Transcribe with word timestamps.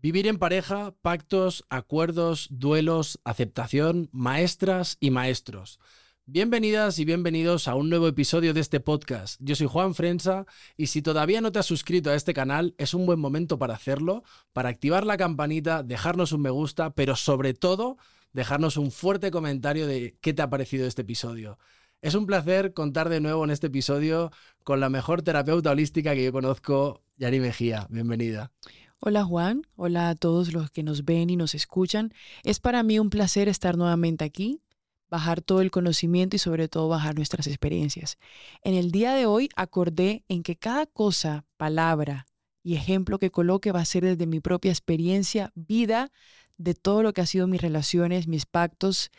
Vivir 0.00 0.28
en 0.28 0.38
pareja, 0.38 0.94
pactos, 1.02 1.64
acuerdos, 1.70 2.46
duelos, 2.52 3.18
aceptación, 3.24 4.08
maestras 4.12 4.96
y 5.00 5.10
maestros. 5.10 5.80
Bienvenidas 6.24 7.00
y 7.00 7.04
bienvenidos 7.04 7.66
a 7.66 7.74
un 7.74 7.90
nuevo 7.90 8.06
episodio 8.06 8.54
de 8.54 8.60
este 8.60 8.78
podcast. 8.78 9.40
Yo 9.42 9.56
soy 9.56 9.66
Juan 9.66 9.96
Frensa 9.96 10.46
y 10.76 10.86
si 10.86 11.02
todavía 11.02 11.40
no 11.40 11.50
te 11.50 11.58
has 11.58 11.66
suscrito 11.66 12.10
a 12.10 12.14
este 12.14 12.32
canal, 12.32 12.76
es 12.78 12.94
un 12.94 13.06
buen 13.06 13.18
momento 13.18 13.58
para 13.58 13.74
hacerlo, 13.74 14.22
para 14.52 14.68
activar 14.68 15.04
la 15.04 15.16
campanita, 15.16 15.82
dejarnos 15.82 16.30
un 16.30 16.42
me 16.42 16.50
gusta, 16.50 16.90
pero 16.90 17.16
sobre 17.16 17.52
todo 17.52 17.96
dejarnos 18.32 18.76
un 18.76 18.92
fuerte 18.92 19.32
comentario 19.32 19.88
de 19.88 20.16
qué 20.20 20.32
te 20.32 20.42
ha 20.42 20.50
parecido 20.50 20.86
este 20.86 21.02
episodio. 21.02 21.58
Es 22.02 22.14
un 22.14 22.26
placer 22.26 22.72
contar 22.72 23.08
de 23.08 23.20
nuevo 23.20 23.42
en 23.42 23.50
este 23.50 23.66
episodio 23.66 24.30
con 24.62 24.78
la 24.78 24.90
mejor 24.90 25.22
terapeuta 25.22 25.72
holística 25.72 26.14
que 26.14 26.22
yo 26.22 26.30
conozco, 26.30 27.02
Yari 27.16 27.40
Mejía. 27.40 27.88
Bienvenida. 27.90 28.52
Hola 29.00 29.22
Juan, 29.22 29.62
hola 29.76 30.08
a 30.08 30.16
todos 30.16 30.52
los 30.52 30.72
que 30.72 30.82
nos 30.82 31.04
ven 31.04 31.30
y 31.30 31.36
nos 31.36 31.54
escuchan. 31.54 32.12
Es 32.42 32.58
para 32.58 32.82
mí 32.82 32.98
un 32.98 33.10
placer 33.10 33.48
estar 33.48 33.76
nuevamente 33.76 34.24
aquí, 34.24 34.60
bajar 35.08 35.40
todo 35.40 35.60
el 35.60 35.70
conocimiento 35.70 36.34
y 36.34 36.40
sobre 36.40 36.66
todo 36.66 36.88
bajar 36.88 37.14
nuestras 37.14 37.46
experiencias. 37.46 38.18
En 38.62 38.74
el 38.74 38.90
día 38.90 39.14
de 39.14 39.24
hoy 39.24 39.50
acordé 39.54 40.24
en 40.26 40.42
que 40.42 40.56
cada 40.56 40.84
cosa, 40.86 41.44
palabra 41.56 42.26
y 42.64 42.74
ejemplo 42.74 43.20
que 43.20 43.30
coloque 43.30 43.70
va 43.70 43.80
a 43.80 43.84
ser 43.84 44.02
desde 44.02 44.26
mi 44.26 44.40
propia 44.40 44.72
experiencia, 44.72 45.52
vida, 45.54 46.10
de 46.56 46.74
todo 46.74 47.04
lo 47.04 47.12
que 47.12 47.20
ha 47.20 47.26
sido 47.26 47.46
mis 47.46 47.62
relaciones, 47.62 48.26
mis 48.26 48.46
pactos 48.46 49.12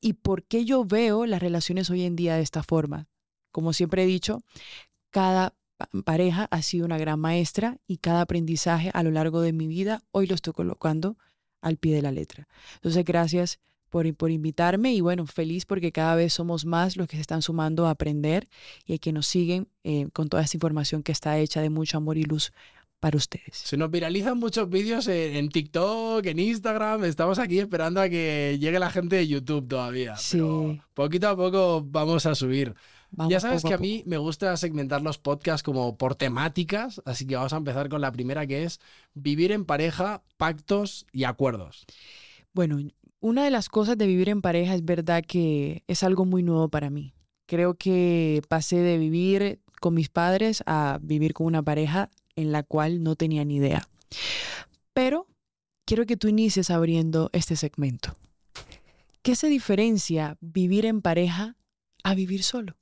y 0.00 0.12
por 0.12 0.44
qué 0.44 0.64
yo 0.64 0.84
veo 0.84 1.26
las 1.26 1.42
relaciones 1.42 1.90
hoy 1.90 2.04
en 2.04 2.14
día 2.14 2.36
de 2.36 2.42
esta 2.42 2.62
forma. 2.62 3.08
Como 3.50 3.72
siempre 3.72 4.04
he 4.04 4.06
dicho, 4.06 4.42
cada 5.10 5.57
pareja 6.04 6.48
ha 6.50 6.62
sido 6.62 6.86
una 6.86 6.98
gran 6.98 7.20
maestra 7.20 7.78
y 7.86 7.98
cada 7.98 8.22
aprendizaje 8.22 8.90
a 8.92 9.02
lo 9.02 9.10
largo 9.10 9.40
de 9.40 9.52
mi 9.52 9.66
vida 9.66 10.02
hoy 10.10 10.26
lo 10.26 10.34
estoy 10.34 10.52
colocando 10.52 11.16
al 11.60 11.76
pie 11.76 11.94
de 11.94 12.02
la 12.02 12.12
letra. 12.12 12.48
Entonces, 12.76 13.04
gracias 13.04 13.58
por, 13.88 14.12
por 14.14 14.30
invitarme 14.30 14.92
y 14.92 15.00
bueno, 15.00 15.26
feliz 15.26 15.64
porque 15.66 15.92
cada 15.92 16.14
vez 16.14 16.34
somos 16.34 16.64
más 16.64 16.96
los 16.96 17.08
que 17.08 17.16
se 17.16 17.22
están 17.22 17.42
sumando 17.42 17.86
a 17.86 17.90
aprender 17.90 18.48
y 18.86 18.98
que 18.98 19.12
nos 19.12 19.26
siguen 19.26 19.68
eh, 19.84 20.08
con 20.12 20.28
toda 20.28 20.42
esta 20.42 20.56
información 20.56 21.02
que 21.02 21.12
está 21.12 21.38
hecha 21.38 21.60
de 21.60 21.70
mucho 21.70 21.96
amor 21.96 22.18
y 22.18 22.24
luz 22.24 22.52
para 23.00 23.16
ustedes. 23.16 23.56
Se 23.56 23.76
nos 23.76 23.90
viralizan 23.90 24.38
muchos 24.38 24.68
vídeos 24.68 25.06
en, 25.06 25.48
TikTok, 25.48 26.26
en 26.26 26.38
Instagram. 26.38 27.04
Estamos 27.04 27.38
aquí 27.38 27.60
esperando 27.60 28.00
a 28.00 28.08
que 28.08 28.58
llegue 28.60 28.78
la 28.78 28.90
gente 28.90 29.16
de 29.16 29.28
YouTube 29.28 29.68
todavía. 29.68 30.16
Sí. 30.16 30.40
poquito 30.94 31.28
a 31.28 31.36
poco 31.36 31.84
vamos 31.86 32.26
a 32.26 32.34
subir 32.34 32.74
ya 33.28 33.40
sabes 33.40 33.62
que 33.62 33.74
a, 33.74 33.78
mí 33.78 34.02
me 34.06 34.18
gusta 34.18 34.56
segmentar 34.56 35.02
los 35.02 35.18
podcasts 35.18 35.62
como 35.62 35.96
por 35.96 36.14
temáticas, 36.14 37.00
así 37.04 37.26
que 37.26 37.36
vamos 37.36 37.52
a 37.52 37.56
empezar 37.56 37.88
con 37.88 38.00
la 38.00 38.12
primera 38.12 38.46
que 38.46 38.64
es 38.64 38.80
vivir 39.14 39.52
en 39.52 39.64
pareja, 39.64 40.22
pactos 40.36 41.06
y 41.12 41.24
acuerdos. 41.24 41.86
Bueno, 42.52 42.78
una 43.20 43.44
de 43.44 43.50
las 43.50 43.68
cosas 43.68 43.98
de 43.98 44.06
vivir 44.06 44.28
en 44.28 44.42
pareja 44.42 44.74
es 44.74 44.84
verdad 44.84 45.24
que 45.26 45.82
es 45.86 46.02
algo 46.02 46.24
muy 46.24 46.42
nuevo 46.42 46.68
para 46.68 46.90
mí. 46.90 47.14
Creo 47.46 47.74
que 47.74 48.42
pasé 48.48 48.76
de 48.76 48.98
vivir 48.98 49.60
con 49.80 49.94
mis 49.94 50.08
padres 50.08 50.62
a 50.66 50.98
vivir 51.02 51.32
con 51.32 51.46
una 51.46 51.62
pareja 51.62 52.10
en 52.36 52.52
la 52.52 52.62
cual 52.62 53.02
no 53.02 53.16
tenía 53.16 53.44
ni 53.44 53.56
idea. 53.56 53.88
Pero 54.92 55.26
quiero 55.86 56.06
que 56.06 56.16
tú 56.16 56.28
inicies 56.28 56.70
abriendo 56.70 57.30
este 57.32 57.56
segmento. 57.56 58.16
¿Qué 59.22 59.34
se 59.34 59.48
diferencia 59.48 60.36
vivir 60.40 60.86
en 60.86 61.02
pareja 61.02 61.56
a 62.04 62.14
vivir 62.14 62.42
solo? 62.42 62.76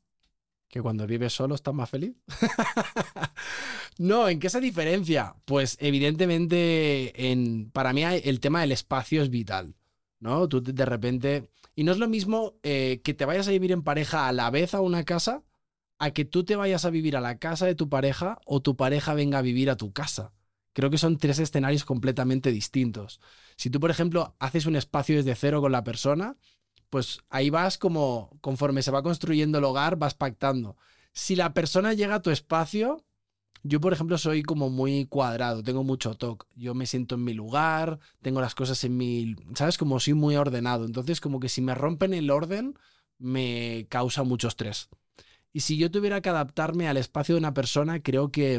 Que 0.68 0.82
cuando 0.82 1.06
vives 1.06 1.32
solo 1.32 1.54
estás 1.54 1.74
más 1.74 1.88
feliz. 1.88 2.16
no, 3.98 4.28
¿en 4.28 4.38
qué 4.38 4.50
se 4.50 4.60
diferencia? 4.60 5.36
Pues 5.44 5.76
evidentemente 5.80 7.30
en, 7.30 7.70
para 7.70 7.92
mí 7.92 8.02
el 8.04 8.40
tema 8.40 8.60
del 8.60 8.72
espacio 8.72 9.22
es 9.22 9.30
vital, 9.30 9.74
¿no? 10.20 10.48
Tú 10.48 10.62
de 10.62 10.84
repente... 10.84 11.50
Y 11.78 11.84
no 11.84 11.92
es 11.92 11.98
lo 11.98 12.08
mismo 12.08 12.54
eh, 12.62 13.02
que 13.04 13.12
te 13.12 13.26
vayas 13.26 13.48
a 13.48 13.50
vivir 13.50 13.70
en 13.70 13.82
pareja 13.82 14.28
a 14.28 14.32
la 14.32 14.50
vez 14.50 14.72
a 14.72 14.80
una 14.80 15.04
casa, 15.04 15.42
a 15.98 16.10
que 16.10 16.24
tú 16.24 16.42
te 16.42 16.56
vayas 16.56 16.86
a 16.86 16.90
vivir 16.90 17.16
a 17.16 17.20
la 17.20 17.38
casa 17.38 17.66
de 17.66 17.74
tu 17.74 17.90
pareja 17.90 18.38
o 18.46 18.62
tu 18.62 18.76
pareja 18.76 19.12
venga 19.12 19.38
a 19.38 19.42
vivir 19.42 19.68
a 19.68 19.76
tu 19.76 19.92
casa. 19.92 20.32
Creo 20.72 20.90
que 20.90 20.98
son 20.98 21.16
tres 21.16 21.38
escenarios 21.38 21.84
completamente 21.84 22.50
distintos. 22.50 23.20
Si 23.56 23.70
tú, 23.70 23.80
por 23.80 23.90
ejemplo, 23.90 24.36
haces 24.38 24.66
un 24.66 24.76
espacio 24.76 25.16
desde 25.16 25.34
cero 25.34 25.60
con 25.60 25.72
la 25.72 25.84
persona, 25.84 26.36
pues 26.96 27.20
ahí 27.28 27.50
vas 27.50 27.76
como, 27.76 28.30
conforme 28.40 28.80
se 28.80 28.90
va 28.90 29.02
construyendo 29.02 29.58
el 29.58 29.64
hogar, 29.64 29.96
vas 29.96 30.14
pactando. 30.14 30.78
Si 31.12 31.36
la 31.36 31.52
persona 31.52 31.92
llega 31.92 32.14
a 32.14 32.22
tu 32.22 32.30
espacio, 32.30 33.04
yo 33.62 33.82
por 33.82 33.92
ejemplo 33.92 34.16
soy 34.16 34.42
como 34.42 34.70
muy 34.70 35.04
cuadrado, 35.04 35.62
tengo 35.62 35.84
mucho 35.84 36.14
toque, 36.14 36.46
yo 36.54 36.72
me 36.74 36.86
siento 36.86 37.16
en 37.16 37.24
mi 37.24 37.34
lugar, 37.34 37.98
tengo 38.22 38.40
las 38.40 38.54
cosas 38.54 38.82
en 38.84 38.96
mi, 38.96 39.36
¿sabes? 39.54 39.76
Como 39.76 40.00
soy 40.00 40.14
muy 40.14 40.36
ordenado, 40.36 40.86
entonces 40.86 41.20
como 41.20 41.38
que 41.38 41.50
si 41.50 41.60
me 41.60 41.74
rompen 41.74 42.14
el 42.14 42.30
orden, 42.30 42.78
me 43.18 43.86
causa 43.90 44.22
mucho 44.22 44.48
estrés. 44.48 44.88
Y 45.52 45.60
si 45.60 45.76
yo 45.76 45.90
tuviera 45.90 46.22
que 46.22 46.30
adaptarme 46.30 46.88
al 46.88 46.96
espacio 46.96 47.34
de 47.34 47.40
una 47.40 47.52
persona, 47.52 48.00
creo 48.02 48.30
que, 48.32 48.58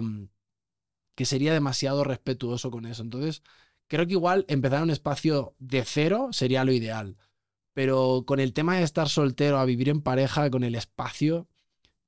que 1.15 1.25
sería 1.25 1.53
demasiado 1.53 2.03
respetuoso 2.03 2.69
con 2.69 2.85
eso. 2.85 3.01
Entonces, 3.01 3.41
creo 3.87 4.05
que 4.05 4.13
igual 4.13 4.45
empezar 4.47 4.83
un 4.83 4.91
espacio 4.91 5.55
de 5.57 5.83
cero 5.85 6.29
sería 6.33 6.63
lo 6.65 6.71
ideal. 6.71 7.17
Pero 7.77 8.23
con 8.25 8.39
el 8.39 8.53
tema 8.53 8.75
de 8.75 8.81
estar 8.81 9.07
soltero, 9.07 9.59
a 9.59 9.65
vivir 9.65 9.89
en 9.89 10.01
pareja, 10.01 10.49
con 10.49 10.63
el 10.63 10.73
espacio, 10.73 11.47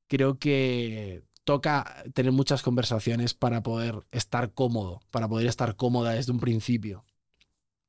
creo 0.07 0.39
que 0.39 1.21
toca 1.43 2.03
tener 2.15 2.31
muchas 2.31 2.63
conversaciones 2.63 3.35
para 3.35 3.61
poder 3.61 4.03
estar 4.11 4.51
cómodo, 4.51 4.99
para 5.11 5.27
poder 5.29 5.45
estar 5.45 5.75
cómoda 5.75 6.13
desde 6.13 6.31
un 6.31 6.39
principio. 6.39 7.05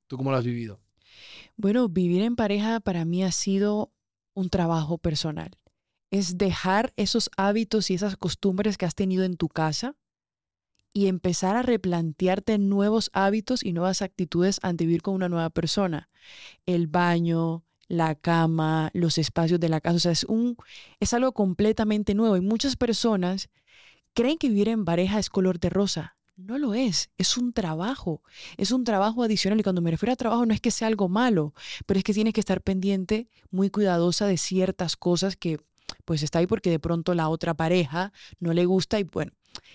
¿Tú 0.08 0.18
cómo 0.18 0.30
lo 0.30 0.36
has 0.36 0.44
vivido? 0.44 0.78
Bueno, 1.56 1.88
vivir 1.88 2.20
en 2.20 2.36
pareja 2.36 2.80
para 2.80 3.06
mí 3.06 3.24
ha 3.24 3.32
sido 3.32 3.90
un 4.34 4.50
trabajo 4.50 4.98
personal. 4.98 5.52
Es 6.10 6.36
dejar 6.36 6.92
esos 6.96 7.30
hábitos 7.38 7.88
y 7.88 7.94
esas 7.94 8.18
costumbres 8.18 8.76
que 8.76 8.84
has 8.84 8.94
tenido 8.94 9.24
en 9.24 9.38
tu 9.38 9.48
casa 9.48 9.96
y 10.92 11.06
empezar 11.06 11.56
a 11.56 11.62
replantearte 11.62 12.58
nuevos 12.58 13.08
hábitos 13.14 13.64
y 13.64 13.72
nuevas 13.72 14.02
actitudes 14.02 14.58
ante 14.60 14.84
vivir 14.84 15.00
con 15.00 15.14
una 15.14 15.30
nueva 15.30 15.48
persona. 15.48 16.10
El 16.66 16.86
baño, 16.86 17.64
la 17.90 18.14
cama, 18.14 18.90
los 18.94 19.18
espacios 19.18 19.58
de 19.58 19.68
la 19.68 19.80
casa. 19.80 19.96
O 19.96 19.98
sea, 19.98 20.12
es, 20.12 20.24
un, 20.24 20.56
es 21.00 21.12
algo 21.12 21.32
completamente 21.32 22.14
nuevo. 22.14 22.36
Y 22.36 22.40
muchas 22.40 22.76
personas 22.76 23.50
creen 24.14 24.38
que 24.38 24.48
vivir 24.48 24.68
en 24.68 24.84
pareja 24.84 25.18
es 25.18 25.28
color 25.28 25.58
de 25.58 25.70
rosa. 25.70 26.16
No 26.36 26.56
lo 26.56 26.72
es, 26.72 27.10
es 27.18 27.36
un 27.36 27.52
trabajo, 27.52 28.22
es 28.56 28.70
un 28.70 28.84
trabajo 28.84 29.22
adicional 29.24 29.60
y 29.60 29.62
cuando 29.62 29.82
me 29.82 29.90
refiero 29.90 30.12
a 30.12 30.16
trabajo 30.16 30.46
no 30.46 30.54
es 30.54 30.60
que 30.60 30.70
sea 30.70 30.88
algo 30.88 31.08
malo, 31.08 31.52
pero 31.84 31.98
es 31.98 32.04
que 32.04 32.14
tienes 32.14 32.32
que 32.32 32.40
estar 32.40 32.62
pendiente, 32.62 33.28
muy 33.50 33.68
cuidadosa 33.68 34.26
de 34.26 34.38
ciertas 34.38 34.96
cosas 34.96 35.36
que 35.36 35.58
pues 36.06 36.22
está 36.22 36.38
ahí 36.38 36.46
porque 36.46 36.70
de 36.70 36.78
pronto 36.78 37.12
la 37.12 37.28
otra 37.28 37.52
pareja 37.52 38.14
no 38.38 38.54
le 38.54 38.64
gusta 38.64 38.98
y 38.98 39.02
bueno, 39.02 39.32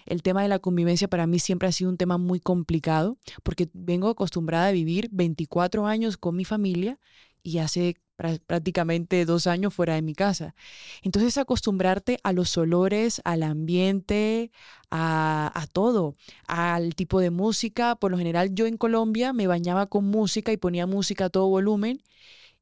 el 0.07 0.23
tema 0.23 0.41
de 0.41 0.47
la 0.47 0.57
convivencia 0.57 1.07
para 1.07 1.27
mí 1.27 1.37
siempre 1.37 1.67
ha 1.67 1.71
sido 1.71 1.91
un 1.91 1.97
tema 1.97 2.17
muy 2.17 2.39
complicado 2.39 3.19
porque 3.43 3.69
vengo 3.73 4.09
acostumbrada 4.09 4.67
a 4.67 4.71
vivir 4.71 5.09
24 5.11 5.85
años 5.85 6.17
con 6.17 6.35
mi 6.35 6.45
familia 6.45 6.99
y 7.43 7.59
hace 7.59 7.97
prácticamente 8.15 9.25
dos 9.25 9.47
años 9.47 9.73
fuera 9.73 9.95
de 9.95 10.01
mi 10.01 10.15
casa. 10.15 10.55
Entonces 11.01 11.37
acostumbrarte 11.37 12.19
a 12.23 12.33
los 12.33 12.57
olores, 12.57 13.21
al 13.25 13.43
ambiente, 13.43 14.51
a, 14.89 15.51
a, 15.53 15.67
todo, 15.67 16.15
al 16.47 16.95
tipo 16.95 17.19
de 17.19 17.29
música. 17.29 17.95
Por 17.95 18.11
lo 18.11 18.17
general 18.17 18.53
yo 18.53 18.65
en 18.65 18.77
Colombia 18.77 19.33
me 19.33 19.47
bañaba 19.47 19.87
con 19.87 20.05
música 20.05 20.51
y 20.51 20.57
ponía 20.57 20.87
música 20.87 21.25
a 21.25 21.29
todo 21.29 21.47
volumen 21.47 22.01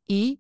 y 0.08 0.40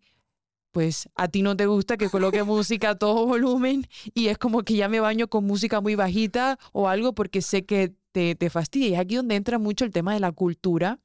pues 0.71 1.07
a 1.15 1.27
ti 1.27 1.43
no 1.43 1.55
te 1.55 1.67
gusta 1.67 1.97
que 1.97 2.09
coloque 2.09 2.43
música 2.43 2.91
a 2.91 2.97
todo 2.97 3.25
volumen 3.27 3.87
y 4.13 4.27
es 4.27 4.37
como 4.37 4.63
que 4.63 4.75
ya 4.75 4.89
me 4.89 4.99
baño 4.99 5.29
con 5.29 5.45
música 5.45 5.81
muy 5.81 5.95
bajita 5.95 6.57
o 6.73 6.89
algo 6.89 7.13
porque 7.13 7.41
sé 7.41 7.65
que 7.65 7.93
te, 8.13 8.35
te 8.35 8.49
fastidia. 8.49 8.87
Y 8.87 8.93
es 8.93 8.99
aquí 8.99 9.15
donde 9.15 9.35
entra 9.35 9.59
mucho 9.59 9.83
el 9.83 9.91
tema 9.91 10.13
de 10.13 10.21
la 10.21 10.31
cultura 10.31 10.99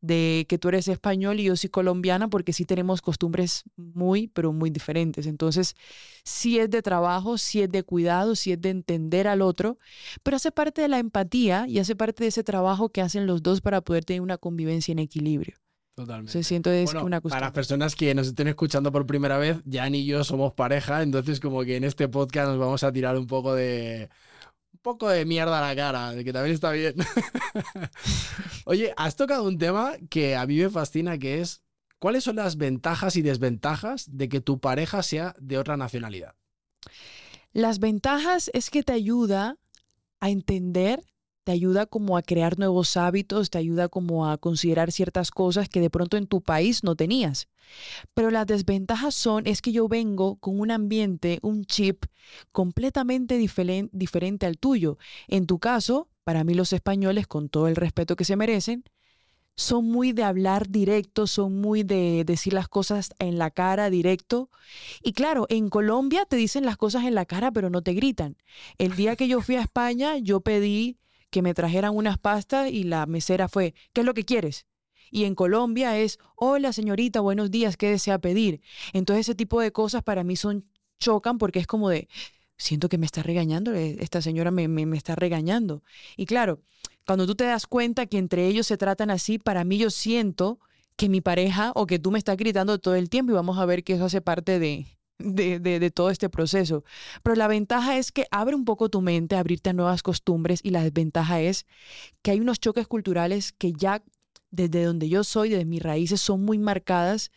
de 0.00 0.46
que 0.48 0.58
tú 0.58 0.68
eres 0.68 0.88
español 0.88 1.40
y 1.40 1.44
yo 1.44 1.56
soy 1.56 1.70
colombiana, 1.70 2.28
porque 2.28 2.52
sí 2.52 2.64
tenemos 2.64 3.02
costumbres 3.02 3.64
muy, 3.76 4.28
pero 4.28 4.52
muy 4.52 4.70
diferentes. 4.70 5.26
Entonces, 5.26 5.74
sí 6.24 6.58
es 6.58 6.70
de 6.70 6.82
trabajo, 6.82 7.38
sí 7.38 7.62
es 7.62 7.70
de 7.70 7.82
cuidado, 7.82 8.34
sí 8.34 8.52
es 8.52 8.60
de 8.60 8.70
entender 8.70 9.28
al 9.28 9.42
otro, 9.42 9.78
pero 10.22 10.36
hace 10.36 10.50
parte 10.52 10.82
de 10.82 10.88
la 10.88 10.98
empatía 10.98 11.66
y 11.68 11.78
hace 11.78 11.96
parte 11.96 12.24
de 12.24 12.28
ese 12.28 12.44
trabajo 12.44 12.88
que 12.88 13.00
hacen 13.00 13.26
los 13.26 13.42
dos 13.42 13.60
para 13.60 13.80
poder 13.80 14.04
tener 14.04 14.20
una 14.20 14.38
convivencia 14.38 14.92
en 14.92 14.98
equilibrio. 14.98 15.56
Totalmente. 15.94 16.30
Se 16.30 16.42
siento 16.42 16.70
es 16.70 16.92
una 16.92 17.22
Para 17.22 17.40
las 17.40 17.52
personas 17.52 17.96
que 17.96 18.14
nos 18.14 18.26
estén 18.26 18.48
escuchando 18.48 18.92
por 18.92 19.06
primera 19.06 19.38
vez, 19.38 19.62
Jan 19.70 19.94
y 19.94 20.04
yo 20.04 20.24
somos 20.24 20.52
pareja, 20.52 21.02
entonces 21.02 21.40
como 21.40 21.64
que 21.64 21.76
en 21.76 21.84
este 21.84 22.06
podcast 22.06 22.48
nos 22.50 22.58
vamos 22.58 22.84
a 22.84 22.92
tirar 22.92 23.16
un 23.16 23.26
poco 23.26 23.54
de 23.54 24.10
poco 24.86 25.08
de 25.08 25.24
mierda 25.24 25.58
a 25.58 25.68
la 25.68 25.74
cara, 25.74 26.22
que 26.22 26.32
también 26.32 26.54
está 26.54 26.70
bien. 26.70 26.94
Oye, 28.66 28.94
has 28.96 29.16
tocado 29.16 29.42
un 29.42 29.58
tema 29.58 29.94
que 30.08 30.36
a 30.36 30.46
mí 30.46 30.56
me 30.58 30.70
fascina, 30.70 31.18
que 31.18 31.40
es 31.40 31.64
¿cuáles 31.98 32.22
son 32.22 32.36
las 32.36 32.56
ventajas 32.56 33.16
y 33.16 33.22
desventajas 33.22 34.06
de 34.16 34.28
que 34.28 34.40
tu 34.40 34.60
pareja 34.60 35.02
sea 35.02 35.34
de 35.40 35.58
otra 35.58 35.76
nacionalidad? 35.76 36.36
Las 37.52 37.80
ventajas 37.80 38.48
es 38.54 38.70
que 38.70 38.84
te 38.84 38.92
ayuda 38.92 39.56
a 40.20 40.30
entender 40.30 41.02
te 41.46 41.52
ayuda 41.52 41.86
como 41.86 42.16
a 42.16 42.22
crear 42.22 42.58
nuevos 42.58 42.96
hábitos, 42.96 43.50
te 43.50 43.58
ayuda 43.58 43.88
como 43.88 44.28
a 44.28 44.36
considerar 44.36 44.90
ciertas 44.90 45.30
cosas 45.30 45.68
que 45.68 45.80
de 45.80 45.90
pronto 45.90 46.16
en 46.16 46.26
tu 46.26 46.42
país 46.42 46.82
no 46.82 46.96
tenías. 46.96 47.46
Pero 48.14 48.32
las 48.32 48.48
desventajas 48.48 49.14
son 49.14 49.46
es 49.46 49.62
que 49.62 49.70
yo 49.70 49.86
vengo 49.86 50.40
con 50.40 50.58
un 50.58 50.72
ambiente, 50.72 51.38
un 51.42 51.64
chip 51.64 52.06
completamente 52.50 53.38
diferente 53.38 54.44
al 54.46 54.58
tuyo. 54.58 54.98
En 55.28 55.46
tu 55.46 55.60
caso, 55.60 56.08
para 56.24 56.42
mí 56.42 56.52
los 56.52 56.72
españoles, 56.72 57.28
con 57.28 57.48
todo 57.48 57.68
el 57.68 57.76
respeto 57.76 58.16
que 58.16 58.24
se 58.24 58.34
merecen, 58.34 58.82
son 59.54 59.84
muy 59.84 60.12
de 60.12 60.24
hablar 60.24 60.68
directo, 60.68 61.28
son 61.28 61.60
muy 61.60 61.84
de 61.84 62.24
decir 62.26 62.54
las 62.54 62.66
cosas 62.66 63.10
en 63.20 63.38
la 63.38 63.52
cara 63.52 63.88
directo. 63.88 64.50
Y 65.00 65.12
claro, 65.12 65.46
en 65.48 65.68
Colombia 65.68 66.24
te 66.24 66.34
dicen 66.34 66.64
las 66.64 66.76
cosas 66.76 67.04
en 67.04 67.14
la 67.14 67.24
cara, 67.24 67.52
pero 67.52 67.70
no 67.70 67.82
te 67.82 67.92
gritan. 67.92 68.36
El 68.78 68.96
día 68.96 69.14
que 69.14 69.28
yo 69.28 69.40
fui 69.42 69.54
a 69.54 69.62
España, 69.62 70.16
yo 70.18 70.40
pedí 70.40 70.98
que 71.30 71.42
me 71.42 71.54
trajeran 71.54 71.96
unas 71.96 72.18
pastas 72.18 72.70
y 72.70 72.84
la 72.84 73.06
mesera 73.06 73.48
fue, 73.48 73.74
¿qué 73.92 74.02
es 74.02 74.06
lo 74.06 74.14
que 74.14 74.24
quieres? 74.24 74.66
Y 75.10 75.24
en 75.24 75.34
Colombia 75.34 75.98
es, 75.98 76.18
hola 76.34 76.72
señorita, 76.72 77.20
buenos 77.20 77.50
días, 77.50 77.76
¿qué 77.76 77.90
desea 77.90 78.18
pedir? 78.18 78.60
Entonces 78.92 79.26
ese 79.26 79.34
tipo 79.34 79.60
de 79.60 79.72
cosas 79.72 80.02
para 80.02 80.24
mí 80.24 80.36
son 80.36 80.66
chocan 80.98 81.38
porque 81.38 81.58
es 81.58 81.66
como 81.66 81.88
de, 81.88 82.08
siento 82.56 82.88
que 82.88 82.98
me 82.98 83.06
está 83.06 83.22
regañando, 83.22 83.74
eh, 83.74 83.96
esta 84.00 84.22
señora 84.22 84.50
me, 84.50 84.68
me, 84.68 84.86
me 84.86 84.96
está 84.96 85.14
regañando. 85.14 85.82
Y 86.16 86.26
claro, 86.26 86.62
cuando 87.06 87.26
tú 87.26 87.34
te 87.34 87.44
das 87.44 87.66
cuenta 87.66 88.06
que 88.06 88.18
entre 88.18 88.46
ellos 88.46 88.66
se 88.66 88.76
tratan 88.76 89.10
así, 89.10 89.38
para 89.38 89.64
mí 89.64 89.78
yo 89.78 89.90
siento 89.90 90.58
que 90.96 91.08
mi 91.08 91.20
pareja 91.20 91.72
o 91.74 91.86
que 91.86 91.98
tú 91.98 92.10
me 92.10 92.18
estás 92.18 92.36
gritando 92.36 92.78
todo 92.78 92.94
el 92.94 93.10
tiempo 93.10 93.32
y 93.32 93.34
vamos 93.34 93.58
a 93.58 93.66
ver 93.66 93.84
que 93.84 93.94
eso 93.94 94.06
hace 94.06 94.20
parte 94.20 94.58
de, 94.58 94.86
de, 95.18 95.58
de, 95.58 95.90
todo 95.90 96.10
este 96.10 96.28
proceso. 96.28 96.84
Pero 97.22 97.36
la 97.36 97.48
ventaja 97.48 97.96
es 97.96 98.12
que 98.12 98.26
abre 98.30 98.54
un 98.54 98.64
poco 98.64 98.88
tu 98.88 99.00
mente, 99.00 99.36
abrirte 99.36 99.70
a 99.70 99.72
nuevas 99.72 100.02
costumbres 100.02 100.60
y 100.62 100.70
la 100.70 100.82
desventaja 100.82 101.40
es 101.40 101.66
que 102.22 102.32
hay 102.32 102.40
unos 102.40 102.60
choques 102.60 102.86
culturales 102.86 103.52
que 103.52 103.72
ya 103.72 104.02
desde 104.50 104.84
donde 104.84 105.08
yo 105.08 105.24
soy, 105.24 105.50
desde 105.50 105.64
mis 105.64 105.82
raíces, 105.82 106.20
son 106.20 106.44
muy 106.44 106.58
marcadas 106.58 107.30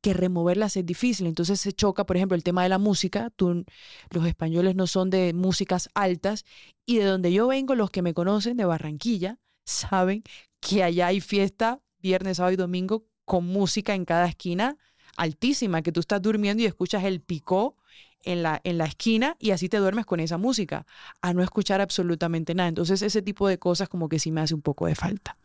que 0.00 0.14
removerlas 0.14 0.76
es 0.76 0.86
difícil. 0.86 1.26
Entonces 1.26 1.60
se 1.60 1.72
choca, 1.72 2.06
por 2.06 2.16
ejemplo, 2.16 2.36
el 2.36 2.44
tema 2.44 2.62
de 2.62 2.68
la 2.68 2.78
música. 2.78 3.30
Tú, 3.30 3.64
los 4.10 4.26
españoles 4.26 4.74
no 4.76 4.86
son 4.86 5.10
de 5.10 5.32
músicas 5.32 5.88
altas 5.94 6.44
y 6.84 6.98
de 6.98 7.04
donde 7.04 7.32
yo 7.32 7.48
vengo, 7.48 7.74
los 7.74 7.90
que 7.90 8.02
me 8.02 8.14
conocen 8.14 8.56
de 8.56 8.64
Barranquilla, 8.64 9.38
saben 9.64 10.22
que 10.60 10.82
allá 10.82 11.08
hay 11.08 11.20
fiesta 11.20 11.80
viernes, 11.98 12.36
sábado 12.36 12.52
y 12.52 12.56
domingo 12.56 13.04
con 13.24 13.46
música 13.46 13.94
en 13.94 14.04
cada 14.04 14.26
esquina 14.26 14.76
altísima, 15.16 15.82
que 15.82 15.92
tú 15.92 16.00
estás 16.00 16.22
durmiendo 16.22 16.62
y 16.62 16.66
escuchas 16.66 17.04
el 17.04 17.20
picó 17.20 17.76
en 18.22 18.42
la, 18.42 18.60
en 18.64 18.78
la 18.78 18.84
esquina 18.84 19.36
y 19.38 19.52
así 19.52 19.68
te 19.68 19.78
duermes 19.78 20.06
con 20.06 20.20
esa 20.20 20.36
música, 20.38 20.86
a 21.22 21.32
no 21.32 21.42
escuchar 21.42 21.80
absolutamente 21.80 22.54
nada. 22.54 22.68
Entonces 22.68 23.02
ese 23.02 23.22
tipo 23.22 23.48
de 23.48 23.58
cosas 23.58 23.88
como 23.88 24.08
que 24.08 24.18
sí 24.18 24.30
me 24.30 24.40
hace 24.40 24.54
un 24.54 24.62
poco 24.62 24.86
de 24.86 24.94
falta. 24.94 25.36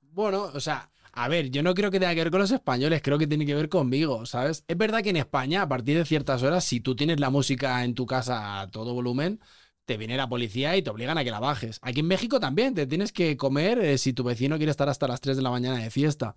Bueno, 0.00 0.50
o 0.52 0.60
sea, 0.60 0.90
a 1.12 1.28
ver, 1.28 1.50
yo 1.50 1.62
no 1.62 1.74
creo 1.74 1.90
que 1.90 2.00
tenga 2.00 2.14
que 2.14 2.20
ver 2.22 2.30
con 2.30 2.40
los 2.40 2.50
españoles, 2.50 3.00
creo 3.02 3.18
que 3.18 3.26
tiene 3.26 3.46
que 3.46 3.54
ver 3.54 3.68
conmigo, 3.68 4.26
¿sabes? 4.26 4.64
Es 4.66 4.76
verdad 4.76 5.02
que 5.02 5.10
en 5.10 5.16
España, 5.16 5.62
a 5.62 5.68
partir 5.68 5.96
de 5.96 6.04
ciertas 6.04 6.42
horas, 6.42 6.64
si 6.64 6.80
tú 6.80 6.96
tienes 6.96 7.20
la 7.20 7.30
música 7.30 7.84
en 7.84 7.94
tu 7.94 8.04
casa 8.04 8.60
a 8.60 8.70
todo 8.70 8.94
volumen, 8.94 9.40
te 9.84 9.96
viene 9.96 10.16
la 10.16 10.28
policía 10.28 10.76
y 10.76 10.82
te 10.82 10.90
obligan 10.90 11.18
a 11.18 11.24
que 11.24 11.30
la 11.30 11.40
bajes. 11.40 11.78
Aquí 11.82 12.00
en 12.00 12.06
México 12.06 12.40
también 12.40 12.74
te 12.74 12.86
tienes 12.86 13.12
que 13.12 13.36
comer 13.36 13.78
eh, 13.78 13.98
si 13.98 14.12
tu 14.12 14.24
vecino 14.24 14.56
quiere 14.56 14.70
estar 14.70 14.88
hasta 14.88 15.06
las 15.06 15.20
3 15.20 15.36
de 15.36 15.42
la 15.42 15.50
mañana 15.50 15.78
de 15.78 15.90
fiesta. 15.90 16.34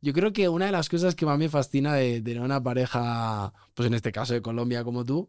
Yo 0.00 0.12
creo 0.12 0.32
que 0.32 0.48
una 0.48 0.66
de 0.66 0.72
las 0.72 0.88
cosas 0.88 1.14
que 1.14 1.26
más 1.26 1.38
me 1.38 1.48
fascina 1.48 1.94
de, 1.94 2.22
de 2.22 2.40
una 2.40 2.62
pareja, 2.62 3.52
pues 3.74 3.86
en 3.86 3.94
este 3.94 4.12
caso 4.12 4.32
de 4.34 4.42
Colombia 4.42 4.82
como 4.84 5.04
tú, 5.04 5.28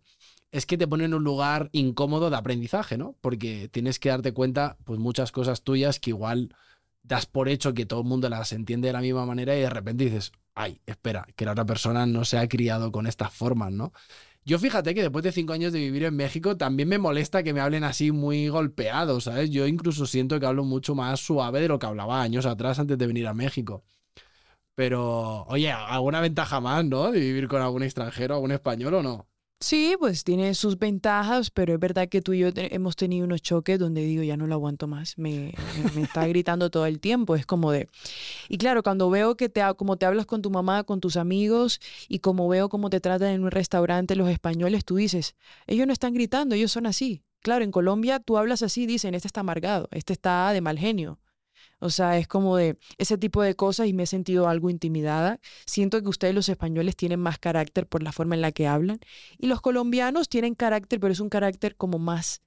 es 0.52 0.66
que 0.66 0.78
te 0.78 0.88
pone 0.88 1.06
en 1.06 1.14
un 1.14 1.24
lugar 1.24 1.70
incómodo 1.74 2.30
de 2.30 2.38
aprendizaje, 2.38 2.98
¿no? 2.98 3.16
Porque 3.22 3.70
tienes 3.70 4.00
que 4.00 4.10
darte 4.10 4.34
cuenta, 4.34 4.78
pues 4.86 5.00
muchas 5.00 5.32
cosas 5.32 5.64
tuyas 5.64 6.00
que 6.00 6.12
igual 6.12 6.54
das 7.04 7.26
por 7.26 7.50
hecho 7.50 7.74
que 7.74 7.86
todo 7.86 8.02
el 8.02 8.08
mundo 8.08 8.30
las 8.30 8.52
entiende 8.54 8.88
de 8.88 8.94
la 8.94 9.02
misma 9.02 9.26
manera 9.26 9.56
y 9.56 9.62
de 9.62 9.70
repente 9.70 10.06
dices, 10.06 10.32
ay, 10.56 10.82
espera, 10.86 11.26
que 11.36 11.46
la 11.46 11.52
otra 11.54 11.66
persona 11.66 12.06
no 12.06 12.26
se 12.26 12.38
ha 12.38 12.48
criado 12.48 12.92
con 12.92 13.08
estas 13.08 13.34
formas, 13.34 13.72
¿no? 13.72 13.92
Yo 14.44 14.58
fíjate 14.60 14.96
que 14.96 15.02
después 15.02 15.24
de 15.24 15.32
cinco 15.32 15.54
años 15.54 15.72
de 15.72 15.80
vivir 15.80 16.04
en 16.04 16.16
México 16.16 16.58
también 16.58 16.90
me 16.90 16.98
molesta 16.98 17.44
que 17.44 17.54
me 17.54 17.60
hablen 17.62 17.84
así 17.84 18.12
muy 18.12 18.48
golpeados, 18.50 19.26
¿sabes? 19.26 19.52
Yo 19.52 19.68
incluso 19.68 20.06
siento 20.06 20.40
que 20.40 20.46
hablo 20.48 20.64
mucho 20.64 20.96
más 20.96 21.20
suave 21.20 21.62
de 21.62 21.68
lo 21.68 21.78
que 21.80 21.86
hablaba 21.86 22.22
años 22.22 22.46
atrás 22.46 22.80
antes 22.80 22.98
de 22.98 23.08
venir 23.08 23.28
a 23.28 23.34
México. 23.34 23.84
Pero, 24.76 25.44
oye, 25.48 25.72
alguna 25.72 26.22
ventaja 26.22 26.60
más, 26.60 26.86
¿no? 26.86 27.12
De 27.12 27.20
vivir 27.20 27.48
con 27.48 27.62
algún 27.62 27.84
extranjero, 27.84 28.36
algún 28.36 28.52
español 28.52 28.96
o 28.96 29.04
no. 29.04 29.28
Sí, 29.62 29.96
pues 30.00 30.24
tiene 30.24 30.56
sus 30.56 30.80
ventajas, 30.80 31.52
pero 31.52 31.76
es 31.76 31.80
verdad 31.80 32.10
que 32.10 32.24
tú 32.24 32.34
y 32.34 32.40
yo 32.40 32.48
hemos 32.56 32.96
tenido 32.96 33.26
unos 33.26 33.44
choques 33.44 33.78
donde 33.78 34.02
digo, 34.02 34.24
ya 34.24 34.36
no 34.36 34.48
lo 34.48 34.56
aguanto 34.56 34.88
más, 34.88 35.20
me, 35.20 35.54
me, 35.94 36.02
está 36.02 36.26
gritando 36.26 36.72
todo 36.72 36.88
el 36.88 37.00
tiempo, 37.00 37.36
es 37.36 37.46
como 37.46 37.72
de... 37.72 37.88
Y 38.50 38.58
claro, 38.58 38.82
cuando 38.82 39.12
veo 39.12 39.38
que 39.38 39.50
te, 39.50 39.62
como 39.78 39.98
te 39.98 40.08
hablas 40.08 40.26
con 40.26 40.42
tu 40.42 40.50
mamá, 40.50 40.84
con 40.84 41.00
tus 41.00 41.16
amigos, 41.16 41.80
y 42.10 42.20
como 42.20 42.48
veo 42.48 42.70
cómo 42.70 42.90
te 42.90 43.00
tratan 43.02 43.30
en 43.30 43.44
un 43.44 43.52
restaurante 43.52 44.16
los 44.16 44.30
españoles, 44.30 44.84
tú 44.84 44.96
dices, 44.96 45.36
ellos 45.68 45.86
no 45.86 45.94
están 45.94 46.16
gritando, 46.16 46.56
ellos 46.56 46.72
son 46.72 46.88
así. 46.88 47.22
Claro, 47.42 47.64
en 47.64 47.72
Colombia 47.72 48.20
tú 48.20 48.38
hablas 48.38 48.64
así, 48.64 48.88
dicen, 48.88 49.14
este 49.14 49.28
está 49.28 49.42
amargado, 49.42 49.90
este 49.92 50.14
está 50.14 50.54
de 50.54 50.62
mal 50.62 50.80
genio. 50.80 51.20
O 51.82 51.90
sea, 51.90 52.18
es 52.18 52.28
como 52.28 52.58
de 52.58 52.78
ese 53.00 53.18
tipo 53.18 53.42
de 53.42 53.56
cosas 53.56 53.88
y 53.88 53.94
me 53.94 54.04
he 54.04 54.08
sentido 54.08 54.48
algo 54.48 54.70
intimidada. 54.70 55.40
Siento 55.66 56.02
que 56.02 56.10
ustedes 56.10 56.36
los 56.36 56.48
españoles 56.48 56.96
tienen 56.96 57.20
más 57.20 57.40
carácter 57.40 57.88
por 57.88 58.04
la 58.04 58.12
forma 58.12 58.36
en 58.36 58.42
la 58.42 58.52
que 58.52 58.68
hablan 58.68 59.00
y 59.40 59.48
los 59.48 59.62
colombianos 59.62 60.30
tienen 60.30 60.54
carácter, 60.54 61.00
pero 61.00 61.12
es 61.12 61.20
un 61.20 61.30
carácter 61.30 61.76
como 61.76 61.98
más 61.98 62.44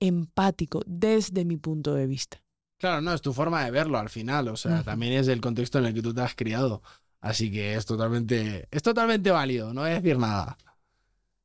empático 0.00 0.82
desde 0.86 1.44
mi 1.44 1.58
punto 1.58 1.94
de 1.94 2.06
vista. 2.06 2.42
Claro, 2.78 3.02
no, 3.02 3.12
es 3.12 3.20
tu 3.20 3.34
forma 3.34 3.62
de 3.64 3.70
verlo 3.70 3.98
al 3.98 4.08
final, 4.08 4.48
o 4.48 4.56
sea, 4.56 4.82
también 4.82 5.12
es 5.12 5.28
el 5.28 5.40
contexto 5.40 5.78
en 5.78 5.84
el 5.84 5.94
que 5.94 6.02
tú 6.02 6.12
te 6.12 6.22
has 6.22 6.34
criado. 6.34 6.82
Así 7.20 7.52
que 7.52 7.74
es 7.74 7.86
totalmente, 7.86 8.66
es 8.70 8.82
totalmente 8.82 9.30
válido, 9.30 9.72
no 9.72 9.82
voy 9.82 9.90
a 9.90 10.00
decir 10.00 10.18
nada. 10.18 10.56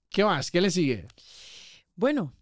¿Qué 0.10 0.24
más? 0.24 0.50
¿Qué 0.50 0.62
le 0.62 0.72
sigue? 0.72 1.08
Bueno. 1.96 2.34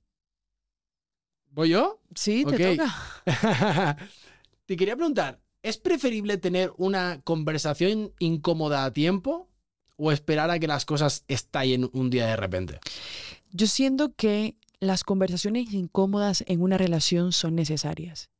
¿Voy 1.49 1.69
yo? 1.69 1.99
Sí, 2.13 2.45
te 2.45 2.75
toca. 2.75 3.97
Te 4.65 4.77
quería 4.77 4.95
preguntar, 4.95 5.41
¿es 5.61 5.77
preferible 5.77 6.37
tener 6.37 6.73
una 6.77 7.21
conversación 7.23 8.13
incómoda 8.17 8.83
a 8.83 8.93
tiempo 8.93 9.47
o 9.95 10.11
esperar 10.11 10.49
a 10.49 10.57
que 10.57 10.67
las 10.67 10.85
cosas 10.85 11.23
estallen 11.27 11.87
un 11.93 12.09
día 12.09 12.25
de 12.25 12.35
repente? 12.35 12.79
Yo 13.51 13.67
siento 13.67 14.15
que 14.15 14.57
las 14.79 15.03
conversaciones 15.03 15.71
incómodas 15.71 16.43
en 16.47 16.63
una 16.63 16.79
relación 16.79 17.31
son 17.31 17.53
necesarias, 17.53 18.31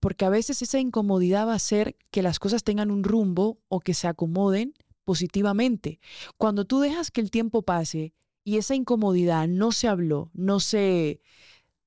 porque 0.00 0.24
a 0.24 0.30
veces 0.30 0.62
esa 0.62 0.78
incomodidad 0.78 1.46
va 1.46 1.52
a 1.52 1.56
hacer 1.56 1.96
que 2.10 2.22
las 2.22 2.38
cosas 2.38 2.64
tengan 2.64 2.90
un 2.90 3.04
rumbo 3.04 3.58
o 3.68 3.80
que 3.80 3.92
se 3.92 4.08
acomoden 4.08 4.72
positivamente. 5.04 6.00
Cuando 6.38 6.64
tú 6.64 6.80
dejas 6.80 7.10
que 7.10 7.20
el 7.20 7.30
tiempo 7.30 7.62
pase 7.62 8.14
y 8.44 8.56
esa 8.56 8.74
incomodidad 8.74 9.46
no 9.46 9.72
se 9.72 9.88
habló, 9.88 10.30
no 10.32 10.58
se, 10.58 11.20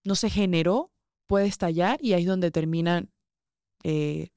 no 0.04 0.14
se 0.14 0.30
generó, 0.30 0.92
puede 1.26 1.48
estallar 1.48 1.98
y 2.04 2.14
ahí 2.14 2.22
es 2.22 2.28
donde 2.28 2.52
terminan 2.52 3.10
eh, 3.84 4.30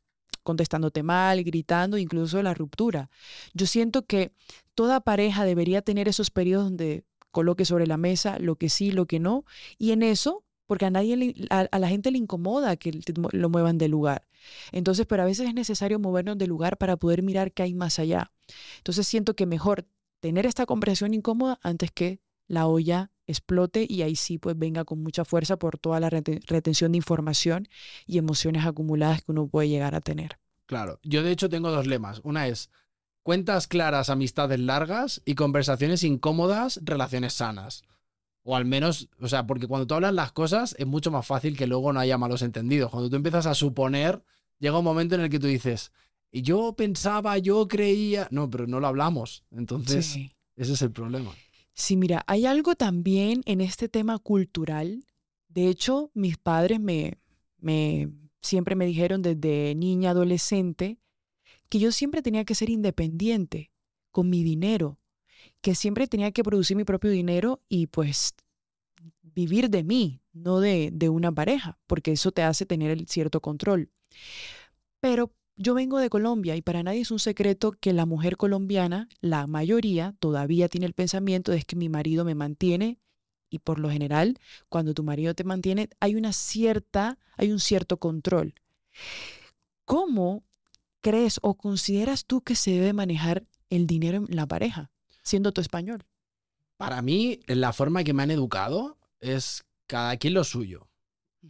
contestándote 0.43 1.03
mal, 1.03 1.45
gritando, 1.45 1.99
incluso 1.99 2.43
la 2.43 2.55
ruptura. 2.55 3.11
Yo 3.55 3.67
siento 3.67 4.07
que 4.07 4.33
toda 4.75 5.01
pareja 5.01 5.45
debería 5.45 5.83
tener 5.83 6.09
esos 6.09 6.31
periodos 6.31 6.67
donde 6.67 7.05
coloque 7.31 7.65
sobre 7.65 7.87
la 7.87 7.97
mesa 7.97 8.39
lo 8.39 8.57
que 8.57 8.69
sí, 8.69 8.93
lo 8.93 9.07
que 9.07 9.21
no, 9.21 9.45
y 9.79 9.93
en 9.93 10.03
eso, 10.03 10.45
porque 10.67 10.87
a 10.87 10.91
nadie, 10.91 11.35
a, 11.51 11.79
la 11.79 11.89
gente 11.89 12.11
le 12.11 12.19
incomoda 12.19 12.77
que 12.77 13.01
lo 13.33 13.51
muevan 13.51 13.79
de 13.79 13.89
lugar. 13.89 14.27
Entonces, 14.73 15.07
pero 15.07 15.23
a 15.23 15.27
veces 15.27 15.49
es 15.49 15.55
necesario 15.55 15.99
movernos 15.99 16.39
de 16.39 16.47
lugar 16.47 16.79
para 16.79 16.97
poder 16.97 17.23
mirar 17.23 17.53
qué 17.53 17.63
hay 17.63 17.75
más 17.75 17.99
allá. 17.99 18.33
Entonces 18.79 19.07
siento 19.07 19.35
que 19.35 19.47
mejor 19.47 19.87
tener 20.21 20.47
esta 20.47 20.67
conversación 20.67 21.15
incómoda 21.15 21.59
antes 21.63 21.91
que 21.91 22.21
la 22.47 22.67
olla 22.67 23.12
explote 23.26 23.87
y 23.88 24.02
ahí 24.02 24.17
sí 24.17 24.38
pues 24.38 24.59
venga 24.59 24.85
con 24.85 25.02
mucha 25.02 25.25
fuerza 25.25 25.57
por 25.57 25.79
toda 25.79 26.00
la 26.00 26.11
retención 26.11 26.93
de 26.93 26.99
información 26.99 27.69
y 28.07 28.19
emociones 28.19 28.67
acumuladas 28.67 29.23
que 29.23 29.33
uno 29.33 29.47
puede 29.47 29.69
llegar 29.69 29.95
a 29.95 30.00
tener. 30.00 30.38
Claro, 30.67 30.99
yo 31.02 31.23
de 31.23 31.33
hecho 31.33 31.49
tengo 31.49 31.71
dos 31.71 31.87
lemas. 31.87 32.21
Una 32.25 32.49
es 32.49 32.71
cuentas 33.23 33.67
claras, 33.67 34.11
amistades 34.11 34.59
largas 34.59 35.23
y 35.25 35.35
conversaciones 35.35 36.02
incómodas, 36.05 36.81
relaciones 36.83 37.35
sanas. 37.35 37.83
O 38.45 38.57
al 38.57 38.64
menos, 38.64 39.09
o 39.21 39.29
sea, 39.29 39.47
porque 39.47 39.69
cuando 39.69 39.87
tú 39.87 39.95
hablas 39.95 40.14
las 40.14 40.33
cosas 40.33 40.75
es 40.79 40.87
mucho 40.87 41.12
más 41.12 41.25
fácil 41.26 41.57
que 41.57 41.69
luego 41.69 41.93
no 41.93 42.00
haya 42.00 42.19
malos 42.19 42.43
entendidos. 42.43 42.91
Cuando 42.91 43.09
tú 43.09 43.17
empiezas 43.17 43.47
a 43.47 43.55
suponer, 43.55 44.25
llega 44.59 44.79
un 44.79 44.85
momento 44.85 45.14
en 45.14 45.21
el 45.21 45.31
que 45.31 45.38
tú 45.38 45.47
dices, 45.47 45.93
yo 46.33 46.75
pensaba, 46.75 47.38
yo 47.38 47.69
creía, 47.69 48.26
no, 48.31 48.50
pero 48.50 48.67
no 48.67 48.81
lo 48.81 48.88
hablamos. 48.88 49.45
Entonces, 49.52 50.19
ese 50.57 50.73
es 50.73 50.83
el 50.83 50.91
problema. 50.91 51.31
Sí, 51.75 51.97
mira, 51.97 52.23
hay 52.26 52.47
algo 52.47 52.75
también 52.75 53.43
en 53.47 53.61
este 53.61 53.88
tema 53.88 54.19
cultural. 54.19 55.07
De 55.49 55.69
hecho, 55.69 56.11
mis 56.14 56.37
padres 56.38 56.81
me, 56.81 57.19
me 57.59 58.11
siempre 58.41 58.75
me 58.75 58.87
dijeron 58.87 59.23
desde 59.23 59.75
niña, 59.75 60.11
adolescente, 60.11 60.99
que 61.69 61.79
yo 61.79 61.93
siempre 61.93 62.23
tenía 62.23 62.45
que 62.45 62.55
ser 62.55 62.71
independiente 62.71 63.73
con 64.11 64.31
mi 64.31 64.43
dinero, 64.45 64.99
que 65.62 65.75
siempre 65.75 66.09
tenía 66.09 66.33
que 66.33 66.45
producir 66.45 66.76
mi 66.76 66.85
propio 66.85 67.11
dinero 67.11 67.62
y 67.69 67.88
pues 67.88 68.35
vivir 69.23 69.71
de 69.71 69.85
mí, 69.85 70.23
no 70.33 70.61
de, 70.61 70.91
de 70.93 71.09
una 71.09 71.33
pareja, 71.33 71.79
porque 71.87 72.12
eso 72.12 72.33
te 72.33 72.43
hace 72.43 72.67
tener 72.67 72.91
el 72.91 73.09
cierto 73.09 73.41
control. 73.41 73.91
Pero 75.00 75.33
yo 75.56 75.75
vengo 75.75 75.99
de 75.99 76.11
Colombia 76.11 76.56
y 76.56 76.62
para 76.62 76.82
nadie 76.82 77.00
es 77.00 77.11
un 77.11 77.18
secreto 77.18 77.73
que 77.73 77.92
la 77.92 78.06
mujer 78.06 78.37
colombiana, 78.37 79.09
la 79.21 79.47
mayoría, 79.47 80.14
todavía 80.18 80.68
tiene 80.68 80.87
el 80.87 80.94
pensamiento 80.94 81.52
de 81.52 81.62
que 81.62 81.76
mi 81.76 81.88
marido 81.88 82.25
me 82.25 82.35
mantiene 82.35 82.99
y 83.50 83.59
por 83.59 83.78
lo 83.78 83.90
general, 83.90 84.38
cuando 84.71 84.94
tu 84.94 85.02
marido 85.02 85.35
te 85.35 85.44
mantiene, 85.44 85.90
hay 86.00 86.14
una 86.14 86.32
cierta, 86.32 87.18
hay 87.37 87.52
un 87.52 87.61
cierto 87.61 87.99
control. 87.99 88.54
¿Cómo 89.85 90.42
crees 91.02 91.38
o 91.42 91.54
consideras 91.54 92.25
tú 92.25 92.40
que 92.40 92.54
se 92.54 92.71
debe 92.71 92.94
manejar 92.94 93.44
el 93.68 93.87
dinero 93.87 94.25
en 94.26 94.37
la 94.37 94.47
pareja, 94.47 94.90
siendo 95.23 95.52
tu 95.52 95.61
español? 95.61 96.04
Para 96.78 97.02
mí, 97.02 97.40
la 97.47 97.75
forma 97.75 98.04
que 98.04 98.14
me 98.14 98.23
han 98.23 98.30
educado 98.30 98.97
es 99.21 99.64
cada 99.87 100.16
quien 100.16 100.32
lo 100.32 100.44
suyo. 100.44 100.88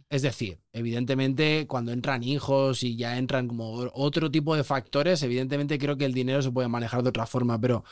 Es 0.09 0.21
decir, 0.21 0.59
evidentemente 0.71 1.67
cuando 1.67 1.91
entran 1.91 2.23
hijos 2.23 2.83
y 2.83 2.95
ya 2.95 3.17
entran 3.17 3.47
como 3.47 3.73
otro 3.93 4.31
tipo 4.31 4.55
de 4.55 4.63
factores, 4.63 5.21
evidentemente 5.23 5.77
creo 5.77 5.97
que 5.97 6.05
el 6.05 6.13
dinero 6.13 6.41
se 6.41 6.51
puede 6.51 6.67
manejar 6.67 7.03
de 7.03 7.09
otra 7.09 7.25
forma, 7.27 7.59
pero 7.59 7.83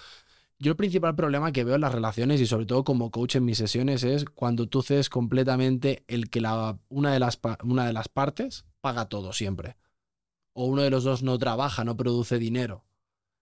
yo 0.61 0.71
el 0.71 0.77
principal 0.77 1.15
problema 1.15 1.51
que 1.51 1.63
veo 1.63 1.75
en 1.75 1.81
las 1.81 1.93
relaciones 1.93 2.39
y 2.39 2.45
sobre 2.45 2.67
todo 2.67 2.83
como 2.83 3.09
coach 3.11 3.35
en 3.35 3.45
mis 3.45 3.57
sesiones 3.57 4.03
es 4.03 4.25
cuando 4.25 4.67
tú 4.67 4.83
cedes 4.83 5.09
completamente 5.09 6.03
el 6.07 6.29
que 6.29 6.41
la, 6.41 6.77
una, 6.89 7.13
de 7.13 7.19
las, 7.19 7.39
una 7.63 7.85
de 7.87 7.93
las 7.93 8.09
partes 8.09 8.65
paga 8.79 9.09
todo 9.09 9.33
siempre. 9.33 9.77
O 10.53 10.65
uno 10.65 10.83
de 10.83 10.91
los 10.91 11.03
dos 11.03 11.23
no 11.23 11.37
trabaja, 11.39 11.83
no 11.83 11.97
produce 11.97 12.37
dinero. 12.37 12.83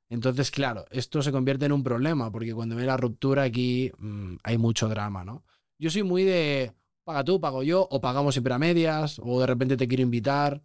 Entonces, 0.09 0.49
claro, 0.49 0.85
esto 0.91 1.21
se 1.21 1.31
convierte 1.31 1.65
en 1.65 1.73
un 1.73 1.83
problema 1.83 2.31
porque 2.31 2.53
cuando 2.53 2.75
viene 2.75 2.87
la 2.87 2.97
ruptura 2.97 3.43
aquí 3.43 3.91
mm, 3.97 4.37
hay 4.43 4.57
mucho 4.57 4.87
drama, 4.87 5.25
¿no? 5.25 5.43
Yo 5.77 5.89
soy 5.89 6.03
muy 6.03 6.23
de 6.23 6.73
paga 7.09 7.23
tú, 7.23 7.41
pago 7.41 7.63
yo, 7.63 7.87
o 7.89 7.99
pagamos 8.01 8.35
siempre 8.35 8.53
a 8.53 8.59
medias, 8.59 9.19
o 9.23 9.39
de 9.39 9.47
repente 9.47 9.77
te 9.77 9.87
quiero 9.87 10.03
invitar. 10.03 10.61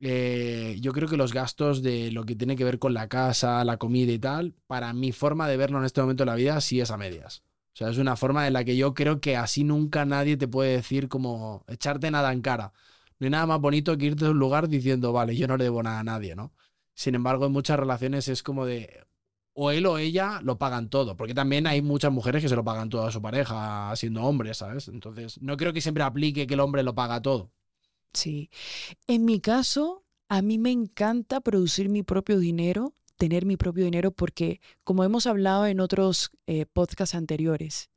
Eh, 0.00 0.78
yo 0.80 0.92
creo 0.94 1.08
que 1.08 1.18
los 1.18 1.34
gastos 1.34 1.82
de 1.82 2.10
lo 2.10 2.24
que 2.24 2.36
tiene 2.36 2.56
que 2.56 2.64
ver 2.64 2.78
con 2.78 2.94
la 2.94 3.06
casa, 3.08 3.62
la 3.64 3.76
comida 3.76 4.10
y 4.10 4.18
tal, 4.18 4.54
para 4.66 4.94
mi 4.94 5.12
forma 5.12 5.46
de 5.46 5.58
verlo 5.58 5.78
en 5.78 5.84
este 5.84 6.00
momento 6.00 6.22
de 6.24 6.30
la 6.30 6.36
vida, 6.36 6.58
sí 6.62 6.80
es 6.80 6.90
a 6.90 6.96
medias. 6.96 7.42
O 7.74 7.76
sea, 7.76 7.90
es 7.90 7.98
una 7.98 8.16
forma 8.16 8.46
en 8.46 8.54
la 8.54 8.64
que 8.64 8.76
yo 8.78 8.94
creo 8.94 9.20
que 9.20 9.36
así 9.36 9.62
nunca 9.62 10.06
nadie 10.06 10.38
te 10.38 10.48
puede 10.48 10.72
decir 10.76 11.08
como 11.08 11.64
echarte 11.68 12.10
nada 12.10 12.32
en 12.32 12.40
cara. 12.40 12.72
No 13.18 13.26
hay 13.26 13.30
nada 13.30 13.46
más 13.46 13.60
bonito 13.60 13.98
que 13.98 14.06
irte 14.06 14.24
a 14.24 14.30
un 14.30 14.38
lugar 14.38 14.68
diciendo, 14.68 15.12
vale, 15.12 15.36
yo 15.36 15.46
no 15.48 15.58
le 15.58 15.64
debo 15.64 15.82
nada 15.82 16.00
a 16.00 16.04
nadie, 16.04 16.34
¿no? 16.34 16.54
Sin 16.94 17.14
embargo, 17.14 17.44
en 17.46 17.52
muchas 17.52 17.78
relaciones 17.78 18.28
es 18.28 18.42
como 18.42 18.64
de, 18.64 19.04
o 19.54 19.70
él 19.70 19.86
o 19.86 19.98
ella 19.98 20.40
lo 20.42 20.58
pagan 20.58 20.90
todo, 20.90 21.16
porque 21.16 21.34
también 21.34 21.66
hay 21.66 21.80
muchas 21.80 22.12
mujeres 22.12 22.42
que 22.42 22.48
se 22.48 22.56
lo 22.56 22.64
pagan 22.64 22.88
todo 22.88 23.06
a 23.06 23.12
su 23.12 23.22
pareja 23.22 23.94
siendo 23.96 24.22
hombres, 24.24 24.58
¿sabes? 24.58 24.88
Entonces, 24.88 25.40
no 25.40 25.56
creo 25.56 25.72
que 25.72 25.80
siempre 25.80 26.02
aplique 26.02 26.46
que 26.46 26.54
el 26.54 26.60
hombre 26.60 26.82
lo 26.82 26.94
paga 26.94 27.22
todo. 27.22 27.50
Sí. 28.12 28.50
En 29.06 29.24
mi 29.24 29.40
caso, 29.40 30.04
a 30.28 30.42
mí 30.42 30.58
me 30.58 30.70
encanta 30.70 31.40
producir 31.40 31.88
mi 31.88 32.02
propio 32.02 32.38
dinero, 32.38 32.94
tener 33.16 33.46
mi 33.46 33.56
propio 33.56 33.84
dinero, 33.84 34.10
porque 34.10 34.60
como 34.82 35.04
hemos 35.04 35.26
hablado 35.26 35.66
en 35.66 35.80
otros 35.80 36.30
eh, 36.46 36.66
podcasts 36.66 37.14
anteriores, 37.14 37.90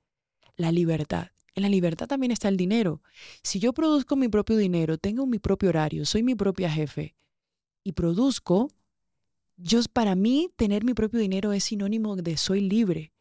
la 0.55 0.71
libertad. 0.71 1.29
En 1.55 1.63
la 1.63 1.69
libertad 1.69 2.07
también 2.07 2.31
está 2.31 2.49
el 2.49 2.57
dinero. 2.57 3.01
Si 3.41 3.59
yo 3.59 3.73
produzco 3.73 4.15
mi 4.15 4.27
propio 4.27 4.57
dinero, 4.57 4.99
tengo 4.99 5.25
mi 5.25 5.39
propio 5.39 5.69
horario, 5.69 6.05
soy 6.05 6.21
mi 6.21 6.35
propia 6.35 6.69
jefe 6.69 7.15
y 7.83 7.93
produzco, 7.93 8.69
yo 9.57 9.81
para 9.91 10.15
mí 10.15 10.49
tener 10.55 10.83
mi 10.83 10.93
propio 10.93 11.19
dinero 11.19 11.51
es 11.51 11.65
sinónimo 11.65 12.15
de 12.15 12.37
soy 12.37 12.61
libre, 12.61 13.11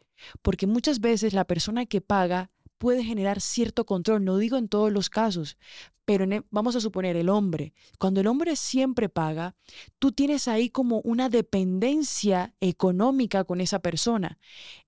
porque 0.43 0.66
muchas 0.66 1.00
veces 1.00 1.33
la 1.33 1.47
persona 1.47 1.87
que 1.87 2.00
paga 2.00 2.50
puede 2.78 3.02
generar 3.02 3.40
cierto 3.40 3.87
control, 3.87 4.25
no 4.25 4.37
digo 4.37 4.59
en 4.59 4.69
todos 4.69 4.93
los 4.93 5.09
casos, 5.09 5.57
pero 6.05 6.25
e, 6.25 6.43
vamos 6.50 6.76
a 6.76 6.81
suponer 6.81 7.16
el 7.16 7.31
hombre, 7.31 7.73
cuando 7.99 8.21
el 8.21 8.26
hombre 8.26 8.55
siempre 8.55 9.09
paga, 9.09 9.57
tú 9.99 10.12
tienes 10.12 10.47
ahí 10.47 10.69
como 10.69 11.00
una 11.00 11.31
dependencia 11.31 12.55
económica 12.61 13.45
con 13.45 13.62
esa 13.62 13.78
persona. 13.78 14.38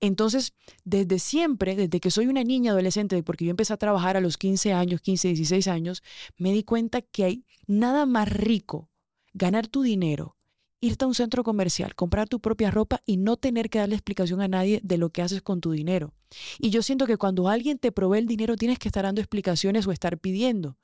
Entonces, 0.01 0.53
desde 0.85 1.19
siempre, 1.19 1.77
desde 1.77 1.99
que 1.99 2.11
soy 2.11 2.27
una 2.27 2.45
niña 2.45 2.73
adolescente, 2.73 3.23
porque 3.23 3.47
yo 3.47 3.51
empecé 3.51 3.73
a 3.73 3.79
trabajar 3.79 4.19
a 4.19 4.21
los 4.21 4.37
15 4.37 4.75
años, 4.75 5.01
15, 5.01 5.29
16 5.29 5.67
años, 5.69 6.03
me 6.37 6.53
di 6.53 6.63
cuenta 6.63 7.01
que 7.01 7.25
hay 7.25 7.45
nada 7.67 8.05
más 8.05 8.29
rico 8.31 8.91
ganar 9.33 9.67
tu 9.67 9.83
dinero 9.83 10.38
irte 10.81 11.05
a 11.05 11.09
un 11.09 11.15
centro 11.15 11.43
comercial, 11.43 11.95
comprar 11.95 12.29
tu 12.29 12.41
propia 12.41 12.71
ropa 12.71 13.03
y 13.05 13.17
no 13.17 13.37
tener 13.37 13.69
que 13.71 13.79
darle 13.79 13.95
explicación 13.95 14.41
a 14.41 14.49
nadie 14.49 14.81
de 14.83 14.99
lo 14.99 15.11
que 15.11 15.23
haces 15.23 15.43
con 15.43 15.61
tu 15.61 15.73
dinero. 15.73 16.15
Y 16.59 16.71
yo 16.71 16.83
siento 16.83 17.07
que 17.07 17.17
cuando 17.17 17.49
alguien 17.49 17.79
te 17.79 17.93
provee 17.93 18.19
el 18.19 18.27
dinero 18.27 18.57
tienes 18.57 18.79
que 18.79 18.89
estar 18.89 19.05
dando 19.05 19.21
explicaciones 19.21 19.87
o 19.87 19.93
estar 19.93 20.19
pidiendo. 20.19 20.79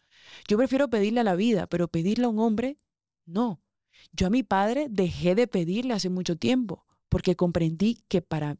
Yo 0.49 0.57
prefiero 0.57 0.89
pedirle 0.89 1.21
a 1.21 1.25
la 1.25 1.37
vida, 1.37 1.67
pero 1.67 1.89
pedirle 1.89 2.25
a 2.25 2.29
un 2.29 2.39
hombre, 2.39 2.79
no. 3.27 3.61
Yo 4.13 4.27
a 4.27 4.31
mi 4.31 4.43
padre 4.43 4.89
dejé 4.91 5.35
de 5.35 5.47
pedirle 5.47 5.95
hace 5.95 6.11
mucho 6.11 6.37
tiempo 6.37 6.85
porque 7.09 7.37
comprendí 7.37 8.03
que 8.09 8.23
para 8.23 8.57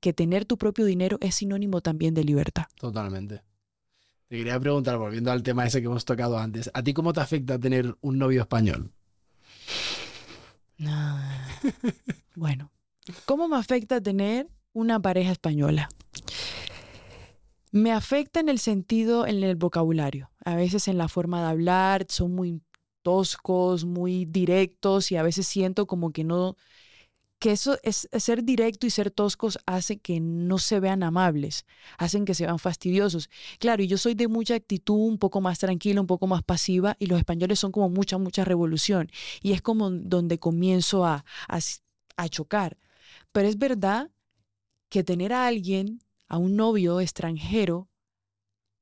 que 0.00 0.12
tener 0.12 0.44
tu 0.44 0.58
propio 0.58 0.84
dinero 0.84 1.18
es 1.20 1.36
sinónimo 1.36 1.80
también 1.80 2.14
de 2.14 2.24
libertad. 2.24 2.64
Totalmente. 2.76 3.42
Te 4.26 4.38
quería 4.38 4.58
preguntar, 4.58 4.98
volviendo 4.98 5.30
al 5.30 5.42
tema 5.42 5.66
ese 5.66 5.80
que 5.80 5.86
hemos 5.86 6.04
tocado 6.04 6.38
antes, 6.38 6.70
¿a 6.74 6.82
ti 6.82 6.92
cómo 6.92 7.12
te 7.12 7.20
afecta 7.20 7.58
tener 7.58 7.94
un 8.00 8.18
novio 8.18 8.40
español? 8.40 8.90
Bueno, 12.34 12.70
¿cómo 13.24 13.48
me 13.48 13.56
afecta 13.56 14.00
tener 14.00 14.48
una 14.72 15.00
pareja 15.00 15.32
española? 15.32 15.88
Me 17.70 17.92
afecta 17.92 18.40
en 18.40 18.48
el 18.48 18.58
sentido, 18.58 19.26
en 19.26 19.42
el 19.42 19.56
vocabulario. 19.56 20.30
A 20.44 20.56
veces 20.56 20.88
en 20.88 20.98
la 20.98 21.08
forma 21.08 21.40
de 21.40 21.48
hablar, 21.48 22.06
son 22.08 22.34
muy 22.34 22.60
toscos, 23.02 23.84
muy 23.84 24.24
directos 24.26 25.10
y 25.10 25.16
a 25.16 25.22
veces 25.22 25.46
siento 25.46 25.86
como 25.86 26.12
que 26.12 26.24
no, 26.24 26.56
que 27.42 27.50
eso 27.50 27.76
es 27.82 28.08
ser 28.18 28.44
directo 28.44 28.86
y 28.86 28.90
ser 28.90 29.10
toscos 29.10 29.58
hace 29.66 29.98
que 29.98 30.20
no 30.20 30.58
se 30.58 30.78
vean 30.78 31.02
amables, 31.02 31.66
hacen 31.98 32.24
que 32.24 32.34
se 32.34 32.46
vean 32.46 32.60
fastidiosos. 32.60 33.28
Claro, 33.58 33.82
yo 33.82 33.98
soy 33.98 34.14
de 34.14 34.28
mucha 34.28 34.54
actitud, 34.54 35.08
un 35.08 35.18
poco 35.18 35.40
más 35.40 35.58
tranquila, 35.58 36.00
un 36.00 36.06
poco 36.06 36.28
más 36.28 36.44
pasiva, 36.44 36.94
y 37.00 37.06
los 37.06 37.18
españoles 37.18 37.58
son 37.58 37.72
como 37.72 37.88
mucha, 37.88 38.16
mucha 38.16 38.44
revolución. 38.44 39.10
Y 39.42 39.54
es 39.54 39.60
como 39.60 39.90
donde 39.90 40.38
comienzo 40.38 41.04
a, 41.04 41.24
a, 41.48 41.58
a 42.16 42.28
chocar. 42.28 42.78
Pero 43.32 43.48
es 43.48 43.58
verdad 43.58 44.12
que 44.88 45.02
tener 45.02 45.32
a 45.32 45.48
alguien, 45.48 45.98
a 46.28 46.38
un 46.38 46.54
novio 46.54 47.00
extranjero, 47.00 47.88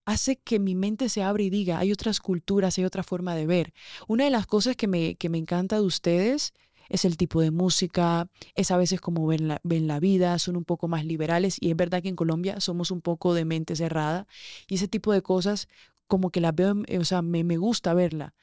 hace 0.05 0.37
que 0.37 0.59
mi 0.59 0.75
mente 0.75 1.09
se 1.09 1.23
abra 1.23 1.43
y 1.43 1.49
diga, 1.49 1.79
hay 1.79 1.93
otras 1.93 2.21
culturas, 2.21 2.77
hay 2.77 2.85
otra 2.85 3.05
forma 3.05 3.35
de 3.35 3.47
ver. 3.47 3.73
Una 4.07 4.25
de 4.25 4.31
las 4.31 4.47
cosas 4.47 4.77
que 4.77 4.87
me, 4.87 5.15
que 5.15 5.31
me 5.31 5.39
encanta 5.39 5.77
de 5.77 5.83
ustedes 5.83 6.53
es 6.91 7.05
el 7.05 7.17
tipo 7.17 7.41
de 7.41 7.51
música, 7.51 8.29
es 8.55 8.71
a 8.71 8.77
veces 8.77 9.01
como 9.01 9.27
ven 9.27 9.49
la, 9.49 9.61
ven 9.63 9.87
la 9.87 10.01
vida, 10.01 10.39
son 10.39 10.57
un 10.57 10.65
poco 10.65 10.89
más 10.89 11.05
liberales 11.05 11.57
y 11.61 11.71
es 11.71 11.77
verdad 11.77 12.03
que 12.03 12.09
en 12.09 12.17
Colombia 12.17 12.61
somos 12.61 12.91
un 12.91 13.01
poco 13.01 13.33
de 13.33 13.45
mente 13.45 13.77
cerrada 13.77 14.27
y 14.69 14.75
ese 14.75 14.89
tipo 14.89 15.13
de 15.13 15.23
cosas 15.23 15.69
como 16.09 16.31
que 16.31 16.41
las 16.41 16.55
veo, 16.55 16.75
o 16.99 17.05
sea, 17.05 17.23
me, 17.23 17.45
me 17.45 17.57
gusta 17.57 17.95
verla. 17.95 18.35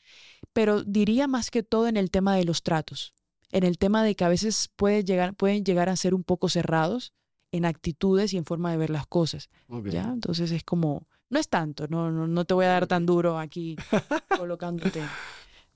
Pero 0.54 0.84
diría 0.84 1.28
más 1.28 1.52
que 1.52 1.62
todo 1.62 1.88
en 1.88 1.98
el 1.98 2.10
tema 2.10 2.36
de 2.36 2.46
los 2.46 2.64
tratos, 2.64 3.14
en 3.52 3.64
el 3.64 3.78
tema 3.78 4.04
de 4.04 4.16
que 4.16 4.24
a 4.24 4.30
veces 4.30 4.70
puede 4.76 5.04
llegar, 5.04 5.36
pueden 5.36 5.66
llegar 5.66 5.90
a 5.90 5.96
ser 5.98 6.14
un 6.14 6.24
poco 6.24 6.48
cerrados 6.48 7.14
en 7.52 7.66
actitudes 7.66 8.34
y 8.34 8.38
en 8.38 8.46
forma 8.46 8.72
de 8.72 8.78
ver 8.78 8.90
las 8.90 9.06
cosas. 9.06 9.50
¿ya? 9.86 10.04
Entonces 10.04 10.52
es 10.52 10.64
como, 10.64 11.06
no 11.30 11.40
es 11.40 11.50
tanto, 11.50 11.88
no, 11.90 12.12
no, 12.12 12.28
no 12.28 12.46
te 12.46 12.54
voy 12.54 12.66
a 12.66 12.70
dar 12.70 12.88
tan 12.88 13.06
duro 13.06 13.38
aquí 13.38 13.76
colocándote. 14.38 15.02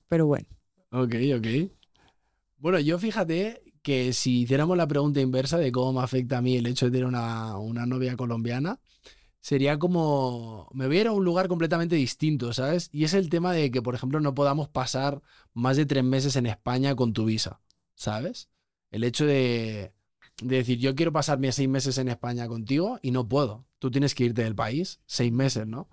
Pero 0.08 0.26
bueno. 0.26 0.48
Ok, 0.90 1.14
ok. 1.36 1.70
Bueno, 2.62 2.78
yo 2.78 2.96
fíjate 2.96 3.60
que 3.82 4.12
si 4.12 4.42
hiciéramos 4.42 4.76
la 4.76 4.86
pregunta 4.86 5.20
inversa 5.20 5.58
de 5.58 5.72
cómo 5.72 5.94
me 5.94 6.04
afecta 6.04 6.38
a 6.38 6.42
mí 6.42 6.56
el 6.56 6.68
hecho 6.68 6.86
de 6.86 6.92
tener 6.92 7.06
una, 7.06 7.56
novia 7.86 8.16
colombiana, 8.16 8.78
sería 9.40 9.80
como 9.80 10.68
me 10.72 10.86
voy 10.86 10.98
a 10.98 11.00
ir 11.00 11.06
a 11.08 11.12
un 11.12 11.24
lugar 11.24 11.48
completamente 11.48 11.96
distinto, 11.96 12.52
¿sabes? 12.52 12.88
Y 12.92 13.02
es 13.02 13.14
el 13.14 13.30
tema 13.30 13.52
de 13.52 13.72
que, 13.72 13.82
por 13.82 13.96
ejemplo, 13.96 14.20
no 14.20 14.36
podamos 14.36 14.68
pasar 14.68 15.22
más 15.54 15.76
de 15.76 15.86
tres 15.86 16.04
meses 16.04 16.36
en 16.36 16.46
España 16.46 16.94
con 16.94 17.12
tu 17.12 17.24
visa, 17.24 17.60
¿sabes? 17.96 18.48
El 18.92 19.02
hecho 19.02 19.26
de, 19.26 19.92
de 20.40 20.56
decir, 20.58 20.78
yo 20.78 20.94
quiero 20.94 21.10
pasarme 21.10 21.50
seis 21.50 21.68
meses 21.68 21.98
en 21.98 22.08
España 22.10 22.46
contigo 22.46 23.00
y 23.02 23.10
no 23.10 23.28
puedo. 23.28 23.66
Tú 23.80 23.90
tienes 23.90 24.14
que 24.14 24.26
irte 24.26 24.44
del 24.44 24.54
país 24.54 25.00
seis 25.06 25.32
meses, 25.32 25.66
¿no? 25.66 25.88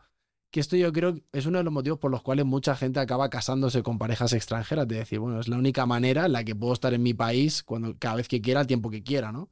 Que 0.52 0.60
esto 0.60 0.76
yo 0.76 0.92
creo 0.92 1.16
es 1.32 1.46
uno 1.46 1.60
de 1.60 1.64
los 1.64 1.74
motivos 1.74 2.00
por 2.00 2.12
los 2.12 2.22
cuales 2.22 2.46
mucha 2.46 2.76
gente 2.76 3.00
acaba 3.00 3.30
casándose 3.30 3.84
con 3.84 4.00
parejas 4.00 4.34
extranjeras, 4.34 4.88
de 4.88 4.98
decir, 4.98 5.20
bueno, 5.20 5.40
es 5.40 5.48
la 5.48 5.58
única 5.58 5.86
manera 5.86 6.26
en 6.26 6.34
la 6.34 6.44
que 6.44 6.56
puedo 6.56 6.74
estar 6.74 6.94
en 6.94 7.04
mi 7.04 7.14
país 7.14 7.64
cuando, 7.64 7.96
cada 7.98 8.16
vez 8.16 8.28
que 8.28 8.42
quiera, 8.42 8.62
al 8.62 8.68
tiempo 8.68 8.90
que 8.90 9.04
quiera, 9.04 9.32
¿no? 9.32 9.50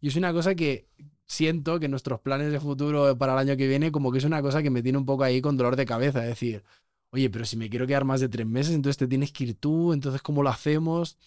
Y 0.00 0.08
es 0.08 0.16
una 0.16 0.32
cosa 0.32 0.54
que 0.54 0.88
siento 1.26 1.78
que 1.80 1.88
nuestros 1.88 2.20
planes 2.20 2.52
de 2.52 2.60
futuro 2.60 3.16
para 3.18 3.34
el 3.34 3.38
año 3.38 3.56
que 3.56 3.68
viene, 3.68 3.92
como 3.92 4.12
que 4.12 4.18
es 4.18 4.24
una 4.24 4.42
cosa 4.42 4.62
que 4.62 4.70
me 4.70 4.82
tiene 4.82 4.98
un 4.98 5.06
poco 5.06 5.24
ahí 5.24 5.40
con 5.40 5.56
dolor 5.56 5.76
de 5.76 5.86
cabeza, 5.86 6.22
es 6.22 6.30
decir, 6.30 6.64
oye, 7.10 7.30
pero 7.30 7.44
si 7.44 7.56
me 7.56 7.68
quiero 7.70 7.86
quedar 7.86 8.04
más 8.04 8.20
de 8.20 8.28
tres 8.28 8.46
meses, 8.46 8.74
entonces 8.74 8.96
te 8.96 9.06
tienes 9.08 9.32
que 9.32 9.44
ir 9.44 9.54
tú, 9.56 9.92
entonces 9.92 10.22
¿cómo 10.22 10.42
lo 10.42 10.50
hacemos? 10.50 11.18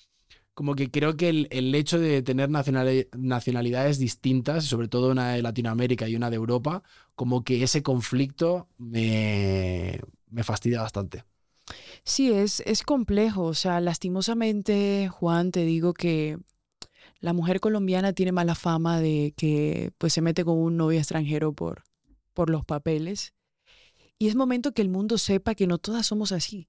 Como 0.54 0.76
que 0.76 0.92
creo 0.92 1.18
que 1.18 1.30
el, 1.30 1.48
el 1.52 1.74
hecho 1.76 2.00
de 2.00 2.22
tener 2.22 2.50
nacionali- 2.50 3.08
nacionalidades 3.18 4.00
distintas, 4.00 4.66
sobre 4.66 4.88
todo 4.88 5.12
una 5.12 5.34
de 5.34 5.42
Latinoamérica 5.42 6.08
y 6.08 6.16
una 6.16 6.30
de 6.30 6.36
Europa, 6.38 6.84
como 7.16 7.44
que 7.44 7.64
ese 7.64 7.84
conflicto 7.84 8.68
me, 8.78 10.00
me 10.30 10.44
fastidia 10.44 10.82
bastante. 10.82 11.24
Sí, 12.04 12.32
es, 12.32 12.62
es 12.66 12.84
complejo. 12.84 13.44
O 13.44 13.54
sea, 13.54 13.80
lastimosamente, 13.82 15.10
Juan, 15.10 15.52
te 15.52 15.66
digo 15.66 15.94
que 15.94 16.38
la 17.20 17.34
mujer 17.34 17.60
colombiana 17.60 18.14
tiene 18.14 18.32
mala 18.32 18.56
fama 18.56 19.00
de 19.02 19.34
que 19.38 19.92
pues 19.98 20.14
se 20.14 20.22
mete 20.22 20.46
con 20.46 20.58
un 20.58 20.78
novio 20.78 21.00
extranjero 21.00 21.54
por, 21.54 21.84
por 22.34 22.50
los 22.50 22.66
papeles. 22.66 23.34
Y 24.20 24.28
es 24.30 24.36
momento 24.36 24.74
que 24.74 24.82
el 24.82 24.90
mundo 24.90 25.18
sepa 25.18 25.56
que 25.56 25.68
no 25.68 25.78
todas 25.78 26.08
somos 26.08 26.32
así. 26.32 26.68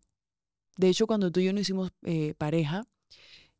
De 0.77 0.89
hecho, 0.89 1.07
cuando 1.07 1.33
tú 1.33 1.41
y 1.41 1.47
yo 1.47 1.53
no 1.53 1.61
hicimos 1.61 1.93
eh, 2.05 2.35
pareja, 2.39 2.85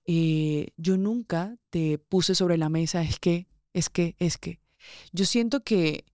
eh, 0.07 0.69
yo 0.77 0.97
nunca 0.97 1.57
te 1.71 1.99
puse 1.99 2.35
sobre 2.35 2.59
la 2.59 2.69
mesa, 2.69 3.03
es 3.03 3.19
que, 3.19 3.47
es 3.73 3.89
que, 3.89 4.17
es 4.19 4.39
que. 4.39 4.61
Yo 5.13 5.25
siento 5.25 5.65
que, 5.65 6.05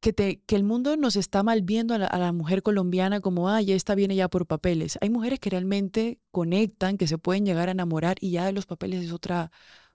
que, 0.00 0.12
te, 0.12 0.40
que 0.42 0.56
el 0.56 0.62
mundo 0.64 0.96
nos 0.96 1.16
está 1.16 1.42
mal 1.42 1.62
viendo 1.62 1.94
a 1.94 1.98
la, 1.98 2.32
mujer 2.32 2.62
colombiana 2.62 3.20
como, 3.20 3.48
ah, 3.48 3.60
ya 3.60 3.74
esta 3.74 3.94
viene 3.94 4.14
ya 4.16 4.28
por 4.28 4.46
papeles. 4.46 4.98
Hay 5.00 5.10
mujeres 5.10 5.40
que 5.40 5.50
realmente 5.50 6.20
conectan, 6.30 6.96
que 6.98 7.08
se 7.08 7.18
pueden 7.18 7.44
llegar 7.44 7.68
a 7.68 7.72
enamorar 7.72 8.16
y 8.20 8.32
ya 8.32 8.46
de 8.46 8.52
los 8.52 8.66
papeles 8.66 9.04
es 9.04 9.12
otra, 9.12 9.50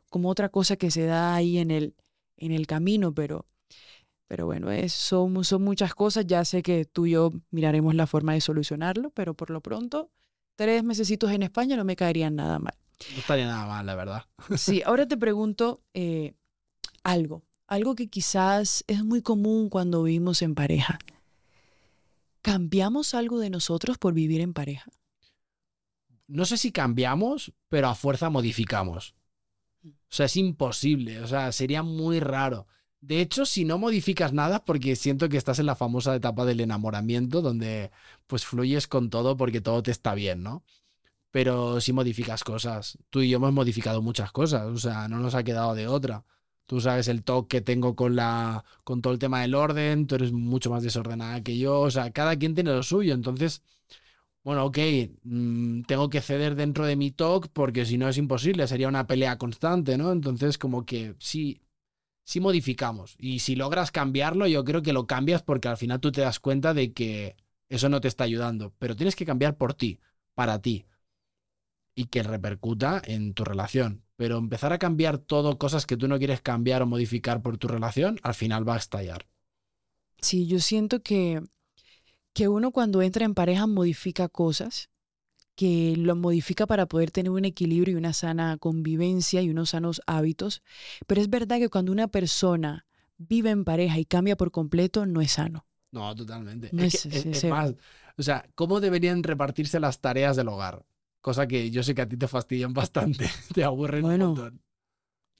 como 0.10 0.30
otra 0.30 0.50
cosa 0.50 0.76
que 0.76 0.92
se 0.92 1.06
da 1.06 1.36
ahí 1.36 1.58
en 1.60 1.72
el, 1.72 1.96
en 2.38 2.52
el 2.52 2.68
camino, 2.68 3.14
pero, 3.14 3.48
pero 4.28 4.46
bueno, 4.46 4.72
es, 4.72 4.94
son, 4.94 5.44
son 5.46 5.64
muchas 5.64 5.96
cosas. 5.96 6.26
Ya 6.28 6.44
sé 6.46 6.62
que 6.64 6.86
tú 6.86 7.06
y 7.06 7.12
yo 7.12 7.32
miraremos 7.52 7.96
la 7.96 8.08
forma 8.08 8.34
de 8.34 8.42
solucionarlo, 8.42 9.12
pero 9.12 9.34
por 9.36 9.50
lo 9.50 9.62
pronto, 9.62 10.12
tres 10.56 10.84
mesecitos 10.84 11.32
en 11.32 11.44
España 11.44 11.78
no 11.78 11.86
me 11.86 11.96
caerían 11.96 12.36
nada 12.36 12.60
mal. 12.60 12.81
No 13.14 13.20
estaría 13.20 13.46
nada 13.46 13.66
mal, 13.66 13.86
la 13.86 13.96
verdad. 13.96 14.26
Sí, 14.58 14.82
ahora 14.86 15.08
te 15.08 15.18
pregunto 15.18 15.82
eh, 15.94 16.34
algo, 17.04 17.44
algo 17.68 17.96
que 17.96 18.10
quizás 18.10 18.84
es 18.88 19.04
muy 19.04 19.22
común 19.22 19.70
cuando 19.70 20.04
vivimos 20.04 20.42
en 20.42 20.56
pareja. 20.56 21.00
¿Cambiamos 22.42 23.14
algo 23.14 23.40
de 23.40 23.50
nosotros 23.50 23.98
por 23.98 24.14
vivir 24.14 24.42
en 24.42 24.54
pareja? 24.54 24.92
No 26.28 26.46
sé 26.46 26.58
si 26.58 26.72
cambiamos, 26.72 27.54
pero 27.68 27.90
a 27.90 27.96
fuerza 27.96 28.30
modificamos. 28.30 29.16
O 29.84 29.90
sea, 30.14 30.26
es 30.26 30.38
imposible. 30.38 31.20
O 31.22 31.28
sea, 31.28 31.52
sería 31.52 31.84
muy 31.84 32.20
raro. 32.20 32.68
De 33.00 33.20
hecho, 33.20 33.46
si 33.46 33.66
no 33.66 33.78
modificas 33.78 34.32
nada, 34.32 34.64
porque 34.64 34.96
siento 34.96 35.28
que 35.28 35.38
estás 35.38 35.60
en 35.60 35.66
la 35.66 35.76
famosa 35.76 36.16
etapa 36.16 36.46
del 36.46 36.60
enamoramiento, 36.60 37.42
donde 37.42 37.92
pues 38.28 38.46
fluyes 38.46 38.88
con 38.88 39.10
todo 39.10 39.36
porque 39.38 39.60
todo 39.60 39.82
te 39.82 39.92
está 39.92 40.14
bien, 40.14 40.44
¿no? 40.44 40.64
Pero 41.32 41.80
si 41.82 41.94
modificas 41.94 42.44
cosas, 42.44 42.98
tú 43.10 43.22
y 43.22 43.30
yo 43.30 43.38
hemos 43.38 43.54
modificado 43.54 44.02
muchas 44.02 44.32
cosas, 44.32 44.64
o 44.68 44.78
sea, 44.78 45.08
no 45.08 45.20
nos 45.20 45.36
ha 45.36 45.44
quedado 45.44 45.76
de 45.76 45.88
otra. 45.88 46.26
Tú 46.66 46.82
sabes 46.82 47.08
el 47.08 47.24
toque 47.24 47.58
que 47.58 47.62
tengo 47.62 47.96
con 47.96 48.16
la 48.16 48.64
con 48.84 49.02
todo 49.02 49.14
el 49.14 49.20
tema 49.20 49.42
del 49.42 49.56
orden, 49.56 50.08
tú 50.08 50.16
eres 50.16 50.32
mucho 50.32 50.70
más 50.70 50.84
desordenada 50.84 51.42
que 51.44 51.58
yo, 51.58 51.82
o 51.82 51.92
sea, 51.92 52.12
cada 52.12 52.38
quien 52.38 52.56
tiene 52.56 52.72
lo 52.74 52.84
suyo, 52.84 53.14
entonces 53.14 53.64
bueno, 54.44 54.66
ok, 54.66 54.78
mm, 55.24 55.82
tengo 55.84 56.10
que 56.10 56.22
ceder 56.22 56.56
dentro 56.56 56.86
de 56.86 56.96
mi 56.96 57.12
TOC 57.12 57.50
porque 57.54 57.86
si 57.86 57.98
no 57.98 58.10
es 58.10 58.18
imposible, 58.18 58.68
sería 58.68 58.88
una 58.88 59.06
pelea 59.08 59.38
constante, 59.38 59.98
¿no? 59.98 60.12
Entonces, 60.12 60.58
como 60.58 60.86
que 60.86 61.16
sí, 61.20 61.62
sí 62.24 62.40
modificamos. 62.40 63.16
Y 63.20 63.40
si 63.40 63.56
logras 63.56 63.92
cambiarlo, 63.92 64.48
yo 64.48 64.64
creo 64.66 64.82
que 64.82 64.94
lo 64.94 65.08
cambias 65.08 65.44
porque 65.44 65.68
al 65.70 65.78
final 65.78 66.00
tú 66.00 66.12
te 66.12 66.22
das 66.22 66.40
cuenta 66.40 66.74
de 66.74 66.94
que 66.94 67.38
eso 67.70 67.90
no 67.90 68.02
te 68.02 68.08
está 68.08 68.24
ayudando. 68.26 68.74
Pero 68.80 68.96
tienes 68.96 69.16
que 69.16 69.26
cambiar 69.26 69.58
por 69.58 69.74
ti, 69.76 70.00
para 70.36 70.62
ti. 70.62 70.86
Y 72.02 72.06
que 72.06 72.24
repercuta 72.24 73.02
en 73.06 73.34
tu 73.36 73.44
relación. 73.44 74.04
Pero 74.16 74.38
empezar 74.38 74.74
a 74.74 74.80
cambiar 74.80 75.20
todo, 75.20 75.58
cosas 75.60 75.86
que 75.86 75.98
tú 75.98 76.08
no 76.08 76.18
quieres 76.18 76.42
cambiar 76.42 76.82
o 76.82 76.88
modificar 76.88 77.42
por 77.44 77.58
tu 77.60 77.68
relación, 77.68 78.18
al 78.24 78.34
final 78.34 78.68
va 78.68 78.74
a 78.76 78.78
estallar. 78.78 79.28
Sí, 80.22 80.48
yo 80.48 80.60
siento 80.60 81.02
que, 81.02 81.42
que 82.34 82.48
uno 82.48 82.72
cuando 82.72 83.02
entra 83.02 83.26
en 83.26 83.34
pareja 83.36 83.68
modifica 83.68 84.30
cosas, 84.30 84.90
que 85.56 85.96
lo 85.98 86.16
modifica 86.16 86.68
para 86.68 86.88
poder 86.88 87.12
tener 87.12 87.32
un 87.32 87.46
equilibrio 87.46 87.94
y 87.96 87.98
una 87.98 88.14
sana 88.14 88.58
convivencia 88.58 89.42
y 89.42 89.50
unos 89.50 89.72
sanos 89.72 90.02
hábitos. 90.08 90.64
Pero 91.08 91.22
es 91.22 91.30
verdad 91.30 91.60
que 91.60 91.70
cuando 91.70 91.92
una 91.92 92.08
persona 92.10 92.86
vive 93.18 93.52
en 93.52 93.66
pareja 93.66 94.00
y 94.00 94.06
cambia 94.06 94.38
por 94.38 94.52
completo, 94.52 95.06
no 95.06 95.22
es 95.22 95.34
sano. 95.34 95.66
No, 95.92 96.16
totalmente. 96.16 96.70
No 96.72 96.84
es, 96.84 96.96
es- 96.96 97.02
que- 97.04 97.10
es- 97.10 97.26
es- 97.26 97.38
es 97.38 97.44
es- 97.46 97.50
más, 97.50 97.76
o 98.18 98.24
sea, 98.24 98.46
¿cómo 98.56 98.80
deberían 98.80 99.24
repartirse 99.24 99.80
las 99.80 100.00
tareas 100.02 100.36
del 100.38 100.48
hogar? 100.50 100.86
Cosa 101.22 101.48
que 101.48 101.70
yo 101.72 101.84
sé 101.84 101.94
que 101.96 102.02
a 102.02 102.10
ti 102.10 102.18
te 102.18 102.28
fastidian 102.28 102.74
bastante, 103.24 103.30
te 103.54 103.64
aburren 103.64 104.02
Bueno. 104.02 104.32
un 104.32 104.36
montón. 104.38 104.62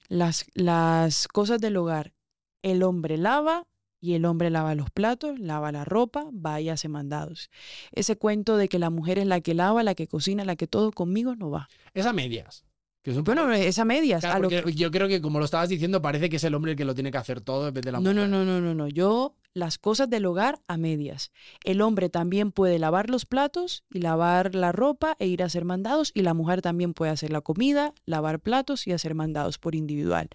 Las, 0.08 0.46
las 0.54 1.26
cosas 1.28 1.60
del 1.60 1.76
hogar, 1.76 2.12
el 2.62 2.82
hombre 2.82 3.16
lava 3.16 3.66
y 4.00 4.14
el 4.14 4.24
hombre 4.24 4.50
lava 4.50 4.74
los 4.74 4.90
platos, 4.90 5.38
lava 5.38 5.72
la 5.72 5.84
ropa, 5.84 6.26
va 6.34 6.60
y 6.60 6.68
hace 6.68 6.88
mandados. 6.88 7.50
Ese 7.92 8.16
cuento 8.16 8.56
de 8.56 8.68
que 8.68 8.78
la 8.78 8.90
mujer 8.90 9.18
es 9.18 9.26
la 9.26 9.40
que 9.40 9.54
lava, 9.54 9.82
la 9.82 9.94
que 9.94 10.08
cocina, 10.08 10.44
la 10.44 10.56
que 10.56 10.66
todo, 10.66 10.90
conmigo 10.92 11.34
no 11.36 11.50
va. 11.50 11.68
Es 11.94 12.04
a 12.06 12.12
medias. 12.12 12.64
Que 13.02 13.12
es 13.12 13.16
un 13.16 13.24
Bueno, 13.24 13.50
es 13.52 13.78
a 13.78 13.84
medias. 13.84 14.20
Claro, 14.20 14.36
a 14.36 14.40
lo 14.40 14.48
que- 14.48 14.72
Yo 14.74 14.90
creo 14.90 15.08
que 15.08 15.20
como 15.20 15.38
lo 15.38 15.44
estabas 15.44 15.68
diciendo, 15.68 16.02
parece 16.02 16.28
que 16.28 16.36
es 16.36 16.44
el 16.44 16.54
hombre 16.54 16.72
el 16.72 16.76
que 16.76 16.84
lo 16.84 16.94
tiene 16.94 17.10
que 17.10 17.18
hacer 17.18 17.40
todo 17.40 17.68
en 17.68 17.74
vez 17.74 17.82
de 17.84 17.92
la 17.92 17.98
No, 18.00 18.12
no, 18.12 18.26
mujer. 18.26 18.28
no, 18.30 18.44
no, 18.44 18.60
no, 18.60 18.74
no. 18.74 18.88
Yo 18.88 19.34
las 19.54 19.78
cosas 19.78 20.08
del 20.08 20.26
hogar 20.26 20.60
a 20.66 20.76
medias. 20.76 21.30
El 21.64 21.82
hombre 21.82 22.08
también 22.08 22.52
puede 22.52 22.78
lavar 22.78 23.10
los 23.10 23.26
platos 23.26 23.84
y 23.92 24.00
lavar 24.00 24.54
la 24.54 24.72
ropa 24.72 25.16
e 25.18 25.26
ir 25.26 25.42
a 25.42 25.46
hacer 25.46 25.64
mandados 25.64 26.10
y 26.14 26.22
la 26.22 26.34
mujer 26.34 26.62
también 26.62 26.94
puede 26.94 27.12
hacer 27.12 27.30
la 27.30 27.40
comida, 27.42 27.92
lavar 28.06 28.40
platos 28.40 28.86
y 28.86 28.92
hacer 28.92 29.14
mandados 29.14 29.58
por 29.58 29.74
individual. 29.74 30.28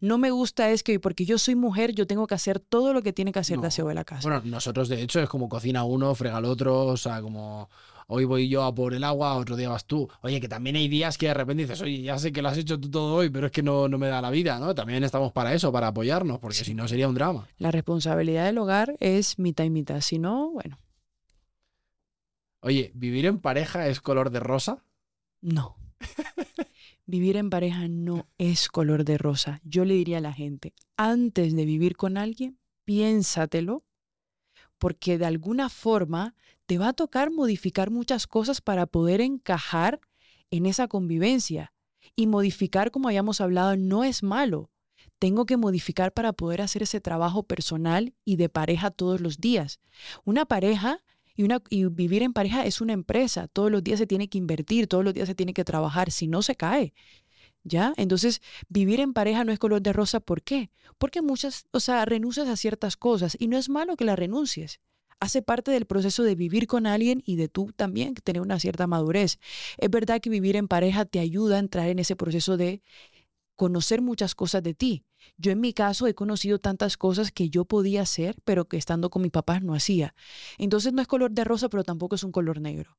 No 0.00 0.18
me 0.18 0.30
gusta 0.30 0.70
es 0.70 0.82
que 0.82 0.98
porque 1.00 1.24
yo 1.24 1.38
soy 1.38 1.54
mujer 1.54 1.92
yo 1.94 2.06
tengo 2.06 2.26
que 2.26 2.34
hacer 2.34 2.60
todo 2.60 2.92
lo 2.92 3.02
que 3.02 3.12
tiene 3.12 3.32
que 3.32 3.40
hacer 3.40 3.56
No. 3.56 3.62
de 3.62 3.68
aseo 3.68 3.88
de 3.88 3.94
la 3.94 4.04
casa. 4.04 4.28
Bueno, 4.28 4.42
nosotros 4.46 4.88
de 4.88 5.02
hecho 5.02 5.20
es 5.20 5.28
como 5.28 5.48
cocina 5.48 5.84
uno, 5.84 6.14
frega 6.14 6.38
el 6.38 6.44
otro, 6.46 6.86
o 6.86 6.96
sea, 6.96 7.20
como 7.20 7.68
hoy 8.06 8.24
voy 8.24 8.48
yo 8.48 8.62
a 8.64 8.74
por 8.74 8.94
el 8.94 9.04
agua, 9.04 9.34
otro 9.36 9.56
día 9.56 9.68
vas 9.68 9.86
tú. 9.86 10.08
Oye, 10.22 10.40
que 10.40 10.48
también 10.48 10.76
hay 10.76 10.88
días 10.88 11.18
que 11.18 11.26
de 11.28 11.34
repente 11.34 11.62
dices, 11.62 11.80
oye, 11.82 12.02
ya 12.02 12.18
sé 12.18 12.32
que 12.32 12.42
lo 12.42 12.48
has 12.48 12.58
hecho 12.58 12.78
tú 12.78 12.90
todo 12.90 13.14
hoy, 13.14 13.30
pero 13.30 13.46
es 13.46 13.52
que 13.52 13.62
no, 13.62 13.88
no 13.88 13.98
me 13.98 14.08
da 14.08 14.20
la 14.20 14.30
vida, 14.30 14.58
¿no? 14.58 14.74
También 14.74 15.02
estamos 15.04 15.32
para 15.32 15.54
eso, 15.54 15.70
para 15.72 15.88
apoyarnos, 15.88 16.38
porque 16.38 16.56
Sí. 16.58 16.64
si 16.66 16.74
no 16.74 16.86
sería 16.88 17.08
un 17.08 17.14
drama. 17.14 17.48
La 17.58 17.70
responsabilidad 17.70 18.44
del 18.46 18.58
hogar 18.58 18.96
es 19.00 19.38
mitad 19.38 19.64
y 19.64 19.70
mitad. 19.70 20.00
Si 20.00 20.18
no, 20.18 20.50
bueno, 20.50 20.78
Oye, 22.60 22.92
¿vivir 22.94 23.26
en 23.26 23.40
pareja 23.40 23.88
es 23.88 24.00
color 24.00 24.30
de 24.30 24.40
rosa? 24.40 24.84
no. 25.40 25.76
Vivir 27.06 27.36
en 27.36 27.50
pareja 27.50 27.88
no 27.88 28.26
es 28.38 28.68
color 28.68 29.04
de 29.04 29.18
rosa. 29.18 29.60
Yo 29.64 29.84
le 29.84 29.94
diría 29.94 30.18
a 30.18 30.20
la 30.20 30.32
gente, 30.32 30.72
antes 30.96 31.54
de 31.54 31.64
vivir 31.64 31.96
con 31.96 32.16
alguien, 32.16 32.58
piénsatelo, 32.84 33.84
porque 34.78 35.18
de 35.18 35.26
alguna 35.26 35.68
forma 35.68 36.34
te 36.72 36.78
va 36.78 36.88
a 36.88 36.92
tocar 36.94 37.30
modificar 37.30 37.90
muchas 37.90 38.26
cosas 38.26 38.62
para 38.62 38.86
poder 38.86 39.20
encajar 39.20 40.00
en 40.50 40.64
esa 40.64 40.88
convivencia. 40.88 41.74
Y 42.16 42.26
modificar, 42.26 42.90
como 42.90 43.08
hayamos 43.08 43.42
hablado, 43.42 43.76
no 43.76 44.04
es 44.04 44.22
malo. 44.22 44.70
Tengo 45.18 45.44
que 45.44 45.58
modificar 45.58 46.14
para 46.14 46.32
poder 46.32 46.62
hacer 46.62 46.82
ese 46.82 46.98
trabajo 47.02 47.42
personal 47.42 48.14
y 48.24 48.36
de 48.36 48.48
pareja 48.48 48.90
todos 48.90 49.20
los 49.20 49.36
días. 49.36 49.80
Una 50.24 50.46
pareja 50.46 51.04
y, 51.36 51.42
una, 51.42 51.60
y 51.68 51.84
vivir 51.84 52.22
en 52.22 52.32
pareja 52.32 52.64
es 52.64 52.80
una 52.80 52.94
empresa. 52.94 53.48
Todos 53.48 53.70
los 53.70 53.84
días 53.84 53.98
se 53.98 54.06
tiene 54.06 54.30
que 54.30 54.38
invertir, 54.38 54.86
todos 54.86 55.04
los 55.04 55.12
días 55.12 55.28
se 55.28 55.34
tiene 55.34 55.52
que 55.52 55.64
trabajar, 55.64 56.10
si 56.10 56.26
no 56.26 56.40
se 56.40 56.54
cae. 56.54 56.94
¿Ya? 57.64 57.92
Entonces, 57.98 58.40
vivir 58.70 59.00
en 59.00 59.12
pareja 59.12 59.44
no 59.44 59.52
es 59.52 59.58
color 59.58 59.82
de 59.82 59.92
rosa. 59.92 60.20
¿Por 60.20 60.40
qué? 60.40 60.70
Porque 60.96 61.20
muchas, 61.20 61.66
o 61.70 61.80
sea, 61.80 62.06
renuncias 62.06 62.48
a 62.48 62.56
ciertas 62.56 62.96
cosas 62.96 63.36
y 63.38 63.48
no 63.48 63.58
es 63.58 63.68
malo 63.68 63.94
que 63.94 64.06
las 64.06 64.18
renuncies. 64.18 64.80
Hace 65.22 65.40
parte 65.40 65.70
del 65.70 65.86
proceso 65.86 66.24
de 66.24 66.34
vivir 66.34 66.66
con 66.66 66.84
alguien 66.84 67.22
y 67.24 67.36
de 67.36 67.48
tú 67.48 67.72
también 67.76 68.14
tener 68.14 68.42
una 68.42 68.58
cierta 68.58 68.88
madurez. 68.88 69.38
Es 69.78 69.88
verdad 69.88 70.20
que 70.20 70.30
vivir 70.30 70.56
en 70.56 70.66
pareja 70.66 71.04
te 71.04 71.20
ayuda 71.20 71.54
a 71.54 71.58
entrar 71.60 71.88
en 71.90 72.00
ese 72.00 72.16
proceso 72.16 72.56
de 72.56 72.82
conocer 73.54 74.02
muchas 74.02 74.34
cosas 74.34 74.64
de 74.64 74.74
ti. 74.74 75.04
Yo 75.36 75.52
en 75.52 75.60
mi 75.60 75.74
caso 75.74 76.08
he 76.08 76.14
conocido 76.14 76.58
tantas 76.58 76.96
cosas 76.96 77.30
que 77.30 77.50
yo 77.50 77.64
podía 77.64 78.02
hacer, 78.02 78.34
pero 78.42 78.64
que 78.64 78.76
estando 78.76 79.10
con 79.10 79.22
mis 79.22 79.30
papás 79.30 79.62
no 79.62 79.74
hacía. 79.74 80.16
Entonces 80.58 80.92
no 80.92 81.00
es 81.00 81.06
color 81.06 81.30
de 81.30 81.44
rosa, 81.44 81.68
pero 81.68 81.84
tampoco 81.84 82.16
es 82.16 82.24
un 82.24 82.32
color 82.32 82.60
negro. 82.60 82.98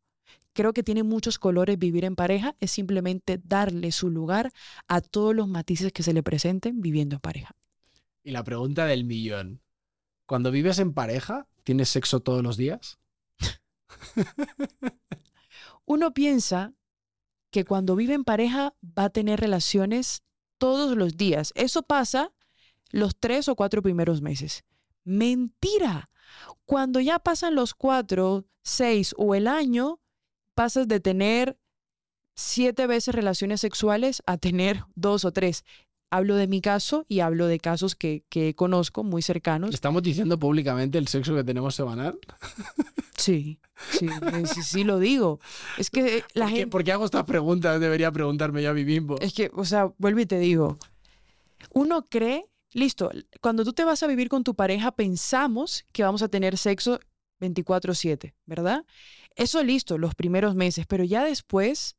Creo 0.54 0.72
que 0.72 0.82
tiene 0.82 1.04
muchos 1.04 1.38
colores 1.40 1.78
vivir 1.78 2.06
en 2.06 2.16
pareja, 2.16 2.56
es 2.62 2.72
simplemente 2.72 3.38
darle 3.44 3.92
su 3.92 4.10
lugar 4.10 4.54
a 4.88 5.02
todos 5.02 5.36
los 5.36 5.50
matices 5.50 5.92
que 5.92 6.04
se 6.04 6.14
le 6.14 6.24
presenten 6.24 6.80
viviendo 6.80 7.18
en 7.18 7.20
pareja. 7.20 7.52
Y 8.24 8.32
la 8.32 8.46
pregunta 8.46 8.86
del 8.86 9.04
millón. 9.04 9.60
Cuando 10.26 10.52
vives 10.52 10.80
en 10.80 10.94
pareja, 10.94 11.50
¿tienes 11.64 11.90
sexo 11.90 12.20
todos 12.20 12.44
los 12.44 12.58
días? 12.58 13.00
Uno 15.86 16.14
piensa 16.14 16.74
que 17.52 17.66
cuando 17.66 17.96
vive 17.96 18.14
en 18.14 18.24
pareja 18.24 18.76
va 18.84 19.06
a 19.06 19.10
tener 19.10 19.40
relaciones 19.40 20.24
todos 20.58 20.98
los 20.98 21.18
días. 21.18 21.52
Eso 21.56 21.84
pasa 21.84 22.32
los 22.90 23.16
tres 23.20 23.48
o 23.48 23.56
cuatro 23.56 23.82
primeros 23.82 24.22
meses. 24.22 24.64
Mentira. 25.04 26.10
Cuando 26.66 27.00
ya 27.00 27.20
pasan 27.20 27.56
los 27.56 27.74
cuatro, 27.74 28.46
seis 28.64 29.14
o 29.18 29.36
el 29.36 29.48
año, 29.48 30.00
pasas 30.56 30.88
de 30.88 31.00
tener 31.00 31.60
siete 32.36 32.88
veces 32.88 33.14
relaciones 33.14 33.62
sexuales 33.62 34.24
a 34.26 34.38
tener 34.38 34.86
dos 34.96 35.26
o 35.26 35.32
tres. 35.32 35.64
Hablo 36.14 36.36
de 36.36 36.46
mi 36.46 36.62
caso 36.62 37.08
y 37.10 37.22
hablo 37.22 37.48
de 37.48 37.60
casos 37.60 37.96
que, 37.96 38.24
que 38.30 38.54
conozco 38.54 39.04
muy 39.04 39.24
cercanos. 39.24 39.74
¿Estamos 39.74 40.04
diciendo 40.04 40.38
públicamente 40.38 41.00
el 41.00 41.08
sexo 41.08 41.34
que 41.34 41.44
tenemos 41.44 41.74
semanal? 41.74 42.20
Sí, 43.16 43.60
sí, 43.92 44.08
sí, 44.54 44.64
sí 44.64 44.84
lo 44.84 45.00
digo. 45.00 45.40
Es 45.78 45.90
que 45.90 46.24
la 46.34 46.46
¿Por 46.46 46.52
qué, 46.54 46.60
gente... 46.60 46.72
por 46.72 46.84
qué 46.84 46.92
hago 46.92 47.06
estas 47.06 47.24
preguntas? 47.24 47.80
Debería 47.80 48.12
preguntarme 48.12 48.62
yo 48.62 48.72
a 48.72 48.74
mí 48.74 48.84
mismo. 48.84 49.16
Es 49.22 49.34
que, 49.34 49.50
o 49.54 49.64
sea, 49.64 49.94
vuelvo 49.98 50.20
y 50.20 50.26
te 50.26 50.40
digo, 50.40 50.78
uno 51.72 52.08
cree, 52.10 52.46
listo, 52.74 53.12
cuando 53.40 53.64
tú 53.64 53.72
te 53.72 53.86
vas 53.86 54.04
a 54.04 54.08
vivir 54.08 54.30
con 54.30 54.44
tu 54.44 54.56
pareja, 54.56 54.92
pensamos 54.92 55.86
que 55.94 56.04
vamos 56.04 56.22
a 56.22 56.28
tener 56.28 56.58
sexo 56.58 57.00
24/7, 57.40 58.34
¿verdad? 58.46 58.84
Eso 59.36 59.64
listo, 59.64 59.98
los 59.98 60.16
primeros 60.16 60.54
meses, 60.54 60.86
pero 60.86 61.04
ya 61.04 61.24
después 61.24 61.96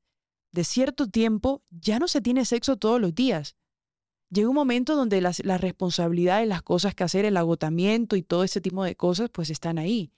de 0.52 0.64
cierto 0.64 1.08
tiempo, 1.08 1.64
ya 1.70 1.98
no 1.98 2.06
se 2.06 2.20
tiene 2.20 2.44
sexo 2.44 2.76
todos 2.76 3.00
los 3.00 3.14
días. 3.14 3.56
Llega 4.34 4.48
un 4.48 4.54
momento 4.56 4.96
donde 4.96 5.20
las, 5.20 5.44
las 5.44 5.60
responsabilidades, 5.60 6.48
las 6.48 6.62
cosas 6.62 6.92
que 6.96 7.04
hacer, 7.04 7.24
el 7.24 7.36
agotamiento 7.36 8.16
y 8.16 8.22
todo 8.22 8.42
ese 8.42 8.60
tipo 8.60 8.82
de 8.82 8.96
cosas, 8.96 9.30
pues 9.30 9.48
están 9.48 9.78
ahí. 9.78 10.10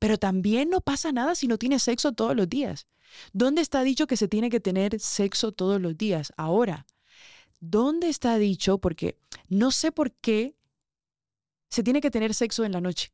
Pero 0.00 0.18
también 0.18 0.70
no 0.70 0.80
pasa 0.80 1.12
nada 1.12 1.36
si 1.36 1.46
no 1.46 1.56
tienes 1.56 1.84
sexo 1.84 2.14
todos 2.14 2.34
los 2.34 2.48
días. 2.48 2.88
¿Dónde 3.32 3.62
está 3.62 3.84
dicho 3.84 4.08
que 4.08 4.16
se 4.16 4.26
tiene 4.26 4.50
que 4.50 4.58
tener 4.58 4.98
sexo 4.98 5.52
todos 5.52 5.80
los 5.80 5.96
días? 5.96 6.32
Ahora, 6.36 6.84
¿dónde 7.60 8.08
está 8.08 8.38
dicho? 8.38 8.78
Porque 8.78 9.20
no 9.48 9.70
sé 9.70 9.92
por 9.92 10.10
qué 10.10 10.56
se 11.70 11.84
tiene 11.84 12.00
que 12.00 12.10
tener 12.10 12.34
sexo 12.34 12.64
en 12.64 12.72
la 12.72 12.80
noche. 12.80 13.12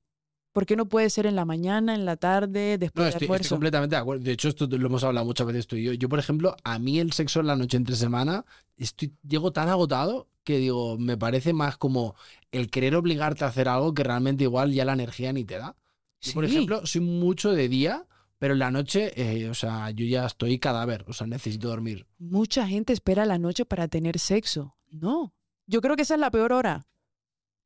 ¿Por 0.52 0.66
qué 0.66 0.74
no 0.76 0.86
puede 0.86 1.08
ser 1.10 1.26
en 1.26 1.36
la 1.36 1.44
mañana, 1.44 1.94
en 1.94 2.04
la 2.04 2.16
tarde, 2.16 2.72
No, 2.72 2.78
después 2.78 3.04
del 3.04 3.08
estoy, 3.08 3.24
estoy 3.24 3.26
almuerzo? 3.26 3.54
completamente 3.54 3.94
de 3.96 4.00
acuerdo. 4.02 4.24
De 4.24 4.32
hecho, 4.32 4.48
esto 4.48 4.66
lo 4.66 4.86
hemos 4.86 5.04
hablado 5.04 5.24
muchas 5.26 5.46
veces 5.46 5.66
tú 5.66 5.76
y 5.76 5.84
yo. 5.84 5.92
Yo, 5.92 6.08
por 6.08 6.18
ejemplo, 6.18 6.56
a 6.64 6.78
mí 6.78 6.98
el 6.98 7.12
sexo 7.12 7.40
en 7.40 7.46
la 7.46 7.56
noche 7.56 7.76
entre 7.76 7.94
semana, 7.94 8.44
estoy, 8.76 9.12
llego 9.26 9.52
tan 9.52 9.68
agotado 9.68 10.28
que 10.42 10.58
digo, 10.58 10.98
me 10.98 11.16
parece 11.16 11.52
más 11.52 11.76
como 11.76 12.14
el 12.50 12.68
querer 12.70 12.96
obligarte 12.96 13.44
a 13.44 13.48
hacer 13.48 13.68
algo 13.68 13.94
que 13.94 14.02
realmente 14.02 14.44
igual 14.44 14.72
ya 14.72 14.84
la 14.84 14.94
energía 14.94 15.32
ni 15.32 15.44
te 15.44 15.58
da. 15.58 15.76
Yo, 16.20 16.32
por 16.32 16.46
Sí. 16.46 16.52
ejemplo, 16.52 16.84
soy 16.86 17.00
mucho 17.02 17.52
de 17.52 17.68
día, 17.68 18.06
pero 18.38 18.54
en 18.54 18.58
la 18.58 18.70
noche, 18.72 19.12
eh, 19.14 19.48
o 19.50 19.54
sea, 19.54 19.90
yo 19.90 20.04
ya 20.06 20.26
estoy 20.26 20.58
cadáver, 20.58 21.04
o 21.06 21.12
sea, 21.12 21.26
necesito 21.28 21.68
dormir. 21.68 22.06
Mucha 22.18 22.66
gente 22.66 22.92
espera 22.92 23.24
la 23.24 23.38
noche 23.38 23.64
para 23.66 23.86
tener 23.86 24.18
sexo. 24.18 24.74
No. 24.90 25.32
Yo 25.66 25.80
creo 25.80 25.94
que 25.94 26.02
esa 26.02 26.14
es 26.14 26.20
la 26.20 26.30
peor 26.32 26.52
hora. 26.52 26.86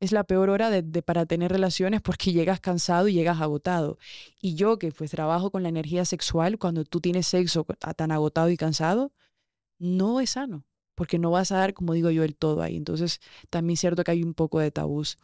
Es 0.05 0.13
la 0.13 0.25
peor 0.25 0.51
hora 0.51 0.69
de, 0.69 0.83
de- 0.83 1.01
para 1.03 1.25
tener 1.25 1.51
relaciones 1.51 2.03
porque 2.03 2.33
llegas 2.33 2.61
cansado 2.61 3.09
y 3.09 3.15
llegas 3.15 3.41
agotado. 3.41 3.97
Y 4.39 4.55
yo 4.55 4.79
que 4.79 4.93
pues 4.93 5.11
trabajo 5.11 5.51
con 5.51 5.63
la 5.63 5.71
energía 5.71 6.05
sexual, 6.05 6.59
cuando 6.59 6.85
tú 6.85 7.01
tienes 7.01 7.27
sexo 7.27 7.65
tan 7.97 8.11
agotado 8.13 8.51
y 8.51 8.57
cansado, 8.59 9.13
no 9.79 10.21
es 10.21 10.31
sano. 10.31 10.65
Porque 10.95 11.19
no 11.19 11.31
vas 11.31 11.53
a 11.53 11.57
dar, 11.57 11.73
como 11.73 11.95
digo 11.95 12.11
yo, 12.11 12.23
el 12.23 12.37
todo 12.37 12.61
ahí. 12.61 12.77
Entonces, 12.77 13.21
también 13.49 13.75
es 13.75 13.81
cierto 13.81 14.05
que 14.05 14.11
hay 14.11 14.23
un 14.23 14.35
poco 14.35 14.61
de 14.61 14.71
tabús. 14.71 15.17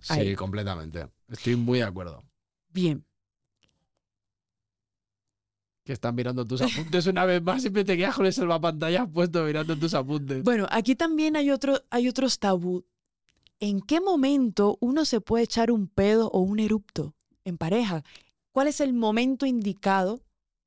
Sí, 0.00 0.34
completamente. 0.34 1.06
Estoy 1.28 1.54
muy 1.54 1.78
de 1.78 1.84
acuerdo. 1.84 2.24
Bien. 2.70 3.04
Que 5.84 5.92
están 5.92 6.14
mirando 6.14 6.44
tus 6.44 6.60
apuntes 6.60 7.06
una 7.06 7.24
vez 7.24 7.40
más, 7.42 7.60
siempre 7.60 7.84
te 7.84 7.96
quedas 7.96 8.16
con 8.16 8.26
el 8.26 8.32
salvapantallas 8.32 9.08
puesto 9.12 9.44
mirando 9.44 9.76
tus 9.78 9.94
apuntes. 9.94 10.42
Bueno, 10.42 10.66
aquí 10.70 10.96
también 10.96 11.36
hay, 11.36 11.50
otro, 11.50 11.80
hay 11.90 12.08
otros 12.08 12.38
tabú. 12.38 12.84
¿En 13.60 13.80
qué 13.80 14.00
momento 14.00 14.76
uno 14.80 15.04
se 15.04 15.20
puede 15.20 15.44
echar 15.44 15.70
un 15.70 15.88
pedo 15.88 16.28
o 16.28 16.40
un 16.40 16.58
erupto 16.58 17.14
en 17.44 17.56
pareja? 17.56 18.02
¿Cuál 18.52 18.68
es 18.68 18.80
el 18.80 18.92
momento 18.92 19.46
indicado 19.46 20.22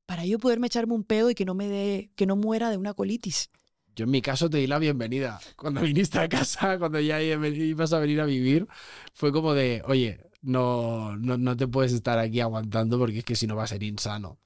para 0.05 0.25
yo 0.25 0.39
poderme 0.39 0.67
echarme 0.67 0.93
un 0.93 1.03
pedo 1.03 1.29
y 1.29 1.35
que 1.35 1.45
no 1.45 1.53
me 1.53 1.67
dé, 1.67 2.11
que 2.15 2.25
no 2.25 2.35
muera 2.35 2.69
de 2.69 2.77
una 2.77 2.93
colitis? 2.93 3.49
Yo 3.95 4.05
en 4.05 4.11
mi 4.11 4.21
caso 4.21 4.49
te 4.49 4.57
di 4.57 4.67
la 4.67 4.79
bienvenida. 4.79 5.39
Cuando 5.55 5.81
viniste 5.83 6.19
a 6.19 6.29
casa, 6.29 6.77
cuando 6.79 6.99
ya 6.99 7.21
ibas 7.21 7.93
a 7.93 7.99
venir 7.99 8.21
a 8.21 8.25
vivir, 8.25 8.67
fue 9.13 9.31
como 9.31 9.53
de, 9.53 9.81
oye, 9.85 10.19
no, 10.41 11.17
no, 11.17 11.37
no 11.37 11.57
te 11.57 11.67
puedes 11.67 11.93
estar 11.93 12.19
aquí 12.19 12.39
aguantando 12.39 12.97
porque 12.97 13.19
es 13.19 13.25
que 13.25 13.35
si 13.35 13.47
no 13.47 13.55
va 13.55 13.63
a 13.63 13.67
ser 13.67 13.83
insano. 13.83 14.39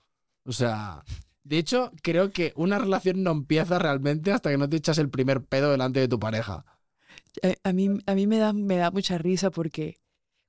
O 0.46 0.52
sea, 0.52 1.04
de 1.44 1.58
hecho, 1.58 1.92
creo 2.02 2.32
que 2.32 2.54
una 2.56 2.80
relación 2.80 3.24
no 3.24 3.32
empieza 3.32 3.78
realmente 3.78 4.32
hasta 4.32 4.50
que 4.50 4.58
no 4.58 4.70
te 4.70 4.78
echas 4.78 4.98
el 4.98 5.10
primer 5.10 5.44
pedo 5.44 5.72
delante 5.72 6.00
de 6.00 6.08
tu 6.08 6.20
pareja. 6.20 6.66
A, 7.44 7.70
a 7.70 7.74
mí, 7.74 7.90
a 8.06 8.16
mí 8.16 8.28
me, 8.28 8.38
da, 8.38 8.54
me 8.54 8.78
da 8.78 8.92
mucha 8.92 9.18
risa 9.18 9.52
porque 9.52 9.98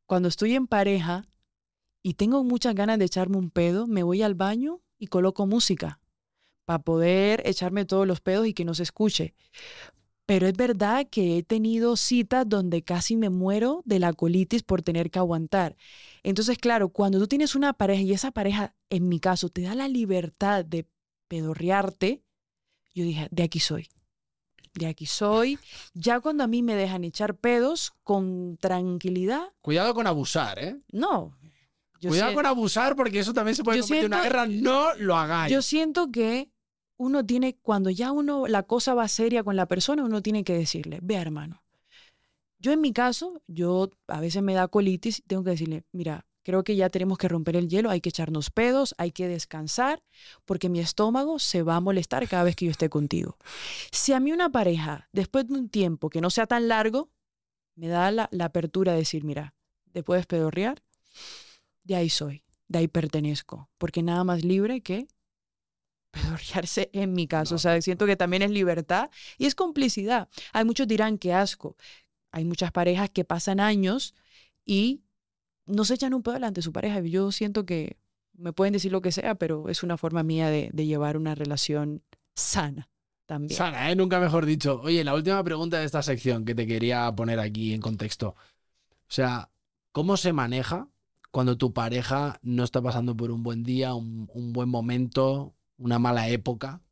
cuando 0.06 0.28
estoy 0.28 0.54
en 0.54 0.66
pareja 0.66 1.28
y 2.02 2.14
tengo 2.14 2.44
muchas 2.44 2.74
ganas 2.74 2.98
de 2.98 3.04
echarme 3.04 3.36
un 3.36 3.50
pedo, 3.50 3.86
me 3.86 4.02
voy 4.02 4.22
al 4.22 4.34
baño 4.34 4.80
y 4.98 5.06
coloco 5.06 5.46
música 5.46 6.00
para 6.64 6.80
poder 6.80 7.42
echarme 7.46 7.84
todos 7.84 8.06
los 8.06 8.20
pedos 8.20 8.46
y 8.46 8.54
que 8.54 8.64
no 8.64 8.74
se 8.74 8.82
escuche. 8.82 9.34
Pero 10.26 10.46
es 10.46 10.54
verdad 10.54 11.08
que 11.10 11.38
he 11.38 11.42
tenido 11.42 11.96
citas 11.96 12.48
donde 12.48 12.82
casi 12.82 13.16
me 13.16 13.28
muero 13.28 13.82
de 13.84 13.98
la 13.98 14.12
colitis 14.12 14.62
por 14.62 14.82
tener 14.82 15.10
que 15.10 15.18
aguantar. 15.18 15.76
Entonces, 16.22 16.58
claro, 16.58 16.90
cuando 16.90 17.18
tú 17.18 17.26
tienes 17.26 17.54
una 17.56 17.72
pareja 17.72 18.02
y 18.02 18.12
esa 18.12 18.30
pareja, 18.30 18.74
en 18.88 19.08
mi 19.08 19.18
caso, 19.18 19.48
te 19.48 19.62
da 19.62 19.74
la 19.74 19.88
libertad 19.88 20.64
de 20.64 20.86
pedorrearte, 21.28 22.22
yo 22.94 23.04
dije, 23.04 23.28
de 23.30 23.42
aquí 23.42 23.58
soy. 23.58 23.88
De 24.74 24.86
aquí 24.86 25.06
soy. 25.06 25.58
Ya 25.94 26.20
cuando 26.20 26.44
a 26.44 26.46
mí 26.46 26.62
me 26.62 26.74
dejan 26.74 27.04
echar 27.04 27.36
pedos 27.36 27.92
con 28.04 28.56
tranquilidad, 28.58 29.52
Cuidado 29.60 29.94
con 29.94 30.06
abusar, 30.06 30.58
¿eh? 30.58 30.80
no. 30.92 31.36
Yo 32.00 32.08
Cuidado 32.10 32.34
con 32.34 32.46
abusar 32.46 32.96
porque 32.96 33.20
eso 33.20 33.32
también 33.32 33.54
se 33.54 33.62
puede 33.62 33.80
convertir 33.80 34.06
en 34.06 34.12
una 34.12 34.22
guerra. 34.24 34.46
No 34.46 34.92
lo 34.94 35.16
hagáis. 35.16 35.52
Yo 35.52 35.62
siento 35.62 36.10
que 36.10 36.50
uno 36.96 37.24
tiene, 37.24 37.56
cuando 37.62 37.90
ya 37.90 38.10
uno, 38.12 38.48
la 38.48 38.64
cosa 38.64 38.94
va 38.94 39.06
seria 39.08 39.44
con 39.44 39.54
la 39.54 39.66
persona, 39.66 40.04
uno 40.04 40.20
tiene 40.20 40.42
que 40.42 40.54
decirle, 40.54 40.98
vea 41.02 41.20
hermano, 41.20 41.62
yo 42.58 42.72
en 42.72 42.80
mi 42.80 42.92
caso, 42.92 43.42
yo 43.48 43.90
a 44.06 44.20
veces 44.20 44.42
me 44.42 44.54
da 44.54 44.68
colitis, 44.68 45.18
y 45.18 45.22
tengo 45.22 45.42
que 45.42 45.50
decirle, 45.50 45.84
mira, 45.92 46.26
creo 46.42 46.64
que 46.64 46.76
ya 46.76 46.90
tenemos 46.90 47.18
que 47.18 47.28
romper 47.28 47.56
el 47.56 47.68
hielo, 47.68 47.90
hay 47.90 48.00
que 48.00 48.08
echarnos 48.08 48.50
pedos, 48.50 48.94
hay 48.98 49.12
que 49.12 49.28
descansar, 49.28 50.02
porque 50.44 50.68
mi 50.68 50.80
estómago 50.80 51.38
se 51.38 51.62
va 51.62 51.76
a 51.76 51.80
molestar 51.80 52.28
cada 52.28 52.44
vez 52.44 52.56
que 52.56 52.66
yo 52.66 52.70
esté 52.70 52.88
contigo. 52.88 53.36
Si 53.90 54.12
a 54.12 54.20
mí 54.20 54.32
una 54.32 54.50
pareja, 54.50 55.08
después 55.12 55.46
de 55.48 55.54
un 55.54 55.68
tiempo 55.68 56.10
que 56.10 56.20
no 56.20 56.30
sea 56.30 56.46
tan 56.46 56.68
largo, 56.68 57.10
me 57.74 57.88
da 57.88 58.10
la, 58.10 58.28
la 58.32 58.46
apertura 58.46 58.92
de 58.92 58.98
decir, 58.98 59.24
mira, 59.24 59.54
¿te 59.92 60.02
puedes 60.02 60.26
pedorrear? 60.26 60.82
De 61.84 61.96
ahí 61.96 62.10
soy, 62.10 62.44
de 62.68 62.80
ahí 62.80 62.88
pertenezco, 62.88 63.70
porque 63.78 64.02
nada 64.02 64.24
más 64.24 64.44
libre 64.44 64.82
que 64.82 65.08
pedorrearse 66.10 66.90
en 66.92 67.12
mi 67.12 67.26
caso. 67.26 67.54
No, 67.54 67.56
o 67.56 67.58
sea, 67.58 67.80
siento 67.80 68.06
que 68.06 68.16
también 68.16 68.42
es 68.42 68.50
libertad 68.50 69.10
y 69.38 69.46
es 69.46 69.54
complicidad. 69.54 70.28
Hay 70.52 70.64
muchos 70.64 70.86
dirán 70.86 71.18
que 71.18 71.32
asco. 71.32 71.76
Hay 72.30 72.44
muchas 72.44 72.72
parejas 72.72 73.10
que 73.10 73.24
pasan 73.24 73.60
años 73.60 74.14
y 74.64 75.02
no 75.66 75.84
se 75.84 75.94
echan 75.94 76.14
un 76.14 76.22
pedo 76.22 76.34
delante 76.34 76.58
de 76.58 76.62
su 76.62 76.72
pareja. 76.72 77.00
Yo 77.00 77.32
siento 77.32 77.64
que 77.64 77.98
me 78.34 78.52
pueden 78.52 78.72
decir 78.72 78.92
lo 78.92 79.02
que 79.02 79.12
sea, 79.12 79.34
pero 79.34 79.68
es 79.68 79.82
una 79.82 79.96
forma 79.96 80.22
mía 80.22 80.48
de, 80.48 80.70
de 80.72 80.86
llevar 80.86 81.16
una 81.16 81.34
relación 81.34 82.02
sana 82.34 82.88
también. 83.26 83.56
Sana, 83.56 83.90
¿eh? 83.90 83.96
Nunca 83.96 84.20
mejor 84.20 84.46
dicho. 84.46 84.80
Oye, 84.82 85.04
la 85.04 85.14
última 85.14 85.42
pregunta 85.44 85.78
de 85.78 85.84
esta 85.84 86.02
sección 86.02 86.44
que 86.44 86.54
te 86.54 86.66
quería 86.66 87.14
poner 87.14 87.38
aquí 87.38 87.72
en 87.72 87.80
contexto. 87.80 88.28
O 88.28 89.14
sea, 89.14 89.50
¿cómo 89.92 90.16
se 90.16 90.32
maneja 90.32 90.88
cuando 91.30 91.56
tu 91.56 91.72
pareja 91.72 92.38
no 92.42 92.64
está 92.64 92.82
pasando 92.82 93.16
por 93.16 93.30
un 93.30 93.42
buen 93.42 93.62
día, 93.62 93.94
un, 93.94 94.28
un 94.32 94.52
buen 94.52 94.68
momento, 94.68 95.54
una 95.78 95.98
mala 95.98 96.28
época? 96.28 96.82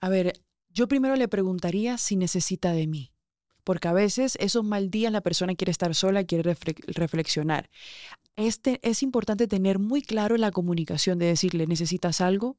A 0.00 0.08
ver, 0.08 0.40
yo 0.70 0.88
primero 0.88 1.16
le 1.16 1.28
preguntaría 1.28 1.98
si 1.98 2.16
necesita 2.16 2.72
de 2.72 2.86
mí. 2.86 3.12
Porque 3.64 3.88
a 3.88 3.92
veces 3.92 4.36
esos 4.40 4.64
mal 4.64 4.90
días 4.90 5.12
la 5.12 5.20
persona 5.20 5.54
quiere 5.54 5.70
estar 5.70 5.94
sola, 5.94 6.24
quiere 6.24 6.54
refle- 6.54 6.82
reflexionar. 6.94 7.70
Este, 8.36 8.80
es 8.82 9.02
importante 9.02 9.46
tener 9.46 9.78
muy 9.78 10.02
claro 10.02 10.36
la 10.36 10.50
comunicación 10.50 11.18
de 11.18 11.26
decirle, 11.26 11.66
¿necesitas 11.66 12.20
algo? 12.20 12.56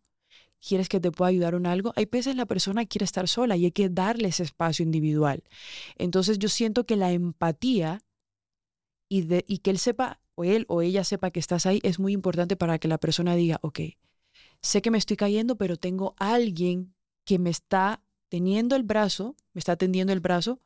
¿Quieres 0.65 0.89
que 0.89 0.99
te 0.99 1.11
pueda 1.11 1.29
ayudar 1.29 1.55
en 1.55 1.65
algo? 1.65 1.91
Hay 1.95 2.05
veces 2.05 2.35
la 2.35 2.45
persona 2.45 2.85
quiere 2.85 3.05
estar 3.05 3.27
sola 3.27 3.57
y 3.57 3.65
hay 3.65 3.71
que 3.71 3.89
darle 3.89 4.27
ese 4.29 4.43
espacio 4.43 4.83
individual. 4.83 5.43
Entonces 5.97 6.37
yo 6.37 6.49
siento 6.49 6.85
que 6.85 6.95
la 6.95 7.11
empatía 7.11 8.01
y, 9.09 9.23
de, 9.23 9.43
y 9.47 9.59
que 9.59 9.71
él 9.71 9.79
sepa, 9.79 10.21
o 10.35 10.43
él 10.43 10.65
o 10.69 10.81
ella 10.81 11.03
sepa 11.03 11.31
que 11.31 11.39
estás 11.39 11.65
ahí, 11.65 11.79
es 11.83 11.99
muy 11.99 12.13
importante 12.13 12.55
para 12.55 12.79
que 12.79 12.87
la 12.87 12.99
persona 12.99 13.35
diga, 13.35 13.59
ok, 13.61 13.79
sé 14.61 14.81
que 14.81 14.91
me 14.91 14.97
estoy 14.97 15.17
cayendo, 15.17 15.57
pero 15.57 15.77
tengo 15.77 16.13
alguien 16.17 16.93
que 17.25 17.39
me 17.39 17.49
está 17.49 18.03
teniendo 18.29 18.75
el 18.75 18.83
brazo, 18.83 19.35
me 19.53 19.59
está 19.59 19.75
tendiendo 19.75 20.13
el 20.13 20.19
brazo 20.19 20.61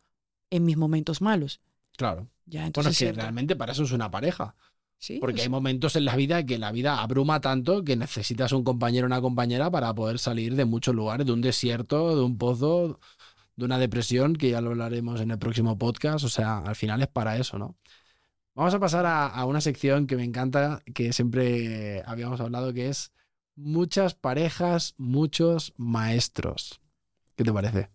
en 0.49 0.65
mis 0.65 0.77
momentos 0.77 1.21
malos. 1.21 1.61
Claro. 1.97 2.29
Ya, 2.45 2.65
Bueno, 2.65 2.67
entonces 2.67 2.91
es 2.93 2.97
que 2.99 3.05
cierto. 3.05 3.21
realmente 3.21 3.55
para 3.55 3.71
eso 3.73 3.83
es 3.83 3.91
una 3.91 4.11
pareja. 4.11 4.55
Sí, 4.97 5.17
Porque 5.19 5.41
o 5.41 5.43
hay 5.43 5.49
momentos 5.49 5.95
en 5.95 6.05
la 6.05 6.15
vida 6.15 6.45
que 6.45 6.57
la 6.57 6.71
vida 6.71 7.01
abruma 7.01 7.41
tanto 7.41 7.83
que 7.83 7.95
necesitas 7.95 8.51
un 8.53 8.63
compañero 8.63 9.05
o 9.05 9.07
una 9.07 9.21
compañera 9.21 9.69
para 9.71 9.93
poder 9.93 10.19
salir 10.19 10.55
de 10.55 10.65
muchos 10.65 10.95
lugares, 10.95 11.25
de 11.27 11.33
un 11.33 11.41
desierto, 11.41 12.15
de 12.15 12.23
un 12.23 12.37
pozo, 12.37 12.99
de 13.55 13.65
una 13.65 13.77
depresión, 13.79 14.35
que 14.35 14.51
ya 14.51 14.61
lo 14.61 14.71
hablaremos 14.71 15.21
en 15.21 15.31
el 15.31 15.39
próximo 15.39 15.77
podcast. 15.77 16.25
O 16.25 16.29
sea, 16.29 16.59
al 16.59 16.75
final 16.75 17.01
es 17.01 17.07
para 17.09 17.37
eso, 17.37 17.57
¿no? 17.59 17.77
Vamos 18.55 18.73
a 18.73 18.79
pasar 18.79 19.05
a, 19.05 19.27
a 19.27 19.45
una 19.45 19.61
sección 19.61 20.07
que 20.07 20.15
me 20.17 20.23
encanta, 20.23 20.81
que 20.93 21.13
siempre 21.13 22.03
habíamos 22.05 22.39
hablado, 22.41 22.73
que 22.73 22.89
es 22.89 23.11
muchas 23.55 24.15
parejas, 24.15 24.95
muchos 24.97 25.73
maestros. 25.77 26.81
¿Qué 27.35 27.43
te 27.43 27.53
parece? 27.53 27.89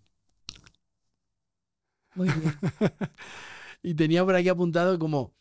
Muy 2.14 2.28
bien. 2.28 2.58
y 3.82 3.94
tenía 3.94 4.24
por 4.24 4.34
aquí 4.34 4.48
apuntado 4.48 4.98
como, 4.98 5.34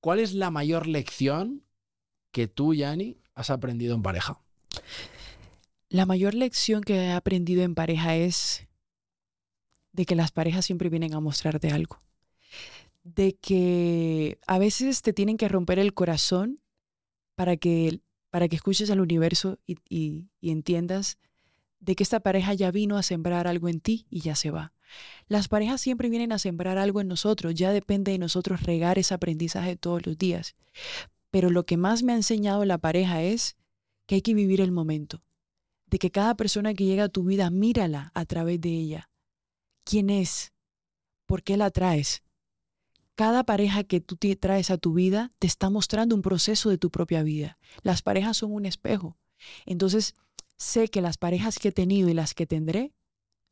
¿cuál 0.00 0.20
es 0.20 0.34
la 0.34 0.50
mayor 0.50 0.86
lección 0.86 1.64
que 2.30 2.46
tú, 2.46 2.74
Yanni, 2.74 3.18
has 3.34 3.50
aprendido 3.50 3.94
en 3.94 4.02
pareja? 4.02 4.40
La 5.88 6.06
mayor 6.06 6.34
lección 6.34 6.82
que 6.82 6.94
he 6.94 7.12
aprendido 7.12 7.62
en 7.62 7.74
pareja 7.74 8.16
es 8.16 8.66
de 9.92 10.06
que 10.06 10.14
las 10.14 10.30
parejas 10.30 10.64
siempre 10.64 10.88
vienen 10.88 11.14
a 11.14 11.20
mostrarte 11.20 11.70
algo. 11.70 11.98
De 13.02 13.34
que 13.34 14.38
a 14.46 14.58
veces 14.58 15.02
te 15.02 15.12
tienen 15.12 15.36
que 15.36 15.48
romper 15.48 15.78
el 15.78 15.94
corazón 15.94 16.60
para 17.34 17.56
que, 17.56 18.00
para 18.30 18.46
que 18.46 18.56
escuches 18.56 18.90
al 18.90 19.00
universo 19.00 19.58
y, 19.66 19.78
y 19.88 20.50
entiendas 20.50 21.18
de 21.80 21.96
que 21.96 22.02
esta 22.02 22.20
pareja 22.20 22.54
ya 22.54 22.70
vino 22.70 22.96
a 22.96 23.02
sembrar 23.02 23.48
algo 23.48 23.68
en 23.68 23.80
ti 23.80 24.06
y 24.10 24.20
ya 24.20 24.36
se 24.36 24.50
va. 24.50 24.72
Las 25.28 25.48
parejas 25.48 25.80
siempre 25.80 26.08
vienen 26.08 26.32
a 26.32 26.38
sembrar 26.38 26.78
algo 26.78 27.00
en 27.00 27.08
nosotros, 27.08 27.54
ya 27.54 27.72
depende 27.72 28.12
de 28.12 28.18
nosotros 28.18 28.62
regar 28.62 28.98
ese 28.98 29.14
aprendizaje 29.14 29.76
todos 29.76 30.06
los 30.06 30.18
días. 30.18 30.56
Pero 31.30 31.50
lo 31.50 31.64
que 31.64 31.76
más 31.76 32.02
me 32.02 32.12
ha 32.12 32.16
enseñado 32.16 32.64
la 32.64 32.78
pareja 32.78 33.22
es 33.22 33.56
que 34.06 34.16
hay 34.16 34.22
que 34.22 34.34
vivir 34.34 34.60
el 34.60 34.72
momento, 34.72 35.22
de 35.86 35.98
que 35.98 36.10
cada 36.10 36.34
persona 36.34 36.74
que 36.74 36.84
llega 36.84 37.04
a 37.04 37.08
tu 37.08 37.24
vida, 37.24 37.50
mírala 37.50 38.10
a 38.14 38.24
través 38.24 38.60
de 38.60 38.70
ella. 38.70 39.10
¿Quién 39.84 40.10
es? 40.10 40.52
¿Por 41.26 41.42
qué 41.42 41.56
la 41.56 41.70
traes? 41.70 42.22
Cada 43.14 43.44
pareja 43.44 43.84
que 43.84 44.00
tú 44.00 44.16
traes 44.16 44.70
a 44.70 44.78
tu 44.78 44.94
vida 44.94 45.32
te 45.38 45.46
está 45.46 45.70
mostrando 45.70 46.16
un 46.16 46.22
proceso 46.22 46.70
de 46.70 46.78
tu 46.78 46.90
propia 46.90 47.22
vida. 47.22 47.58
Las 47.82 48.02
parejas 48.02 48.38
son 48.38 48.52
un 48.52 48.66
espejo. 48.66 49.16
Entonces, 49.66 50.14
sé 50.56 50.88
que 50.88 51.02
las 51.02 51.18
parejas 51.18 51.58
que 51.58 51.68
he 51.68 51.72
tenido 51.72 52.08
y 52.08 52.14
las 52.14 52.34
que 52.34 52.46
tendré 52.46 52.92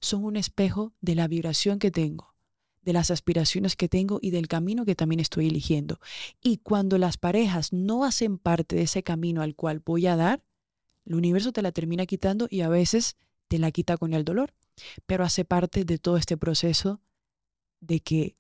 son 0.01 0.25
un 0.25 0.37
espejo 0.37 0.93
de 1.01 1.15
la 1.15 1.29
vibración 1.29 1.79
que 1.79 1.91
tengo, 1.91 2.35
de 2.83 2.93
las 2.93 3.11
aspiraciones 3.11 3.77
que 3.77 3.89
tengo 3.89 4.19
y 4.23 4.31
del 4.31 4.49
camino 4.49 4.85
que 4.85 4.95
también 4.95 5.21
estoy 5.21 5.49
eligiendo. 5.49 6.01
Y 6.43 6.59
cuando 6.59 6.99
las 6.99 7.17
parejas 7.17 7.73
no 7.73 8.05
hacen 8.05 8.39
parte 8.39 8.77
de 8.77 8.83
ese 8.83 9.03
camino 9.03 9.43
al 9.43 9.55
cual 9.55 9.83
voy 9.85 10.07
a 10.07 10.17
dar, 10.17 10.43
el 11.05 11.15
universo 11.15 11.53
te 11.53 11.63
la 11.63 11.73
termina 11.73 12.07
quitando 12.07 12.49
y 12.51 12.61
a 12.61 12.69
veces 12.69 13.17
te 13.49 13.59
la 13.59 13.71
quita 13.71 13.97
con 13.97 14.13
el 14.13 14.25
dolor, 14.25 14.55
pero 15.07 15.25
hace 15.25 15.45
parte 15.45 15.85
de 15.85 15.99
todo 15.99 16.17
este 16.17 16.37
proceso 16.37 17.01
de 17.81 18.01
que 18.01 18.37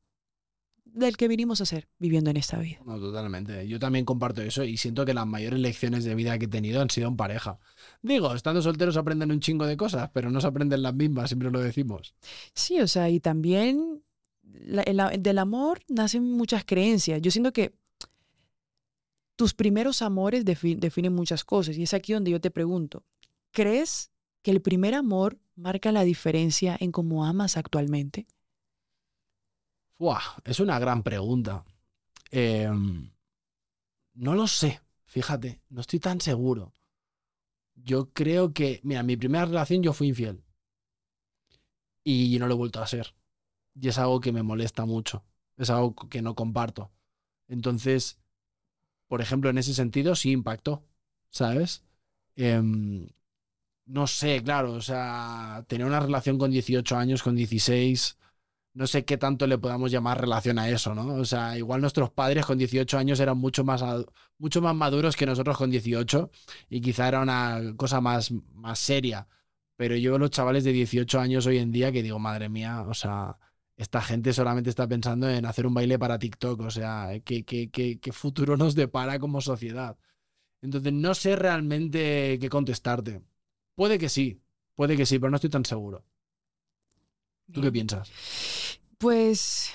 del 0.99 1.17
que 1.17 1.29
vinimos 1.29 1.61
a 1.61 1.67
ser 1.67 1.89
viviendo 1.99 2.31
en 2.31 2.37
esta 2.37 2.59
vida. 2.59 2.79
No, 2.85 2.99
totalmente. 2.99 3.67
Yo 3.67 3.79
también 3.79 4.05
comparto 4.05 4.43
eso 4.43 4.65
y 4.65 4.77
siento 4.77 5.05
que 5.05 5.15
las 5.15 5.27
mayores 5.27 5.61
lecciones 5.61 6.05
de 6.05 6.15
vida 6.15 6.39
que 6.39 6.47
he 6.47 6.49
tenido 6.49 6.81
han 6.81 6.91
sido 6.91 7.09
en 7.09 7.17
pareja. 7.17 7.59
Digo, 8.03 8.35
estando 8.35 8.61
solteros 8.63 8.97
aprenden 8.97 9.31
un 9.31 9.41
chingo 9.41 9.67
de 9.67 9.77
cosas, 9.77 10.11
pero 10.13 10.31
no 10.31 10.41
se 10.41 10.47
aprenden 10.47 10.83
las 10.83 10.95
mismas, 10.95 11.31
siempre 11.31 11.51
lo 11.51 11.61
decimos. 11.61 12.15
Sí, 12.55 12.81
o 12.81 12.89
sea, 12.89 13.09
y 13.11 13.21
también 13.21 14.03
del 14.43 15.39
amor 15.39 15.81
nacen 15.89 16.31
muchas 16.31 16.65
creencias. 16.65 17.21
Yo 17.21 17.31
siento 17.31 17.53
que 17.53 17.75
tus 19.37 19.55
primeros 19.55 20.03
amores 20.03 20.45
definen 20.45 21.15
muchas 21.15 21.45
cosas 21.45 21.77
y 21.77 21.85
es 21.85 21.95
aquí 21.95 22.13
donde 22.13 22.33
yo 22.33 22.41
te 22.41 22.51
pregunto, 22.51 23.05
¿crees 23.53 24.11
que 24.43 24.51
el 24.51 24.61
primer 24.61 24.95
amor 24.95 25.39
marca 25.55 25.93
la 25.93 26.03
diferencia 26.03 26.77
en 26.81 26.91
cómo 26.93 27.25
amas 27.25 27.57
actualmente? 27.57 28.27
Es 30.45 30.61
una 30.61 30.79
gran 30.79 31.03
pregunta. 31.03 31.65
Em, 32.31 33.11
no 34.15 34.35
lo 34.35 34.47
sé, 34.47 34.81
fíjate, 35.05 35.63
no 35.71 35.81
estoy 35.81 35.99
tan 35.99 36.21
seguro. 36.21 36.73
Yo 37.75 38.13
creo 38.13 38.53
que, 38.53 38.81
mira, 38.85 39.03
mi 39.03 39.17
primera 39.17 39.47
relación 39.47 39.83
yo 39.83 39.93
fui 39.93 40.09
infiel. 40.09 40.43
Y 42.05 42.39
no 42.39 42.47
lo 42.47 42.55
he 42.55 42.57
vuelto 42.57 42.81
a 42.81 42.87
ser. 42.87 43.15
Y 43.75 43.89
es 43.89 43.99
algo 43.99 44.21
que 44.21 44.33
me 44.33 44.43
molesta 44.43 44.85
mucho. 44.87 45.25
Es 45.57 45.71
algo 45.71 45.95
que 45.95 46.23
no 46.23 46.35
comparto. 46.35 46.91
Entonces, 47.49 48.19
por 49.09 49.21
ejemplo, 49.21 49.51
en 49.51 49.59
ese 49.59 49.75
sentido 49.75 50.15
sí 50.15 50.31
impactó, 50.33 50.85
¿sabes? 51.31 51.85
Em, 52.37 53.09
no 53.87 54.07
sé, 54.07 54.43
claro, 54.43 54.73
o 54.75 54.81
sea, 54.83 55.65
tener 55.69 55.87
una 55.87 56.01
relación 56.01 56.39
con 56.39 56.51
18 56.51 56.97
años, 56.97 57.23
con 57.23 57.35
16, 57.37 58.19
no 58.75 58.87
sé 58.87 59.05
qué 59.05 59.17
tanto 59.19 59.47
le 59.47 59.59
podamos 59.59 59.91
llamar 59.91 60.21
relación 60.21 60.59
a 60.59 60.69
eso, 60.69 60.95
¿no? 60.95 61.15
O 61.15 61.25
sea, 61.25 61.59
igual 61.59 61.81
nuestros 61.81 62.11
padres 62.11 62.47
con 62.47 62.59
18 62.59 62.97
años 62.99 63.21
eran 63.21 63.39
mucho 63.39 63.65
más, 63.65 63.83
mucho 64.39 64.63
más 64.63 64.75
maduros 64.75 65.17
que 65.17 65.27
nosotros 65.27 65.57
con 65.59 65.71
18 65.71 66.31
y 66.69 66.81
quizá 66.81 67.09
era 67.09 67.21
una 67.21 67.61
cosa 67.77 68.01
más, 68.01 68.31
más 68.55 68.79
seria. 68.79 69.27
Pero 69.77 69.97
yo 69.97 70.19
los 70.19 70.31
chavales 70.31 70.65
de 70.65 70.73
18 70.73 71.21
años 71.21 71.47
hoy 71.47 71.59
en 71.59 71.73
día 71.73 71.93
que 71.93 72.03
digo, 72.03 72.19
madre 72.19 72.49
mía, 72.49 72.83
o 72.83 72.95
sea, 72.95 73.39
esta 73.77 74.01
gente 74.03 74.33
solamente 74.33 74.71
está 74.71 74.89
pensando 74.89 75.29
en 75.31 75.47
hacer 75.47 75.67
un 75.67 75.75
baile 75.75 75.99
para 75.99 76.19
TikTok, 76.19 76.61
o 76.61 76.71
sea, 76.71 77.11
¿qué, 77.25 77.45
qué, 77.45 77.71
qué, 77.71 77.99
qué 78.01 78.13
futuro 78.13 78.57
nos 78.57 78.75
depara 78.75 79.19
como 79.19 79.41
sociedad? 79.41 79.97
Entonces, 80.63 80.93
no 80.93 81.15
sé 81.15 81.37
realmente 81.37 82.39
qué 82.41 82.49
contestarte. 82.49 83.23
Puede 83.75 83.99
que 83.99 84.09
sí, 84.09 84.43
puede 84.75 84.97
que 84.97 85.07
sí, 85.07 85.19
pero 85.19 85.31
no 85.31 85.37
estoy 85.37 85.51
tan 85.51 85.65
seguro. 85.65 86.05
¿Tú 87.53 87.61
qué 87.61 87.73
piensas? 87.73 88.11
Pues 88.99 89.71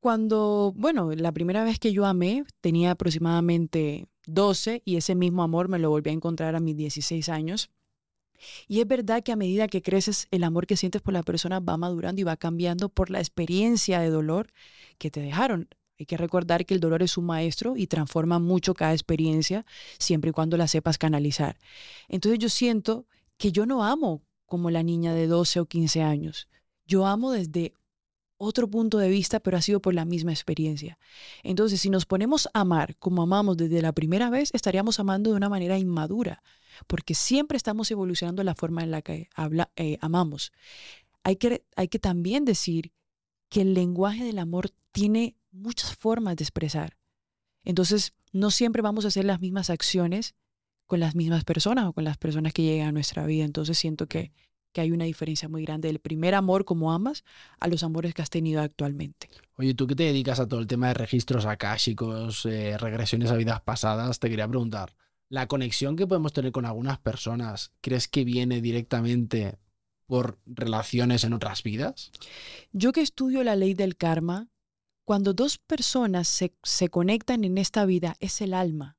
cuando, 0.00 0.72
bueno, 0.76 1.12
la 1.12 1.32
primera 1.32 1.64
vez 1.64 1.78
que 1.78 1.92
yo 1.92 2.06
amé 2.06 2.44
tenía 2.60 2.90
aproximadamente 2.90 4.06
12 4.26 4.82
y 4.84 4.96
ese 4.96 5.14
mismo 5.14 5.42
amor 5.42 5.68
me 5.68 5.78
lo 5.78 5.90
volví 5.90 6.10
a 6.10 6.12
encontrar 6.12 6.56
a 6.56 6.60
mis 6.60 6.76
16 6.76 7.28
años. 7.28 7.70
Y 8.66 8.80
es 8.80 8.88
verdad 8.88 9.22
que 9.22 9.30
a 9.30 9.36
medida 9.36 9.68
que 9.68 9.82
creces, 9.82 10.26
el 10.32 10.42
amor 10.42 10.66
que 10.66 10.76
sientes 10.76 11.00
por 11.02 11.14
la 11.14 11.22
persona 11.22 11.60
va 11.60 11.76
madurando 11.76 12.20
y 12.20 12.24
va 12.24 12.36
cambiando 12.36 12.88
por 12.88 13.10
la 13.10 13.20
experiencia 13.20 14.00
de 14.00 14.10
dolor 14.10 14.52
que 14.98 15.10
te 15.10 15.20
dejaron. 15.20 15.68
Hay 15.98 16.06
que 16.06 16.16
recordar 16.16 16.66
que 16.66 16.74
el 16.74 16.80
dolor 16.80 17.02
es 17.04 17.16
un 17.16 17.26
maestro 17.26 17.76
y 17.76 17.86
transforma 17.86 18.40
mucho 18.40 18.74
cada 18.74 18.92
experiencia 18.92 19.64
siempre 19.98 20.30
y 20.30 20.32
cuando 20.32 20.56
la 20.56 20.66
sepas 20.66 20.98
canalizar. 20.98 21.58
Entonces 22.08 22.40
yo 22.40 22.48
siento 22.48 23.06
que 23.36 23.52
yo 23.52 23.66
no 23.66 23.84
amo 23.84 24.22
como 24.52 24.68
la 24.68 24.82
niña 24.82 25.14
de 25.14 25.28
12 25.28 25.60
o 25.60 25.64
15 25.64 26.02
años. 26.02 26.46
Yo 26.86 27.06
amo 27.06 27.32
desde 27.32 27.72
otro 28.36 28.68
punto 28.68 28.98
de 28.98 29.08
vista, 29.08 29.40
pero 29.40 29.56
ha 29.56 29.62
sido 29.62 29.80
por 29.80 29.94
la 29.94 30.04
misma 30.04 30.30
experiencia. 30.30 30.98
Entonces, 31.42 31.80
si 31.80 31.88
nos 31.88 32.04
ponemos 32.04 32.50
a 32.52 32.60
amar 32.60 32.94
como 32.98 33.22
amamos 33.22 33.56
desde 33.56 33.80
la 33.80 33.94
primera 33.94 34.28
vez, 34.28 34.50
estaríamos 34.52 35.00
amando 35.00 35.30
de 35.30 35.38
una 35.38 35.48
manera 35.48 35.78
inmadura, 35.78 36.42
porque 36.86 37.14
siempre 37.14 37.56
estamos 37.56 37.90
evolucionando 37.90 38.44
la 38.44 38.54
forma 38.54 38.82
en 38.82 38.90
la 38.90 39.00
que 39.00 39.30
habla, 39.34 39.70
eh, 39.74 39.96
amamos. 40.02 40.52
Hay 41.22 41.36
que, 41.36 41.64
hay 41.74 41.88
que 41.88 41.98
también 41.98 42.44
decir 42.44 42.92
que 43.48 43.62
el 43.62 43.72
lenguaje 43.72 44.22
del 44.22 44.38
amor 44.38 44.68
tiene 44.90 45.34
muchas 45.50 45.96
formas 45.96 46.36
de 46.36 46.44
expresar. 46.44 46.98
Entonces, 47.64 48.12
no 48.32 48.50
siempre 48.50 48.82
vamos 48.82 49.06
a 49.06 49.08
hacer 49.08 49.24
las 49.24 49.40
mismas 49.40 49.70
acciones 49.70 50.34
con 50.92 51.00
las 51.00 51.14
mismas 51.14 51.42
personas 51.42 51.86
o 51.86 51.94
con 51.94 52.04
las 52.04 52.18
personas 52.18 52.52
que 52.52 52.60
llegan 52.60 52.88
a 52.88 52.92
nuestra 52.92 53.24
vida. 53.24 53.46
Entonces, 53.46 53.78
siento 53.78 54.08
que 54.08 54.30
que 54.74 54.82
hay 54.82 54.90
una 54.90 55.06
diferencia 55.06 55.48
muy 55.48 55.64
grande 55.64 55.88
del 55.88 56.00
primer 56.00 56.34
amor 56.34 56.66
como 56.66 56.92
amas 56.92 57.24
a 57.60 57.68
los 57.68 57.82
amores 57.82 58.12
que 58.12 58.20
has 58.20 58.28
tenido 58.28 58.60
actualmente. 58.60 59.30
Oye, 59.56 59.72
tú 59.72 59.86
que 59.86 59.94
te 59.94 60.02
dedicas 60.02 60.38
a 60.38 60.46
todo 60.46 60.60
el 60.60 60.66
tema 60.66 60.88
de 60.88 60.94
registros 60.94 61.46
akáshicos, 61.46 62.44
eh, 62.44 62.76
regresiones 62.76 63.30
a 63.30 63.36
vidas 63.36 63.62
pasadas, 63.62 64.18
te 64.18 64.28
quería 64.28 64.46
preguntar, 64.46 64.94
¿la 65.30 65.46
conexión 65.46 65.96
que 65.96 66.06
podemos 66.06 66.34
tener 66.34 66.52
con 66.52 66.66
algunas 66.66 66.98
personas 66.98 67.72
crees 67.80 68.06
que 68.06 68.24
viene 68.24 68.60
directamente 68.60 69.58
por 70.06 70.38
relaciones 70.44 71.24
en 71.24 71.32
otras 71.32 71.62
vidas? 71.62 72.12
Yo 72.72 72.92
que 72.92 73.00
estudio 73.00 73.42
la 73.44 73.56
ley 73.56 73.72
del 73.72 73.96
karma, 73.96 74.50
cuando 75.06 75.32
dos 75.32 75.56
personas 75.56 76.28
se, 76.28 76.54
se 76.62 76.90
conectan 76.90 77.44
en 77.44 77.56
esta 77.56 77.86
vida 77.86 78.14
es 78.20 78.42
el 78.42 78.52
alma 78.52 78.98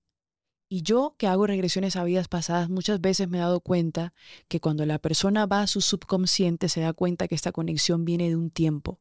y 0.69 0.81
yo 0.81 1.15
que 1.17 1.27
hago 1.27 1.47
regresiones 1.47 1.95
a 1.95 2.03
vidas 2.03 2.27
pasadas, 2.27 2.69
muchas 2.69 3.01
veces 3.01 3.29
me 3.29 3.37
he 3.37 3.41
dado 3.41 3.59
cuenta 3.59 4.13
que 4.47 4.59
cuando 4.59 4.85
la 4.85 4.99
persona 4.99 5.45
va 5.45 5.61
a 5.61 5.67
su 5.67 5.81
subconsciente 5.81 6.69
se 6.69 6.81
da 6.81 6.93
cuenta 6.93 7.27
que 7.27 7.35
esta 7.35 7.51
conexión 7.51 8.05
viene 8.05 8.29
de 8.29 8.35
un 8.35 8.49
tiempo. 8.49 8.99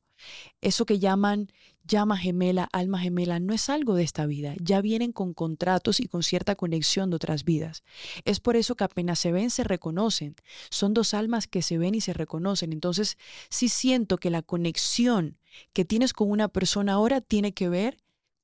Eso 0.61 0.87
que 0.87 0.99
llaman 0.99 1.49
llama 1.85 2.17
gemela, 2.17 2.69
alma 2.73 2.99
gemela, 2.99 3.41
no 3.41 3.53
es 3.55 3.69
algo 3.69 3.95
de 3.95 4.05
esta 4.05 4.27
vida, 4.27 4.55
ya 4.61 4.81
vienen 4.81 5.13
con 5.13 5.35
contratos 5.35 6.01
y 6.01 6.07
con 6.07 6.23
cierta 6.23 6.55
conexión 6.55 7.11
de 7.11 7.17
otras 7.17 7.45
vidas. 7.45 7.83
Es 8.25 8.41
por 8.41 8.57
eso 8.57 8.77
que 8.77 8.85
apenas 8.85 9.19
se 9.19 9.33
ven, 9.33 9.51
se 9.51 9.65
reconocen. 9.65 10.37
Son 10.71 10.95
dos 10.95 11.15
almas 11.15 11.47
que 11.47 11.63
se 11.63 11.79
ven 11.79 11.95
y 11.95 12.01
se 12.01 12.13
reconocen. 12.13 12.73
Entonces, 12.73 13.19
sí 13.51 13.69
siento 13.69 14.19
que 14.19 14.31
la 14.31 14.43
conexión 14.43 15.39
que 15.73 15.85
tienes 15.85 16.13
con 16.13 16.31
una 16.31 16.49
persona 16.49 16.95
ahora 16.95 17.21
tiene 17.21 17.53
que 17.53 17.69
ver 17.69 17.99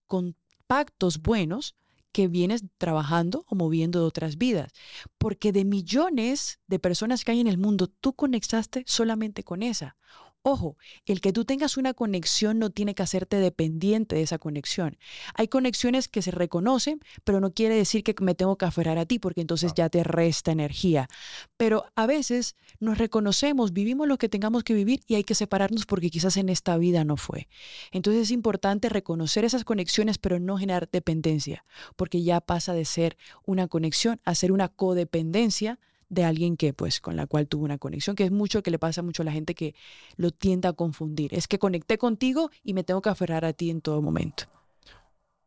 con 0.06 0.36
pactos 0.66 1.22
buenos, 1.22 1.74
que 2.12 2.28
vienes 2.28 2.64
trabajando 2.78 3.44
o 3.48 3.54
moviendo 3.54 4.00
de 4.00 4.06
otras 4.06 4.38
vidas. 4.38 4.72
Porque 5.18 5.52
de 5.52 5.64
millones 5.64 6.60
de 6.66 6.78
personas 6.78 7.24
que 7.24 7.32
hay 7.32 7.40
en 7.40 7.46
el 7.46 7.58
mundo, 7.58 7.88
tú 7.88 8.14
conectaste 8.14 8.84
solamente 8.86 9.44
con 9.44 9.62
esa. 9.62 9.96
Ojo, 10.42 10.76
el 11.04 11.20
que 11.20 11.32
tú 11.32 11.44
tengas 11.44 11.76
una 11.76 11.94
conexión 11.94 12.58
no 12.58 12.70
tiene 12.70 12.94
que 12.94 13.02
hacerte 13.02 13.36
dependiente 13.38 14.16
de 14.16 14.22
esa 14.22 14.38
conexión. 14.38 14.96
Hay 15.34 15.48
conexiones 15.48 16.08
que 16.08 16.22
se 16.22 16.30
reconocen, 16.30 17.00
pero 17.24 17.40
no 17.40 17.52
quiere 17.52 17.74
decir 17.74 18.04
que 18.04 18.14
me 18.20 18.34
tengo 18.34 18.56
que 18.56 18.64
aferrar 18.64 18.98
a 18.98 19.04
ti, 19.04 19.18
porque 19.18 19.40
entonces 19.40 19.72
ya 19.74 19.88
te 19.88 20.04
resta 20.04 20.52
energía. 20.52 21.08
Pero 21.56 21.86
a 21.96 22.06
veces 22.06 22.56
nos 22.78 22.98
reconocemos, 22.98 23.72
vivimos 23.72 24.06
lo 24.06 24.16
que 24.16 24.28
tengamos 24.28 24.62
que 24.62 24.74
vivir 24.74 25.00
y 25.06 25.16
hay 25.16 25.24
que 25.24 25.34
separarnos 25.34 25.86
porque 25.86 26.08
quizás 26.08 26.36
en 26.36 26.48
esta 26.48 26.78
vida 26.78 27.04
no 27.04 27.16
fue. 27.16 27.48
Entonces 27.90 28.22
es 28.22 28.30
importante 28.30 28.88
reconocer 28.88 29.44
esas 29.44 29.64
conexiones, 29.64 30.18
pero 30.18 30.38
no 30.38 30.56
generar 30.56 30.88
dependencia, 30.90 31.64
porque 31.96 32.22
ya 32.22 32.40
pasa 32.40 32.72
de 32.74 32.84
ser 32.84 33.16
una 33.44 33.66
conexión 33.66 34.20
a 34.24 34.34
ser 34.34 34.52
una 34.52 34.68
codependencia 34.68 35.78
de 36.08 36.24
alguien 36.24 36.56
que, 36.56 36.72
pues, 36.72 37.00
con 37.00 37.16
la 37.16 37.26
cual 37.26 37.48
tuvo 37.48 37.64
una 37.64 37.78
conexión, 37.78 38.16
que 38.16 38.24
es 38.24 38.30
mucho 38.30 38.62
que 38.62 38.70
le 38.70 38.78
pasa 38.78 39.02
mucho 39.02 39.22
a 39.22 39.24
la 39.24 39.32
gente 39.32 39.54
que 39.54 39.74
lo 40.16 40.30
tiende 40.30 40.68
a 40.68 40.72
confundir. 40.72 41.34
Es 41.34 41.48
que 41.48 41.58
conecté 41.58 41.98
contigo 41.98 42.50
y 42.62 42.74
me 42.74 42.84
tengo 42.84 43.02
que 43.02 43.10
aferrar 43.10 43.44
a 43.44 43.52
ti 43.52 43.70
en 43.70 43.80
todo 43.80 44.00
momento. 44.02 44.44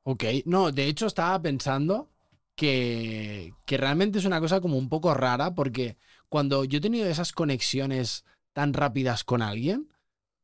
Ok, 0.04 0.24
no, 0.46 0.72
de 0.72 0.88
hecho 0.88 1.08
estaba 1.08 1.40
pensando 1.42 2.10
que, 2.56 3.54
que 3.66 3.78
realmente 3.78 4.20
es 4.20 4.26
una 4.26 4.40
cosa 4.40 4.62
como 4.62 4.78
un 4.78 4.90
poco 4.90 5.14
rara, 5.14 5.54
porque 5.54 5.98
cuando 6.30 6.64
yo 6.64 6.78
he 6.78 6.82
tenido 6.82 7.08
esas 7.08 7.32
conexiones 7.32 8.26
tan 8.54 8.74
rápidas 8.74 9.24
con 9.24 9.42
alguien, 9.42 9.90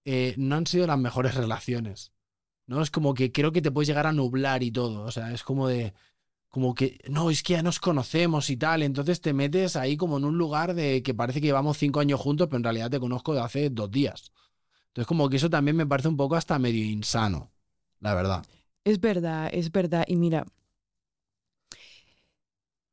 eh, 0.05 0.33
no 0.37 0.55
han 0.55 0.67
sido 0.67 0.87
las 0.87 0.97
mejores 0.97 1.35
relaciones. 1.35 2.11
¿No? 2.65 2.81
Es 2.81 2.91
como 2.91 3.13
que 3.13 3.31
creo 3.31 3.53
que 3.53 3.61
te 3.61 3.71
puedes 3.71 3.87
llegar 3.87 4.07
a 4.07 4.11
nublar 4.11 4.61
y 4.61 4.71
todo. 4.71 5.03
O 5.03 5.11
sea, 5.11 5.31
es 5.31 5.43
como 5.43 5.69
de 5.69 5.93
como 6.49 6.73
que, 6.73 6.99
no, 7.09 7.29
es 7.29 7.43
que 7.43 7.53
ya 7.53 7.61
nos 7.61 7.79
conocemos 7.79 8.49
y 8.49 8.57
tal, 8.57 8.83
entonces 8.83 9.21
te 9.21 9.33
metes 9.33 9.75
ahí 9.75 9.97
como 9.97 10.17
en 10.17 10.25
un 10.25 10.37
lugar 10.37 10.73
de 10.73 11.03
que 11.03 11.13
parece 11.13 11.41
que 11.41 11.47
llevamos 11.47 11.77
cinco 11.77 11.99
años 11.99 12.19
juntos, 12.19 12.47
pero 12.47 12.57
en 12.57 12.63
realidad 12.63 12.89
te 12.89 12.99
conozco 12.99 13.33
de 13.33 13.41
hace 13.41 13.69
dos 13.69 13.91
días. 13.91 14.31
Entonces 14.87 15.07
como 15.07 15.29
que 15.29 15.37
eso 15.37 15.49
también 15.49 15.75
me 15.75 15.85
parece 15.85 16.07
un 16.07 16.17
poco 16.17 16.35
hasta 16.35 16.57
medio 16.57 16.83
insano, 16.83 17.51
la 17.99 18.15
verdad. 18.15 18.45
Es 18.83 18.99
verdad, 18.99 19.49
es 19.51 19.71
verdad. 19.71 20.05
Y 20.07 20.15
mira, 20.15 20.45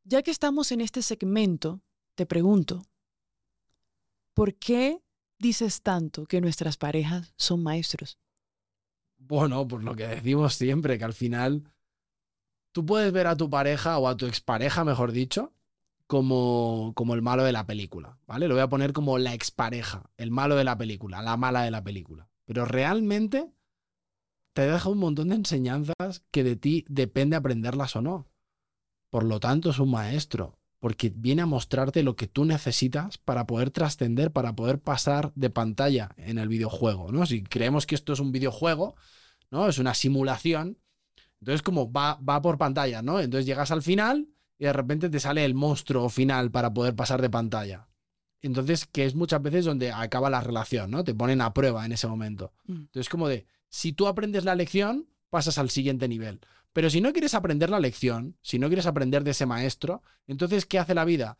ya 0.02 0.22
que 0.22 0.30
estamos 0.30 0.72
en 0.72 0.80
este 0.80 1.00
segmento, 1.00 1.80
te 2.14 2.26
pregunto, 2.26 2.84
¿por 4.34 4.54
qué 4.54 5.00
dices 5.38 5.80
tanto 5.80 6.26
que 6.26 6.40
nuestras 6.40 6.76
parejas 6.76 7.32
son 7.36 7.62
maestros? 7.62 8.18
Bueno, 9.16 9.66
por 9.66 9.82
lo 9.82 9.94
que 9.94 10.06
decimos 10.06 10.54
siempre, 10.54 10.98
que 10.98 11.04
al 11.04 11.14
final 11.14 11.72
tú 12.74 12.84
puedes 12.84 13.12
ver 13.12 13.28
a 13.28 13.36
tu 13.36 13.48
pareja 13.48 13.98
o 13.98 14.08
a 14.08 14.16
tu 14.16 14.26
expareja, 14.26 14.84
mejor 14.84 15.12
dicho, 15.12 15.54
como, 16.08 16.92
como 16.96 17.14
el 17.14 17.22
malo 17.22 17.44
de 17.44 17.52
la 17.52 17.66
película, 17.66 18.18
¿vale? 18.26 18.48
Lo 18.48 18.54
voy 18.54 18.64
a 18.64 18.68
poner 18.68 18.92
como 18.92 19.16
la 19.16 19.32
expareja, 19.32 20.10
el 20.16 20.32
malo 20.32 20.56
de 20.56 20.64
la 20.64 20.76
película, 20.76 21.22
la 21.22 21.36
mala 21.36 21.62
de 21.62 21.70
la 21.70 21.84
película. 21.84 22.28
Pero 22.44 22.64
realmente 22.64 23.48
te 24.54 24.62
deja 24.62 24.88
un 24.88 24.98
montón 24.98 25.28
de 25.28 25.36
enseñanzas 25.36 26.24
que 26.32 26.42
de 26.42 26.56
ti 26.56 26.84
depende 26.88 27.36
aprenderlas 27.36 27.94
o 27.94 28.02
no. 28.02 28.28
Por 29.08 29.22
lo 29.22 29.38
tanto, 29.38 29.70
es 29.70 29.78
un 29.78 29.92
maestro, 29.92 30.58
porque 30.80 31.12
viene 31.14 31.42
a 31.42 31.46
mostrarte 31.46 32.02
lo 32.02 32.16
que 32.16 32.26
tú 32.26 32.44
necesitas 32.44 33.18
para 33.18 33.46
poder 33.46 33.70
trascender, 33.70 34.32
para 34.32 34.56
poder 34.56 34.80
pasar 34.80 35.30
de 35.36 35.48
pantalla 35.48 36.10
en 36.16 36.38
el 36.38 36.48
videojuego, 36.48 37.12
¿no? 37.12 37.24
Si 37.24 37.44
creemos 37.44 37.86
que 37.86 37.94
esto 37.94 38.12
es 38.12 38.18
un 38.18 38.32
videojuego, 38.32 38.96
¿no? 39.52 39.68
Es 39.68 39.78
una 39.78 39.94
simulación, 39.94 40.78
entonces, 41.44 41.60
como 41.60 41.92
va, 41.92 42.18
va 42.26 42.40
por 42.40 42.56
pantalla, 42.56 43.02
¿no? 43.02 43.20
Entonces 43.20 43.44
llegas 43.44 43.70
al 43.70 43.82
final 43.82 44.30
y 44.58 44.64
de 44.64 44.72
repente 44.72 45.10
te 45.10 45.20
sale 45.20 45.44
el 45.44 45.52
monstruo 45.52 46.08
final 46.08 46.50
para 46.50 46.72
poder 46.72 46.96
pasar 46.96 47.20
de 47.20 47.28
pantalla. 47.28 47.86
Entonces, 48.40 48.86
que 48.86 49.04
es 49.04 49.14
muchas 49.14 49.42
veces 49.42 49.66
donde 49.66 49.92
acaba 49.92 50.30
la 50.30 50.40
relación, 50.40 50.90
¿no? 50.90 51.04
Te 51.04 51.14
ponen 51.14 51.42
a 51.42 51.52
prueba 51.52 51.84
en 51.84 51.92
ese 51.92 52.06
momento. 52.06 52.54
Mm. 52.64 52.76
Entonces, 52.76 53.10
como 53.10 53.28
de, 53.28 53.46
si 53.68 53.92
tú 53.92 54.06
aprendes 54.06 54.46
la 54.46 54.54
lección, 54.54 55.06
pasas 55.28 55.58
al 55.58 55.68
siguiente 55.68 56.08
nivel. 56.08 56.40
Pero 56.72 56.88
si 56.88 57.02
no 57.02 57.12
quieres 57.12 57.34
aprender 57.34 57.68
la 57.68 57.78
lección, 57.78 58.38
si 58.40 58.58
no 58.58 58.68
quieres 58.68 58.86
aprender 58.86 59.22
de 59.22 59.32
ese 59.32 59.44
maestro, 59.44 60.02
entonces, 60.26 60.64
¿qué 60.64 60.78
hace 60.78 60.94
la 60.94 61.04
vida? 61.04 61.36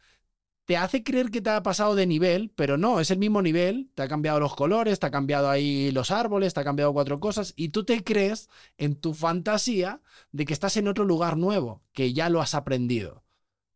Te 0.64 0.76
hace 0.76 1.02
creer 1.02 1.30
que 1.30 1.40
te 1.42 1.50
ha 1.50 1.62
pasado 1.62 1.94
de 1.94 2.06
nivel, 2.06 2.50
pero 2.54 2.78
no, 2.78 3.00
es 3.00 3.10
el 3.10 3.18
mismo 3.18 3.42
nivel, 3.42 3.90
te 3.94 4.02
ha 4.02 4.08
cambiado 4.08 4.40
los 4.40 4.54
colores, 4.54 4.98
te 4.98 5.06
ha 5.06 5.10
cambiado 5.10 5.50
ahí 5.50 5.90
los 5.90 6.10
árboles, 6.10 6.54
te 6.54 6.60
ha 6.60 6.64
cambiado 6.64 6.92
cuatro 6.92 7.20
cosas, 7.20 7.52
y 7.56 7.68
tú 7.68 7.84
te 7.84 8.02
crees 8.02 8.48
en 8.78 8.96
tu 8.96 9.12
fantasía 9.12 10.00
de 10.32 10.46
que 10.46 10.54
estás 10.54 10.76
en 10.76 10.88
otro 10.88 11.04
lugar 11.04 11.36
nuevo, 11.36 11.82
que 11.92 12.12
ya 12.14 12.30
lo 12.30 12.40
has 12.40 12.54
aprendido. 12.54 13.24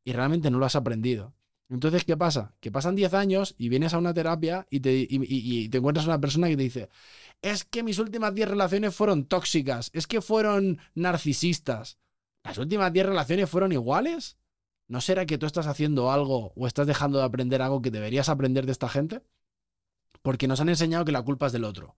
Y 0.05 0.13
realmente 0.13 0.51
no 0.51 0.59
lo 0.59 0.67
has 0.67 0.77
aprendido. 0.77 1.35
Entonces, 1.69 2.05
¿qué 2.05 2.17
pasa? 2.17 2.55
Que 2.61 2.73
pasan 2.73 2.97
10 2.97 3.13
años 3.13 3.55
y 3.59 3.69
vienes 3.69 3.93
a 3.93 3.99
una 3.99 4.15
terapia 4.15 4.67
y 4.71 4.81
te, 4.81 5.07
y, 5.09 5.69
te 5.69 5.79
encuentras 5.79 6.07
una 6.07 6.21
persona 6.21 6.49
que 6.49 6.57
te 6.57 6.63
dice, 6.63 6.89
es 7.43 7.65
que 7.65 7.83
mis 7.83 7.99
últimas 7.99 8.35
10 8.35 8.49
relaciones 8.49 8.95
fueron 8.95 9.27
tóxicas, 9.27 9.91
es 9.93 10.07
que 10.07 10.23
fueron 10.23 10.79
narcisistas. 10.95 11.99
¿Las 12.43 12.57
últimas 12.57 12.91
10 12.93 13.05
relaciones 13.05 13.51
fueron 13.51 13.73
iguales? 13.73 14.38
¿No 14.89 15.03
será 15.03 15.27
que 15.27 15.37
tú 15.37 15.45
estás 15.45 15.67
haciendo 15.67 16.11
algo 16.11 16.53
o 16.57 16.67
estás 16.67 16.87
dejando 16.87 17.19
de 17.19 17.25
aprender 17.25 17.61
algo 17.61 17.83
que 17.83 17.91
deberías 17.91 18.31
aprender 18.31 18.65
de 18.65 18.73
esta 18.73 18.89
gente? 18.89 19.23
Porque 20.23 20.49
nos 20.49 20.61
han 20.61 20.71
enseñado 20.71 21.05
que 21.05 21.13
la 21.13 21.23
culpa 21.23 21.47
es 21.47 21.53
del 21.53 21.65
otro, 21.65 21.97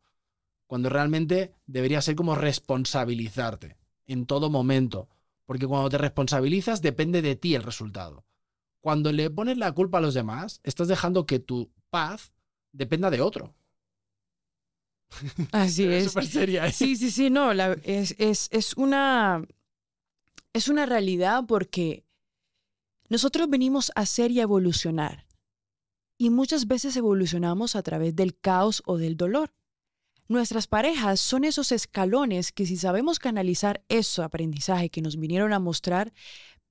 cuando 0.67 0.89
realmente 0.89 1.55
debería 1.67 2.03
ser 2.03 2.17
como 2.17 2.35
responsabilizarte 2.35 3.77
en 4.07 4.27
todo 4.27 4.51
momento, 4.51 5.09
porque 5.47 5.67
cuando 5.67 5.89
te 5.89 5.99
responsabilizas 5.99 6.83
depende 6.83 7.23
de 7.23 7.37
ti 7.37 7.55
el 7.55 7.63
resultado. 7.63 8.25
Cuando 8.81 9.13
le 9.13 9.31
pones 9.31 9.57
la 9.57 9.73
culpa 9.73 9.99
a 9.99 10.01
los 10.01 10.15
demás, 10.15 10.61
estás 10.65 10.89
dejando 10.89 11.27
que 11.27 11.39
tu 11.39 11.71
paz 11.91 12.33
dependa 12.73 13.11
de 13.11 13.21
otro. 13.21 13.55
Así 15.53 15.87
es. 15.87 16.07
Súper 16.07 16.27
seria. 16.27 16.67
¿eh? 16.67 16.73
Sí, 16.73 16.97
sí, 16.97 17.11
sí, 17.11 17.31
no, 17.31 17.53
es, 17.53 18.17
es, 18.19 18.49
es, 18.51 18.75
una, 18.77 19.45
es 20.53 20.69
una 20.69 20.87
realidad 20.87 21.45
porque 21.47 22.05
nosotros 23.11 23.51
venimos 23.51 23.93
a 23.97 24.07
ser 24.07 24.31
y 24.31 24.41
a 24.41 24.45
evolucionar. 24.45 25.27
Y 26.17 26.31
muchas 26.31 26.67
veces 26.67 26.97
evolucionamos 26.97 27.77
a 27.77 27.83
través 27.83 28.15
del 28.15 28.39
caos 28.39 28.83
o 28.87 28.97
del 28.99 29.17
dolor. 29.17 29.53
Nuestras 30.29 30.69
parejas 30.69 31.19
son 31.19 31.43
esos 31.43 31.73
escalones 31.73 32.53
que 32.53 32.67
si 32.67 32.77
sabemos 32.77 33.19
canalizar 33.19 33.83
ese 33.89 34.23
aprendizaje 34.23 34.89
que 34.89 35.03
nos 35.03 35.19
vinieron 35.19 35.53
a 35.53 35.59
mostrar, 35.59 36.13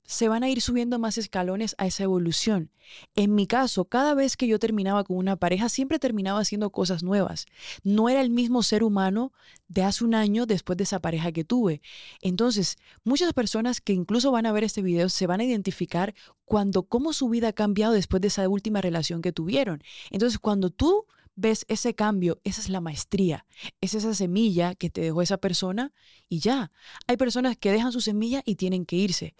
se 0.09 0.27
van 0.27 0.41
a 0.41 0.49
ir 0.49 0.59
subiendo 0.59 0.97
más 0.97 1.19
escalones 1.19 1.75
a 1.77 1.85
esa 1.85 2.01
evolución. 2.01 2.71
En 3.15 3.35
mi 3.35 3.45
caso, 3.45 3.85
cada 3.85 4.15
vez 4.15 4.37
que 4.37 4.47
yo 4.47 4.57
terminaba 4.57 5.03
con 5.03 5.17
una 5.17 5.35
pareja, 5.35 5.69
siempre 5.69 5.99
terminaba 5.99 6.39
haciendo 6.39 6.71
cosas 6.71 7.03
nuevas. 7.03 7.45
No 7.83 8.09
era 8.09 8.19
el 8.21 8.31
mismo 8.31 8.63
ser 8.63 8.83
humano 8.83 9.31
de 9.67 9.83
hace 9.83 10.03
un 10.03 10.15
año 10.15 10.47
después 10.47 10.77
de 10.77 10.85
esa 10.85 10.99
pareja 10.99 11.31
que 11.31 11.43
tuve. 11.43 11.83
Entonces, 12.21 12.77
muchas 13.03 13.33
personas 13.33 13.81
que 13.81 13.93
incluso 13.93 14.31
van 14.31 14.47
a 14.47 14.51
ver 14.51 14.63
este 14.63 14.81
video 14.81 15.09
se 15.09 15.27
van 15.27 15.41
a 15.41 15.43
identificar 15.43 16.15
cuando 16.43 16.87
cómo 16.87 17.13
su 17.13 17.29
vida 17.29 17.49
ha 17.49 17.53
cambiado 17.53 17.93
después 17.93 18.19
de 18.19 18.29
esa 18.29 18.49
última 18.49 18.81
relación 18.81 19.21
que 19.21 19.31
tuvieron. 19.31 19.83
Entonces, 20.09 20.39
cuando 20.39 20.71
tú 20.71 21.05
ves 21.39 21.65
ese 21.69 21.95
cambio, 21.95 22.41
esa 22.43 22.59
es 22.59 22.69
la 22.69 22.81
maestría, 22.81 23.45
es 23.79 23.93
esa 23.93 24.13
semilla 24.13 24.75
que 24.75 24.89
te 24.89 24.99
dejó 24.99 25.21
esa 25.21 25.37
persona 25.37 25.93
y 26.27 26.39
ya. 26.39 26.71
Hay 27.07 27.15
personas 27.15 27.55
que 27.55 27.71
dejan 27.71 27.93
su 27.93 28.01
semilla 28.01 28.41
y 28.45 28.55
tienen 28.55 28.85
que 28.85 28.97
irse, 28.97 29.35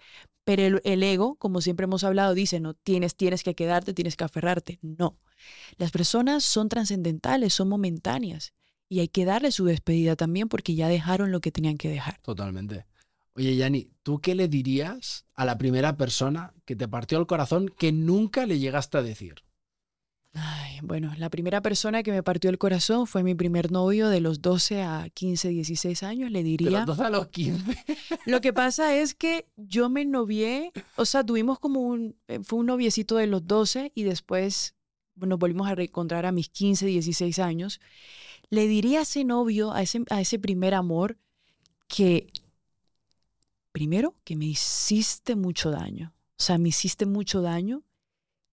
pero 0.56 0.80
el, 0.82 1.02
ego, 1.04 1.36
como 1.36 1.60
siempre 1.60 1.84
hemos 1.84 2.02
hablado, 2.02 2.34
dice, 2.34 2.58
no, 2.58 2.74
tienes, 2.74 3.14
tienes 3.14 3.44
que 3.44 3.54
quedarte, 3.54 3.94
tienes 3.94 4.16
que 4.16 4.24
aferrarte. 4.24 4.80
No, 4.82 5.16
las 5.76 5.92
personas 5.92 6.42
son 6.42 6.68
trascendentales, 6.68 7.54
son 7.54 7.68
momentáneas 7.68 8.52
y 8.88 8.98
hay 8.98 9.06
que 9.06 9.24
darle 9.24 9.52
su 9.52 9.64
despedida 9.64 10.16
también 10.16 10.48
porque 10.48 10.74
ya 10.74 10.88
dejaron 10.88 11.30
lo 11.30 11.40
que 11.40 11.52
tenían 11.52 11.78
que 11.78 11.88
dejar. 11.88 12.20
Totalmente. 12.22 12.84
Oye, 13.36 13.54
Yanni, 13.54 13.92
¿tú 14.02 14.18
qué 14.18 14.34
le 14.34 14.48
dirías 14.48 15.24
a 15.36 15.44
la 15.44 15.56
primera 15.56 15.96
persona 15.96 16.52
que 16.64 16.74
te 16.74 16.88
partió 16.88 17.20
el 17.20 17.28
corazón 17.28 17.68
que 17.68 17.92
nunca 17.92 18.44
le 18.44 18.58
llegaste 18.58 18.98
a 18.98 19.02
decir? 19.02 19.44
Ay, 20.32 20.78
bueno, 20.82 21.12
la 21.18 21.28
primera 21.28 21.60
persona 21.60 22.02
que 22.02 22.12
me 22.12 22.22
partió 22.22 22.50
el 22.50 22.58
corazón 22.58 23.06
fue 23.06 23.22
mi 23.22 23.34
primer 23.34 23.72
novio 23.72 24.08
de 24.08 24.20
los 24.20 24.40
12 24.40 24.82
a 24.82 25.08
15, 25.12 25.48
16 25.48 26.02
años, 26.04 26.30
le 26.30 26.42
diría. 26.44 26.70
De 26.70 26.86
los 26.86 26.86
12 26.86 27.02
a 27.02 27.10
los 27.10 27.28
15. 27.28 27.84
Lo 28.26 28.40
que 28.40 28.52
pasa 28.52 28.94
es 28.94 29.14
que 29.14 29.48
yo 29.56 29.88
me 29.88 30.04
novié, 30.04 30.72
o 30.96 31.04
sea, 31.04 31.24
tuvimos 31.24 31.58
como 31.58 31.80
un, 31.80 32.16
eh, 32.28 32.40
fue 32.44 32.60
un 32.60 32.66
noviecito 32.66 33.16
de 33.16 33.26
los 33.26 33.46
12 33.46 33.90
y 33.94 34.04
después 34.04 34.74
nos 35.16 35.38
volvimos 35.38 35.68
a 35.68 35.74
reencontrar 35.74 36.26
a 36.26 36.32
mis 36.32 36.48
15, 36.48 36.86
16 36.86 37.38
años. 37.40 37.80
Le 38.50 38.68
diría 38.68 39.00
a 39.00 39.02
ese 39.02 39.24
novio, 39.24 39.72
a 39.72 39.82
ese, 39.82 40.04
a 40.10 40.20
ese 40.20 40.38
primer 40.38 40.74
amor, 40.74 41.18
que 41.88 42.32
primero, 43.72 44.16
que 44.24 44.36
me 44.36 44.46
hiciste 44.46 45.34
mucho 45.34 45.70
daño. 45.70 46.14
O 46.38 46.42
sea, 46.42 46.56
me 46.56 46.68
hiciste 46.68 47.04
mucho 47.04 47.42
daño, 47.42 47.82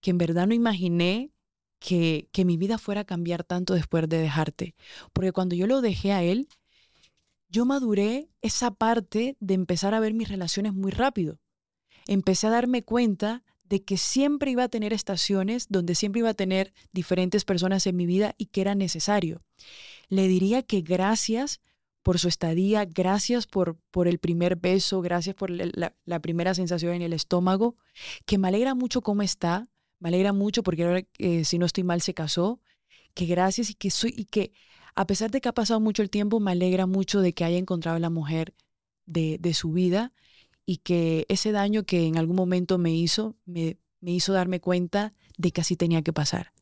que 0.01 0.09
en 0.09 0.17
verdad 0.17 0.47
no 0.47 0.53
imaginé 0.53 1.31
que, 1.79 2.27
que 2.31 2.45
mi 2.45 2.57
vida 2.57 2.77
fuera 2.77 3.01
a 3.01 3.05
cambiar 3.05 3.43
tanto 3.43 3.73
después 3.73 4.07
de 4.09 4.19
dejarte. 4.19 4.75
Porque 5.13 5.31
cuando 5.31 5.55
yo 5.55 5.67
lo 5.67 5.81
dejé 5.81 6.11
a 6.11 6.23
él, 6.23 6.47
yo 7.49 7.65
maduré 7.65 8.29
esa 8.41 8.71
parte 8.71 9.37
de 9.39 9.53
empezar 9.53 9.93
a 9.93 9.99
ver 9.99 10.13
mis 10.13 10.29
relaciones 10.29 10.73
muy 10.73 10.91
rápido. 10.91 11.39
Empecé 12.05 12.47
a 12.47 12.51
darme 12.51 12.83
cuenta 12.83 13.43
de 13.63 13.83
que 13.83 13.97
siempre 13.97 14.51
iba 14.51 14.63
a 14.63 14.69
tener 14.69 14.93
estaciones 14.93 15.67
donde 15.69 15.95
siempre 15.95 16.19
iba 16.19 16.29
a 16.29 16.33
tener 16.33 16.73
diferentes 16.93 17.45
personas 17.45 17.85
en 17.87 17.95
mi 17.95 18.05
vida 18.05 18.33
y 18.37 18.47
que 18.47 18.61
era 18.61 18.75
necesario. 18.75 19.43
Le 20.07 20.27
diría 20.27 20.63
que 20.63 20.81
gracias 20.81 21.59
por 22.01 22.19
su 22.19 22.29
estadía, 22.29 22.85
gracias 22.85 23.47
por, 23.47 23.77
por 23.91 24.07
el 24.07 24.19
primer 24.19 24.55
beso, 24.55 25.01
gracias 25.01 25.35
por 25.35 25.49
la, 25.49 25.93
la, 26.05 26.19
primera 26.21 26.53
sensación 26.53 26.93
en 26.93 27.01
el 27.01 27.11
estómago, 27.11 27.75
que 28.25 28.37
me 28.37 28.47
alegra 28.47 28.75
mucho 28.75 29.01
cómo 29.01 29.23
está, 29.23 29.67
me 29.99 30.09
alegra 30.09 30.33
mucho 30.33 30.63
porque 30.63 30.83
ahora, 30.83 31.01
eh, 31.17 31.45
si 31.45 31.57
no 31.57 31.65
estoy 31.65 31.83
mal, 31.83 32.01
se 32.01 32.13
casó, 32.13 32.61
que 33.13 33.25
gracias 33.25 33.69
y 33.69 33.73
que, 33.75 33.89
soy, 33.91 34.13
y 34.15 34.25
que 34.25 34.53
a 34.95 35.07
pesar 35.07 35.31
de 35.31 35.41
que 35.41 35.49
ha 35.49 35.53
pasado 35.53 35.79
mucho 35.79 36.01
el 36.01 36.09
tiempo, 36.09 36.39
me 36.39 36.51
alegra 36.51 36.85
mucho 36.85 37.21
de 37.21 37.33
que 37.33 37.43
haya 37.43 37.57
encontrado 37.57 37.99
la 37.99 38.09
mujer 38.09 38.53
de, 39.05 39.37
de 39.39 39.53
su 39.53 39.71
vida 39.71 40.13
y 40.65 40.77
que 40.77 41.25
ese 41.29 41.51
daño 41.51 41.83
que 41.83 42.07
en 42.07 42.17
algún 42.17 42.35
momento 42.35 42.77
me 42.77 42.93
hizo, 42.93 43.35
me, 43.45 43.77
me 44.01 44.11
hizo 44.11 44.33
darme 44.33 44.59
cuenta 44.59 45.13
de 45.37 45.51
que 45.51 45.61
así 45.61 45.75
tenía 45.75 46.01
que 46.01 46.13
pasar. 46.13 46.53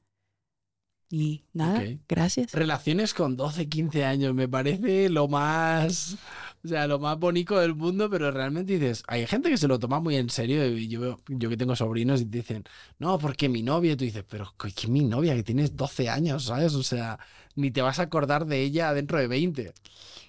Y 1.10 1.46
nada, 1.54 1.84
gracias. 2.10 2.52
Relaciones 2.52 3.14
con 3.14 3.38
12, 3.38 3.70
15 3.70 4.06
años, 4.06 4.34
me 4.34 4.48
parece 4.48 5.10
lo 5.10 5.28
más, 5.28 6.18
o 6.66 6.68
sea, 6.68 6.88
lo 6.88 7.00
más 7.00 7.20
bonito 7.20 7.60
del 7.60 7.76
mundo, 7.76 8.10
pero 8.10 8.32
realmente 8.32 8.74
dices, 8.74 9.04
hay 9.08 9.28
gente 9.28 9.50
que 9.50 9.58
se 9.58 9.68
lo 9.68 9.78
toma 9.78 10.00
muy 10.00 10.16
en 10.16 10.30
serio, 10.30 10.68
y 10.68 10.88
yo, 10.88 11.22
yo 11.28 11.50
que 11.50 11.58
tengo 11.58 11.76
sobrinos 11.76 12.22
y 12.22 12.26
dicen, 12.26 12.64
no, 12.98 13.20
porque 13.20 13.50
mi 13.50 13.62
novia, 13.62 13.96
tú 13.96 14.04
dices, 14.04 14.26
pero 14.28 14.54
¿qué 14.58 14.88
mi 14.88 15.04
novia? 15.04 15.36
Que 15.36 15.44
tienes 15.44 15.76
12 15.76 16.10
años, 16.10 16.46
¿sabes? 16.46 16.74
O 16.74 16.82
sea, 16.82 17.20
ni 17.56 17.70
te 17.70 17.82
vas 17.82 18.00
a 18.00 18.04
acordar 18.04 18.48
de 18.48 18.62
ella 18.62 18.94
dentro 18.94 19.20
de 19.20 19.28
20. 19.28 19.74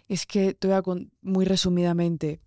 Es 0.09 0.27
que, 0.27 0.53
te 0.53 0.69
voy 0.69 1.11
muy 1.23 1.47
resumidamente, 1.47 2.41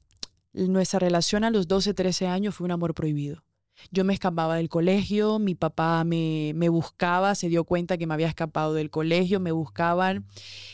nuestra 0.53 0.99
relación 0.99 1.43
a 1.43 1.49
los 1.49 1.67
12, 1.67 1.95
13 1.95 2.27
años 2.27 2.55
fue 2.55 2.65
un 2.65 2.71
amor 2.71 2.93
prohibido. 2.93 3.43
Yo 3.91 4.03
me 4.03 4.13
escapaba 4.13 4.55
del 4.55 4.69
colegio, 4.69 5.39
mi 5.39 5.55
papá 5.55 6.03
me, 6.03 6.53
me, 6.55 6.69
buscaba, 6.69 7.35
se 7.35 7.49
dio 7.49 7.63
cuenta 7.63 7.97
que 7.97 8.07
me 8.07 8.13
había 8.13 8.27
escapado 8.27 8.73
del 8.73 8.89
colegio, 8.89 9.39
me 9.39 9.51
buscaban, 9.51 10.25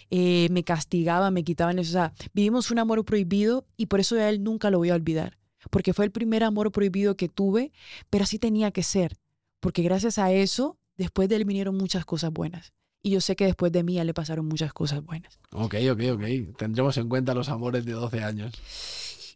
eh, 0.09 0.47
me 0.51 0.63
castigaban, 0.63 1.33
me 1.33 1.43
quitaban 1.43 1.79
eso. 1.79 1.89
O 1.89 1.93
sea, 1.93 2.13
vivimos 2.33 2.71
un 2.71 2.79
amor 2.79 3.03
prohibido 3.05 3.65
y 3.77 3.87
por 3.87 3.99
eso 3.99 4.15
a 4.15 4.29
él 4.29 4.43
nunca 4.43 4.69
lo 4.69 4.77
voy 4.77 4.89
a 4.89 4.95
olvidar, 4.95 5.37
porque 5.69 5.93
fue 5.93 6.05
el 6.05 6.11
primer 6.11 6.43
amor 6.43 6.71
prohibido 6.71 7.15
que 7.15 7.29
tuve, 7.29 7.71
pero 8.09 8.23
así 8.23 8.39
tenía 8.39 8.71
que 8.71 8.83
ser, 8.83 9.17
porque 9.59 9.81
gracias 9.81 10.17
a 10.17 10.31
eso, 10.31 10.77
después 10.97 11.29
de 11.29 11.37
él 11.37 11.45
vinieron 11.45 11.75
muchas 11.75 12.05
cosas 12.05 12.31
buenas. 12.31 12.73
Y 13.05 13.11
yo 13.11 13.21
sé 13.21 13.35
que 13.35 13.45
después 13.45 13.71
de 13.71 13.83
mí 13.83 13.93
ya 13.93 14.03
le 14.03 14.15
pasaron 14.15 14.47
muchas 14.47 14.73
cosas 14.73 15.05
buenas. 15.05 15.39
Ok, 15.51 15.75
ok, 15.91 16.01
ok. 16.13 16.57
Tendremos 16.57 16.97
en 16.97 17.07
cuenta 17.07 17.35
los 17.35 17.49
amores 17.49 17.85
de 17.85 17.91
12 17.91 18.23
años. 18.23 18.51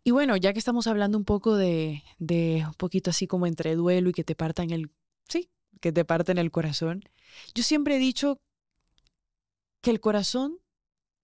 Y 0.04 0.12
bueno, 0.12 0.38
ya 0.38 0.54
que 0.54 0.60
estamos 0.60 0.88
hablando 0.88 1.18
un 1.18 1.26
poco 1.26 1.56
de, 1.56 2.04
de 2.18 2.64
un 2.66 2.74
poquito 2.74 3.10
así 3.10 3.28
como 3.28 3.47
entre 3.47 3.76
duelo 3.76 4.10
y 4.10 4.14
que 4.14 4.24
te 4.24 4.36
partan 4.36 4.72
el, 4.72 4.91
sí, 5.28 5.50
que 5.82 5.91
te 5.91 6.06
parten 6.06 6.38
el 6.38 6.52
corazón, 6.52 7.04
yo 7.54 7.64
siempre 7.64 7.95
he 7.95 8.00
dicho 8.00 8.39
que 9.82 9.91
el 9.91 10.00
corazón 10.00 10.60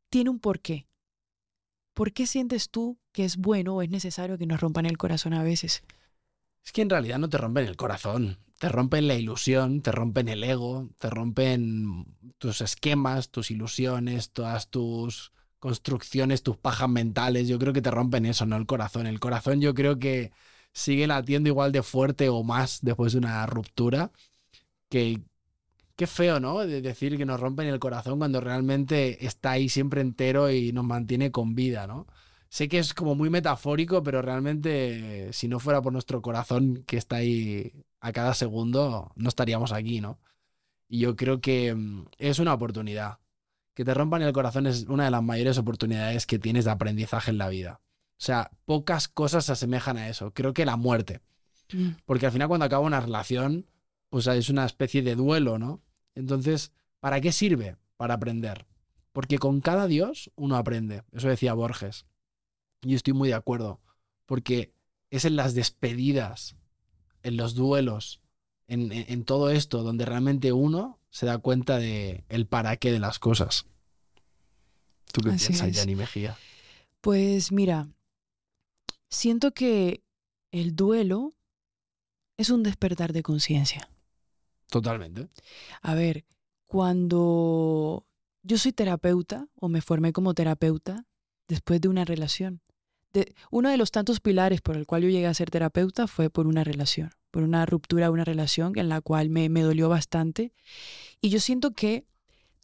tiene 0.09 0.29
un 0.29 0.39
porqué. 0.39 0.87
¿Por 1.93 2.11
qué 2.11 2.27
sientes 2.27 2.69
tú 2.69 2.99
que 3.11 3.23
es 3.23 3.37
bueno 3.37 3.75
o 3.75 3.81
es 3.81 3.89
necesario 3.89 4.37
que 4.37 4.45
nos 4.45 4.59
rompan 4.59 4.85
el 4.85 4.97
corazón 4.97 5.33
a 5.33 5.43
veces? 5.43 5.83
Es 6.63 6.71
que 6.71 6.81
en 6.81 6.89
realidad 6.89 7.19
no 7.19 7.29
te 7.29 7.37
rompen 7.37 7.65
el 7.65 7.77
corazón, 7.77 8.39
te 8.59 8.69
rompen 8.69 9.07
la 9.07 9.15
ilusión, 9.15 9.81
te 9.81 9.91
rompen 9.91 10.27
el 10.27 10.43
ego, 10.43 10.89
te 10.99 11.09
rompen 11.09 12.05
tus 12.37 12.61
esquemas, 12.61 13.29
tus 13.29 13.51
ilusiones, 13.51 14.31
todas 14.31 14.69
tus 14.69 15.31
construcciones, 15.65 16.43
tus 16.43 16.57
pajas 16.57 16.87
mentales, 16.89 17.47
yo 17.47 17.57
creo 17.57 17.73
que 17.73 17.81
te 17.81 17.89
rompen 17.89 18.27
eso, 18.27 18.45
no 18.45 18.55
el 18.55 18.67
corazón. 18.67 19.07
El 19.07 19.19
corazón 19.19 19.61
yo 19.61 19.73
creo 19.73 19.97
que 19.97 20.31
sigue 20.73 21.07
latiendo 21.07 21.49
igual 21.49 21.71
de 21.71 21.81
fuerte 21.83 22.29
o 22.29 22.43
más 22.43 22.81
después 22.83 23.13
de 23.13 23.19
una 23.19 23.45
ruptura. 23.47 24.11
Que 24.89 25.23
qué 25.95 26.07
feo, 26.07 26.39
¿no? 26.39 26.59
De 26.67 26.81
decir 26.81 27.17
que 27.17 27.25
nos 27.25 27.39
rompen 27.39 27.67
el 27.67 27.79
corazón 27.79 28.19
cuando 28.19 28.41
realmente 28.41 29.25
está 29.25 29.51
ahí 29.51 29.69
siempre 29.69 30.01
entero 30.01 30.51
y 30.51 30.71
nos 30.73 30.85
mantiene 30.85 31.31
con 31.31 31.55
vida, 31.55 31.87
¿no? 31.87 32.07
Sé 32.49 32.69
que 32.69 32.79
es 32.79 32.93
como 32.93 33.15
muy 33.15 33.29
metafórico, 33.31 34.03
pero 34.03 34.21
realmente 34.21 35.33
si 35.33 35.47
no 35.47 35.59
fuera 35.59 35.81
por 35.81 35.93
nuestro 35.93 36.21
corazón 36.21 36.83
que 36.87 36.97
está 36.97 37.17
ahí 37.17 37.73
a 38.01 38.11
cada 38.13 38.33
segundo, 38.35 39.11
no 39.15 39.29
estaríamos 39.29 39.71
aquí, 39.73 40.01
¿no? 40.01 40.19
Y 40.87 40.99
yo 40.99 41.15
creo 41.15 41.41
que 41.41 41.73
mm, 41.75 42.05
es 42.19 42.39
una 42.39 42.53
oportunidad 42.53 43.19
que 43.75 43.85
te 43.85 43.93
rompan 43.93 44.21
el 44.21 44.33
corazón 44.33 44.65
es 44.65 44.83
una 44.83 45.05
de 45.05 45.11
las 45.11 45.21
mayores 45.21 45.57
oportunidades 45.57 46.25
que 46.25 46.39
tienes 46.39 46.65
de 46.65 46.71
aprendizaje 46.71 47.29
en 47.29 47.37
la 47.37 47.49
vida. 47.49 47.81
O 48.11 48.23
sea, 48.23 48.49
pocas 48.63 49.09
cosas 49.09 49.45
se 49.45 49.51
asemejan 49.51 49.97
a 49.97 50.07
eso. 50.07 50.33
Creo 50.33 50.53
que 50.53 50.65
la 50.65 50.77
muerte. 50.77 51.21
Mm. 51.73 51.89
Porque 52.05 52.25
al 52.25 52.31
final 52.31 52.47
cuando 52.47 52.65
acaba 52.65 52.85
una 52.85 53.01
relación, 53.01 53.67
pues 54.09 54.27
es 54.27 54.49
una 54.49 54.65
especie 54.65 55.01
de 55.01 55.15
duelo, 55.15 55.59
¿no? 55.59 55.81
Entonces, 56.15 56.71
¿para 57.01 57.19
qué 57.19 57.33
sirve? 57.33 57.75
Para 57.97 58.13
aprender. 58.13 58.65
Porque 59.11 59.37
con 59.37 59.59
cada 59.59 59.87
Dios 59.87 60.31
uno 60.35 60.55
aprende. 60.55 61.03
Eso 61.11 61.27
decía 61.27 61.53
Borges. 61.53 62.05
Y 62.81 62.95
estoy 62.95 63.13
muy 63.13 63.27
de 63.27 63.35
acuerdo. 63.35 63.81
Porque 64.25 64.73
es 65.09 65.25
en 65.25 65.35
las 65.35 65.53
despedidas, 65.53 66.55
en 67.23 67.35
los 67.35 67.55
duelos, 67.55 68.21
en, 68.67 69.23
todo 69.25 69.49
esto, 69.49 69.83
donde 69.83 70.05
realmente 70.05 70.51
uno 70.51 70.99
se 71.09 71.25
da 71.25 71.37
cuenta 71.37 71.77
de 71.77 72.23
el 72.29 72.45
para 72.47 72.77
qué 72.77 72.91
de 72.91 72.99
las 72.99 73.19
cosas. 73.19 73.65
¿Tú 75.11 75.21
qué 75.21 75.29
piensas, 75.29 75.71
Yanni 75.71 75.95
Mejía? 75.95 76.37
Pues 77.01 77.51
mira, 77.51 77.87
siento 79.09 79.53
que 79.53 80.03
el 80.51 80.75
duelo 80.75 81.35
es 82.37 82.49
un 82.49 82.63
despertar 82.63 83.13
de 83.13 83.23
conciencia. 83.23 83.89
Totalmente. 84.69 85.29
A 85.81 85.93
ver, 85.93 86.25
cuando 86.65 88.05
yo 88.43 88.57
soy 88.57 88.73
terapeuta 88.73 89.47
o 89.55 89.69
me 89.69 89.81
formé 89.81 90.11
como 90.11 90.33
terapeuta 90.33 91.05
después 91.47 91.79
de 91.79 91.87
una 91.87 92.03
relación, 92.03 92.61
uno 93.51 93.69
de 93.69 93.77
los 93.77 93.91
tantos 93.91 94.19
pilares 94.19 94.61
por 94.61 94.75
el 94.75 94.85
cual 94.85 95.03
yo 95.03 95.09
llegué 95.09 95.27
a 95.27 95.33
ser 95.33 95.49
terapeuta 95.49 96.07
fue 96.07 96.29
por 96.29 96.47
una 96.47 96.63
relación, 96.63 97.11
por 97.35 97.43
una 97.43 97.65
ruptura 97.65 98.11
una 98.11 98.23
relación 98.23 98.71
en 98.79 98.87
la 98.87 99.01
cual 99.01 99.29
me, 99.29 99.49
me 99.49 99.59
dolió 99.59 99.89
bastante. 99.89 100.53
Y 101.19 101.27
yo 101.27 101.41
siento 101.41 101.73
que 101.73 102.05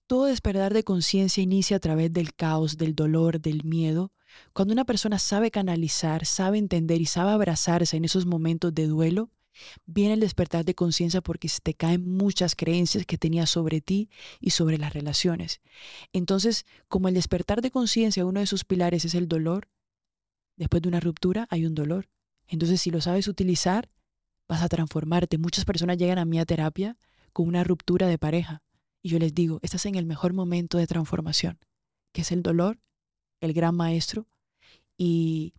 todo 0.07 0.27
despertar 0.27 0.73
de 0.73 0.85
conciencia 0.85 1.43
inicia 1.43 1.75
a 1.75 1.81
través 1.81 2.13
del 2.13 2.33
caos, 2.33 2.77
del 2.77 2.95
dolor, 2.95 3.41
del 3.41 3.65
miedo. 3.65 4.13
Cuando 4.53 4.71
una 4.71 4.85
persona 4.85 5.19
sabe 5.19 5.51
canalizar, 5.51 6.25
sabe 6.25 6.57
entender 6.57 7.01
y 7.01 7.05
sabe 7.05 7.31
abrazarse 7.31 7.97
en 7.97 8.05
esos 8.05 8.25
momentos 8.25 8.73
de 8.73 8.87
duelo, 8.87 9.29
viene 9.85 10.13
el 10.13 10.21
despertar 10.21 10.63
de 10.63 10.73
conciencia 10.73 11.19
porque 11.19 11.49
se 11.49 11.59
te 11.59 11.73
caen 11.73 12.09
muchas 12.09 12.55
creencias 12.55 13.05
que 13.05 13.17
tenías 13.17 13.49
sobre 13.49 13.81
ti 13.81 14.09
y 14.39 14.51
sobre 14.51 14.77
las 14.77 14.93
relaciones. 14.93 15.59
Entonces, 16.13 16.65
como 16.87 17.09
el 17.09 17.13
despertar 17.13 17.61
de 17.61 17.71
conciencia, 17.71 18.23
uno 18.25 18.39
de 18.39 18.47
sus 18.47 18.63
pilares 18.63 19.03
es 19.03 19.15
el 19.15 19.27
dolor, 19.27 19.67
Después 20.55 20.81
de 20.83 20.89
una 20.89 20.99
ruptura 20.99 21.47
hay 21.49 21.65
un 21.65 21.73
dolor. 21.73 22.07
Entonces, 22.47 22.79
si 22.81 22.91
lo 22.91 23.01
sabes 23.01 23.27
utilizar, 23.27 23.89
vas 24.47 24.61
a 24.61 24.69
transformarte. 24.69 25.37
Muchas 25.37 25.65
personas 25.65 25.97
llegan 25.97 26.17
a 26.17 26.25
mi 26.25 26.43
terapia 26.45 26.97
con 27.33 27.47
una 27.47 27.63
ruptura 27.63 28.07
de 28.07 28.17
pareja. 28.17 28.61
Y 29.01 29.09
yo 29.09 29.19
les 29.19 29.33
digo, 29.33 29.59
estás 29.61 29.85
en 29.85 29.95
el 29.95 30.05
mejor 30.05 30.33
momento 30.33 30.77
de 30.77 30.87
transformación, 30.87 31.59
que 32.11 32.21
es 32.21 32.31
el 32.31 32.43
dolor, 32.43 32.79
el 33.39 33.53
gran 33.53 33.75
maestro. 33.75 34.27
Y, 34.97 35.53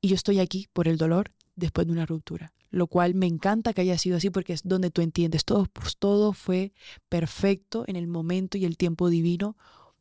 y 0.00 0.08
yo 0.08 0.14
estoy 0.14 0.40
aquí 0.40 0.68
por 0.72 0.88
el 0.88 0.96
dolor 0.96 1.32
después 1.54 1.86
de 1.86 1.92
una 1.92 2.06
ruptura. 2.06 2.52
Lo 2.70 2.86
cual 2.86 3.14
me 3.14 3.26
encanta 3.26 3.72
que 3.72 3.80
haya 3.80 3.98
sido 3.98 4.16
así 4.16 4.30
porque 4.30 4.52
es 4.52 4.62
donde 4.62 4.90
tú 4.90 5.00
entiendes 5.00 5.44
todo, 5.44 5.66
pues 5.72 5.96
todo 5.96 6.32
fue 6.32 6.72
perfecto 7.08 7.84
en 7.86 7.96
el 7.96 8.06
momento 8.06 8.58
y 8.58 8.64
el 8.64 8.76
tiempo 8.76 9.08
divino, 9.08 9.56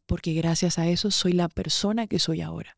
porque 0.05 0.33
gracias 0.33 0.77
a 0.77 0.87
eso 0.87 1.11
soy 1.11 1.33
la 1.33 1.47
persona 1.47 2.07
que 2.07 2.19
soy 2.19 2.41
ahora 2.41 2.77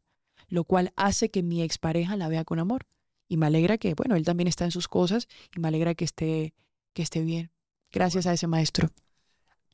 lo 0.49 0.63
cual 0.63 0.91
hace 0.95 1.29
que 1.29 1.43
mi 1.43 1.61
expareja 1.61 2.17
la 2.17 2.27
vea 2.27 2.43
con 2.43 2.59
amor. 2.59 2.85
Y 3.29 3.37
me 3.37 3.45
alegra 3.45 3.77
que, 3.77 3.93
bueno, 3.93 4.15
él 4.15 4.25
también 4.25 4.47
está 4.47 4.65
en 4.65 4.71
sus 4.71 4.87
cosas 4.87 5.27
y 5.55 5.59
me 5.59 5.67
alegra 5.67 5.93
que 5.93 6.03
esté, 6.03 6.53
que 6.93 7.03
esté 7.03 7.21
bien. 7.21 7.51
Gracias 7.91 8.25
a 8.25 8.33
ese 8.33 8.47
maestro. 8.47 8.89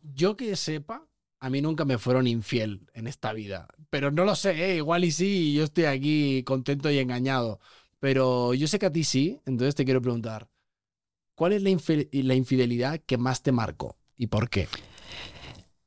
Yo 0.03 0.35
que 0.35 0.55
sepa, 0.57 1.07
a 1.39 1.49
mí 1.49 1.61
nunca 1.61 1.85
me 1.85 1.97
fueron 1.97 2.27
infiel 2.27 2.87
en 2.93 3.07
esta 3.07 3.33
vida. 3.33 3.67
Pero 3.89 4.11
no 4.11 4.25
lo 4.25 4.35
sé, 4.35 4.71
¿eh? 4.71 4.75
igual 4.75 5.05
y 5.05 5.11
sí, 5.11 5.53
yo 5.53 5.63
estoy 5.63 5.85
aquí 5.85 6.43
contento 6.43 6.91
y 6.91 6.99
engañado. 6.99 7.59
Pero 7.99 8.53
yo 8.53 8.67
sé 8.67 8.77
que 8.77 8.87
a 8.87 8.91
ti 8.91 9.05
sí, 9.05 9.39
entonces 9.45 9.73
te 9.73 9.85
quiero 9.85 10.01
preguntar, 10.01 10.49
¿cuál 11.33 11.53
es 11.53 11.63
la, 11.63 11.69
la 12.11 12.35
infidelidad 12.35 13.01
que 13.05 13.17
más 13.17 13.41
te 13.41 13.53
marcó 13.53 13.97
y 14.17 14.27
por 14.27 14.49
qué? 14.49 14.67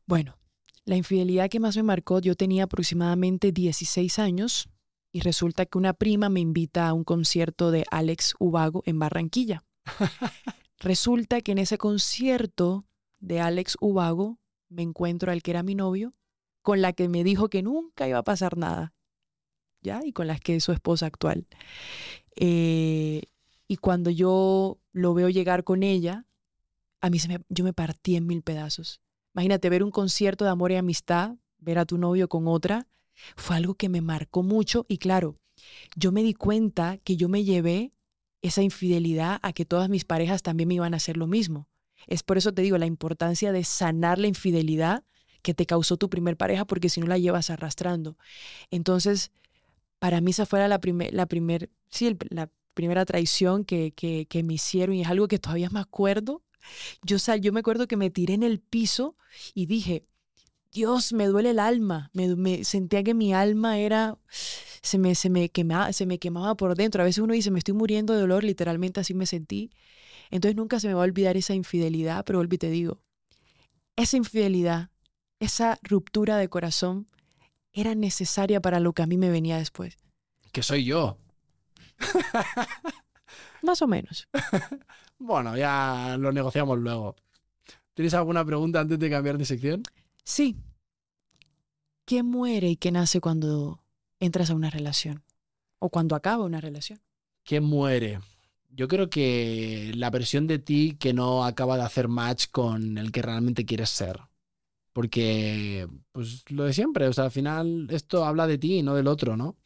Bueno, 0.06 0.38
la 0.86 0.96
infidelidad 0.96 1.50
que 1.50 1.60
más 1.60 1.76
me 1.76 1.82
marcó, 1.82 2.18
yo 2.20 2.34
tenía 2.34 2.64
aproximadamente 2.64 3.52
16 3.52 4.18
años 4.18 4.70
y 5.18 5.20
resulta 5.20 5.66
que 5.66 5.78
una 5.78 5.94
prima 5.94 6.28
me 6.28 6.38
invita 6.38 6.86
a 6.86 6.92
un 6.92 7.02
concierto 7.02 7.72
de 7.72 7.84
Alex 7.90 8.36
Ubago 8.38 8.84
en 8.86 9.00
Barranquilla. 9.00 9.64
resulta 10.78 11.40
que 11.40 11.50
en 11.50 11.58
ese 11.58 11.76
concierto 11.76 12.86
de 13.18 13.40
Alex 13.40 13.76
Ubago 13.80 14.38
me 14.68 14.82
encuentro 14.82 15.32
al 15.32 15.42
que 15.42 15.50
era 15.50 15.64
mi 15.64 15.74
novio, 15.74 16.14
con 16.62 16.82
la 16.82 16.92
que 16.92 17.08
me 17.08 17.24
dijo 17.24 17.50
que 17.50 17.64
nunca 17.64 18.06
iba 18.06 18.18
a 18.18 18.22
pasar 18.22 18.56
nada, 18.56 18.94
¿ya? 19.82 20.02
Y 20.04 20.12
con 20.12 20.28
la 20.28 20.38
que 20.38 20.54
es 20.54 20.62
su 20.62 20.70
esposa 20.70 21.06
actual. 21.06 21.48
Eh, 22.36 23.22
y 23.66 23.76
cuando 23.78 24.10
yo 24.10 24.78
lo 24.92 25.14
veo 25.14 25.30
llegar 25.30 25.64
con 25.64 25.82
ella, 25.82 26.26
a 27.00 27.10
mí 27.10 27.18
se 27.18 27.26
me, 27.26 27.40
yo 27.48 27.64
me 27.64 27.72
partí 27.72 28.14
en 28.14 28.28
mil 28.28 28.42
pedazos. 28.42 29.00
Imagínate 29.34 29.68
ver 29.68 29.82
un 29.82 29.90
concierto 29.90 30.44
de 30.44 30.52
amor 30.52 30.70
y 30.70 30.76
amistad, 30.76 31.34
ver 31.58 31.80
a 31.80 31.86
tu 31.86 31.98
novio 31.98 32.28
con 32.28 32.46
otra, 32.46 32.86
fue 33.36 33.56
algo 33.56 33.74
que 33.74 33.88
me 33.88 34.00
marcó 34.00 34.42
mucho 34.42 34.86
y 34.88 34.98
claro, 34.98 35.34
yo 35.96 36.12
me 36.12 36.22
di 36.22 36.34
cuenta 36.34 36.98
que 36.98 37.16
yo 37.16 37.28
me 37.28 37.44
llevé 37.44 37.92
esa 38.42 38.62
infidelidad 38.62 39.40
a 39.42 39.52
que 39.52 39.64
todas 39.64 39.88
mis 39.88 40.04
parejas 40.04 40.42
también 40.42 40.68
me 40.68 40.74
iban 40.74 40.94
a 40.94 40.98
hacer 40.98 41.16
lo 41.16 41.26
mismo. 41.26 41.68
Es 42.06 42.22
por 42.22 42.38
eso 42.38 42.52
te 42.52 42.62
digo 42.62 42.78
la 42.78 42.86
importancia 42.86 43.52
de 43.52 43.64
sanar 43.64 44.18
la 44.18 44.28
infidelidad 44.28 45.04
que 45.42 45.54
te 45.54 45.66
causó 45.66 45.96
tu 45.96 46.08
primer 46.08 46.36
pareja, 46.36 46.64
porque 46.64 46.88
si 46.88 47.00
no 47.00 47.06
la 47.06 47.18
llevas 47.18 47.50
arrastrando. 47.50 48.16
Entonces, 48.70 49.30
para 49.98 50.20
mí 50.20 50.30
esa 50.30 50.46
fuera 50.46 50.68
la, 50.68 50.80
primer, 50.80 51.12
la, 51.12 51.26
primer, 51.26 51.70
sí, 51.90 52.16
la 52.30 52.50
primera 52.74 53.04
traición 53.04 53.64
que, 53.64 53.92
que, 53.92 54.42
me 54.42 54.54
hicieron 54.54 54.94
y 54.94 55.02
es 55.02 55.08
algo 55.08 55.28
que 55.28 55.38
todavía 55.38 55.70
me 55.70 55.80
acuerdo. 55.80 56.42
Yo, 57.02 57.18
sal, 57.18 57.40
yo 57.40 57.52
me 57.52 57.60
acuerdo 57.60 57.88
que 57.88 57.96
me 57.96 58.10
tiré 58.10 58.34
en 58.34 58.42
el 58.42 58.60
piso 58.60 59.16
y 59.54 59.66
dije, 59.66 60.04
Dios, 60.72 61.12
me 61.12 61.26
duele 61.26 61.50
el 61.50 61.58
alma. 61.58 62.10
Me, 62.12 62.36
me 62.36 62.64
sentía 62.64 63.02
que 63.02 63.14
mi 63.14 63.32
alma 63.32 63.78
era, 63.78 64.18
se 64.82 64.98
me, 64.98 65.14
se, 65.14 65.30
me 65.30 65.48
quemaba, 65.48 65.92
se 65.92 66.06
me 66.06 66.18
quemaba 66.18 66.56
por 66.56 66.74
dentro. 66.74 67.02
A 67.02 67.04
veces 67.04 67.22
uno 67.22 67.34
dice, 67.34 67.50
me 67.50 67.58
estoy 67.58 67.74
muriendo 67.74 68.14
de 68.14 68.20
dolor, 68.20 68.44
literalmente 68.44 69.00
así 69.00 69.14
me 69.14 69.26
sentí. 69.26 69.70
Entonces 70.30 70.56
nunca 70.56 70.78
se 70.80 70.88
me 70.88 70.94
va 70.94 71.02
a 71.02 71.04
olvidar 71.04 71.36
esa 71.36 71.54
infidelidad, 71.54 72.24
pero 72.24 72.38
vuelvo 72.38 72.54
y 72.54 72.58
te 72.58 72.70
digo, 72.70 73.00
esa 73.96 74.16
infidelidad, 74.16 74.90
esa 75.40 75.78
ruptura 75.82 76.36
de 76.36 76.48
corazón 76.48 77.08
era 77.72 77.94
necesaria 77.94 78.60
para 78.60 78.80
lo 78.80 78.92
que 78.92 79.02
a 79.02 79.06
mí 79.06 79.16
me 79.16 79.30
venía 79.30 79.56
después. 79.58 79.96
Que 80.52 80.62
soy 80.62 80.84
yo. 80.84 81.18
Más 83.62 83.82
o 83.82 83.86
menos. 83.86 84.28
bueno, 85.18 85.56
ya 85.56 86.16
lo 86.18 86.32
negociamos 86.32 86.78
luego. 86.78 87.16
¿Tienes 87.94 88.14
alguna 88.14 88.44
pregunta 88.44 88.80
antes 88.80 88.98
de 88.98 89.10
cambiar 89.10 89.38
de 89.38 89.44
sección? 89.44 89.82
Sí. 90.28 90.58
¿Qué 92.04 92.22
muere 92.22 92.68
y 92.68 92.76
qué 92.76 92.92
nace 92.92 93.18
cuando 93.18 93.82
entras 94.20 94.50
a 94.50 94.54
una 94.54 94.68
relación? 94.68 95.24
¿O 95.78 95.88
cuando 95.88 96.14
acaba 96.14 96.44
una 96.44 96.60
relación? 96.60 97.00
¿Qué 97.44 97.62
muere? 97.62 98.20
Yo 98.68 98.88
creo 98.88 99.08
que 99.08 99.90
la 99.94 100.10
versión 100.10 100.46
de 100.46 100.58
ti 100.58 100.98
que 101.00 101.14
no 101.14 101.46
acaba 101.46 101.78
de 101.78 101.84
hacer 101.84 102.08
match 102.08 102.48
con 102.50 102.98
el 102.98 103.10
que 103.10 103.22
realmente 103.22 103.64
quieres 103.64 103.88
ser. 103.88 104.20
Porque, 104.92 105.88
pues 106.12 106.44
lo 106.50 106.64
de 106.64 106.74
siempre, 106.74 107.08
o 107.08 107.12
sea, 107.14 107.24
al 107.24 107.30
final 107.30 107.86
esto 107.88 108.26
habla 108.26 108.46
de 108.46 108.58
ti 108.58 108.80
y 108.80 108.82
no 108.82 108.94
del 108.94 109.06
otro, 109.06 109.34
¿no? 109.34 109.56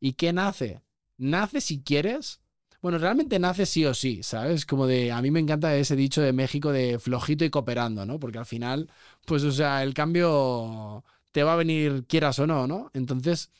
¿Y 0.00 0.14
qué 0.14 0.32
nace? 0.32 0.80
Nace 1.18 1.60
si 1.60 1.82
quieres. 1.82 2.40
Bueno, 2.86 2.98
realmente 2.98 3.40
nace 3.40 3.66
sí 3.66 3.84
o 3.84 3.94
sí, 3.94 4.22
¿sabes? 4.22 4.64
Como 4.64 4.86
de, 4.86 5.10
a 5.10 5.20
mí 5.20 5.32
me 5.32 5.40
encanta 5.40 5.74
ese 5.74 5.96
dicho 5.96 6.22
de 6.22 6.32
México 6.32 6.70
de 6.70 7.00
flojito 7.00 7.44
y 7.44 7.50
cooperando, 7.50 8.06
¿no? 8.06 8.20
Porque 8.20 8.38
al 8.38 8.46
final, 8.46 8.88
pues, 9.24 9.42
o 9.42 9.50
sea, 9.50 9.82
el 9.82 9.92
cambio 9.92 11.02
te 11.32 11.42
va 11.42 11.54
a 11.54 11.56
venir 11.56 12.04
quieras 12.06 12.38
o 12.38 12.46
no, 12.46 12.68
¿no? 12.68 12.92
Entonces, 12.94 13.50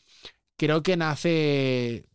creo 0.57 0.85
que 0.85 0.97
nace 0.97 2.07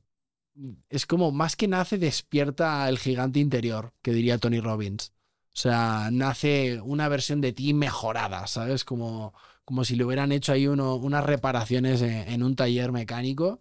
es 0.89 1.05
como 1.05 1.33
más 1.33 1.57
que 1.57 1.67
nace, 1.67 1.97
despierta 1.97 2.87
el 2.87 2.97
gigante 2.97 3.39
interior, 3.39 3.93
que 4.01 4.13
diría 4.13 4.37
Tony 4.37 4.61
Robbins. 4.61 5.11
O 5.47 5.57
sea, 5.57 6.09
nace 6.13 6.79
una 6.81 7.09
versión 7.09 7.41
de 7.41 7.51
ti 7.51 7.73
mejorada, 7.73 8.47
¿sabes? 8.47 8.85
Como, 8.85 9.33
como 9.65 9.83
si 9.83 9.97
le 9.97 10.05
hubieran 10.05 10.31
hecho 10.31 10.53
ahí 10.53 10.65
uno, 10.67 10.95
unas 10.95 11.25
reparaciones 11.25 12.01
en, 12.03 12.29
en, 12.29 12.41
un 12.43 12.55
taller 12.55 12.93
mecánico. 12.93 13.59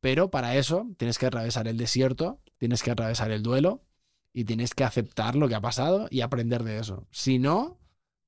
Pero 0.00 0.30
para 0.30 0.56
eso 0.56 0.86
tienes 0.98 1.18
que 1.18 1.26
atravesar 1.26 1.66
el 1.68 1.78
desierto, 1.78 2.40
tienes 2.64 2.82
que 2.82 2.90
atravesar 2.90 3.30
el 3.30 3.42
duelo 3.42 3.82
y 4.32 4.44
tienes 4.44 4.72
que 4.72 4.84
aceptar 4.84 5.36
lo 5.36 5.48
que 5.48 5.54
ha 5.54 5.60
pasado 5.60 6.08
y 6.10 6.22
aprender 6.22 6.64
de 6.64 6.78
eso. 6.78 7.06
Si 7.10 7.38
no, 7.38 7.60
o 7.60 7.78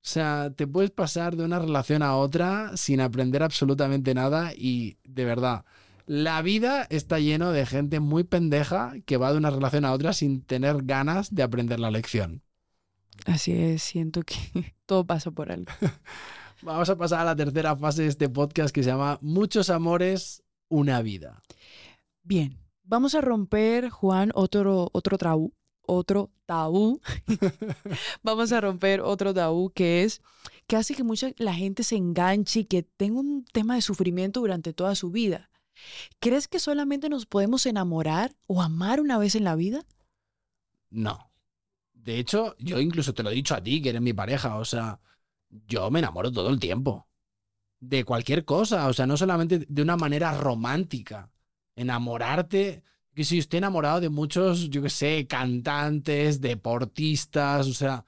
sea, 0.02 0.52
te 0.54 0.66
puedes 0.66 0.90
pasar 0.90 1.36
de 1.36 1.44
una 1.46 1.58
relación 1.58 2.02
a 2.02 2.16
otra 2.16 2.76
sin 2.76 3.00
aprender 3.00 3.42
absolutamente 3.42 4.12
nada 4.12 4.52
y 4.54 4.98
de 5.04 5.24
verdad, 5.24 5.64
la 6.04 6.42
vida 6.42 6.86
está 6.90 7.18
lleno 7.18 7.50
de 7.50 7.64
gente 7.64 7.98
muy 7.98 8.24
pendeja 8.24 8.92
que 9.06 9.16
va 9.16 9.32
de 9.32 9.38
una 9.38 9.48
relación 9.48 9.86
a 9.86 9.92
otra 9.94 10.12
sin 10.12 10.42
tener 10.42 10.82
ganas 10.82 11.34
de 11.34 11.42
aprender 11.42 11.80
la 11.80 11.90
lección. 11.90 12.42
Así 13.24 13.52
es, 13.52 13.82
siento 13.82 14.20
que 14.22 14.74
todo 14.84 15.06
pasa 15.06 15.30
por 15.30 15.50
algo. 15.50 15.72
Vamos 16.60 16.90
a 16.90 16.98
pasar 16.98 17.20
a 17.20 17.24
la 17.24 17.36
tercera 17.36 17.74
fase 17.74 18.02
de 18.02 18.08
este 18.08 18.28
podcast 18.28 18.74
que 18.74 18.82
se 18.82 18.90
llama 18.90 19.18
Muchos 19.22 19.70
amores, 19.70 20.42
una 20.68 21.00
vida. 21.00 21.40
Bien, 22.22 22.58
vamos 22.86 23.14
a 23.14 23.20
romper, 23.20 23.90
Juan, 23.90 24.30
otro, 24.34 24.88
otro 24.92 25.18
tabú. 25.18 25.52
Otro 25.82 26.30
tabú. 26.46 27.00
vamos 28.22 28.50
a 28.52 28.60
romper 28.60 29.00
otro 29.00 29.32
tabú 29.32 29.70
que 29.70 30.02
es 30.02 30.20
que 30.66 30.76
hace 30.76 30.94
que 30.94 31.04
mucha 31.04 31.30
la 31.36 31.54
gente 31.54 31.84
se 31.84 31.96
enganche 31.96 32.60
y 32.60 32.64
que 32.64 32.82
tenga 32.82 33.20
un 33.20 33.44
tema 33.52 33.76
de 33.76 33.82
sufrimiento 33.82 34.40
durante 34.40 34.72
toda 34.72 34.94
su 34.96 35.10
vida. 35.10 35.48
¿Crees 36.18 36.48
que 36.48 36.58
solamente 36.58 37.08
nos 37.08 37.26
podemos 37.26 37.66
enamorar 37.66 38.34
o 38.46 38.62
amar 38.62 39.00
una 39.00 39.18
vez 39.18 39.34
en 39.36 39.44
la 39.44 39.54
vida? 39.54 39.84
No. 40.90 41.30
De 41.92 42.18
hecho, 42.18 42.56
yo 42.58 42.80
incluso 42.80 43.14
te 43.14 43.22
lo 43.22 43.30
he 43.30 43.34
dicho 43.34 43.54
a 43.54 43.62
ti, 43.62 43.82
que 43.82 43.90
eres 43.90 44.02
mi 44.02 44.12
pareja. 44.12 44.56
O 44.56 44.64
sea, 44.64 45.00
yo 45.50 45.90
me 45.90 45.98
enamoro 46.00 46.32
todo 46.32 46.48
el 46.48 46.58
tiempo. 46.58 47.06
De 47.78 48.04
cualquier 48.04 48.44
cosa. 48.44 48.88
O 48.88 48.92
sea, 48.92 49.06
no 49.06 49.16
solamente 49.16 49.66
de 49.68 49.82
una 49.82 49.96
manera 49.96 50.36
romántica. 50.36 51.30
Enamorarte. 51.76 52.82
Que 53.14 53.24
si 53.24 53.38
estoy 53.38 53.58
enamorado 53.58 54.00
de 54.00 54.10
muchos, 54.10 54.68
yo 54.68 54.82
qué 54.82 54.90
sé, 54.90 55.26
cantantes, 55.26 56.40
deportistas, 56.40 57.66
o 57.66 57.72
sea, 57.72 58.04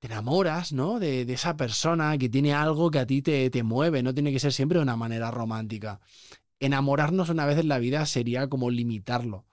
te 0.00 0.08
enamoras, 0.08 0.72
¿no? 0.72 0.98
De, 0.98 1.24
de, 1.24 1.32
esa 1.32 1.56
persona 1.56 2.18
que 2.18 2.28
tiene 2.28 2.52
algo 2.52 2.90
que 2.90 2.98
a 2.98 3.06
ti 3.06 3.22
te, 3.22 3.48
te 3.48 3.62
mueve, 3.62 4.02
no 4.02 4.12
tiene 4.12 4.32
que 4.32 4.40
ser 4.40 4.52
siempre 4.52 4.78
de 4.78 4.82
una 4.82 4.96
manera 4.96 5.30
romántica 5.30 6.00
enamorarnos 6.60 7.28
una 7.28 7.46
vez 7.46 7.58
en 7.58 7.68
la 7.68 7.78
vida 7.78 8.04
sería 8.06 8.48
como 8.48 8.70
limitarlo. 8.70 9.46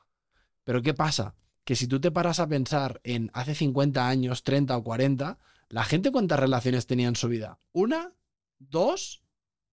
Pero 0.63 0.81
¿qué 0.81 0.93
pasa? 0.93 1.35
Que 1.63 1.75
si 1.75 1.87
tú 1.87 1.99
te 1.99 2.11
paras 2.11 2.39
a 2.39 2.47
pensar 2.47 3.01
en 3.03 3.31
hace 3.33 3.55
50 3.55 4.07
años, 4.07 4.43
30 4.43 4.77
o 4.77 4.83
40, 4.83 5.37
la 5.69 5.83
gente 5.83 6.11
cuántas 6.11 6.39
relaciones 6.39 6.87
tenía 6.87 7.07
en 7.07 7.15
su 7.15 7.27
vida? 7.27 7.59
¿Una? 7.71 8.13
¿Dos? 8.59 9.23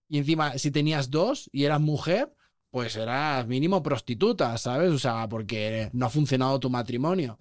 Y 0.09 0.19
encima, 0.19 0.59
si 0.59 0.71
tenías 0.71 1.11
dos 1.11 1.49
y 1.53 1.65
eras 1.65 1.81
mujer, 1.81 2.35
pues 2.73 2.97
eras 2.97 3.47
mínimo 3.47 3.85
prostituta, 3.85 4.59
¿sabes? 4.59 4.91
O 4.91 4.99
sea, 4.99 5.29
porque 5.29 5.91
no 5.93 6.07
ha 6.07 6.11
funcionado 6.11 6.59
tu 6.59 6.71
matrimonio. 6.71 7.39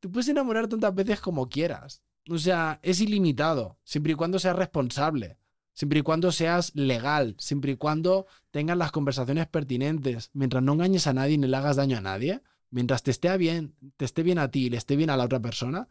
Tú 0.00 0.12
puedes 0.12 0.28
enamorar 0.28 0.68
tantas 0.68 0.94
veces 0.94 1.20
como 1.22 1.48
quieras. 1.48 2.02
O 2.28 2.36
sea, 2.36 2.80
es 2.82 3.00
ilimitado, 3.00 3.78
siempre 3.84 4.12
y 4.12 4.16
cuando 4.16 4.38
seas 4.38 4.56
responsable 4.56 5.38
siempre 5.76 5.98
y 6.00 6.02
cuando 6.02 6.32
seas 6.32 6.74
legal, 6.74 7.36
siempre 7.38 7.72
y 7.72 7.76
cuando 7.76 8.26
tengas 8.50 8.78
las 8.78 8.92
conversaciones 8.92 9.46
pertinentes, 9.46 10.30
mientras 10.32 10.62
no 10.62 10.72
engañes 10.72 11.06
a 11.06 11.12
nadie 11.12 11.36
ni 11.36 11.46
le 11.46 11.56
hagas 11.56 11.76
daño 11.76 11.98
a 11.98 12.00
nadie, 12.00 12.42
mientras 12.70 13.02
te 13.02 13.10
esté 13.10 13.36
bien, 13.36 13.76
te 13.98 14.06
esté 14.06 14.22
bien 14.22 14.38
a 14.38 14.50
ti 14.50 14.66
y 14.66 14.70
le 14.70 14.78
esté 14.78 14.96
bien 14.96 15.10
a 15.10 15.18
la 15.18 15.24
otra 15.24 15.40
persona, 15.40 15.86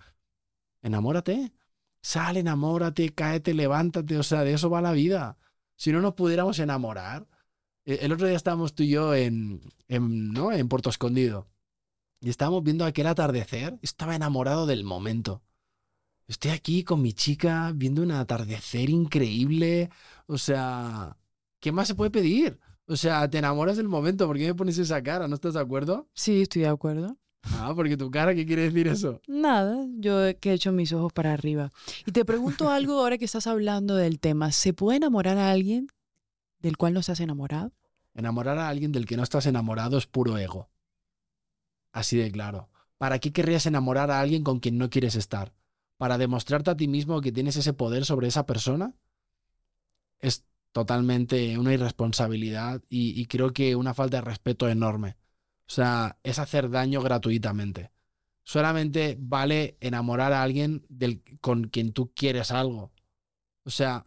enamórate. 0.81 1.53
Sal, 2.01 2.37
enamórate, 2.37 3.13
cáete, 3.13 3.53
levántate, 3.53 4.17
o 4.17 4.23
sea, 4.23 4.43
de 4.43 4.53
eso 4.53 4.69
va 4.71 4.81
la 4.81 4.91
vida. 4.91 5.37
Si 5.75 5.91
no 5.91 6.01
nos 6.01 6.15
pudiéramos 6.15 6.57
enamorar, 6.59 7.27
el 7.85 8.11
otro 8.11 8.27
día 8.27 8.35
estábamos 8.35 8.73
tú 8.73 8.83
y 8.83 8.89
yo 8.89 9.13
en, 9.13 9.61
en, 9.87 10.31
¿no? 10.31 10.51
en 10.51 10.67
Puerto 10.67 10.89
Escondido 10.89 11.47
y 12.25 12.29
estábamos 12.29 12.63
viendo 12.63 12.85
aquel 12.85 13.07
atardecer, 13.07 13.77
estaba 13.83 14.15
enamorado 14.15 14.65
del 14.65 14.83
momento. 14.83 15.43
Estoy 16.27 16.51
aquí 16.51 16.83
con 16.83 17.01
mi 17.01 17.13
chica 17.13 17.71
viendo 17.75 18.01
un 18.01 18.11
atardecer 18.11 18.89
increíble. 18.89 19.91
O 20.25 20.39
sea, 20.39 21.17
¿qué 21.59 21.71
más 21.71 21.87
se 21.87 21.93
puede 21.93 22.09
pedir? 22.09 22.59
O 22.87 22.95
sea, 22.95 23.29
te 23.29 23.37
enamoras 23.37 23.77
del 23.77 23.87
momento. 23.87 24.25
¿Por 24.25 24.37
qué 24.37 24.47
me 24.47 24.55
pones 24.55 24.79
esa 24.79 25.03
cara? 25.03 25.27
¿No 25.27 25.35
estás 25.35 25.53
de 25.53 25.59
acuerdo? 25.59 26.07
Sí, 26.13 26.41
estoy 26.41 26.63
de 26.63 26.69
acuerdo. 26.69 27.15
Ah, 27.59 27.73
porque 27.75 27.95
tu 27.95 28.09
cara, 28.09 28.33
¿qué 28.33 28.43
quiere 28.43 28.63
decir 28.63 28.87
eso? 28.87 29.21
Nada, 29.27 29.85
yo 29.99 30.21
que 30.39 30.49
he 30.49 30.53
hecho 30.53 30.71
mis 30.71 30.93
ojos 30.93 31.13
para 31.13 31.31
arriba. 31.31 31.71
Y 32.07 32.11
te 32.11 32.25
pregunto 32.25 32.69
algo 32.71 32.99
ahora 32.99 33.19
que 33.19 33.25
estás 33.25 33.45
hablando 33.45 33.95
del 33.95 34.19
tema. 34.19 34.51
¿Se 34.51 34.73
puede 34.73 34.97
enamorar 34.97 35.37
a 35.37 35.51
alguien 35.51 35.89
del 36.65 36.77
cual 36.77 36.93
no 36.93 36.99
estás 36.99 37.19
enamorado? 37.19 37.71
Enamorar 38.13 38.57
a 38.57 38.69
alguien 38.69 38.91
del 38.91 39.05
que 39.05 39.17
no 39.17 39.23
estás 39.23 39.45
enamorado 39.45 39.97
es 39.97 40.07
puro 40.07 40.37
ego. 40.37 40.69
Así 41.91 42.17
de 42.17 42.31
claro. 42.31 42.69
¿Para 42.97 43.19
qué 43.19 43.31
querrías 43.31 43.65
enamorar 43.65 44.11
a 44.11 44.19
alguien 44.19 44.43
con 44.43 44.59
quien 44.59 44.77
no 44.77 44.89
quieres 44.89 45.15
estar? 45.15 45.53
para 45.97 46.17
demostrarte 46.17 46.71
a 46.71 46.77
ti 46.77 46.87
mismo 46.87 47.21
que 47.21 47.31
tienes 47.31 47.55
ese 47.55 47.73
poder 47.73 48.05
sobre 48.05 48.27
esa 48.27 48.45
persona, 48.45 48.93
es 50.19 50.45
totalmente 50.71 51.57
una 51.57 51.73
irresponsabilidad 51.73 52.81
y, 52.89 53.25
creo 53.27 53.53
que 53.53 53.75
una 53.75 53.93
falta 53.93 54.17
de 54.17 54.21
respeto 54.21 54.67
enorme. 54.67 55.15
O 55.67 55.71
sea, 55.71 56.17
es 56.23 56.37
hacer 56.37 56.69
daño 56.69 57.01
gratuitamente. 57.01 57.91
Solamente 58.43 59.17
vale 59.19 59.77
enamorar 59.79 60.33
a 60.33 60.43
alguien 60.43 60.85
del, 60.89 61.23
con 61.41 61.69
quien 61.69 61.93
tú 61.93 62.11
quieres 62.13 62.51
algo. 62.51 62.91
O 63.63 63.69
sea, 63.69 64.05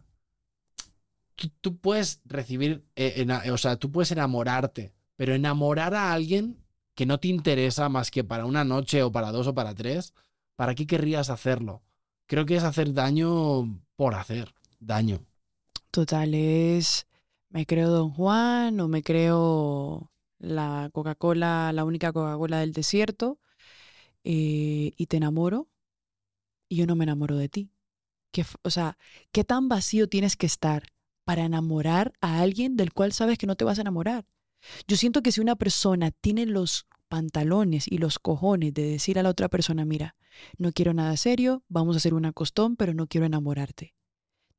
tú, 1.47 1.77
puedes 1.77 2.21
recibir, 2.25 2.85
eh, 2.95 3.13
en, 3.17 3.31
o 3.31 3.57
sea, 3.57 3.77
tú 3.77 3.91
puedes 3.91 4.11
enamorarte, 4.11 4.93
pero 5.15 5.33
enamorar 5.33 5.95
a 5.95 6.13
alguien 6.13 6.57
que 6.95 7.05
no 7.05 7.19
te 7.19 7.29
interesa 7.29 7.89
más 7.89 8.11
que 8.11 8.23
para 8.23 8.45
una 8.45 8.63
noche 8.63 9.03
o 9.03 9.11
para 9.11 9.31
dos 9.31 9.47
o 9.47 9.53
para 9.55 9.73
tres, 9.73 10.13
¿Para 10.59 10.75
qué 10.75 10.85
querrías 10.85 11.29
hacerlo? 11.29 11.83
Creo 12.27 12.45
que 12.45 12.57
es 12.57 12.65
hacer 12.65 12.93
daño 12.93 13.81
por 13.95 14.13
hacer 14.13 14.53
daño. 14.81 15.25
Total, 15.89 16.33
es 16.33 17.07
me 17.47 17.65
creo 17.65 17.89
Don 17.89 18.11
Juan 18.11 18.77
o 18.81 18.89
me 18.89 19.01
creo 19.01 20.11
la 20.37 20.89
Coca-Cola, 20.91 21.71
la 21.71 21.85
única 21.85 22.11
Coca-Cola 22.11 22.59
del 22.59 22.73
desierto, 22.73 23.39
eh, 24.25 24.91
y 24.97 25.05
te 25.05 25.15
enamoro 25.15 25.69
y 26.67 26.75
yo 26.75 26.85
no 26.85 26.97
me 26.97 27.05
enamoro 27.05 27.37
de 27.37 27.47
ti. 27.47 27.71
¿Qué, 28.33 28.45
o 28.61 28.69
sea, 28.69 28.97
¿qué 29.31 29.45
tan 29.45 29.69
vacío 29.69 30.09
tienes 30.09 30.35
que 30.35 30.45
estar 30.45 30.83
para 31.29 31.45
enamorar 31.45 32.11
a 32.21 32.39
alguien 32.39 32.75
del 32.75 32.91
cual 32.91 33.13
sabes 33.13 33.37
que 33.37 33.45
no 33.45 33.55
te 33.55 33.63
vas 33.63 33.77
a 33.77 33.81
enamorar? 33.81 34.25
Yo 34.87 34.97
siento 34.97 35.21
que 35.21 35.31
si 35.31 35.39
una 35.39 35.55
persona 35.55 36.09
tiene 36.09 36.47
los 36.47 36.87
pantalones 37.07 37.85
y 37.87 37.99
los 37.99 38.17
cojones 38.17 38.73
de 38.73 38.81
decir 38.81 39.19
a 39.19 39.21
la 39.21 39.29
otra 39.29 39.47
persona, 39.47 39.85
mira, 39.85 40.15
no 40.57 40.71
quiero 40.71 40.91
nada 40.91 41.15
serio, 41.17 41.61
vamos 41.67 41.95
a 41.95 41.97
hacer 41.97 42.15
un 42.15 42.25
acostón, 42.25 42.75
pero 42.75 42.95
no 42.95 43.05
quiero 43.05 43.27
enamorarte 43.27 43.93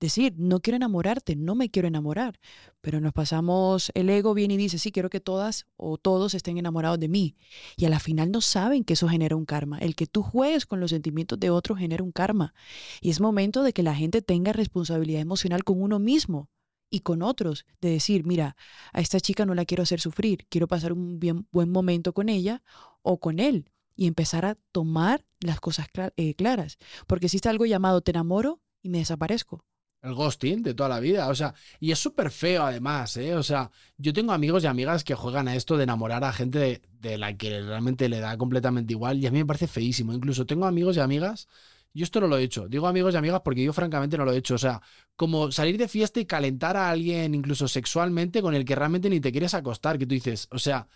decir, 0.01 0.35
no 0.39 0.61
quiero 0.61 0.77
enamorarte, 0.77 1.37
no 1.37 1.55
me 1.55 1.69
quiero 1.69 1.87
enamorar, 1.87 2.41
pero 2.81 3.01
nos 3.01 3.13
pasamos, 3.13 3.93
el 3.95 4.09
ego 4.09 4.33
viene 4.33 4.55
y 4.55 4.57
dice, 4.57 4.79
sí, 4.79 4.93
quiero 4.93 5.11
que 5.11 5.21
todas 5.21 5.67
o 5.77 5.99
todos 5.99 6.35
estén 6.35 6.57
enamorados 6.57 6.99
de 6.99 7.09
mí. 7.09 7.37
Y 7.77 7.85
a 7.85 7.91
la 7.91 8.01
final 8.01 8.31
no 8.33 8.41
saben 8.41 8.83
que 8.83 8.95
eso 8.95 9.09
genera 9.09 9.37
un 9.37 9.45
karma. 9.45 9.79
El 9.79 9.95
que 9.95 10.07
tú 10.07 10.23
juegues 10.23 10.65
con 10.65 10.81
los 10.81 10.91
sentimientos 10.91 11.39
de 11.39 11.51
otros 11.51 11.79
genera 11.79 12.03
un 12.03 12.13
karma. 12.13 12.55
Y 13.03 13.11
es 13.11 13.21
momento 13.21 13.63
de 13.63 13.75
que 13.75 13.83
la 13.83 13.95
gente 13.95 14.23
tenga 14.23 14.55
responsabilidad 14.55 15.21
emocional 15.21 15.65
con 15.65 15.83
uno 15.83 15.99
mismo 15.99 16.49
y 16.91 17.01
con 17.01 17.23
otros, 17.23 17.65
de 17.81 17.91
decir, 17.91 18.27
mira, 18.27 18.57
a 18.93 19.01
esta 19.01 19.21
chica 19.21 19.47
no 19.47 19.55
la 19.55 19.65
quiero 19.65 19.83
hacer 19.83 20.01
sufrir, 20.01 20.47
quiero 20.49 20.69
pasar 20.69 20.93
un 20.93 21.21
bien, 21.21 21.47
buen 21.53 21.71
momento 21.71 22.13
con 22.13 22.29
ella 22.29 22.63
o 23.03 23.21
con 23.21 23.39
él 23.39 23.71
y 23.97 24.07
empezar 24.07 24.45
a 24.47 24.57
tomar 24.73 25.25
las 25.41 25.61
cosas 25.61 25.87
eh, 26.17 26.35
claras. 26.35 26.79
Porque 27.07 27.27
existe 27.27 27.49
algo 27.49 27.67
llamado 27.67 28.01
te 28.01 28.13
enamoro 28.13 28.61
y 28.83 28.89
me 28.89 28.99
desaparezco. 28.99 29.65
El 30.03 30.15
ghosting 30.15 30.63
de 30.63 30.73
toda 30.73 30.89
la 30.89 31.01
vida. 31.01 31.29
O 31.29 31.35
sea, 31.35 31.55
y 31.79 31.93
es 31.93 31.99
súper 31.99 32.31
feo 32.31 32.65
además, 32.65 33.17
¿eh? 33.19 33.35
O 33.35 33.43
sea, 33.43 33.71
yo 33.99 34.15
tengo 34.15 34.33
amigos 34.33 34.65
y 34.65 34.67
amigas 34.67 35.05
que 35.05 35.15
juegan 35.15 35.49
a 35.49 35.55
esto 35.55 35.77
de 35.77 35.85
enamorar 35.85 36.25
a 36.25 36.33
gente 36.33 36.81
de, 36.99 37.19
la 37.19 37.37
que 37.37 37.61
realmente 37.61 38.09
le 38.09 38.21
da 38.21 38.39
completamente 38.39 38.95
igual 38.95 39.19
y 39.19 39.27
a 39.27 39.31
mí 39.31 39.39
me 39.39 39.47
parece 39.47 39.67
feísimo. 39.67 40.15
Incluso 40.15 40.47
tengo 40.47 40.65
amigos 40.65 40.97
y 40.97 41.01
amigas, 41.01 41.49
yo 41.93 42.05
esto 42.05 42.21
no 42.21 42.29
lo 42.29 42.39
he 42.39 42.43
hecho. 42.43 42.69
Digo 42.69 42.87
amigos 42.87 43.15
y 43.15 43.17
amigas 43.17 43.41
porque 43.45 43.65
yo 43.65 43.73
francamente 43.73 44.17
no 44.19 44.25
lo 44.25 44.33
he 44.33 44.39
hecho. 44.39 44.55
O 44.55 44.59
sea, 44.59 44.81
como 45.17 45.51
salir 45.53 45.79
de 45.79 45.89
fiesta 45.89 46.21
y 46.21 46.27
calentar 46.27 46.77
a 46.77 46.91
alguien 46.91 47.35
incluso 47.35 47.69
sexualmente 47.69 48.43
con 48.43 48.55
el 48.55 48.65
que 48.65 48.75
realmente 48.75 49.11
ni 49.11 49.21
te 49.21 49.33
quieres 49.33 49.55
acostar, 49.55 49.99
que 49.99 50.07
tú 50.07 50.15
dices, 50.15 50.49
o 50.51 50.59
sea, 50.59 50.89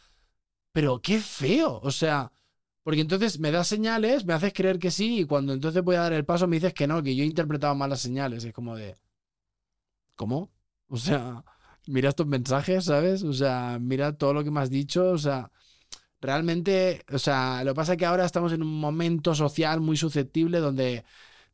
pero 0.72 1.00
qué 1.00 1.18
feo. 1.18 1.80
O 1.82 1.90
sea... 1.90 2.30
Porque 2.84 3.00
entonces 3.00 3.40
me 3.40 3.50
das 3.50 3.66
señales, 3.68 4.26
me 4.26 4.34
haces 4.34 4.52
creer 4.52 4.78
que 4.78 4.90
sí, 4.90 5.20
y 5.20 5.24
cuando 5.24 5.54
entonces 5.54 5.82
voy 5.82 5.96
a 5.96 6.00
dar 6.00 6.12
el 6.12 6.26
paso 6.26 6.46
me 6.46 6.56
dices 6.56 6.74
que 6.74 6.86
no, 6.86 7.02
que 7.02 7.16
yo 7.16 7.24
he 7.24 7.26
interpretado 7.26 7.74
mal 7.74 7.88
las 7.88 8.00
señales. 8.00 8.44
Es 8.44 8.52
como 8.52 8.76
de. 8.76 8.94
¿Cómo? 10.16 10.50
O 10.88 10.98
sea, 10.98 11.44
mira 11.86 12.10
estos 12.10 12.26
mensajes, 12.26 12.84
¿sabes? 12.84 13.22
O 13.22 13.32
sea, 13.32 13.78
mira 13.80 14.18
todo 14.18 14.34
lo 14.34 14.44
que 14.44 14.50
me 14.50 14.60
has 14.60 14.68
dicho. 14.68 15.10
O 15.12 15.18
sea, 15.18 15.50
realmente, 16.24 17.04
o 17.12 17.18
sea, 17.18 17.62
lo 17.64 17.72
que 17.72 17.76
pasa 17.76 17.92
es 17.92 17.98
que 17.98 18.06
ahora 18.06 18.24
estamos 18.24 18.52
en 18.52 18.62
un 18.62 18.80
momento 18.80 19.34
social 19.34 19.80
muy 19.80 19.96
susceptible 19.96 20.58
donde 20.58 21.04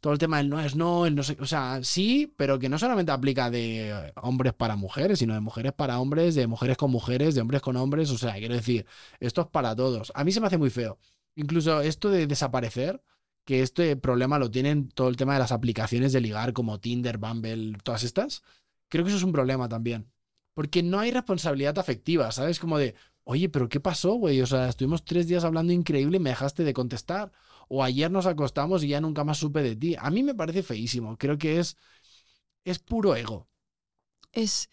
todo 0.01 0.13
el 0.13 0.19
tema 0.19 0.39
del 0.39 0.49
no 0.49 0.61
es 0.61 0.77
no, 0.77 1.07
el 1.07 1.15
no 1.15 1.23
sé, 1.23 1.37
o 1.41 1.47
sea, 1.47 1.81
sí, 1.83 2.33
pero 2.37 2.59
que 2.59 2.69
no 2.69 2.79
solamente 2.79 3.13
aplica 3.13 3.51
de 3.51 4.13
hombres 4.17 4.55
para 4.55 4.77
mujeres, 4.77 5.19
sino 5.19 5.35
de 5.35 5.41
mujeres 5.41 5.73
para 5.73 6.01
hombres, 6.01 6.35
de 6.35 6.47
mujeres 6.47 6.77
con 6.77 6.91
mujeres, 6.91 7.35
de 7.35 7.41
hombres 7.43 7.61
con 7.63 7.77
hombres, 7.77 8.11
o 8.11 8.19
sea, 8.19 8.35
quiero 8.35 8.55
decir, 8.55 8.87
esto 9.19 9.43
es 9.43 9.49
para 9.49 9.75
todos. 9.77 10.13
A 10.15 10.25
mí 10.25 10.33
se 10.33 10.41
me 10.41 10.47
hace 10.47 10.59
muy 10.59 10.71
feo. 10.71 10.99
Incluso 11.35 11.81
esto 11.81 12.11
de 12.11 12.27
desaparecer, 12.27 13.03
que 13.45 13.63
este 13.63 13.97
problema 13.97 14.39
lo 14.39 14.51
tienen 14.51 14.89
todo 14.89 15.09
el 15.09 15.17
tema 15.17 15.35
de 15.35 15.41
las 15.41 15.53
aplicaciones 15.53 16.13
de 16.13 16.21
ligar 16.21 16.53
como 16.53 16.79
Tinder, 16.81 17.19
Bumble, 17.19 17.77
todas 17.83 18.05
estas. 18.05 18.43
Creo 18.89 19.05
que 19.05 19.11
eso 19.11 19.19
es 19.19 19.25
un 19.25 19.33
problema 19.33 19.69
también. 19.69 20.11
Porque 20.55 20.83
no 20.83 20.99
hay 21.01 21.11
responsabilidad 21.11 21.79
afectiva, 21.79 22.33
¿sabes? 22.33 22.59
Como 22.61 22.79
de, 22.79 22.95
oye, 23.25 23.49
pero 23.49 23.69
¿qué 23.69 23.81
pasó, 23.81 24.15
güey? 24.15 24.41
O 24.41 24.47
sea, 24.47 24.69
estuvimos 24.69 25.05
tres 25.05 25.27
días 25.29 25.45
hablando 25.45 25.73
increíble 25.73 26.17
y 26.17 26.21
me 26.21 26.31
dejaste 26.31 26.65
de 26.65 26.73
contestar. 26.75 27.33
O 27.69 27.85
ayer 27.85 28.11
nos 28.11 28.27
acostamos 28.27 28.83
y 28.83 28.89
ya 28.89 29.01
nunca 29.01 29.25
más 29.25 29.39
supe 29.39 29.63
de 29.63 29.77
ti. 29.77 29.97
A 29.99 30.11
mí 30.11 30.23
me 30.23 30.35
parece 30.35 30.63
feísimo. 30.63 31.17
Creo 31.17 31.39
que 31.39 31.61
es, 31.61 31.77
es 32.65 32.79
puro 32.79 33.15
ego. 33.15 33.49
Es, 34.33 34.71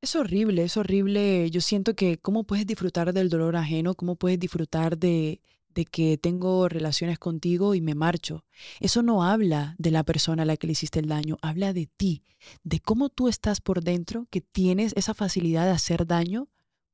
es 0.00 0.16
horrible, 0.16 0.64
es 0.64 0.76
horrible. 0.76 1.50
Yo 1.50 1.60
siento 1.60 1.94
que 1.94 2.18
cómo 2.18 2.44
puedes 2.44 2.66
disfrutar 2.66 3.12
del 3.12 3.28
dolor 3.28 3.56
ajeno, 3.56 3.94
cómo 3.94 4.16
puedes 4.16 4.38
disfrutar 4.40 4.98
de, 4.98 5.40
de 5.74 5.84
que 5.84 6.18
tengo 6.18 6.68
relaciones 6.68 7.18
contigo 7.18 7.74
y 7.74 7.80
me 7.80 7.94
marcho. 7.94 8.44
Eso 8.80 9.02
no 9.02 9.24
habla 9.24 9.74
de 9.78 9.90
la 9.90 10.04
persona 10.04 10.42
a 10.42 10.46
la 10.46 10.56
que 10.56 10.66
le 10.66 10.72
hiciste 10.72 11.00
el 11.00 11.06
daño, 11.08 11.38
habla 11.42 11.72
de 11.72 11.86
ti, 11.86 12.22
de 12.64 12.80
cómo 12.80 13.08
tú 13.08 13.28
estás 13.28 13.60
por 13.60 13.82
dentro, 13.82 14.26
que 14.30 14.40
tienes 14.40 14.92
esa 14.96 15.14
facilidad 15.14 15.64
de 15.66 15.72
hacer 15.72 16.06
daño 16.06 16.48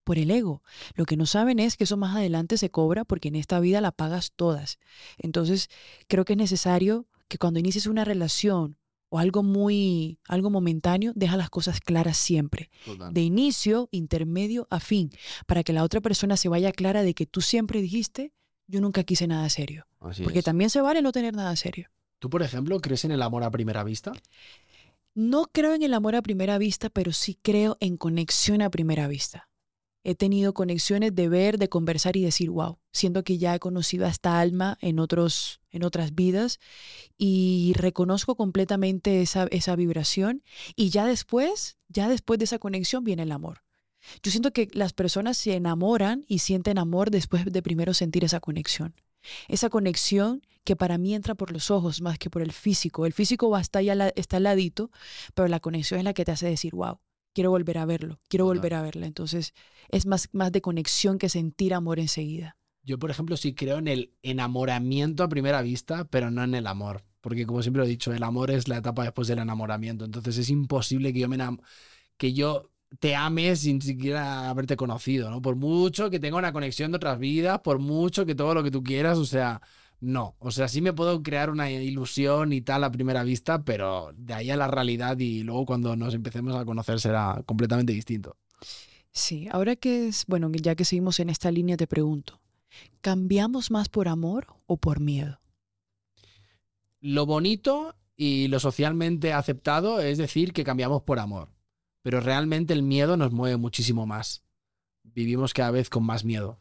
por 0.08 0.18
el 0.18 0.30
ego. 0.30 0.62
Lo 0.94 1.04
que 1.04 1.18
no 1.18 1.26
saben 1.26 1.58
es 1.58 1.76
que 1.76 1.84
eso 1.84 1.98
más 1.98 2.16
adelante 2.16 2.56
se 2.56 2.70
cobra 2.70 3.04
porque 3.04 3.28
en 3.28 3.36
esta 3.36 3.60
vida 3.60 3.82
la 3.82 3.92
pagas 3.92 4.32
todas. 4.34 4.78
Entonces, 5.18 5.68
creo 6.06 6.24
que 6.24 6.32
es 6.32 6.38
necesario 6.38 7.06
que 7.28 7.36
cuando 7.36 7.60
inicies 7.60 7.86
una 7.86 8.06
relación 8.06 8.78
o 9.10 9.18
algo 9.18 9.42
muy, 9.42 10.18
algo 10.26 10.48
momentáneo, 10.48 11.12
deja 11.14 11.36
las 11.36 11.50
cosas 11.50 11.80
claras 11.80 12.16
siempre. 12.16 12.70
De 13.12 13.20
inicio, 13.20 13.90
intermedio 13.90 14.66
a 14.70 14.80
fin, 14.80 15.10
para 15.46 15.62
que 15.62 15.74
la 15.74 15.84
otra 15.84 16.00
persona 16.00 16.38
se 16.38 16.48
vaya 16.48 16.72
clara 16.72 17.02
de 17.02 17.12
que 17.12 17.26
tú 17.26 17.42
siempre 17.42 17.82
dijiste 17.82 18.32
yo 18.66 18.80
nunca 18.80 19.02
quise 19.04 19.26
nada 19.26 19.50
serio. 19.50 19.86
porque 20.24 20.42
también 20.42 20.70
se 20.70 20.80
vale 20.80 21.02
no 21.02 21.12
tener 21.12 21.34
nada 21.34 21.54
serio. 21.54 21.90
¿Tú, 22.18 22.30
por 22.30 22.40
ejemplo, 22.40 22.80
crees 22.80 23.04
en 23.04 23.10
el 23.10 23.20
amor 23.20 23.42
a 23.42 23.50
primera 23.50 23.84
vista? 23.84 24.12
No 25.14 25.50
creo 25.52 25.74
en 25.74 25.82
el 25.82 25.92
amor 25.92 26.16
a 26.16 26.22
primera 26.22 26.56
vista, 26.56 26.88
pero 26.88 27.12
sí 27.12 27.38
creo 27.42 27.76
en 27.80 27.98
conexión 27.98 28.62
a 28.62 28.70
primera 28.70 29.06
vista. 29.06 29.47
He 30.08 30.14
tenido 30.14 30.54
conexiones 30.54 31.14
de 31.14 31.28
ver, 31.28 31.58
de 31.58 31.68
conversar 31.68 32.16
y 32.16 32.22
decir, 32.22 32.48
wow, 32.48 32.78
siento 32.92 33.24
que 33.24 33.36
ya 33.36 33.54
he 33.54 33.58
conocido 33.58 34.06
a 34.06 34.08
esta 34.08 34.40
alma 34.40 34.78
en, 34.80 35.00
otros, 35.00 35.60
en 35.70 35.84
otras 35.84 36.14
vidas 36.14 36.60
y 37.18 37.74
reconozco 37.76 38.34
completamente 38.34 39.20
esa, 39.20 39.48
esa 39.50 39.76
vibración 39.76 40.42
y 40.74 40.88
ya 40.88 41.04
después, 41.04 41.76
ya 41.88 42.08
después 42.08 42.38
de 42.38 42.46
esa 42.46 42.58
conexión 42.58 43.04
viene 43.04 43.24
el 43.24 43.32
amor. 43.32 43.64
Yo 44.22 44.30
siento 44.30 44.50
que 44.50 44.68
las 44.72 44.94
personas 44.94 45.36
se 45.36 45.54
enamoran 45.54 46.24
y 46.26 46.38
sienten 46.38 46.78
amor 46.78 47.10
después 47.10 47.44
de 47.44 47.62
primero 47.62 47.92
sentir 47.92 48.24
esa 48.24 48.40
conexión. 48.40 48.94
Esa 49.46 49.68
conexión 49.68 50.40
que 50.64 50.74
para 50.74 50.96
mí 50.96 51.14
entra 51.14 51.34
por 51.34 51.52
los 51.52 51.70
ojos 51.70 52.00
más 52.00 52.18
que 52.18 52.30
por 52.30 52.40
el 52.40 52.52
físico. 52.52 53.04
El 53.04 53.12
físico 53.12 53.50
va 53.50 53.58
hasta 53.58 53.80
allá, 53.80 54.08
está 54.16 54.38
al 54.38 54.44
ladito, 54.44 54.90
pero 55.34 55.48
la 55.48 55.60
conexión 55.60 56.00
es 56.00 56.04
la 56.04 56.14
que 56.14 56.24
te 56.24 56.32
hace 56.32 56.48
decir, 56.48 56.74
wow, 56.74 56.98
quiero 57.38 57.50
volver 57.52 57.78
a 57.78 57.86
verlo, 57.86 58.18
quiero 58.28 58.46
volver 58.46 58.74
a 58.74 58.82
verla. 58.82 59.06
Entonces 59.06 59.54
es 59.90 60.06
más, 60.06 60.28
más 60.32 60.50
de 60.50 60.60
conexión 60.60 61.18
que 61.18 61.28
sentir 61.28 61.72
amor 61.72 62.00
enseguida. 62.00 62.56
Yo, 62.82 62.98
por 62.98 63.12
ejemplo, 63.12 63.36
sí 63.36 63.54
creo 63.54 63.78
en 63.78 63.86
el 63.86 64.12
enamoramiento 64.22 65.22
a 65.22 65.28
primera 65.28 65.62
vista, 65.62 66.04
pero 66.06 66.32
no 66.32 66.42
en 66.42 66.56
el 66.56 66.66
amor. 66.66 67.04
Porque 67.20 67.46
como 67.46 67.62
siempre 67.62 67.84
he 67.84 67.86
dicho, 67.86 68.12
el 68.12 68.24
amor 68.24 68.50
es 68.50 68.66
la 68.66 68.78
etapa 68.78 69.04
después 69.04 69.28
del 69.28 69.38
enamoramiento. 69.38 70.04
Entonces 70.04 70.36
es 70.36 70.50
imposible 70.50 71.12
que 71.12 71.20
yo 71.20 71.28
me 71.28 71.38
que 72.16 72.32
yo 72.32 72.72
te 72.98 73.14
ames 73.14 73.60
sin 73.60 73.80
siquiera 73.82 74.50
haberte 74.50 74.76
conocido, 74.76 75.30
¿no? 75.30 75.40
Por 75.40 75.54
mucho 75.54 76.10
que 76.10 76.18
tenga 76.18 76.38
una 76.38 76.52
conexión 76.52 76.90
de 76.90 76.96
otras 76.96 77.20
vidas, 77.20 77.60
por 77.60 77.78
mucho 77.78 78.26
que 78.26 78.34
todo 78.34 78.52
lo 78.52 78.64
que 78.64 78.72
tú 78.72 78.82
quieras, 78.82 79.16
o 79.16 79.24
sea, 79.24 79.62
no. 80.00 80.36
O 80.38 80.50
sea, 80.50 80.68
sí 80.68 80.80
me 80.80 80.92
puedo 80.92 81.22
crear 81.22 81.50
una 81.50 81.70
ilusión 81.70 82.52
y 82.52 82.60
tal 82.60 82.84
a 82.84 82.92
primera 82.92 83.24
vista, 83.24 83.64
pero 83.64 84.12
de 84.16 84.34
ahí 84.34 84.50
a 84.50 84.56
la 84.56 84.68
realidad 84.68 85.18
y 85.18 85.42
luego 85.42 85.66
cuando 85.66 85.96
nos 85.96 86.14
empecemos 86.14 86.54
a 86.56 86.64
conocer 86.64 87.00
será 87.00 87.42
completamente 87.46 87.92
distinto. 87.92 88.36
Sí, 89.10 89.48
ahora 89.50 89.76
que 89.76 90.08
es, 90.08 90.24
bueno, 90.26 90.50
ya 90.52 90.74
que 90.74 90.84
seguimos 90.84 91.18
en 91.20 91.30
esta 91.30 91.50
línea, 91.50 91.76
te 91.76 91.86
pregunto, 91.86 92.40
¿cambiamos 93.00 93.70
más 93.70 93.88
por 93.88 94.08
amor 94.08 94.46
o 94.66 94.76
por 94.76 95.00
miedo? 95.00 95.40
Lo 97.00 97.26
bonito 97.26 97.94
y 98.16 98.48
lo 98.48 98.60
socialmente 98.60 99.32
aceptado 99.32 100.00
es 100.00 100.18
decir 100.18 100.52
que 100.52 100.64
cambiamos 100.64 101.02
por 101.02 101.18
amor 101.18 101.50
pero 102.08 102.20
realmente 102.20 102.72
el 102.72 102.82
miedo 102.82 103.18
nos 103.18 103.32
mueve 103.32 103.58
muchísimo 103.58 104.06
más. 104.06 104.42
Vivimos 105.02 105.52
cada 105.52 105.70
vez 105.70 105.90
con 105.90 106.04
más 106.04 106.24
miedo 106.24 106.58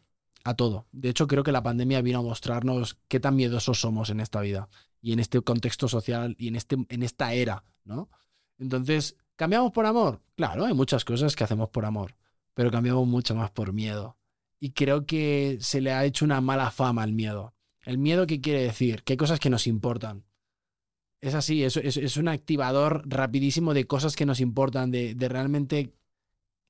a 0.48 0.56
todo. 0.56 0.88
De 0.94 1.10
hecho, 1.10 1.28
creo 1.28 1.44
que 1.44 1.52
la 1.52 1.62
pandemia 1.62 2.02
vino 2.02 2.20
a 2.20 2.22
mostrarnos 2.22 2.98
qué 3.10 3.20
tan 3.20 3.36
miedosos 3.36 3.82
somos 3.82 4.10
en 4.10 4.22
esta 4.22 4.40
vida 4.40 4.70
y 5.02 5.12
en 5.12 5.20
este 5.20 5.42
contexto 5.42 5.90
social 5.90 6.38
y 6.40 6.48
en, 6.48 6.56
este, 6.56 6.78
en 6.88 7.04
esta 7.04 7.34
era, 7.34 7.66
¿no? 7.84 8.10
Entonces, 8.58 9.18
¿cambiamos 9.36 9.74
por 9.74 9.86
amor? 9.86 10.22
Claro, 10.38 10.64
hay 10.64 10.74
muchas 10.74 11.04
cosas 11.04 11.36
que 11.36 11.44
hacemos 11.44 11.68
por 11.68 11.84
amor, 11.84 12.16
pero 12.54 12.72
cambiamos 12.72 13.06
mucho 13.06 13.36
más 13.36 13.52
por 13.52 13.74
miedo. 13.74 14.16
Y 14.58 14.72
creo 14.72 15.06
que 15.06 15.58
se 15.60 15.82
le 15.82 15.92
ha 15.92 16.06
hecho 16.06 16.24
una 16.24 16.40
mala 16.40 16.72
fama 16.72 17.04
al 17.04 17.12
miedo. 17.12 17.54
¿El 17.82 17.98
miedo 17.98 18.26
qué 18.26 18.40
quiere 18.40 18.64
decir? 18.64 19.04
Que 19.04 19.14
hay 19.14 19.18
cosas 19.18 19.42
que 19.42 19.50
nos 19.50 19.68
importan. 19.68 20.24
Es 21.20 21.34
así, 21.34 21.66
es, 21.66 21.76
es, 21.76 22.16
un 22.16 22.30
activador 22.30 23.04
rapidísimo 23.06 23.74
de 23.74 23.86
cosas 23.86 24.16
que 24.16 24.26
nos 24.26 24.40
importan, 24.40 24.92
de, 24.92 25.14
de 25.14 25.28
realmente 25.28 25.94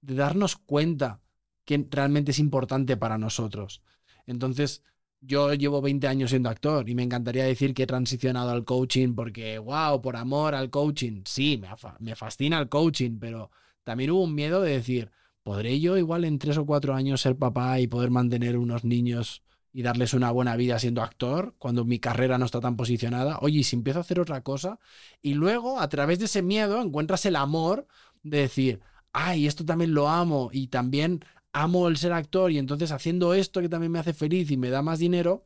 de 0.01 0.15
darnos 0.15 0.55
cuenta 0.55 1.21
que 1.67 1.85
realmente 1.91 2.31
es 2.31 2.39
importante 2.39 2.95
para 2.95 3.17
nosotros. 3.17 3.83
Entonces, 4.25 4.83
yo 5.19 5.53
llevo 5.53 5.81
20 5.81 6.07
años 6.07 6.29
siendo 6.29 6.49
actor 6.49 6.89
y 6.89 6.95
me 6.95 7.03
encantaría 7.03 7.43
decir 7.43 7.73
que 7.73 7.83
he 7.83 7.87
transicionado 7.87 8.51
al 8.51 8.63
coaching 8.63 9.13
porque, 9.15 9.59
wow, 9.59 10.01
por 10.01 10.15
amor 10.15 10.55
al 10.55 10.69
coaching. 10.69 11.23
Sí, 11.25 11.59
me, 11.61 11.67
me 11.99 12.15
fascina 12.15 12.57
el 12.57 12.69
coaching, 12.69 13.19
pero 13.19 13.51
también 13.83 14.11
hubo 14.11 14.23
un 14.23 14.33
miedo 14.33 14.61
de 14.61 14.71
decir, 14.71 15.11
¿podré 15.43 15.77
yo 15.81 15.97
igual 15.97 16.23
en 16.23 16.39
tres 16.39 16.57
o 16.57 16.65
cuatro 16.65 16.95
años 16.95 17.19
ser 17.19 17.35
papá 17.35 17.81
y 17.81 17.87
poder 17.87 18.11
mantener 18.11 18.57
unos 18.57 18.85
niños 18.85 19.43
y 19.73 19.81
darles 19.81 20.13
una 20.13 20.31
buena 20.31 20.55
vida 20.55 20.79
siendo 20.79 21.01
actor 21.01 21.53
cuando 21.57 21.83
mi 21.83 21.99
carrera 21.99 22.37
no 22.37 22.45
está 22.45 22.61
tan 22.61 22.77
posicionada? 22.77 23.39
Oye, 23.41 23.59
¿y 23.59 23.63
si 23.65 23.75
empiezo 23.75 23.99
a 23.99 24.03
hacer 24.03 24.21
otra 24.21 24.41
cosa? 24.41 24.79
Y 25.21 25.33
luego, 25.33 25.81
a 25.81 25.89
través 25.89 26.19
de 26.19 26.25
ese 26.25 26.41
miedo, 26.41 26.81
encuentras 26.81 27.25
el 27.25 27.35
amor 27.35 27.87
de 28.23 28.39
decir, 28.39 28.79
ay, 29.11 29.47
esto 29.47 29.65
también 29.65 29.93
lo 29.93 30.07
amo 30.07 30.49
y 30.53 30.67
también 30.67 31.25
amo 31.61 31.87
el 31.87 31.97
ser 31.97 32.13
actor 32.13 32.51
y 32.51 32.57
entonces 32.57 32.91
haciendo 32.91 33.33
esto 33.33 33.61
que 33.61 33.69
también 33.69 33.91
me 33.91 33.99
hace 33.99 34.13
feliz 34.13 34.51
y 34.51 34.57
me 34.57 34.69
da 34.69 34.81
más 34.81 34.99
dinero, 34.99 35.45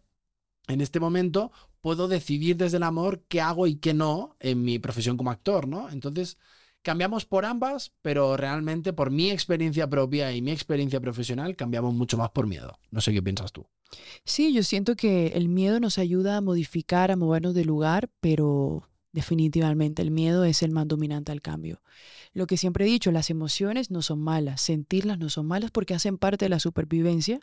en 0.67 0.81
este 0.81 0.99
momento 0.99 1.51
puedo 1.81 2.07
decidir 2.07 2.57
desde 2.57 2.77
el 2.77 2.83
amor 2.83 3.23
qué 3.27 3.41
hago 3.41 3.67
y 3.67 3.75
qué 3.75 3.93
no 3.93 4.35
en 4.39 4.63
mi 4.63 4.79
profesión 4.79 5.17
como 5.17 5.31
actor, 5.31 5.67
¿no? 5.67 5.89
Entonces, 5.89 6.37
cambiamos 6.81 7.25
por 7.25 7.45
ambas, 7.45 7.93
pero 8.01 8.37
realmente 8.37 8.93
por 8.93 9.11
mi 9.11 9.31
experiencia 9.31 9.89
propia 9.89 10.31
y 10.33 10.41
mi 10.41 10.51
experiencia 10.51 10.99
profesional, 10.99 11.55
cambiamos 11.55 11.93
mucho 11.93 12.17
más 12.17 12.29
por 12.31 12.47
miedo. 12.47 12.77
No 12.91 13.01
sé 13.01 13.13
qué 13.13 13.21
piensas 13.21 13.51
tú. 13.51 13.67
Sí, 14.23 14.53
yo 14.53 14.63
siento 14.63 14.95
que 14.95 15.27
el 15.27 15.49
miedo 15.49 15.79
nos 15.79 15.97
ayuda 15.97 16.37
a 16.37 16.41
modificar, 16.41 17.11
a 17.11 17.15
movernos 17.15 17.53
de 17.53 17.65
lugar, 17.65 18.09
pero 18.19 18.87
definitivamente 19.11 20.01
el 20.01 20.11
miedo 20.11 20.45
es 20.45 20.63
el 20.63 20.71
más 20.71 20.87
dominante 20.87 21.31
al 21.31 21.41
cambio. 21.41 21.81
Lo 22.33 22.47
que 22.47 22.57
siempre 22.57 22.85
he 22.85 22.89
dicho, 22.89 23.11
las 23.11 23.29
emociones 23.29 23.91
no 23.91 24.01
son 24.01 24.21
malas, 24.21 24.61
sentirlas 24.61 25.17
no 25.17 25.29
son 25.29 25.47
malas 25.47 25.71
porque 25.71 25.93
hacen 25.93 26.17
parte 26.17 26.45
de 26.45 26.49
la 26.49 26.59
supervivencia, 26.59 27.39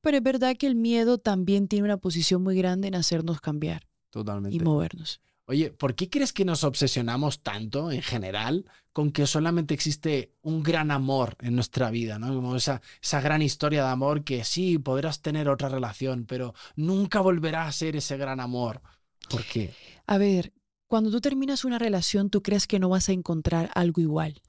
pero 0.00 0.16
es 0.16 0.22
verdad 0.22 0.56
que 0.56 0.66
el 0.66 0.74
miedo 0.74 1.18
también 1.18 1.68
tiene 1.68 1.84
una 1.84 1.98
posición 1.98 2.42
muy 2.42 2.56
grande 2.56 2.88
en 2.88 2.94
hacernos 2.94 3.40
cambiar 3.40 3.86
Totalmente. 4.10 4.56
y 4.56 4.60
movernos. 4.60 5.20
Oye, 5.48 5.70
¿por 5.70 5.94
qué 5.94 6.10
crees 6.10 6.32
que 6.32 6.44
nos 6.44 6.64
obsesionamos 6.64 7.42
tanto 7.42 7.92
en 7.92 8.02
general 8.02 8.64
con 8.92 9.12
que 9.12 9.26
solamente 9.26 9.74
existe 9.74 10.32
un 10.42 10.62
gran 10.62 10.90
amor 10.90 11.36
en 11.40 11.54
nuestra 11.54 11.90
vida, 11.90 12.18
¿no? 12.18 12.34
Como 12.34 12.56
esa, 12.56 12.80
esa 13.00 13.20
gran 13.20 13.42
historia 13.42 13.84
de 13.84 13.90
amor 13.90 14.24
que 14.24 14.42
sí, 14.42 14.78
podrás 14.78 15.22
tener 15.22 15.48
otra 15.48 15.68
relación, 15.68 16.24
pero 16.26 16.54
nunca 16.74 17.20
volverá 17.20 17.66
a 17.66 17.72
ser 17.72 17.94
ese 17.94 18.16
gran 18.16 18.40
amor. 18.40 18.82
¿Por 19.28 19.44
qué? 19.44 19.72
A 20.06 20.18
ver, 20.18 20.52
cuando 20.88 21.10
tú 21.10 21.20
terminas 21.20 21.64
una 21.64 21.78
relación, 21.78 22.30
tú 22.30 22.42
crees 22.42 22.66
que 22.66 22.78
no 22.78 22.88
vas 22.88 23.08
a 23.08 23.12
encontrar 23.12 23.70
algo 23.74 24.00
igual. 24.00 24.40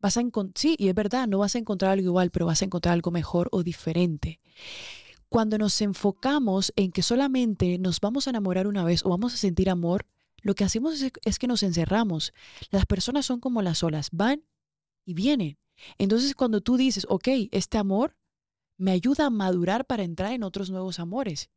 Vas 0.00 0.16
a 0.16 0.22
sí, 0.54 0.76
y 0.78 0.88
es 0.88 0.94
verdad, 0.94 1.28
no 1.28 1.38
vas 1.38 1.54
a 1.54 1.58
encontrar 1.58 1.92
algo 1.92 2.06
igual, 2.06 2.30
pero 2.30 2.46
vas 2.46 2.62
a 2.62 2.64
encontrar 2.64 2.94
algo 2.94 3.10
mejor 3.10 3.48
o 3.52 3.62
diferente. 3.62 4.40
Cuando 5.28 5.58
nos 5.58 5.80
enfocamos 5.82 6.72
en 6.76 6.90
que 6.90 7.02
solamente 7.02 7.78
nos 7.78 8.00
vamos 8.00 8.26
a 8.26 8.30
enamorar 8.30 8.66
una 8.66 8.84
vez 8.84 9.04
o 9.04 9.10
vamos 9.10 9.34
a 9.34 9.36
sentir 9.36 9.68
amor, 9.68 10.06
lo 10.42 10.54
que 10.54 10.64
hacemos 10.64 11.00
es, 11.02 11.12
es 11.24 11.38
que 11.38 11.46
nos 11.46 11.62
encerramos. 11.62 12.32
Las 12.70 12.86
personas 12.86 13.26
son 13.26 13.40
como 13.40 13.60
las 13.60 13.82
olas, 13.82 14.08
van 14.12 14.42
y 15.04 15.14
vienen. 15.14 15.58
Entonces 15.98 16.34
cuando 16.34 16.60
tú 16.60 16.76
dices, 16.76 17.06
ok, 17.08 17.28
este 17.50 17.78
amor 17.78 18.16
me 18.78 18.92
ayuda 18.92 19.26
a 19.26 19.30
madurar 19.30 19.84
para 19.84 20.02
entrar 20.02 20.32
en 20.32 20.42
otros 20.42 20.70
nuevos 20.70 20.98
amores. 20.98 21.50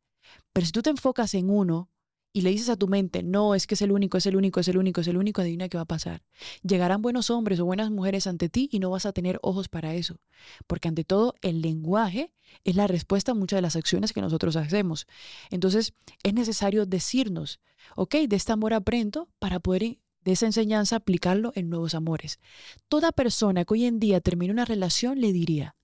Pero 0.51 0.65
si 0.65 0.71
tú 0.71 0.81
te 0.81 0.89
enfocas 0.89 1.33
en 1.33 1.49
uno 1.49 1.89
y 2.35 2.41
le 2.41 2.49
dices 2.49 2.69
a 2.69 2.75
tu 2.75 2.87
mente, 2.87 3.21
no, 3.21 3.53
es 3.53 3.67
que 3.67 3.75
es 3.75 3.81
el 3.83 3.91
único, 3.91 4.17
es 4.17 4.25
el 4.25 4.35
único, 4.35 4.59
es 4.59 4.67
el 4.67 4.77
único, 4.77 5.01
es 5.01 5.07
el 5.07 5.17
único, 5.17 5.41
adivina 5.41 5.69
qué 5.69 5.77
va 5.77 5.83
a 5.83 5.85
pasar. 5.85 6.23
Llegarán 6.63 7.03
buenos 7.03 7.29
hombres 7.29 7.59
o 7.59 7.65
buenas 7.65 7.91
mujeres 7.91 8.25
ante 8.25 8.49
ti 8.49 8.67
y 8.71 8.79
no 8.79 8.89
vas 8.89 9.05
a 9.05 9.13
tener 9.13 9.37
ojos 9.43 9.69
para 9.69 9.93
eso. 9.93 10.19
Porque 10.65 10.87
ante 10.87 11.03
todo, 11.03 11.35
el 11.43 11.61
lenguaje 11.61 12.33
es 12.63 12.75
la 12.75 12.87
respuesta 12.87 13.33
a 13.33 13.35
muchas 13.35 13.57
de 13.57 13.61
las 13.61 13.75
acciones 13.75 14.13
que 14.13 14.21
nosotros 14.21 14.55
hacemos. 14.55 15.05
Entonces, 15.51 15.93
es 16.23 16.33
necesario 16.33 16.87
decirnos, 16.87 17.59
ok, 17.95 18.15
de 18.27 18.35
este 18.35 18.51
amor 18.51 18.73
aprendo 18.73 19.29
para 19.37 19.59
poder 19.59 19.99
de 20.23 20.31
esa 20.31 20.47
enseñanza 20.47 20.95
aplicarlo 20.95 21.51
en 21.53 21.69
nuevos 21.69 21.93
amores. 21.93 22.39
Toda 22.87 23.11
persona 23.11 23.63
que 23.63 23.75
hoy 23.75 23.85
en 23.85 23.99
día 23.99 24.21
termina 24.21 24.53
una 24.53 24.65
relación 24.65 25.21
le 25.21 25.31
diría, 25.33 25.75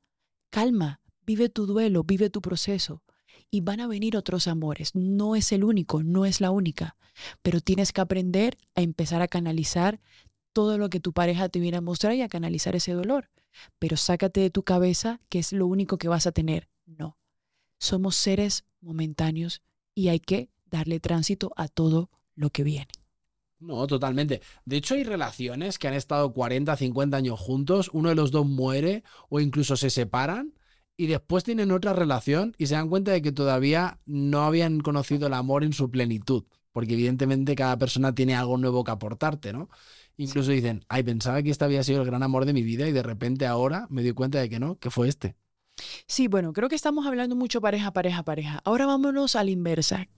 calma, 0.49 0.99
vive 1.27 1.49
tu 1.49 1.67
duelo, 1.67 2.03
vive 2.03 2.31
tu 2.31 2.41
proceso 2.41 3.03
y 3.51 3.61
van 3.61 3.79
a 3.79 3.87
venir 3.87 4.15
otros 4.17 4.47
amores. 4.47 4.95
No 4.95 5.35
es 5.35 5.51
el 5.51 5.63
único, 5.63 6.03
no 6.03 6.25
es 6.25 6.41
la 6.41 6.51
única, 6.51 6.95
pero 7.41 7.61
tienes 7.61 7.91
que 7.91 8.01
aprender 8.01 8.57
a 8.75 8.81
empezar 8.81 9.21
a 9.21 9.27
canalizar 9.27 9.99
todo 10.53 10.77
lo 10.77 10.89
que 10.89 10.99
tu 10.99 11.13
pareja 11.13 11.49
te 11.49 11.59
viene 11.59 11.77
a 11.77 11.81
mostrar 11.81 12.13
y 12.15 12.21
a 12.21 12.29
canalizar 12.29 12.75
ese 12.75 12.93
dolor. 12.93 13.29
Pero 13.79 13.97
sácate 13.97 14.41
de 14.41 14.49
tu 14.49 14.63
cabeza 14.63 15.19
que 15.29 15.39
es 15.39 15.53
lo 15.53 15.67
único 15.67 15.97
que 15.97 16.07
vas 16.07 16.27
a 16.27 16.31
tener. 16.31 16.69
No. 16.85 17.17
Somos 17.79 18.15
seres 18.15 18.65
momentáneos 18.81 19.61
y 19.95 20.09
hay 20.09 20.19
que 20.19 20.49
darle 20.69 20.99
tránsito 20.99 21.51
a 21.55 21.67
todo 21.67 22.09
lo 22.35 22.49
que 22.49 22.63
viene. 22.63 22.87
No, 23.59 23.85
totalmente. 23.87 24.41
De 24.63 24.77
hecho, 24.77 24.95
hay 24.95 25.03
relaciones 25.03 25.77
que 25.77 25.87
han 25.87 25.93
estado 25.93 26.31
40, 26.31 26.75
50 26.77 27.17
años 27.17 27.39
juntos, 27.39 27.89
uno 27.91 28.09
de 28.09 28.15
los 28.15 28.31
dos 28.31 28.45
muere 28.45 29.03
o 29.27 29.41
incluso 29.41 29.75
se 29.75 29.89
separan 29.89 30.53
y 30.99 31.07
después 31.07 31.45
tienen 31.45 31.71
otra 31.71 31.93
relación 31.93 32.53
y 32.57 32.67
se 32.67 32.75
dan 32.75 32.89
cuenta 32.89 33.11
de 33.11 33.21
que 33.21 33.31
todavía 33.31 34.01
no 34.05 34.41
habían 34.41 34.81
conocido 34.81 35.27
el 35.27 35.33
amor 35.33 35.63
en 35.63 35.71
su 35.71 35.89
plenitud, 35.89 36.43
porque 36.73 36.95
evidentemente 36.95 37.55
cada 37.55 37.77
persona 37.77 38.13
tiene 38.13 38.35
algo 38.35 38.57
nuevo 38.57 38.83
que 38.83 38.91
aportarte, 38.91 39.53
¿no? 39.53 39.69
Incluso 40.17 40.51
dicen, 40.51 40.83
ay, 40.89 41.03
pensaba 41.03 41.41
que 41.41 41.51
este 41.51 41.63
había 41.63 41.85
sido 41.85 42.01
el 42.01 42.05
gran 42.05 42.21
amor 42.21 42.43
de 42.43 42.51
mi 42.51 42.63
vida 42.63 42.85
y 42.85 42.91
de 42.91 43.01
repente 43.01 43.47
ahora 43.47 43.87
me 43.89 44.03
di 44.03 44.11
cuenta 44.11 44.41
de 44.41 44.49
que 44.49 44.59
no, 44.59 44.77
que 44.77 44.89
fue 44.89 45.07
este. 45.07 45.37
Sí, 46.05 46.27
bueno, 46.27 46.51
creo 46.51 46.67
que 46.67 46.75
estamos 46.75 47.07
hablando 47.07 47.33
mucho 47.33 47.61
pareja, 47.61 47.93
pareja, 47.93 48.23
pareja. 48.23 48.59
Ahora 48.65 48.85
vámonos 48.85 49.37
a 49.37 49.45
la 49.45 49.51
inversa. 49.51 50.09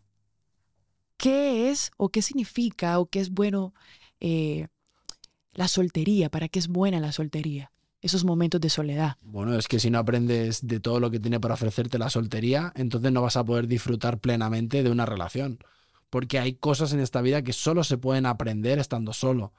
¿Qué 1.15 1.69
es 1.69 1.91
o 1.97 2.09
qué 2.09 2.23
significa 2.23 2.97
o 2.97 3.05
qué 3.05 3.19
es 3.19 3.29
bueno 3.29 3.75
eh, 4.19 4.67
la 5.53 5.67
soltería? 5.67 6.31
¿Para 6.31 6.47
qué 6.47 6.57
es 6.57 6.69
buena 6.69 6.99
la 6.99 7.11
soltería? 7.11 7.71
Esos 8.01 8.25
momentos 8.25 8.59
de 8.59 8.69
soledad. 8.69 9.17
Bueno, 9.21 9.55
es 9.55 9.67
que 9.67 9.79
si 9.79 9.89
no 9.89 9.99
aprendes 9.99 10.65
de 10.65 10.79
todo 10.79 10.99
lo 10.99 11.11
que 11.11 11.19
tiene 11.19 11.39
para 11.39 11.53
ofrecerte 11.53 11.99
la 11.99 12.09
soltería, 12.09 12.73
entonces 12.75 13.11
no 13.11 13.21
vas 13.21 13.37
a 13.37 13.45
poder 13.45 13.67
disfrutar 13.67 14.19
plenamente 14.19 14.83
de 14.83 14.89
una 14.89 15.05
relación. 15.05 15.59
Porque 16.09 16.39
hay 16.39 16.53
cosas 16.53 16.93
en 16.93 16.99
esta 16.99 17.21
vida 17.21 17.43
que 17.43 17.53
solo 17.53 17.83
se 17.83 17.97
pueden 17.97 18.25
aprender 18.25 18.79
estando 18.79 19.13
solo. 19.13 19.53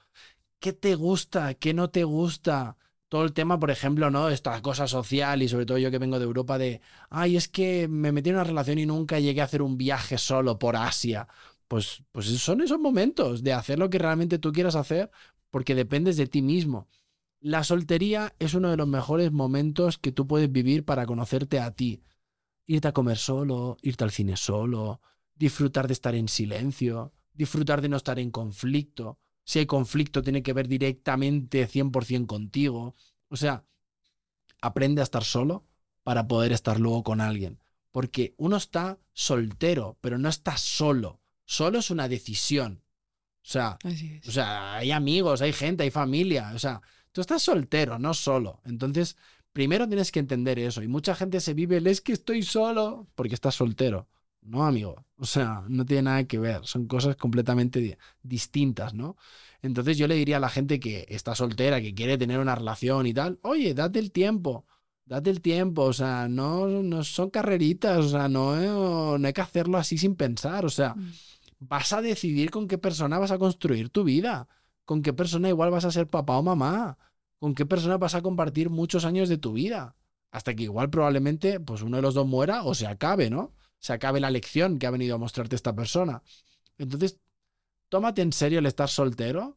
¿Qué 0.59 0.73
te 0.73 0.97
gusta? 0.97 1.55
¿Qué 1.55 1.73
no 1.73 1.91
te 1.91 2.05
gusta? 2.05 2.77
Todo 3.09 3.25
el 3.25 3.33
tema, 3.33 3.59
por 3.59 3.71
ejemplo, 3.71 4.11
¿no? 4.11 4.29
Esta 4.29 4.61
cosa 4.61 4.87
social 4.87 5.43
y 5.43 5.49
sobre 5.49 5.67
todo 5.67 5.79
yo 5.79 5.91
que 5.91 5.99
vengo 5.99 6.19
de 6.19 6.25
Europa 6.25 6.59
de, 6.59 6.81
ay, 7.11 7.37
es 7.37 7.49
que 7.49 7.87
me 7.89 8.13
metí 8.13 8.31
en 8.31 8.37
una 8.37 8.45
relación 8.45 8.79
y 8.79 8.87
nunca 8.87 9.19
llegué 9.19 9.41
a 9.41 9.45
hacer 9.45 9.63
un 9.63 9.79
viaje 9.79 10.19
solo 10.19 10.59
por 10.59 10.77
Asia. 10.77 11.29
Pues, 11.69 12.03
pues 12.13 12.27
son 12.27 12.61
esos 12.61 12.79
momentos 12.79 13.43
de 13.43 13.53
hacer 13.53 13.79
lo 13.79 13.89
que 13.89 13.99
realmente 13.99 14.39
tú 14.39 14.53
quieras 14.53 14.77
hacer 14.77 15.11
porque 15.51 15.75
dependes 15.75 16.17
de 16.17 16.27
ti 16.27 16.43
mismo. 16.43 16.89
La 17.43 17.65
soltería 17.65 18.37
es 18.39 18.55
uno 18.55 18.71
de 18.71 18.77
los 18.77 18.87
mejores 18.87 19.33
momentos 19.33 19.99
que 19.99 20.13
tú 20.13 20.29
puedes 20.29 20.51
vivir 20.53 20.85
para 20.85 21.07
conocerte 21.07 21.59
a 21.59 21.73
ti. 21.73 22.05
Irte 22.67 22.87
a 22.87 22.93
comer 22.93 23.19
solo, 23.19 23.77
irte 23.83 24.05
al 24.05 24.13
cine 24.13 24.37
solo, 24.37 25.01
disfrutar 25.35 25.89
de 25.89 25.93
estar 25.93 26.15
en 26.15 26.29
silencio, 26.29 27.13
disfrutar 27.35 27.81
de 27.81 27.89
no 27.89 27.97
estar 27.97 28.21
en 28.21 28.31
conflicto. 28.31 29.19
Si 29.43 29.59
hay 29.59 29.67
conflicto, 29.67 30.23
tiene 30.23 30.45
que 30.45 30.53
ver 30.53 30.69
directamente 30.69 31.69
100% 31.69 32.27
contigo. 32.27 32.95
O 33.29 33.37
sea, 33.37 33.65
aprende 34.61 35.01
a 35.01 35.05
estar 35.05 35.25
solo 35.25 35.65
para 36.05 36.29
poder 36.29 36.53
estar 36.53 36.79
luego 36.79 37.03
con 37.03 37.21
alguien. 37.21 37.59
Porque 37.91 38.35
uno 38.37 38.57
está 38.57 39.01
soltero, 39.15 39.99
pero 40.01 40.17
no 40.17 40.29
está 40.29 40.57
solo. 40.57 41.21
Solo 41.45 41.81
es 41.81 41.91
una 41.91 42.07
decisión. 42.07 42.85
O 43.45 43.49
sea, 43.51 43.79
o 44.29 44.31
sea, 44.31 44.77
hay 44.77 44.93
amigos, 44.93 45.43
hay 45.43 45.53
gente, 45.53 45.83
hay 45.83 45.91
familia. 45.91 46.53
O 46.55 46.61
sea, 46.61 46.81
Tú 47.13 47.21
estás 47.21 47.43
soltero, 47.43 47.99
no 47.99 48.15
solo. 48.15 48.61
Entonces, 48.65 49.17
primero 49.53 49.87
tienes 49.87 50.11
que 50.11 50.21
entender 50.21 50.59
eso. 50.59 50.83
Y 50.83 50.89
mucha 50.89 51.15
gente 51.15 51.41
se 51.41 51.55
vive 51.55 51.77
el 51.77 51.87
es 51.87 52.01
que 52.01 52.13
estoy 52.13 52.43
solo 52.43 53.07
porque 53.15 53.35
estás 53.35 53.55
soltero. 53.55 54.09
No, 54.41 54.65
amigo. 54.65 55.05
O 55.17 55.25
sea, 55.25 55.63
no 55.69 55.85
tiene 55.85 56.03
nada 56.03 56.25
que 56.25 56.39
ver. 56.39 56.67
Son 56.67 56.87
cosas 56.87 57.17
completamente 57.17 57.99
distintas, 58.23 58.95
¿no? 58.95 59.17
Entonces 59.61 59.97
yo 59.97 60.09
le 60.09 60.17
diría 60.17 60.39
a 60.39 60.41
la 60.41 60.49
gente 60.49 60.81
que 60.81 61.07
está 61.09 61.35
soltera, 61.35 61.81
que 61.81 61.95
quiere 61.95 62.19
tener 62.19 62.41
una 62.41 62.55
relación 62.57 63.07
y 63.07 63.15
tal, 63.15 63.39
oye, 63.43 63.75
date 63.75 63.99
el 64.01 64.11
tiempo. 64.11 64.67
Date 65.05 65.31
el 65.31 65.41
tiempo, 65.41 65.83
o 65.83 65.93
sea, 65.93 66.29
no, 66.29 66.67
no 66.67 67.05
son 67.05 67.31
carreritas, 67.31 67.99
o 67.99 68.09
sea, 68.09 68.29
no, 68.29 69.19
no 69.19 69.27
hay 69.27 69.33
que 69.33 69.41
hacerlo 69.41 69.77
así 69.77 69.99
sin 69.99 70.15
pensar, 70.15 70.65
o 70.65 70.71
sea, 70.71 70.95
mm. 70.95 71.13
vas 71.59 71.93
a 71.93 72.01
decidir 72.01 72.51
con 72.51 72.69
qué 72.69 72.79
persona 72.79 73.19
vas 73.19 73.33
a 73.33 73.39
construir 73.39 73.91
tu 73.91 74.05
vida 74.05 74.49
con 74.85 75.03
qué 75.03 75.13
persona 75.13 75.49
igual 75.49 75.71
vas 75.71 75.85
a 75.85 75.91
ser 75.91 76.09
papá 76.09 76.37
o 76.39 76.43
mamá, 76.43 76.99
con 77.39 77.55
qué 77.55 77.67
persona 77.67 77.99
vas 77.99 78.15
a 78.15 78.23
compartir 78.23 78.71
muchos 78.71 79.05
años 79.05 79.29
de 79.29 79.39
tu 79.39 79.53
vida, 79.53 79.97
hasta 80.31 80.55
que 80.55 80.65
igual 80.65 80.91
probablemente 80.91 81.61
pues 81.61 81.83
uno 81.83 81.97
de 81.97 82.03
los 82.03 82.15
dos 82.15 82.27
muera 82.27 82.65
o 82.65 82.75
se 82.75 82.87
acabe, 82.87 83.31
¿no? 83.31 83.53
Se 83.79 83.93
acabe 83.93 84.21
la 84.21 84.31
lección 84.31 84.79
que 84.79 84.87
ha 84.87 84.91
venido 84.91 85.17
a 85.17 85.19
mostrarte 85.19 85.57
esta 85.57 85.75
persona. 85.75 86.23
Entonces, 86.79 87.19
tómate 87.89 88.23
en 88.23 88.33
serio 88.33 88.59
el 88.61 88.67
estar 88.67 88.89
soltero. 88.89 89.57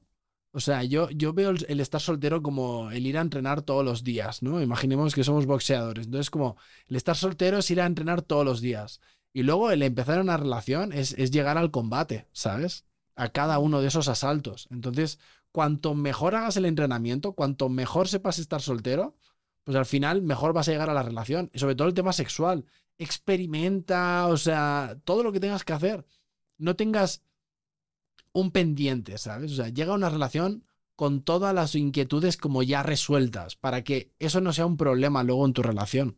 O 0.51 0.59
sea, 0.59 0.83
yo, 0.83 1.09
yo 1.09 1.33
veo 1.33 1.51
el, 1.51 1.79
estar 1.79 2.01
soltero 2.01 2.41
como 2.41 2.89
el 2.91 3.05
ir 3.05 3.17
a 3.17 3.21
entrenar 3.21 3.61
todos 3.61 3.83
los 3.85 4.03
días, 4.03 4.41
¿no? 4.41 4.61
Imaginemos 4.61 5.13
que 5.13 5.23
somos 5.23 5.45
boxeadores. 5.45 6.05
Entonces, 6.05 6.29
como 6.29 6.57
el 6.87 6.95
estar 6.95 7.15
soltero 7.15 7.57
es 7.59 7.69
ir 7.71 7.81
a 7.81 7.85
entrenar 7.85 8.21
todos 8.21 8.45
los 8.45 8.61
días. 8.61 9.01
Y 9.33 9.43
luego 9.43 9.71
el 9.71 9.83
empezar 9.83 10.21
una 10.21 10.37
relación 10.37 10.93
es, 10.93 11.13
es 11.13 11.31
llegar 11.31 11.57
al 11.57 11.71
combate, 11.71 12.27
¿sabes? 12.31 12.85
A 13.15 13.29
cada 13.29 13.59
uno 13.59 13.81
de 13.81 13.87
esos 13.87 14.07
asaltos. 14.07 14.67
Entonces, 14.71 15.19
cuanto 15.51 15.93
mejor 15.95 16.35
hagas 16.35 16.57
el 16.57 16.65
entrenamiento, 16.65 17.33
cuanto 17.33 17.69
mejor 17.69 18.07
sepas 18.07 18.39
estar 18.39 18.61
soltero, 18.61 19.15
pues 19.63 19.77
al 19.77 19.85
final 19.85 20.21
mejor 20.21 20.53
vas 20.53 20.67
a 20.67 20.71
llegar 20.71 20.89
a 20.89 20.93
la 20.93 21.03
relación. 21.03 21.49
Y 21.53 21.59
sobre 21.59 21.75
todo 21.75 21.87
el 21.87 21.93
tema 21.93 22.13
sexual. 22.13 22.65
Experimenta, 22.97 24.27
o 24.27 24.37
sea, 24.37 24.97
todo 25.03 25.23
lo 25.23 25.31
que 25.31 25.39
tengas 25.39 25.63
que 25.63 25.73
hacer. 25.73 26.05
No 26.57 26.75
tengas 26.75 27.23
un 28.31 28.51
pendiente, 28.51 29.17
¿sabes? 29.17 29.51
O 29.53 29.55
sea, 29.55 29.69
llega 29.69 29.93
a 29.93 29.95
una 29.95 30.09
relación 30.09 30.65
con 30.95 31.21
todas 31.21 31.53
las 31.53 31.75
inquietudes 31.75 32.37
como 32.37 32.63
ya 32.63 32.83
resueltas, 32.83 33.55
para 33.55 33.83
que 33.83 34.11
eso 34.19 34.41
no 34.41 34.53
sea 34.53 34.65
un 34.65 34.77
problema 34.77 35.23
luego 35.23 35.45
en 35.45 35.53
tu 35.53 35.61
relación. 35.61 36.17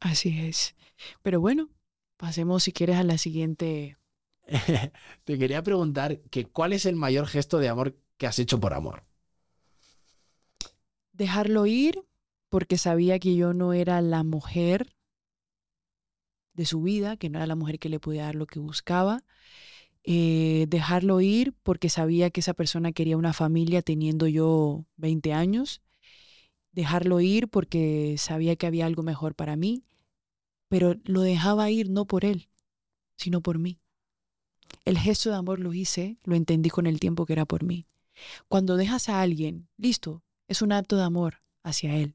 Así 0.00 0.38
es. 0.40 0.74
Pero 1.22 1.40
bueno, 1.40 1.70
pasemos 2.16 2.64
si 2.64 2.72
quieres 2.72 2.96
a 2.96 3.04
la 3.04 3.18
siguiente. 3.18 3.96
Te 5.24 5.38
quería 5.38 5.62
preguntar 5.62 6.20
que 6.30 6.44
cuál 6.44 6.72
es 6.72 6.86
el 6.86 6.96
mayor 6.96 7.26
gesto 7.26 7.58
de 7.58 7.68
amor 7.68 7.96
que 8.16 8.26
has 8.26 8.38
hecho 8.38 8.60
por 8.60 8.74
amor. 8.74 9.02
Dejarlo 11.12 11.66
ir 11.66 12.04
porque 12.48 12.78
sabía 12.78 13.18
que 13.18 13.34
yo 13.34 13.52
no 13.52 13.72
era 13.72 14.00
la 14.00 14.22
mujer 14.22 14.94
de 16.54 16.66
su 16.66 16.82
vida, 16.82 17.16
que 17.16 17.28
no 17.28 17.38
era 17.38 17.46
la 17.46 17.56
mujer 17.56 17.78
que 17.78 17.88
le 17.88 18.00
podía 18.00 18.24
dar 18.24 18.34
lo 18.34 18.46
que 18.46 18.58
buscaba. 18.58 19.24
Eh, 20.04 20.66
dejarlo 20.68 21.20
ir 21.20 21.54
porque 21.62 21.88
sabía 21.88 22.30
que 22.30 22.40
esa 22.40 22.54
persona 22.54 22.92
quería 22.92 23.16
una 23.16 23.32
familia 23.32 23.82
teniendo 23.82 24.26
yo 24.26 24.86
20 24.96 25.32
años. 25.32 25.82
Dejarlo 26.72 27.20
ir 27.20 27.48
porque 27.48 28.16
sabía 28.18 28.56
que 28.56 28.66
había 28.66 28.86
algo 28.86 29.02
mejor 29.02 29.34
para 29.34 29.56
mí, 29.56 29.82
pero 30.68 30.94
lo 31.04 31.22
dejaba 31.22 31.70
ir 31.70 31.90
no 31.90 32.06
por 32.06 32.24
él, 32.24 32.48
sino 33.16 33.40
por 33.40 33.58
mí. 33.58 33.80
El 34.84 34.98
gesto 34.98 35.30
de 35.30 35.36
amor 35.36 35.58
lo 35.58 35.74
hice, 35.74 36.16
lo 36.24 36.36
entendí 36.36 36.70
con 36.70 36.86
el 36.86 37.00
tiempo 37.00 37.26
que 37.26 37.32
era 37.32 37.44
por 37.44 37.64
mí. 37.64 37.86
Cuando 38.48 38.76
dejas 38.76 39.08
a 39.08 39.20
alguien, 39.20 39.68
listo, 39.76 40.22
es 40.48 40.62
un 40.62 40.72
acto 40.72 40.96
de 40.96 41.02
amor 41.02 41.42
hacia 41.62 41.96
él, 41.96 42.14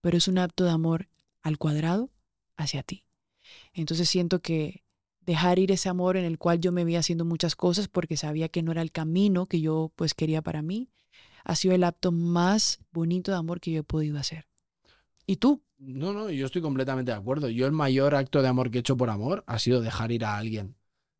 pero 0.00 0.16
es 0.16 0.28
un 0.28 0.38
acto 0.38 0.64
de 0.64 0.70
amor 0.70 1.08
al 1.42 1.58
cuadrado 1.58 2.10
hacia 2.56 2.82
ti. 2.82 3.04
Entonces 3.72 4.08
siento 4.08 4.40
que 4.40 4.82
dejar 5.20 5.58
ir 5.58 5.72
ese 5.72 5.88
amor 5.88 6.16
en 6.16 6.24
el 6.24 6.38
cual 6.38 6.60
yo 6.60 6.72
me 6.72 6.84
vi 6.84 6.96
haciendo 6.96 7.24
muchas 7.24 7.54
cosas 7.54 7.88
porque 7.88 8.16
sabía 8.16 8.48
que 8.48 8.62
no 8.62 8.72
era 8.72 8.82
el 8.82 8.92
camino 8.92 9.46
que 9.46 9.60
yo 9.60 9.92
pues 9.96 10.14
quería 10.14 10.40
para 10.40 10.62
mí, 10.62 10.88
ha 11.44 11.54
sido 11.54 11.74
el 11.74 11.84
acto 11.84 12.12
más 12.12 12.80
bonito 12.92 13.30
de 13.30 13.36
amor 13.36 13.60
que 13.60 13.72
yo 13.72 13.80
he 13.80 13.84
podido 13.84 14.18
hacer. 14.18 14.46
¿Y 15.26 15.36
tú? 15.36 15.62
No, 15.78 16.12
no, 16.12 16.30
yo 16.30 16.46
estoy 16.46 16.62
completamente 16.62 17.12
de 17.12 17.18
acuerdo. 17.18 17.48
Yo 17.50 17.66
el 17.66 17.72
mayor 17.72 18.14
acto 18.14 18.40
de 18.40 18.48
amor 18.48 18.70
que 18.70 18.78
he 18.78 18.80
hecho 18.80 18.96
por 18.96 19.10
amor 19.10 19.44
ha 19.46 19.58
sido 19.58 19.80
dejar 19.80 20.10
ir 20.12 20.24
a 20.24 20.38
alguien 20.38 20.74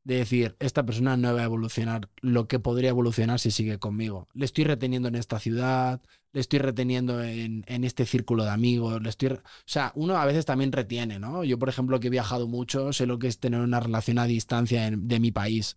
de 0.06 0.18
decir, 0.18 0.54
esta 0.60 0.86
persona 0.86 1.16
no 1.16 1.34
va 1.34 1.40
a 1.40 1.44
evolucionar 1.44 2.08
lo 2.20 2.46
que 2.46 2.60
podría 2.60 2.90
evolucionar 2.90 3.40
si 3.40 3.50
sigue 3.50 3.80
conmigo. 3.80 4.28
Le 4.34 4.44
estoy 4.44 4.62
reteniendo 4.62 5.08
en 5.08 5.16
esta 5.16 5.40
ciudad, 5.40 6.00
le 6.32 6.40
estoy 6.40 6.60
reteniendo 6.60 7.24
en, 7.24 7.64
este 7.66 8.06
círculo 8.06 8.44
de 8.44 8.50
amigos, 8.50 9.02
le 9.02 9.08
estoy... 9.08 9.30
O 9.30 9.40
sea, 9.64 9.90
uno 9.96 10.16
a 10.16 10.24
veces 10.24 10.44
también 10.44 10.70
retiene, 10.70 11.18
¿no? 11.18 11.42
Yo, 11.42 11.58
por 11.58 11.68
ejemplo, 11.68 11.98
que 11.98 12.06
he 12.06 12.10
viajado 12.10 12.46
mucho, 12.46 12.92
sé 12.92 13.04
lo 13.06 13.18
que 13.18 13.26
es 13.26 13.40
tener 13.40 13.58
una 13.58 13.80
relación 13.80 14.20
a 14.20 14.26
distancia 14.26 14.88
de 14.92 15.18
mi 15.18 15.32
país. 15.32 15.76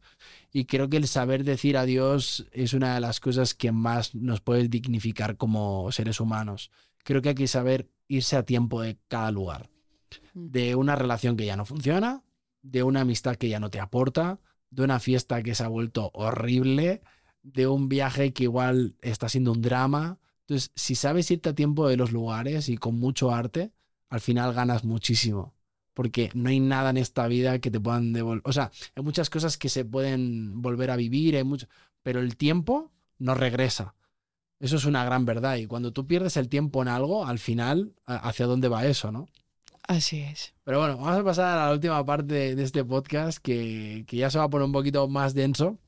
Y 0.54 0.66
creo 0.66 0.92
que 0.92 0.98
el 0.98 1.08
saber 1.08 1.44
decir 1.44 1.76
adiós 1.76 2.46
es 2.52 2.74
una 2.74 2.94
de 2.94 3.02
las 3.02 3.20
cosas 3.20 3.56
que 3.56 3.72
más 3.72 4.14
nos 4.14 4.42
puede 4.42 4.68
dignificar 4.68 5.38
como 5.38 5.92
seres 5.92 6.20
humanos. 6.20 6.70
Creo 7.04 7.24
que 7.24 7.30
hay 7.30 7.36
que 7.36 7.48
saber 7.48 7.90
irse 8.08 8.36
a 8.36 8.44
tiempo 8.44 8.84
de 8.84 9.00
cada 9.08 9.32
lugar. 9.32 9.72
Mm. 10.36 10.52
De 10.52 10.76
una 10.76 10.96
relación 10.96 11.36
que 11.36 11.48
ya 11.48 11.56
no 11.56 11.66
funciona, 11.66 12.22
de 12.62 12.84
una 12.84 13.02
amistad 13.02 13.36
que 13.36 13.50
ya 13.50 13.60
no 13.60 13.70
te 13.70 13.80
aporta, 13.80 14.40
de 14.70 14.84
una 14.84 15.00
fiesta 15.00 15.42
que 15.44 15.56
se 15.56 15.64
ha 15.64 15.68
vuelto 15.68 16.12
horrible, 16.14 17.02
de 17.44 17.68
un 17.68 17.90
viaje 17.90 18.34
que 18.34 18.44
igual 18.44 18.96
está 19.02 19.30
siendo 19.30 19.52
un 19.52 19.62
drama. 19.62 20.20
Entonces, 20.42 20.72
si 20.76 20.96
sabes 20.96 21.30
irte 21.32 21.50
a 21.50 21.56
tiempo 21.56 21.88
de 21.88 21.98
los 21.98 22.12
lugares 22.12 22.70
y 22.70 22.78
con 22.78 23.00
mucho 23.00 23.32
arte, 23.32 23.72
al 24.10 24.22
final 24.22 24.54
ganas 24.54 24.84
muchísimo. 24.84 25.54
Porque 25.94 26.30
no 26.34 26.50
hay 26.50 26.60
nada 26.60 26.92
en 26.92 26.98
esta 26.98 27.28
vida 27.28 27.60
que 27.60 27.72
te 27.72 27.80
puedan 27.80 28.14
devolver. 28.14 28.44
O 28.46 28.54
sea, 28.54 28.72
hay 28.96 29.04
muchas 29.04 29.30
cosas 29.30 29.58
que 29.58 29.70
se 29.70 29.86
pueden 29.86 30.62
volver 30.62 30.92
a 30.92 30.96
vivir, 30.96 31.36
hay 31.36 31.44
mucho... 31.44 31.68
pero 32.04 32.20
el 32.20 32.38
tiempo 32.38 32.92
no 33.18 33.36
regresa. 33.36 33.96
Eso 34.60 34.76
es 34.78 34.86
una 34.86 35.06
gran 35.06 35.26
verdad. 35.26 35.56
Y 35.58 35.68
cuando 35.68 35.94
tú 35.94 36.06
pierdes 36.08 36.38
el 36.38 36.50
tiempo 36.50 36.82
en 36.82 36.90
algo, 36.90 37.26
al 37.26 37.40
final, 37.40 37.94
¿hacia 38.06 38.46
dónde 38.46 38.68
va 38.68 38.86
eso, 38.86 39.12
no? 39.12 39.28
Así 39.90 40.20
es. 40.20 40.54
Pero 40.66 40.78
bueno, 40.78 40.98
vamos 40.98 41.20
a 41.20 41.24
pasar 41.24 41.58
a 41.58 41.66
la 41.66 41.74
última 41.74 42.06
parte 42.06 42.56
de 42.56 42.64
este 42.64 42.86
podcast 42.86 43.40
que, 43.40 44.06
ya 44.08 44.30
se 44.30 44.38
va 44.38 44.44
a 44.44 44.50
poner 44.50 44.68
un 44.68 44.72
poquito 44.72 45.08
más 45.08 45.34
denso, 45.34 45.80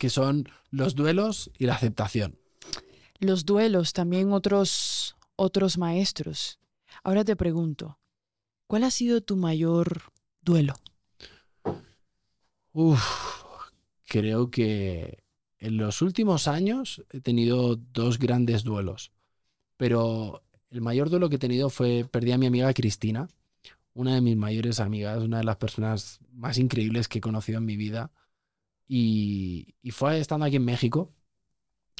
que 0.00 0.10
son 0.10 0.48
los 0.72 0.96
duelos 0.96 1.48
y 1.56 1.66
la 1.66 1.74
aceptación. 1.74 2.40
Los 3.20 3.44
duelos, 3.44 3.92
también 3.92 4.32
otros, 4.32 5.14
otros 5.36 5.78
maestros. 5.78 6.58
Ahora 7.04 7.24
te 7.24 7.36
pregunto, 7.36 8.00
¿cuál 8.66 8.82
ha 8.82 8.90
sido 8.90 9.20
tu 9.20 9.36
mayor 9.36 10.10
duelo? 10.42 10.74
Uf, 12.72 13.00
creo 14.08 14.50
que 14.50 15.22
en 15.58 15.76
los 15.76 16.02
últimos 16.02 16.48
años 16.48 17.04
he 17.10 17.20
tenido 17.20 17.76
dos 17.76 18.18
grandes 18.18 18.64
duelos, 18.64 19.12
pero 19.76 20.42
el 20.70 20.80
mayor 20.80 21.10
duelo 21.10 21.28
que 21.28 21.36
he 21.36 21.38
tenido 21.38 21.70
fue, 21.70 22.06
perdí 22.10 22.32
a 22.32 22.38
mi 22.38 22.46
amiga 22.46 22.72
Cristina, 22.72 23.28
una 23.94 24.14
de 24.14 24.20
mis 24.20 24.36
mayores 24.36 24.80
amigas, 24.80 25.22
una 25.22 25.38
de 25.38 25.44
las 25.44 25.56
personas 25.56 26.20
más 26.32 26.58
increíbles 26.58 27.08
que 27.08 27.18
he 27.18 27.20
conocido 27.20 27.58
en 27.58 27.64
mi 27.64 27.76
vida. 27.76 28.12
Y, 28.88 29.74
fue 29.92 30.18
estando 30.20 30.46
aquí 30.46 30.56
en 30.56 30.64
México, 30.64 31.12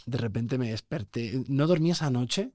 de 0.07 0.19
repente 0.19 0.59
me 0.59 0.71
desperté, 0.71 1.45
no 1.49 1.67
dormí 1.67 1.91
esa 1.91 2.11
noche 2.11 2.53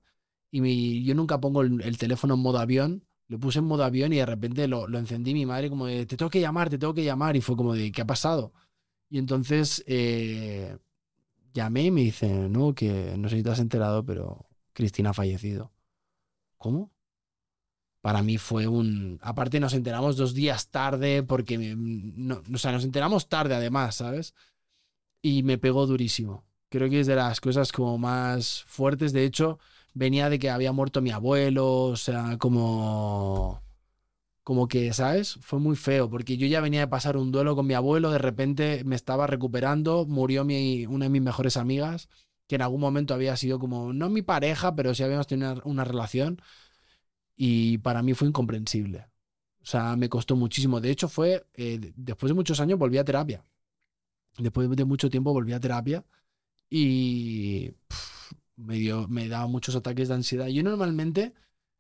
y 0.52 1.04
yo 1.04 1.16
nunca 1.16 1.40
pongo 1.40 1.62
el, 1.62 1.98
teléfono 1.98 2.36
en 2.36 2.42
modo 2.42 2.60
avión, 2.60 3.06
lo 3.28 3.40
puse 3.40 3.60
en 3.60 3.66
modo 3.66 3.84
avión 3.84 4.14
y 4.14 4.18
de 4.18 4.26
repente 4.26 4.68
lo, 4.68 4.88
encendí 4.98 5.34
mi 5.34 5.46
madre 5.46 5.70
como 5.70 5.88
de, 5.88 6.06
te 6.06 6.18
tengo 6.18 6.30
que 6.30 6.42
llamar, 6.42 6.70
te 6.70 6.78
tengo 6.78 6.94
que 6.94 7.04
llamar 7.04 7.36
y 7.36 7.42
fue 7.42 7.56
como 7.58 7.74
de, 7.74 7.92
¿qué 7.92 8.02
ha 8.02 8.08
pasado? 8.08 8.54
Y 9.10 9.20
entonces 9.20 9.84
eh, 9.88 10.78
llamé 11.54 11.84
y 11.86 11.92
me 11.92 12.02
dice, 12.02 12.30
no, 12.50 12.74
que 12.76 13.16
no 13.18 13.30
sé 13.30 13.38
si 13.38 13.44
te 13.44 13.52
has 13.52 13.60
enterado, 13.60 14.06
pero 14.06 14.48
Cristina 14.74 15.12
ha 15.12 15.14
fallecido. 15.14 15.75
¿Cómo? 16.58 16.92
Para 18.02 18.22
mí 18.22 18.38
fue 18.38 18.68
un... 18.68 19.18
Aparte 19.22 19.60
nos 19.60 19.74
enteramos 19.74 20.16
dos 20.16 20.34
días 20.36 20.70
tarde 20.70 21.24
porque... 21.24 21.58
No, 21.58 22.44
o 22.54 22.58
sea, 22.60 22.72
nos 22.72 22.84
enteramos 22.84 23.30
tarde 23.30 23.56
además, 23.56 23.96
¿sabes? 23.96 24.36
Y 25.22 25.42
me 25.44 25.58
pegó 25.58 25.88
durísimo. 25.88 26.46
Creo 26.70 26.90
que 26.90 27.00
es 27.00 27.08
de 27.08 27.16
las 27.16 27.42
cosas 27.42 27.72
como 27.72 27.98
más 27.98 28.64
fuertes. 28.68 29.12
De 29.12 29.24
hecho, 29.26 29.58
venía 29.96 30.30
de 30.30 30.38
que 30.38 30.52
había 30.52 30.72
muerto 30.72 31.02
mi 31.02 31.12
abuelo, 31.12 31.84
o 31.86 31.96
sea, 31.96 32.38
como... 32.38 33.64
Como 34.44 34.68
que, 34.68 34.94
¿sabes? 34.94 35.40
Fue 35.42 35.58
muy 35.58 35.76
feo, 35.76 36.08
porque 36.08 36.38
yo 36.38 36.46
ya 36.46 36.62
venía 36.62 36.82
de 36.82 36.88
pasar 36.88 37.18
un 37.18 37.32
duelo 37.32 37.56
con 37.56 37.66
mi 37.66 37.74
abuelo, 37.74 38.12
de 38.12 38.20
repente 38.20 38.84
me 38.86 38.96
estaba 38.96 39.26
recuperando, 39.26 40.06
murió 40.06 40.46
mi, 40.46 40.86
una 40.86 41.06
de 41.06 41.10
mis 41.10 41.24
mejores 41.24 41.58
amigas 41.58 42.08
que 42.48 42.56
en 42.56 42.62
algún 42.62 42.82
momento 42.82 43.14
había 43.14 43.36
sido 43.38 43.60
como, 43.60 43.94
no 43.94 44.10
mi 44.10 44.22
pareja, 44.22 44.76
pero 44.76 44.94
sí 44.94 45.04
habíamos 45.04 45.28
tenido 45.28 45.62
una, 45.66 45.84
relación 45.84 46.42
y 47.36 47.80
para 47.80 48.04
mí 48.04 48.14
fue 48.14 48.28
incomprensible. 48.28 49.08
O 49.62 49.66
sea, 49.66 49.96
me 49.96 50.10
costó 50.10 50.36
muchísimo. 50.36 50.80
De 50.80 50.92
hecho, 50.92 51.10
fue, 51.10 51.48
eh, 51.56 51.94
después 51.96 52.30
de 52.30 52.36
muchos 52.36 52.60
años 52.60 52.80
volví 52.80 52.98
a 52.98 53.06
terapia. 53.06 53.44
Después 54.38 54.70
de 54.70 54.86
mucho 54.86 55.10
tiempo 55.10 55.34
volví 55.34 55.54
a 55.54 55.60
terapia 55.60 56.06
y 56.70 57.72
me, 58.58 58.76
dio, 58.76 59.08
me 59.08 59.28
daba 59.28 59.48
muchos 59.48 59.76
ataques 59.76 60.10
de 60.10 60.16
ansiedad. 60.16 60.48
Yo 60.48 60.64
normalmente 60.64 61.34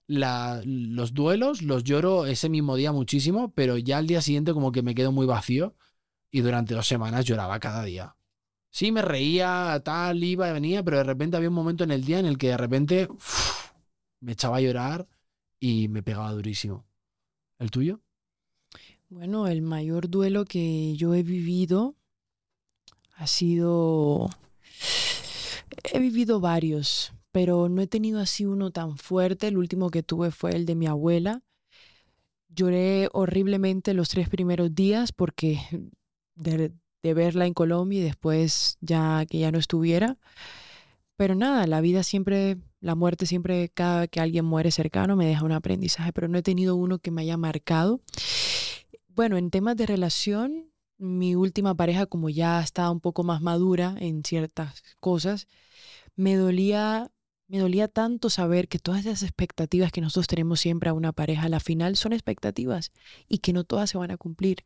la, 0.07 0.61
los 0.65 1.13
duelos 1.13 1.61
los 1.61 1.83
lloro 1.83 2.25
ese 2.25 2.49
mismo 2.49 2.75
día 2.75 2.91
muchísimo, 2.91 3.53
pero 3.53 3.77
ya 3.77 3.97
al 3.97 4.07
día 4.07 4.21
siguiente 4.21 4.53
como 4.53 4.71
que 4.71 4.83
me 4.83 4.95
quedo 4.95 5.11
muy 5.11 5.25
vacío 5.25 5.75
y 6.31 6.41
durante 6.41 6.75
dos 6.75 6.87
semanas 6.87 7.25
lloraba 7.25 7.59
cada 7.59 7.83
día. 7.83 8.15
Sí, 8.75 8.91
me 8.91 9.01
reía, 9.01 9.81
tal, 9.85 10.21
iba 10.21 10.49
y 10.49 10.51
venía, 10.51 10.83
pero 10.83 10.97
de 10.97 11.05
repente 11.05 11.37
había 11.37 11.47
un 11.47 11.55
momento 11.55 11.85
en 11.85 11.91
el 11.91 12.03
día 12.03 12.19
en 12.19 12.25
el 12.25 12.37
que 12.37 12.49
de 12.49 12.57
repente 12.57 13.07
me 14.19 14.33
echaba 14.33 14.57
a 14.57 14.59
llorar 14.59 15.07
y 15.61 15.87
me 15.87 16.03
pegaba 16.03 16.33
durísimo. 16.33 16.85
¿El 17.57 17.71
tuyo? 17.71 18.01
Bueno, 19.07 19.47
el 19.47 19.61
mayor 19.61 20.09
duelo 20.09 20.43
que 20.43 20.93
yo 20.97 21.15
he 21.15 21.23
vivido 21.23 21.95
ha 23.15 23.27
sido... 23.27 24.29
He 25.93 25.99
vivido 25.99 26.41
varios, 26.41 27.13
pero 27.31 27.69
no 27.69 27.81
he 27.81 27.87
tenido 27.87 28.19
así 28.19 28.45
uno 28.45 28.71
tan 28.71 28.97
fuerte. 28.97 29.47
El 29.47 29.57
último 29.57 29.89
que 29.89 30.03
tuve 30.03 30.31
fue 30.31 30.51
el 30.51 30.65
de 30.65 30.75
mi 30.75 30.87
abuela. 30.87 31.43
Lloré 32.49 33.07
horriblemente 33.13 33.93
los 33.93 34.09
tres 34.09 34.27
primeros 34.27 34.75
días 34.75 35.13
porque 35.13 35.61
de, 36.35 36.73
de 37.05 37.13
verla 37.13 37.45
en 37.45 37.53
Colombia 37.53 37.99
y 37.99 38.03
después 38.03 38.79
ya 38.81 39.27
que 39.29 39.37
ya 39.37 39.51
no 39.51 39.59
estuviera. 39.59 40.17
Pero 41.15 41.35
nada, 41.35 41.67
la 41.67 41.79
vida 41.79 42.01
siempre, 42.01 42.57
la 42.81 42.95
muerte 42.95 43.27
siempre, 43.27 43.69
cada 43.69 44.07
que 44.07 44.19
alguien 44.19 44.43
muere 44.43 44.71
cercano 44.71 45.15
me 45.15 45.27
deja 45.27 45.45
un 45.45 45.51
aprendizaje, 45.51 46.11
pero 46.11 46.27
no 46.27 46.39
he 46.39 46.41
tenido 46.41 46.75
uno 46.75 46.97
que 46.97 47.11
me 47.11 47.21
haya 47.21 47.37
marcado. 47.37 48.01
Bueno, 49.09 49.37
en 49.37 49.51
temas 49.51 49.77
de 49.77 49.85
relación, 49.85 50.71
mi 50.97 51.35
última 51.35 51.75
pareja, 51.75 52.07
como 52.07 52.29
ya 52.29 52.59
estaba 52.59 52.89
un 52.89 53.01
poco 53.01 53.23
más 53.23 53.39
madura 53.39 53.95
en 53.99 54.23
ciertas 54.23 54.81
cosas, 54.99 55.47
me 56.15 56.35
dolía, 56.35 57.11
me 57.47 57.59
dolía 57.59 57.87
tanto 57.87 58.31
saber 58.31 58.67
que 58.67 58.79
todas 58.79 59.01
esas 59.05 59.21
expectativas 59.21 59.91
que 59.91 60.01
nosotros 60.01 60.27
tenemos 60.27 60.59
siempre 60.59 60.89
a 60.89 60.93
una 60.93 61.11
pareja, 61.11 61.43
a 61.43 61.49
la 61.49 61.59
final 61.59 61.97
son 61.97 62.13
expectativas 62.13 62.91
y 63.29 63.37
que 63.37 63.53
no 63.53 63.63
todas 63.63 63.91
se 63.91 63.99
van 63.99 64.09
a 64.09 64.17
cumplir. 64.17 64.65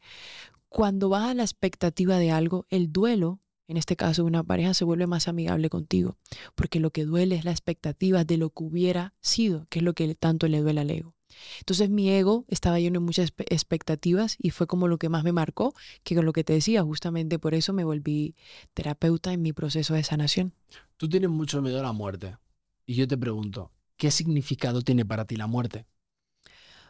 Cuando 0.70 1.10
vas 1.10 1.30
a 1.30 1.34
la 1.34 1.44
expectativa 1.44 2.18
de 2.18 2.32
algo, 2.32 2.66
el 2.70 2.92
duelo, 2.92 3.42
en 3.68 3.78
este 3.78 3.96
caso 3.96 4.24
una 4.24 4.44
pareja, 4.44 4.74
se 4.74 4.86
vuelve 4.86 5.08
más 5.08 5.28
amigable 5.28 5.70
contigo, 5.70 6.18
porque 6.56 6.80
lo 6.80 6.92
que 6.92 7.06
duele 7.06 7.36
es 7.36 7.44
la 7.44 7.52
expectativa 7.52 8.24
de 8.24 8.38
lo 8.38 8.52
que 8.52 8.64
hubiera 8.64 9.14
sido, 9.20 9.68
que 9.70 9.80
es 9.80 9.84
lo 9.84 9.94
que 9.94 10.14
tanto 10.16 10.48
le 10.48 10.62
duele 10.62 10.82
al 10.82 10.92
ego. 10.92 11.16
Entonces 11.60 11.90
mi 11.90 12.10
ego 12.10 12.46
estaba 12.48 12.80
lleno 12.80 13.00
de 13.00 13.06
muchas 13.06 13.34
expectativas 13.38 14.36
y 14.40 14.52
fue 14.52 14.68
como 14.68 14.88
lo 14.88 14.98
que 14.98 15.10
más 15.10 15.24
me 15.24 15.32
marcó, 15.32 15.74
que 16.04 16.16
con 16.16 16.26
lo 16.26 16.34
que 16.34 16.44
te 16.44 16.54
decía, 16.54 16.84
justamente 16.84 17.40
por 17.40 17.54
eso 17.54 17.74
me 17.74 17.84
volví 17.84 18.36
terapeuta 18.74 19.34
en 19.34 19.42
mi 19.42 19.54
proceso 19.54 19.94
de 19.94 20.04
sanación. 20.04 20.54
Tú 20.98 21.08
tienes 21.10 21.30
mucho 21.30 21.62
miedo 21.62 21.80
a 21.80 21.84
la 21.84 21.94
muerte. 21.94 22.38
Y 22.86 22.96
yo 22.96 23.08
te 23.08 23.18
pregunto, 23.18 23.72
¿qué 23.98 24.12
significado 24.12 24.82
tiene 24.82 25.06
para 25.06 25.26
ti 25.26 25.36
la 25.36 25.48
muerte? 25.48 25.86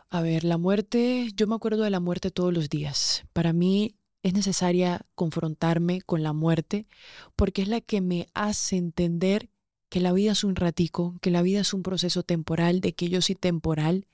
A 0.09 0.21
ver, 0.21 0.43
la 0.43 0.57
muerte, 0.57 1.29
yo 1.35 1.45
me 1.47 1.55
acuerdo 1.55 1.83
de 1.83 1.89
la 1.91 1.99
muerte 1.99 2.31
todos 2.31 2.53
los 2.53 2.69
días. 2.69 3.25
Para 3.33 3.53
mí 3.53 3.95
es 4.23 4.33
necesaria 4.33 5.05
confrontarme 5.15 6.01
con 6.01 6.23
la 6.23 6.33
muerte 6.33 6.87
porque 7.35 7.61
es 7.61 7.67
la 7.67 7.79
que 7.79 8.01
me 8.01 8.27
hace 8.33 8.77
entender 8.77 9.49
que 9.89 9.99
la 9.99 10.11
vida 10.11 10.31
es 10.31 10.43
un 10.43 10.55
ratico, 10.55 11.17
que 11.21 11.31
la 11.31 11.41
vida 11.41 11.61
es 11.61 11.73
un 11.73 11.83
proceso 11.83 12.23
temporal, 12.23 12.81
de 12.81 12.93
que 12.93 13.09
yo 13.09 13.21
soy 13.21 13.35
temporal 13.35 14.07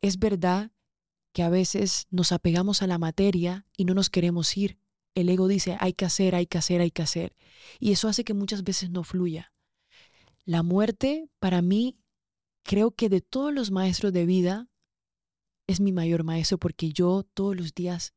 es 0.00 0.18
verdad 0.18 0.70
que 1.32 1.42
a 1.42 1.48
veces 1.48 2.06
nos 2.10 2.32
apegamos 2.32 2.82
a 2.82 2.86
la 2.86 2.98
materia 2.98 3.66
y 3.76 3.84
no 3.84 3.94
nos 3.94 4.10
queremos 4.10 4.56
ir. 4.56 4.78
El 5.14 5.28
ego 5.28 5.48
dice, 5.48 5.76
hay 5.80 5.92
que 5.92 6.04
hacer, 6.04 6.34
hay 6.34 6.46
que 6.46 6.58
hacer, 6.58 6.80
hay 6.80 6.90
que 6.90 7.02
hacer. 7.02 7.36
Y 7.78 7.92
eso 7.92 8.08
hace 8.08 8.24
que 8.24 8.34
muchas 8.34 8.64
veces 8.64 8.90
no 8.90 9.04
fluya. 9.04 9.52
La 10.44 10.62
muerte, 10.62 11.28
para 11.38 11.62
mí, 11.62 11.96
creo 12.64 12.90
que 12.90 13.08
de 13.08 13.20
todos 13.20 13.54
los 13.54 13.70
maestros 13.70 14.12
de 14.12 14.26
vida, 14.26 14.68
es 15.66 15.80
mi 15.80 15.92
mayor 15.92 16.24
maestro 16.24 16.58
porque 16.58 16.92
yo 16.92 17.24
todos 17.34 17.56
los 17.56 17.74
días 17.74 18.14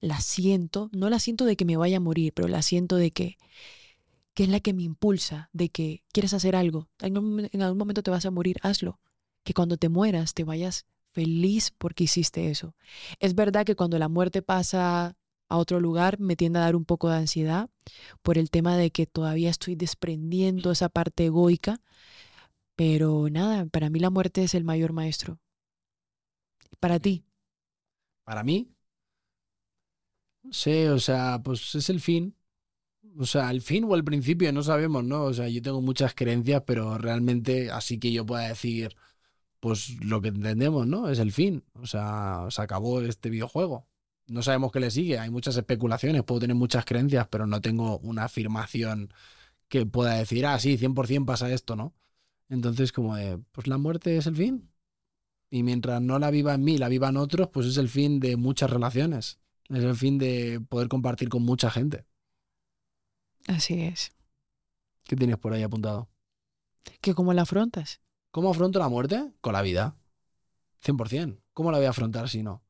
la 0.00 0.20
siento, 0.20 0.90
no 0.92 1.10
la 1.10 1.18
siento 1.18 1.44
de 1.44 1.56
que 1.56 1.64
me 1.64 1.76
vaya 1.76 1.98
a 1.98 2.00
morir, 2.00 2.32
pero 2.34 2.48
la 2.48 2.62
siento 2.62 2.96
de 2.96 3.10
que, 3.10 3.38
que 4.34 4.44
es 4.44 4.48
la 4.48 4.60
que 4.60 4.72
me 4.72 4.82
impulsa, 4.82 5.48
de 5.52 5.68
que 5.68 6.02
quieres 6.12 6.34
hacer 6.34 6.56
algo, 6.56 6.88
en, 7.00 7.48
en 7.52 7.62
algún 7.62 7.78
momento 7.78 8.02
te 8.02 8.10
vas 8.10 8.26
a 8.26 8.30
morir, 8.30 8.58
hazlo 8.62 8.98
que 9.44 9.54
cuando 9.54 9.76
te 9.76 9.88
mueras 9.88 10.34
te 10.34 10.44
vayas 10.44 10.86
feliz 11.12 11.72
porque 11.76 12.04
hiciste 12.04 12.50
eso. 12.50 12.74
Es 13.20 13.34
verdad 13.34 13.64
que 13.64 13.76
cuando 13.76 13.98
la 13.98 14.08
muerte 14.08 14.42
pasa 14.42 15.16
a 15.48 15.56
otro 15.56 15.80
lugar 15.80 16.18
me 16.18 16.36
tiende 16.36 16.58
a 16.58 16.62
dar 16.62 16.76
un 16.76 16.84
poco 16.84 17.10
de 17.10 17.16
ansiedad 17.16 17.68
por 18.22 18.38
el 18.38 18.50
tema 18.50 18.76
de 18.76 18.90
que 18.90 19.06
todavía 19.06 19.50
estoy 19.50 19.74
desprendiendo 19.74 20.70
esa 20.70 20.88
parte 20.88 21.26
egoica, 21.26 21.80
pero 22.76 23.28
nada, 23.30 23.66
para 23.66 23.90
mí 23.90 24.00
la 24.00 24.10
muerte 24.10 24.44
es 24.44 24.54
el 24.54 24.64
mayor 24.64 24.92
maestro. 24.92 25.38
Para 26.80 26.98
ti. 27.00 27.24
Para 28.24 28.42
mí, 28.42 28.72
sí, 30.50 30.84
o 30.86 30.98
sea, 30.98 31.40
pues 31.42 31.74
es 31.74 31.88
el 31.90 32.00
fin. 32.00 32.36
O 33.18 33.26
sea, 33.26 33.50
el 33.50 33.62
fin 33.62 33.84
o 33.84 33.94
el 33.96 34.04
principio, 34.04 34.52
no 34.52 34.62
sabemos, 34.62 35.04
¿no? 35.04 35.24
O 35.24 35.34
sea, 35.34 35.48
yo 35.48 35.62
tengo 35.62 35.82
muchas 35.82 36.14
creencias, 36.14 36.62
pero 36.66 36.98
realmente 36.98 37.70
así 37.70 37.98
que 37.98 38.12
yo 38.12 38.26
pueda 38.26 38.48
decir, 38.48 38.96
pues 39.60 39.90
lo 40.04 40.22
que 40.22 40.28
entendemos, 40.28 40.86
¿no? 40.86 41.10
Es 41.10 41.18
el 41.20 41.32
fin. 41.32 41.64
O 41.74 41.86
sea, 41.86 42.46
se 42.50 42.62
acabó 42.62 43.02
este 43.02 43.30
videojuego. 43.30 43.88
No 44.28 44.42
sabemos 44.42 44.72
qué 44.72 44.80
le 44.80 44.90
sigue, 44.92 45.18
hay 45.18 45.30
muchas 45.30 45.56
especulaciones, 45.56 46.24
puedo 46.24 46.40
tener 46.42 46.56
muchas 46.56 46.84
creencias, 46.86 47.28
pero 47.28 47.46
no 47.46 47.60
tengo 47.62 47.98
una 48.00 48.24
afirmación 48.26 49.12
que 49.68 49.86
pueda 49.86 50.14
decir, 50.16 50.46
ah, 50.46 50.58
sí, 50.60 50.78
100% 50.78 51.26
pasa 51.26 51.52
esto, 51.52 51.76
¿no? 51.76 51.94
Entonces, 52.50 52.92
como 52.92 53.16
de, 53.16 53.38
pues 53.52 53.68
la 53.68 53.78
muerte 53.78 54.16
es 54.18 54.26
el 54.28 54.36
fin. 54.36 54.71
Y 55.52 55.64
mientras 55.64 56.00
no 56.00 56.18
la 56.18 56.30
viva 56.30 56.54
en 56.54 56.64
mí, 56.64 56.78
la 56.78 56.88
viva 56.88 57.10
en 57.10 57.18
otros, 57.18 57.50
pues 57.50 57.66
es 57.66 57.76
el 57.76 57.90
fin 57.90 58.20
de 58.20 58.38
muchas 58.38 58.70
relaciones. 58.70 59.38
Es 59.68 59.84
el 59.84 59.94
fin 59.94 60.16
de 60.16 60.62
poder 60.66 60.88
compartir 60.88 61.28
con 61.28 61.42
mucha 61.42 61.70
gente. 61.70 62.06
Así 63.46 63.82
es. 63.82 64.12
¿Qué 65.04 65.14
tienes 65.14 65.36
por 65.36 65.52
ahí 65.52 65.62
apuntado? 65.62 66.08
¿Que 67.02 67.12
cómo 67.12 67.34
la 67.34 67.42
afrontas? 67.42 68.00
¿Cómo 68.30 68.48
afronto 68.48 68.78
la 68.78 68.88
muerte? 68.88 69.30
Con 69.42 69.52
la 69.52 69.60
vida. 69.60 69.94
100%. 70.82 71.42
¿Cómo 71.52 71.70
la 71.70 71.76
voy 71.76 71.86
a 71.86 71.90
afrontar 71.90 72.30
si 72.30 72.42
no? 72.42 72.62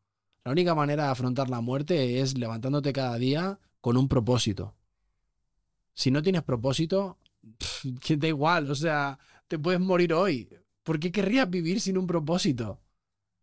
La 0.43 0.51
única 0.51 0.75
manera 0.75 1.05
de 1.05 1.11
afrontar 1.11 1.49
la 1.49 1.61
muerte 1.61 2.19
es 2.19 2.37
levantándote 2.37 2.93
cada 2.93 3.17
día 3.17 3.61
con 3.81 3.97
un 3.97 4.09
propósito. 4.09 4.75
Si 5.95 6.11
no 6.11 6.21
tienes 6.21 6.43
propósito, 6.43 7.17
que 8.01 8.17
da 8.17 8.27
igual, 8.27 8.69
o 8.73 8.75
sea, 8.75 9.21
te 9.47 9.57
puedes 9.57 9.81
morir 9.81 10.13
hoy. 10.15 10.49
¿Por 10.83 10.99
qué 10.99 11.13
querrías 11.13 11.49
vivir 11.49 11.81
sin 11.81 11.97
un 11.97 12.07
propósito? 12.07 12.81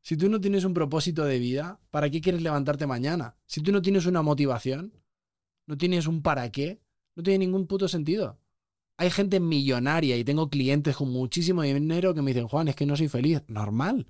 Si 0.01 0.17
tú 0.17 0.29
no 0.29 0.41
tienes 0.41 0.63
un 0.63 0.73
propósito 0.73 1.25
de 1.25 1.39
vida, 1.39 1.79
¿para 1.91 2.09
qué 2.09 2.21
quieres 2.21 2.41
levantarte 2.41 2.87
mañana? 2.87 3.35
Si 3.45 3.61
tú 3.61 3.71
no 3.71 3.81
tienes 3.81 4.05
una 4.05 4.21
motivación, 4.21 4.93
no 5.65 5.77
tienes 5.77 6.07
un 6.07 6.21
para 6.21 6.51
qué, 6.51 6.81
no 7.15 7.23
tiene 7.23 7.45
ningún 7.45 7.67
puto 7.67 7.87
sentido. 7.87 8.39
Hay 8.97 9.09
gente 9.09 9.39
millonaria 9.39 10.17
y 10.17 10.23
tengo 10.23 10.49
clientes 10.49 10.97
con 10.97 11.09
muchísimo 11.09 11.61
dinero 11.61 12.13
que 12.13 12.21
me 12.21 12.31
dicen, 12.31 12.47
Juan, 12.47 12.67
es 12.67 12.75
que 12.75 12.85
no 12.85 12.97
soy 12.97 13.07
feliz. 13.07 13.41
Normal. 13.47 14.07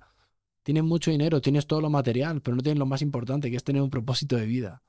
Tienes 0.62 0.84
mucho 0.84 1.10
dinero, 1.10 1.40
tienes 1.40 1.66
todo 1.66 1.80
lo 1.80 1.90
material, 1.90 2.42
pero 2.42 2.56
no 2.56 2.62
tienes 2.62 2.78
lo 2.78 2.86
más 2.86 3.02
importante, 3.02 3.50
que 3.50 3.56
es 3.56 3.64
tener 3.64 3.82
un 3.82 3.90
propósito 3.90 4.36
de 4.36 4.46
vida. 4.46 4.82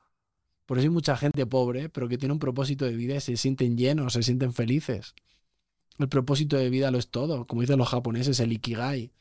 Por 0.66 0.78
eso 0.78 0.86
hay 0.86 0.90
mucha 0.90 1.18
gente 1.18 1.46
pobre, 1.46 1.90
pero 1.90 2.08
que 2.08 2.18
tiene 2.18 2.34
un 2.34 2.40
propósito 2.40 2.86
de 2.86 2.96
vida 2.96 3.16
y 3.16 3.22
se 3.22 3.38
sienten 3.38 3.78
llenos, 3.78 4.14
se 4.14 4.24
sienten 4.24 4.54
felices. 4.54 5.14
El 6.02 6.10
propósito 6.10 6.58
de 6.58 6.70
vida 6.70 6.92
lo 6.92 6.98
es 6.98 7.10
todo, 7.10 7.46
como 7.48 7.62
dicen 7.62 7.78
los 7.78 7.90
japoneses, 7.90 8.40
el 8.40 8.52
ikigai. 8.52 9.12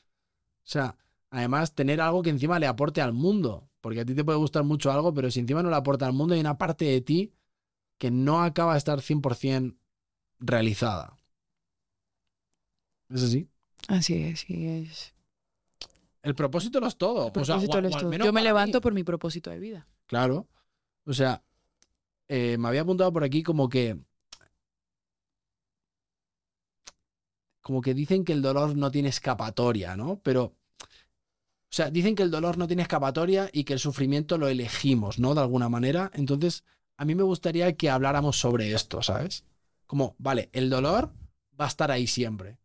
O 0.59 0.69
sea, 0.69 0.97
además, 1.31 1.75
tener 1.75 2.01
algo 2.01 2.23
que 2.23 2.31
encima 2.31 2.59
le 2.59 2.67
aporte 2.67 3.01
al 3.01 3.13
mundo. 3.13 3.69
Porque 3.81 4.01
a 4.01 4.05
ti 4.05 4.15
te 4.15 4.25
puede 4.25 4.39
gustar 4.39 4.63
mucho 4.65 4.93
algo, 4.93 5.15
pero 5.15 5.31
si 5.31 5.41
encima 5.41 5.63
no 5.63 5.71
le 5.71 5.77
aporta 5.77 6.07
al 6.07 6.13
mundo, 6.13 6.35
hay 6.35 6.41
una 6.41 6.59
parte 6.59 6.85
de 6.85 7.01
ti 7.01 7.33
que 7.99 8.11
no 8.11 8.43
acaba 8.43 8.73
de 8.73 8.79
estar 8.79 9.01
100% 9.01 9.77
realizada. 10.39 11.17
¿Es 13.09 13.23
así? 13.23 13.49
Así 13.89 14.15
es, 14.23 14.41
sí 14.41 14.67
es. 14.67 15.15
El 16.23 16.35
propósito 16.35 16.81
lo 16.81 16.87
es 16.87 16.97
todo. 16.97 17.33
Yo 18.25 18.33
me 18.33 18.43
levanto 18.43 18.81
por 18.81 18.93
mi 18.93 19.05
propósito 19.05 19.51
de 19.51 19.59
vida. 19.59 19.89
Claro. 20.07 20.47
O 21.05 21.15
sea, 21.15 21.43
eh, 22.29 22.57
me 22.59 22.69
había 22.69 22.83
apuntado 22.83 23.13
por 23.13 23.25
aquí 23.25 23.43
como 23.43 23.69
que. 23.69 23.99
Como 27.71 27.83
que 27.83 27.95
dicen 27.95 28.25
que 28.25 28.33
el 28.33 28.43
dolor 28.43 28.77
no 28.77 28.91
tiene 28.91 29.11
escapatoria, 29.11 29.97
¿no? 29.97 30.19
Pero. 30.25 30.43
O 30.43 31.73
sea, 31.73 31.89
dicen 31.89 32.17
que 32.17 32.25
el 32.25 32.31
dolor 32.33 32.59
no 32.59 32.67
tiene 32.67 32.83
escapatoria 32.83 33.49
y 33.53 33.63
que 33.63 33.75
el 33.75 33.79
sufrimiento 33.79 34.39
lo 34.39 34.49
elegimos, 34.49 35.21
¿no? 35.21 35.37
De 35.37 35.41
alguna 35.41 35.69
manera. 35.69 36.11
Entonces, 36.15 36.65
a 36.97 37.05
mí 37.05 37.15
me 37.15 37.23
gustaría 37.23 37.77
que 37.77 37.89
habláramos 37.89 38.41
sobre 38.41 38.73
esto, 38.73 39.05
¿sabes? 39.05 39.45
Como, 39.87 40.17
vale, 40.19 40.51
el 40.53 40.69
dolor 40.69 41.13
va 41.61 41.67
a 41.67 41.69
estar 41.69 41.93
ahí 41.93 42.09
siempre. 42.09 42.59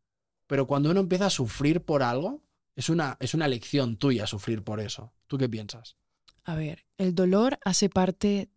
Pero 0.48 0.66
cuando 0.66 0.90
uno 0.90 1.02
empieza 1.02 1.28
a 1.28 1.30
sufrir 1.30 1.84
por 1.84 2.02
algo, 2.02 2.42
es 2.76 2.90
una, 2.90 3.16
es 3.20 3.36
una 3.36 3.46
elección 3.46 3.98
tuya 3.98 4.26
sufrir 4.26 4.64
por 4.64 4.80
eso. 4.80 5.14
¿Tú 5.28 5.38
qué 5.38 5.48
piensas? 5.48 5.98
A 6.46 6.56
ver, 6.56 6.88
el 6.98 7.14
dolor 7.14 7.60
hace 7.64 7.90
parte 7.90 8.50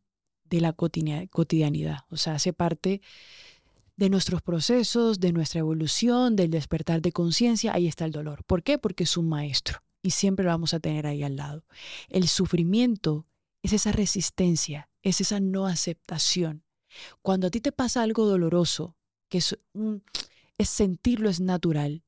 de 0.45 0.63
la 0.63 0.73
cotidianidad, 0.73 2.07
o 2.09 2.17
sea, 2.17 2.37
hace 2.37 2.55
parte 2.55 3.03
de 3.99 4.09
nuestros 4.11 4.43
procesos, 4.43 5.19
de 5.19 5.33
nuestra 5.33 5.59
evolución, 5.59 6.37
del 6.37 6.53
despertar 6.53 7.03
de 7.03 7.11
conciencia, 7.11 7.75
ahí 7.75 7.89
está 7.89 8.05
el 8.05 8.13
dolor. 8.13 8.45
¿Por 8.45 8.63
qué? 8.63 8.79
Porque 8.79 9.03
es 9.03 9.17
un 9.17 9.29
maestro 9.29 9.83
y 10.03 10.11
siempre 10.11 10.45
lo 10.45 10.53
vamos 10.53 10.73
a 10.73 10.79
tener 10.79 11.05
ahí 11.05 11.25
al 11.25 11.35
lado. 11.35 11.65
El 12.09 12.29
sufrimiento 12.29 13.27
es 13.61 13.73
esa 13.73 13.91
resistencia, 13.91 14.89
es 15.03 15.21
esa 15.21 15.41
no 15.41 15.67
aceptación, 15.67 16.63
cuando 17.23 17.49
a 17.49 17.51
ti 17.51 17.61
te 17.61 17.73
pasa 17.73 18.03
algo 18.03 18.25
doloroso, 18.25 18.97
que 19.29 19.39
es, 19.39 19.59
es 20.57 20.69
sentirlo, 20.69 21.29
es 21.29 21.41
natural, 21.41 22.05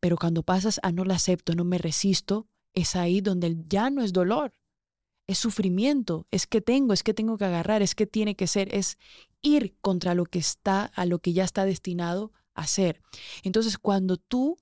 pero 0.00 0.16
cuando 0.16 0.42
pasas 0.42 0.80
a 0.82 0.92
no 0.92 1.04
lo 1.04 1.12
acepto, 1.12 1.54
no 1.54 1.64
me 1.64 1.76
resisto, 1.76 2.48
es 2.72 2.96
ahí 2.96 3.20
donde 3.20 3.54
ya 3.68 3.90
no 3.90 4.02
es 4.02 4.14
dolor, 4.14 4.54
es 5.28 5.38
sufrimiento, 5.38 6.26
es 6.30 6.46
que 6.46 6.60
tengo, 6.62 6.94
es 6.94 7.02
que 7.02 7.14
tengo 7.14 7.36
que 7.36 7.44
agarrar, 7.44 7.82
es 7.82 7.94
que 7.94 8.06
tiene 8.06 8.34
que 8.34 8.46
ser, 8.46 8.74
es 8.74 8.98
ir 9.42 9.76
contra 9.80 10.14
lo 10.14 10.24
que 10.24 10.38
está, 10.38 10.86
a 10.86 11.04
lo 11.04 11.20
que 11.20 11.34
ya 11.34 11.44
está 11.44 11.66
destinado 11.66 12.32
a 12.54 12.66
ser. 12.66 13.02
Entonces, 13.44 13.76
cuando 13.78 14.16
tú 14.16 14.56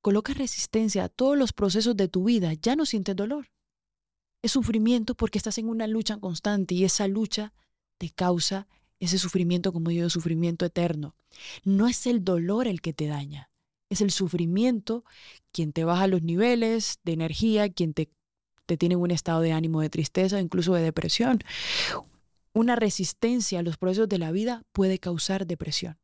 colocas 0.00 0.38
resistencia 0.38 1.04
a 1.04 1.08
todos 1.10 1.36
los 1.36 1.52
procesos 1.52 1.94
de 1.94 2.08
tu 2.08 2.24
vida, 2.24 2.54
ya 2.54 2.74
no 2.74 2.86
sientes 2.86 3.14
dolor. 3.14 3.52
Es 4.40 4.52
sufrimiento 4.52 5.14
porque 5.14 5.38
estás 5.38 5.58
en 5.58 5.68
una 5.68 5.86
lucha 5.86 6.16
constante 6.16 6.74
y 6.74 6.84
esa 6.84 7.06
lucha 7.06 7.52
te 7.98 8.08
causa 8.08 8.66
ese 8.98 9.18
sufrimiento, 9.18 9.74
como 9.74 9.90
digo, 9.90 10.08
sufrimiento 10.08 10.64
eterno. 10.64 11.14
No 11.64 11.86
es 11.86 12.06
el 12.06 12.24
dolor 12.24 12.66
el 12.66 12.80
que 12.80 12.94
te 12.94 13.08
daña, 13.08 13.50
es 13.90 14.00
el 14.00 14.10
sufrimiento 14.10 15.04
quien 15.52 15.72
te 15.72 15.84
baja 15.84 16.06
los 16.06 16.22
niveles 16.22 16.98
de 17.04 17.12
energía, 17.12 17.68
quien 17.68 17.92
te, 17.92 18.10
te 18.72 18.78
tiene 18.78 18.96
un 18.96 19.10
estado 19.10 19.42
de 19.42 19.52
ánimo 19.52 19.82
de 19.82 19.90
tristeza, 19.90 20.40
incluso 20.40 20.72
de 20.72 20.80
depresión. 20.80 21.40
Una 22.54 22.74
resistencia 22.74 23.58
a 23.58 23.62
los 23.62 23.76
procesos 23.76 24.08
de 24.08 24.16
la 24.16 24.32
vida 24.32 24.62
puede 24.72 24.98
causar 24.98 25.46
depresión. 25.46 25.98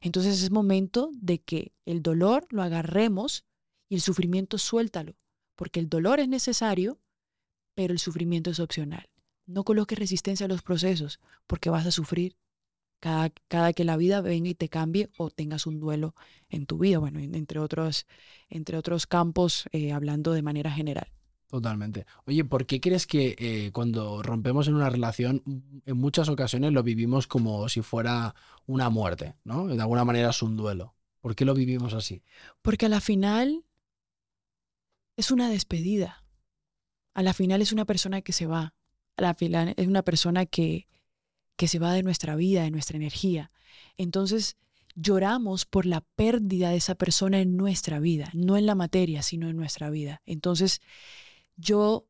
Entonces 0.00 0.42
es 0.42 0.50
momento 0.50 1.10
de 1.12 1.40
que 1.40 1.72
el 1.84 2.02
dolor 2.02 2.46
lo 2.48 2.62
agarremos 2.62 3.44
y 3.90 3.96
el 3.96 4.00
sufrimiento 4.00 4.56
suéltalo, 4.56 5.14
porque 5.56 5.78
el 5.78 5.90
dolor 5.90 6.18
es 6.18 6.28
necesario, 6.28 6.98
pero 7.74 7.92
el 7.92 7.98
sufrimiento 7.98 8.50
es 8.50 8.60
opcional. 8.60 9.10
No 9.44 9.62
coloques 9.62 9.98
resistencia 9.98 10.46
a 10.46 10.48
los 10.48 10.62
procesos, 10.62 11.20
porque 11.46 11.68
vas 11.68 11.86
a 11.86 11.90
sufrir 11.90 12.38
cada, 12.98 13.28
cada, 13.48 13.74
que 13.74 13.84
la 13.84 13.98
vida 13.98 14.22
venga 14.22 14.48
y 14.48 14.54
te 14.54 14.70
cambie 14.70 15.10
o 15.18 15.28
tengas 15.28 15.66
un 15.66 15.80
duelo 15.80 16.14
en 16.48 16.64
tu 16.64 16.78
vida, 16.78 16.98
bueno, 16.98 17.20
entre 17.20 17.60
otros, 17.60 18.06
entre 18.48 18.78
otros 18.78 19.06
campos, 19.06 19.66
eh, 19.72 19.92
hablando 19.92 20.32
de 20.32 20.40
manera 20.40 20.72
general. 20.72 21.12
Totalmente. 21.48 22.06
Oye, 22.24 22.44
¿por 22.44 22.66
qué 22.66 22.80
crees 22.80 23.06
que 23.06 23.36
eh, 23.38 23.70
cuando 23.72 24.22
rompemos 24.22 24.66
en 24.66 24.74
una 24.74 24.90
relación, 24.90 25.42
en 25.86 25.96
muchas 25.96 26.28
ocasiones 26.28 26.72
lo 26.72 26.82
vivimos 26.82 27.28
como 27.28 27.68
si 27.68 27.82
fuera 27.82 28.34
una 28.66 28.90
muerte, 28.90 29.36
¿no? 29.44 29.66
De 29.68 29.80
alguna 29.80 30.04
manera 30.04 30.30
es 30.30 30.42
un 30.42 30.56
duelo. 30.56 30.94
¿Por 31.20 31.36
qué 31.36 31.44
lo 31.44 31.54
vivimos 31.54 31.94
así? 31.94 32.22
Porque 32.62 32.86
a 32.86 32.88
la 32.88 33.00
final 33.00 33.64
es 35.16 35.30
una 35.30 35.48
despedida. 35.48 36.24
A 37.14 37.22
la 37.22 37.32
final 37.32 37.62
es 37.62 37.72
una 37.72 37.84
persona 37.84 38.22
que 38.22 38.32
se 38.32 38.46
va. 38.46 38.74
A 39.16 39.22
la 39.22 39.34
final 39.34 39.72
es 39.76 39.86
una 39.86 40.02
persona 40.02 40.46
que, 40.46 40.88
que 41.56 41.68
se 41.68 41.78
va 41.78 41.92
de 41.92 42.02
nuestra 42.02 42.34
vida, 42.36 42.64
de 42.64 42.70
nuestra 42.72 42.96
energía. 42.96 43.52
Entonces 43.96 44.56
lloramos 44.96 45.64
por 45.64 45.86
la 45.86 46.00
pérdida 46.00 46.70
de 46.70 46.76
esa 46.76 46.96
persona 46.96 47.40
en 47.40 47.56
nuestra 47.56 48.00
vida, 48.00 48.30
no 48.32 48.56
en 48.56 48.66
la 48.66 48.74
materia, 48.74 49.22
sino 49.22 49.48
en 49.48 49.56
nuestra 49.56 49.90
vida. 49.90 50.22
Entonces, 50.26 50.80
yo 51.56 52.06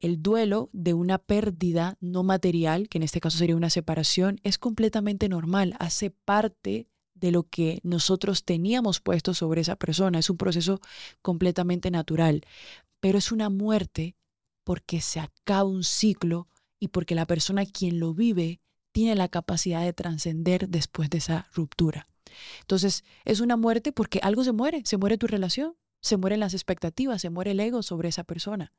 el 0.00 0.22
duelo 0.22 0.70
de 0.72 0.94
una 0.94 1.18
pérdida 1.18 1.96
no 2.00 2.22
material, 2.22 2.88
que 2.88 2.98
en 2.98 3.02
este 3.02 3.20
caso 3.20 3.38
sería 3.38 3.56
una 3.56 3.70
separación, 3.70 4.40
es 4.44 4.58
completamente 4.58 5.28
normal, 5.28 5.76
hace 5.78 6.10
parte 6.10 6.88
de 7.14 7.30
lo 7.30 7.44
que 7.44 7.80
nosotros 7.82 8.44
teníamos 8.44 9.00
puesto 9.00 9.34
sobre 9.34 9.60
esa 9.60 9.76
persona, 9.76 10.18
es 10.18 10.30
un 10.30 10.38
proceso 10.38 10.80
completamente 11.20 11.90
natural, 11.90 12.42
pero 12.98 13.18
es 13.18 13.30
una 13.30 13.50
muerte 13.50 14.16
porque 14.64 15.00
se 15.00 15.20
acaba 15.20 15.64
un 15.64 15.84
ciclo 15.84 16.48
y 16.78 16.88
porque 16.88 17.14
la 17.14 17.26
persona 17.26 17.66
quien 17.66 18.00
lo 18.00 18.14
vive 18.14 18.60
tiene 18.92 19.14
la 19.14 19.28
capacidad 19.28 19.84
de 19.84 19.92
trascender 19.92 20.68
después 20.68 21.10
de 21.10 21.18
esa 21.18 21.46
ruptura. 21.52 22.08
Entonces, 22.60 23.04
es 23.24 23.40
una 23.40 23.56
muerte 23.56 23.92
porque 23.92 24.20
algo 24.22 24.44
se 24.44 24.52
muere, 24.52 24.82
se 24.84 24.96
muere 24.96 25.18
tu 25.18 25.26
relación, 25.26 25.76
se 26.00 26.16
mueren 26.16 26.40
las 26.40 26.54
expectativas, 26.54 27.22
se 27.22 27.30
muere 27.30 27.52
el 27.52 27.60
ego 27.60 27.82
sobre 27.82 28.08
esa 28.08 28.24
persona. 28.24 28.72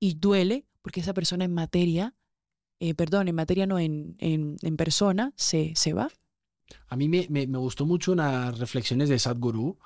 Y 0.00 0.14
duele 0.14 0.66
porque 0.82 1.00
esa 1.00 1.14
persona 1.14 1.44
en 1.44 1.54
materia, 1.54 2.14
eh, 2.80 2.94
perdón, 2.94 3.28
en 3.28 3.34
materia 3.34 3.66
no, 3.66 3.78
en, 3.78 4.16
en, 4.18 4.76
persona, 4.76 5.32
se, 5.36 5.72
se, 5.74 5.92
va. 5.92 6.08
A 6.86 6.96
mí 6.96 7.08
me, 7.08 7.26
me, 7.28 7.46
me, 7.46 7.58
gustó 7.58 7.84
mucho 7.84 8.12
unas 8.12 8.58
reflexiones 8.58 9.08
de 9.08 9.18
Sadhguru 9.18 9.78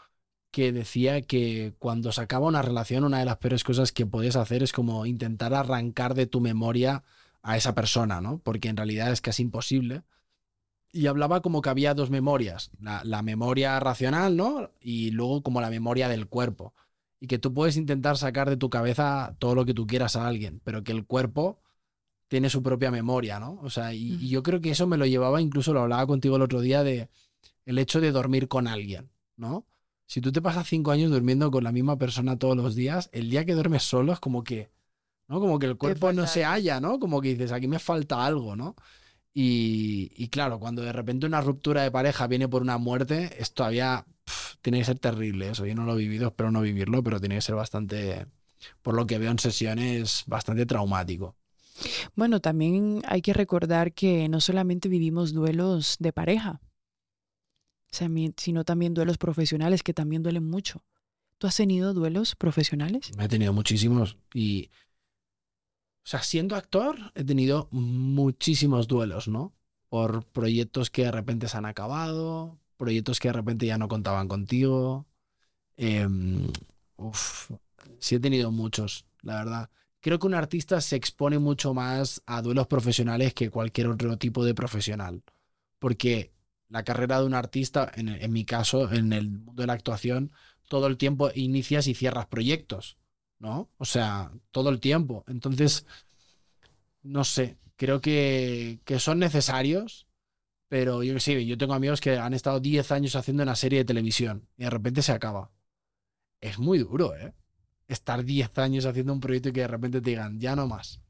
que 0.50 0.70
decía 0.70 1.22
que 1.22 1.74
cuando 1.78 2.12
se 2.12 2.20
acaba 2.20 2.46
una 2.46 2.62
relación, 2.62 3.04
una 3.04 3.20
de 3.20 3.24
las 3.24 3.38
peores 3.38 3.64
cosas 3.64 3.90
que 3.90 4.06
puedes 4.06 4.36
hacer 4.36 4.62
es 4.62 4.72
como 4.72 5.06
intentar 5.06 5.54
arrancar 5.54 6.14
de 6.14 6.26
tu 6.26 6.40
memoria 6.40 7.02
a 7.42 7.56
esa 7.56 7.74
persona, 7.74 8.20
¿no? 8.20 8.38
Porque 8.38 8.68
en 8.68 8.76
realidad 8.76 9.10
es 9.10 9.20
casi 9.20 9.42
imposible. 9.42 10.02
Y 10.92 11.06
hablaba 11.06 11.40
como 11.40 11.62
que 11.62 11.70
había 11.70 11.94
dos 11.94 12.10
memorias, 12.10 12.70
la, 12.80 13.02
la 13.04 13.22
memoria 13.22 13.80
racional, 13.80 14.36
¿no? 14.36 14.70
Y 14.80 15.10
luego 15.10 15.42
como 15.42 15.60
la 15.60 15.70
memoria 15.70 16.08
del 16.08 16.26
cuerpo. 16.26 16.74
Y 17.18 17.26
que 17.28 17.38
tú 17.38 17.54
puedes 17.54 17.76
intentar 17.76 18.18
sacar 18.18 18.50
de 18.50 18.56
tu 18.56 18.68
cabeza 18.68 19.34
todo 19.38 19.54
lo 19.54 19.64
que 19.64 19.74
tú 19.74 19.86
quieras 19.86 20.16
a 20.16 20.26
alguien, 20.26 20.60
pero 20.64 20.84
que 20.84 20.92
el 20.92 21.06
cuerpo 21.06 21.60
tiene 22.28 22.50
su 22.50 22.62
propia 22.62 22.90
memoria, 22.90 23.38
¿no? 23.38 23.58
O 23.62 23.70
sea, 23.70 23.94
y, 23.94 24.14
y 24.14 24.28
yo 24.28 24.42
creo 24.42 24.60
que 24.60 24.70
eso 24.70 24.86
me 24.86 24.96
lo 24.96 25.06
llevaba, 25.06 25.40
incluso 25.40 25.72
lo 25.72 25.82
hablaba 25.82 26.06
contigo 26.06 26.36
el 26.36 26.42
otro 26.42 26.60
día, 26.60 26.82
de 26.82 27.08
el 27.66 27.78
hecho 27.78 28.00
de 28.00 28.12
dormir 28.12 28.48
con 28.48 28.66
alguien, 28.66 29.10
¿no? 29.36 29.66
Si 30.06 30.20
tú 30.20 30.32
te 30.32 30.42
pasas 30.42 30.66
cinco 30.66 30.90
años 30.90 31.10
durmiendo 31.10 31.50
con 31.50 31.64
la 31.64 31.72
misma 31.72 31.96
persona 31.96 32.38
todos 32.38 32.56
los 32.56 32.74
días, 32.74 33.08
el 33.12 33.30
día 33.30 33.44
que 33.44 33.54
duermes 33.54 33.82
solo 33.82 34.12
es 34.12 34.20
como 34.20 34.44
que, 34.44 34.70
¿no? 35.28 35.40
Como 35.40 35.58
que 35.58 35.66
el 35.66 35.76
cuerpo 35.76 36.12
no 36.12 36.26
se 36.26 36.44
halla, 36.44 36.80
¿no? 36.80 36.98
Como 36.98 37.20
que 37.20 37.30
dices, 37.30 37.52
aquí 37.52 37.68
me 37.68 37.78
falta 37.78 38.24
algo, 38.24 38.56
¿no? 38.56 38.76
Y, 39.34 40.12
y, 40.14 40.28
claro, 40.28 40.58
cuando 40.58 40.82
de 40.82 40.92
repente 40.92 41.26
una 41.26 41.40
ruptura 41.40 41.82
de 41.82 41.90
pareja 41.90 42.26
viene 42.26 42.48
por 42.48 42.62
una 42.62 42.76
muerte, 42.76 43.34
es 43.38 43.54
todavía 43.54 44.04
pff, 44.24 44.56
tiene 44.60 44.78
que 44.78 44.84
ser 44.84 44.98
terrible 44.98 45.48
eso. 45.50 45.64
Yo 45.64 45.74
no 45.74 45.84
lo 45.84 45.94
he 45.94 45.98
vivido, 45.98 46.28
espero 46.28 46.50
no 46.50 46.60
vivirlo, 46.60 47.02
pero 47.02 47.18
tiene 47.18 47.36
que 47.36 47.40
ser 47.40 47.54
bastante, 47.54 48.26
por 48.82 48.94
lo 48.94 49.06
que 49.06 49.18
veo 49.18 49.30
en 49.30 49.38
sesiones, 49.38 50.24
bastante 50.26 50.66
traumático. 50.66 51.34
Bueno, 52.14 52.40
también 52.40 53.02
hay 53.06 53.22
que 53.22 53.32
recordar 53.32 53.92
que 53.92 54.28
no 54.28 54.40
solamente 54.40 54.88
vivimos 54.88 55.32
duelos 55.32 55.96
de 55.98 56.12
pareja, 56.12 56.60
sino 58.36 58.64
también 58.64 58.94
duelos 58.94 59.18
profesionales 59.18 59.82
que 59.82 59.94
también 59.94 60.22
duelen 60.22 60.48
mucho. 60.48 60.84
¿Tú 61.38 61.46
has 61.46 61.56
tenido 61.56 61.92
duelos 61.92 62.36
profesionales? 62.36 63.10
He 63.18 63.28
tenido 63.28 63.52
muchísimos 63.52 64.16
y 64.32 64.70
o 66.04 66.08
sea, 66.08 66.22
siendo 66.22 66.56
actor 66.56 67.12
he 67.14 67.24
tenido 67.24 67.68
muchísimos 67.70 68.88
duelos, 68.88 69.28
¿no? 69.28 69.54
Por 69.88 70.24
proyectos 70.26 70.90
que 70.90 71.04
de 71.04 71.12
repente 71.12 71.48
se 71.48 71.56
han 71.56 71.66
acabado, 71.66 72.58
proyectos 72.76 73.20
que 73.20 73.28
de 73.28 73.34
repente 73.34 73.66
ya 73.66 73.78
no 73.78 73.88
contaban 73.88 74.28
contigo. 74.28 75.06
Eh, 75.76 76.06
uf, 76.96 77.50
sí 77.98 78.16
he 78.16 78.20
tenido 78.20 78.50
muchos, 78.50 79.06
la 79.22 79.36
verdad. 79.36 79.70
Creo 80.00 80.18
que 80.18 80.26
un 80.26 80.34
artista 80.34 80.80
se 80.80 80.96
expone 80.96 81.38
mucho 81.38 81.74
más 81.74 82.22
a 82.26 82.42
duelos 82.42 82.66
profesionales 82.66 83.34
que 83.34 83.50
cualquier 83.50 83.88
otro 83.88 84.18
tipo 84.18 84.44
de 84.44 84.54
profesional. 84.54 85.22
Porque 85.78 86.32
la 86.68 86.84
carrera 86.84 87.20
de 87.20 87.26
un 87.26 87.34
artista, 87.34 87.90
en, 87.94 88.08
en 88.08 88.32
mi 88.32 88.44
caso, 88.44 88.92
en 88.92 89.12
el 89.12 89.30
mundo 89.30 89.62
de 89.62 89.66
la 89.66 89.74
actuación, 89.74 90.32
todo 90.68 90.86
el 90.86 90.96
tiempo 90.96 91.30
inicias 91.34 91.86
y 91.86 91.94
cierras 91.94 92.26
proyectos. 92.26 92.96
¿No? 93.42 93.68
O 93.76 93.84
sea, 93.84 94.32
todo 94.52 94.70
el 94.70 94.80
tiempo. 94.80 95.24
Entonces, 95.26 95.84
no 97.02 97.24
sé, 97.24 97.58
creo 97.76 98.00
que, 98.00 98.80
que 98.84 99.00
son 99.00 99.18
necesarios, 99.18 100.06
pero 100.68 101.02
yo 101.02 101.14
que 101.14 101.20
sé, 101.20 101.44
yo 101.44 101.58
tengo 101.58 101.74
amigos 101.74 102.00
que 102.00 102.16
han 102.16 102.34
estado 102.34 102.60
10 102.60 102.92
años 102.92 103.16
haciendo 103.16 103.42
una 103.42 103.56
serie 103.56 103.80
de 103.80 103.84
televisión 103.84 104.48
y 104.56 104.64
de 104.64 104.70
repente 104.70 105.02
se 105.02 105.12
acaba. 105.12 105.50
Es 106.40 106.58
muy 106.58 106.78
duro, 106.78 107.14
¿eh? 107.16 107.34
Estar 107.88 108.24
10 108.24 108.56
años 108.58 108.86
haciendo 108.86 109.12
un 109.12 109.20
proyecto 109.20 109.48
y 109.50 109.52
que 109.52 109.60
de 109.62 109.68
repente 109.68 110.00
te 110.00 110.10
digan, 110.10 110.40
ya 110.40 110.56
no 110.56 110.68
más. 110.68 111.00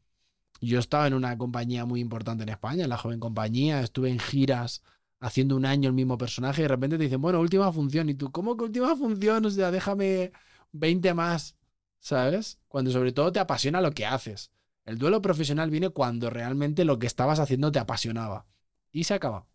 Yo 0.60 0.78
estaba 0.78 1.06
en 1.06 1.14
una 1.14 1.36
compañía 1.36 1.84
muy 1.84 2.00
importante 2.00 2.44
en 2.44 2.48
España, 2.48 2.84
en 2.84 2.90
la 2.90 2.96
joven 2.98 3.20
compañía, 3.20 3.80
estuve 3.82 4.10
en 4.10 4.18
giras 4.18 4.82
haciendo 5.20 5.54
un 5.56 5.66
año 5.66 5.88
el 5.88 5.94
mismo 5.94 6.16
personaje 6.18 6.62
y 6.62 6.64
de 6.64 6.68
repente 6.68 6.96
te 6.96 7.04
dicen, 7.04 7.20
bueno, 7.20 7.40
última 7.40 7.72
función. 7.72 8.08
Y 8.08 8.14
tú, 8.14 8.32
¿cómo 8.32 8.56
que 8.56 8.64
última 8.64 8.96
función? 8.96 9.44
O 9.44 9.50
sea, 9.50 9.70
déjame 9.70 10.32
20 10.72 11.14
más. 11.14 11.56
¿Sabes? 12.02 12.58
Cuando 12.66 12.90
sobre 12.90 13.12
todo 13.12 13.32
te 13.32 13.38
apasiona 13.38 13.80
lo 13.80 13.92
que 13.92 14.04
haces. 14.04 14.50
El 14.84 14.98
duelo 14.98 15.22
profesional 15.22 15.70
viene 15.70 15.90
cuando 15.90 16.30
realmente 16.30 16.84
lo 16.84 16.98
que 16.98 17.06
estabas 17.06 17.38
haciendo 17.38 17.70
te 17.70 17.78
apasionaba. 17.78 18.44
Y 18.90 19.04
se 19.04 19.14
acaba. 19.14 19.46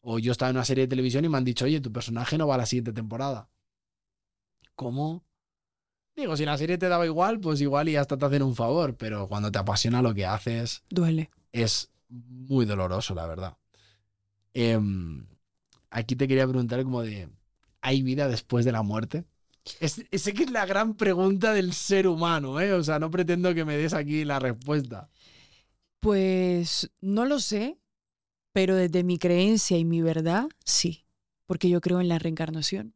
O 0.00 0.18
yo 0.18 0.32
estaba 0.32 0.50
en 0.50 0.56
una 0.56 0.64
serie 0.64 0.84
de 0.84 0.88
televisión 0.88 1.24
y 1.24 1.28
me 1.28 1.36
han 1.36 1.44
dicho, 1.44 1.66
oye, 1.66 1.80
tu 1.80 1.92
personaje 1.92 2.38
no 2.38 2.48
va 2.48 2.54
a 2.54 2.58
la 2.58 2.66
siguiente 2.66 2.94
temporada. 2.94 3.50
¿Cómo? 4.74 5.24
Digo, 6.16 6.36
si 6.36 6.46
la 6.46 6.56
serie 6.56 6.78
te 6.78 6.88
daba 6.88 7.04
igual, 7.04 7.38
pues 7.38 7.60
igual 7.60 7.88
y 7.90 7.96
hasta 7.96 8.16
te 8.16 8.24
hacen 8.24 8.42
un 8.42 8.56
favor, 8.56 8.96
pero 8.96 9.28
cuando 9.28 9.52
te 9.52 9.58
apasiona 9.58 10.00
lo 10.00 10.14
que 10.14 10.24
haces... 10.24 10.84
Duele. 10.88 11.30
Es 11.52 11.90
muy 12.08 12.64
doloroso, 12.64 13.14
la 13.14 13.26
verdad. 13.26 13.58
Eh, 14.54 14.80
aquí 15.90 16.16
te 16.16 16.26
quería 16.26 16.48
preguntar 16.48 16.82
como 16.82 17.02
de, 17.02 17.28
¿hay 17.82 18.02
vida 18.02 18.26
después 18.26 18.64
de 18.64 18.72
la 18.72 18.82
muerte? 18.82 19.24
Es, 19.80 20.04
sé 20.12 20.34
que 20.34 20.44
es 20.44 20.50
la 20.50 20.66
gran 20.66 20.94
pregunta 20.94 21.52
del 21.52 21.72
ser 21.72 22.06
humano, 22.06 22.60
¿eh? 22.60 22.72
O 22.72 22.84
sea, 22.84 22.98
no 22.98 23.10
pretendo 23.10 23.54
que 23.54 23.64
me 23.64 23.76
des 23.76 23.94
aquí 23.94 24.24
la 24.24 24.38
respuesta. 24.38 25.08
Pues 26.00 26.90
no 27.00 27.24
lo 27.24 27.40
sé, 27.40 27.78
pero 28.52 28.76
desde 28.76 29.04
mi 29.04 29.18
creencia 29.18 29.78
y 29.78 29.84
mi 29.84 30.02
verdad, 30.02 30.48
sí, 30.64 31.06
porque 31.46 31.68
yo 31.68 31.80
creo 31.80 32.00
en 32.00 32.08
la 32.08 32.18
reencarnación. 32.18 32.94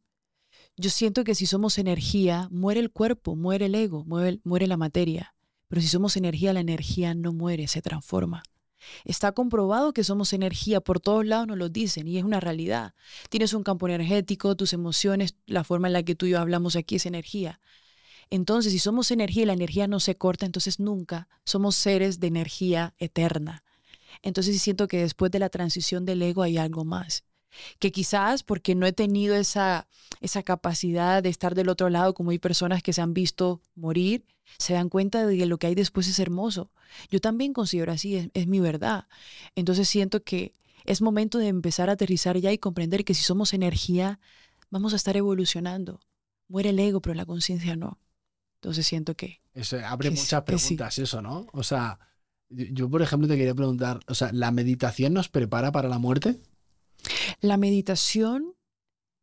Yo 0.77 0.89
siento 0.89 1.23
que 1.23 1.35
si 1.35 1.45
somos 1.45 1.77
energía, 1.77 2.47
muere 2.51 2.79
el 2.79 2.91
cuerpo, 2.91 3.35
muere 3.35 3.65
el 3.65 3.75
ego, 3.75 4.05
muere, 4.05 4.39
muere 4.43 4.67
la 4.67 4.77
materia. 4.77 5.35
Pero 5.67 5.81
si 5.81 5.87
somos 5.87 6.15
energía, 6.17 6.53
la 6.53 6.61
energía 6.61 7.13
no 7.13 7.33
muere, 7.33 7.67
se 7.67 7.81
transforma. 7.81 8.43
Está 9.05 9.31
comprobado 9.31 9.93
que 9.93 10.03
somos 10.03 10.33
energía, 10.33 10.81
por 10.81 10.99
todos 10.99 11.25
lados 11.25 11.47
nos 11.47 11.57
lo 11.57 11.69
dicen 11.69 12.07
y 12.07 12.17
es 12.17 12.23
una 12.23 12.39
realidad. 12.39 12.93
Tienes 13.29 13.53
un 13.53 13.63
campo 13.63 13.87
energético, 13.87 14.55
tus 14.55 14.73
emociones, 14.73 15.35
la 15.45 15.63
forma 15.63 15.87
en 15.87 15.93
la 15.93 16.03
que 16.03 16.15
tú 16.15 16.25
y 16.25 16.31
yo 16.31 16.39
hablamos 16.39 16.75
aquí 16.75 16.95
es 16.95 17.05
energía. 17.05 17.59
Entonces, 18.29 18.71
si 18.71 18.79
somos 18.79 19.11
energía 19.11 19.43
y 19.43 19.45
la 19.47 19.53
energía 19.53 19.87
no 19.87 19.99
se 19.99 20.15
corta, 20.15 20.45
entonces 20.45 20.79
nunca 20.79 21.27
somos 21.45 21.75
seres 21.75 22.19
de 22.19 22.27
energía 22.27 22.93
eterna. 22.99 23.63
Entonces 24.21 24.61
siento 24.61 24.87
que 24.87 24.99
después 24.99 25.31
de 25.31 25.39
la 25.39 25.49
transición 25.49 26.05
del 26.05 26.21
ego 26.21 26.43
hay 26.43 26.57
algo 26.57 26.85
más. 26.85 27.23
que 27.79 27.91
quizás 27.91 28.43
porque 28.43 28.75
no 28.75 28.85
he 28.85 28.93
tenido 28.93 29.35
esa, 29.35 29.87
esa 30.21 30.43
capacidad 30.43 31.23
de 31.23 31.29
estar 31.29 31.55
del 31.55 31.69
otro 31.69 31.89
lado, 31.89 32.13
como 32.13 32.31
hay 32.31 32.39
personas 32.39 32.83
que 32.83 32.93
se 32.93 33.01
han 33.01 33.13
visto 33.15 33.61
morir, 33.75 34.23
se 34.57 34.73
dan 34.73 34.89
cuenta 34.89 35.25
de 35.25 35.37
que 35.37 35.45
lo 35.45 35.57
que 35.57 35.67
hay 35.67 35.75
después 35.75 36.07
es 36.07 36.19
hermoso. 36.19 36.71
Yo 37.09 37.21
también 37.21 37.53
considero 37.53 37.91
así, 37.91 38.15
es, 38.15 38.29
es 38.33 38.47
mi 38.47 38.59
verdad. 38.59 39.07
Entonces 39.55 39.87
siento 39.87 40.23
que 40.23 40.53
es 40.85 41.01
momento 41.01 41.37
de 41.37 41.47
empezar 41.47 41.89
a 41.89 41.93
aterrizar 41.93 42.37
ya 42.37 42.51
y 42.51 42.57
comprender 42.57 43.05
que 43.05 43.13
si 43.13 43.23
somos 43.23 43.53
energía, 43.53 44.19
vamos 44.69 44.93
a 44.93 44.95
estar 44.95 45.15
evolucionando. 45.17 45.99
Muere 46.47 46.69
el 46.69 46.79
ego, 46.79 47.01
pero 47.01 47.13
la 47.15 47.25
conciencia 47.25 47.75
no. 47.75 47.99
Entonces 48.55 48.87
siento 48.87 49.15
que... 49.15 49.41
Eso 49.53 49.77
abre 49.85 50.09
que 50.09 50.15
muchas 50.15 50.41
sí. 50.41 50.45
preguntas, 50.45 50.97
eso, 50.99 51.21
¿no? 51.21 51.47
O 51.53 51.63
sea, 51.63 51.99
yo, 52.49 52.89
por 52.89 53.01
ejemplo, 53.01 53.27
te 53.27 53.37
quería 53.37 53.55
preguntar, 53.55 53.99
o 54.07 54.15
sea, 54.15 54.31
¿la 54.33 54.51
meditación 54.51 55.13
nos 55.13 55.29
prepara 55.29 55.71
para 55.71 55.87
la 55.87 55.99
muerte? 55.99 56.41
La 57.41 57.57
meditación 57.57 58.55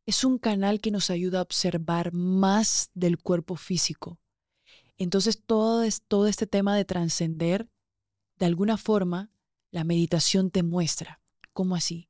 es 0.07 0.24
un 0.24 0.39
canal 0.39 0.81
que 0.81 0.90
nos 0.90 1.11
ayuda 1.11 1.40
a 1.40 1.43
observar 1.43 2.12
más 2.12 2.90
del 2.94 3.19
cuerpo 3.19 3.57
físico. 3.57 4.19
Entonces, 4.98 5.43
todo, 5.44 5.82
es, 5.82 6.02
todo 6.02 6.27
este 6.27 6.47
tema 6.47 6.77
de 6.77 6.85
trascender, 6.85 7.68
de 8.39 8.47
alguna 8.47 8.77
forma, 8.77 9.31
la 9.70 9.85
meditación 9.85 10.51
te 10.51 10.62
muestra. 10.62 11.20
¿Cómo 11.52 11.74
así? 11.74 12.09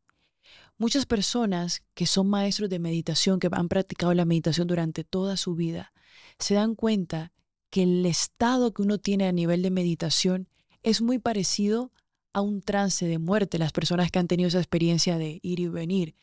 Muchas 0.78 1.06
personas 1.06 1.82
que 1.94 2.06
son 2.06 2.28
maestros 2.28 2.68
de 2.68 2.78
meditación, 2.78 3.40
que 3.40 3.48
han 3.50 3.68
practicado 3.68 4.12
la 4.12 4.24
meditación 4.24 4.66
durante 4.66 5.04
toda 5.04 5.36
su 5.36 5.54
vida, 5.54 5.92
se 6.38 6.54
dan 6.54 6.74
cuenta 6.74 7.32
que 7.70 7.82
el 7.82 8.04
estado 8.06 8.72
que 8.72 8.82
uno 8.82 8.98
tiene 8.98 9.26
a 9.26 9.32
nivel 9.32 9.62
de 9.62 9.70
meditación 9.70 10.48
es 10.82 11.00
muy 11.02 11.18
parecido 11.18 11.92
a 12.32 12.42
un 12.42 12.60
trance 12.60 13.06
de 13.06 13.18
muerte, 13.18 13.58
las 13.58 13.72
personas 13.72 14.10
que 14.10 14.18
han 14.18 14.28
tenido 14.28 14.48
esa 14.48 14.58
experiencia 14.58 15.16
de 15.16 15.40
ir 15.42 15.60
y 15.60 15.68
venir. 15.68 16.14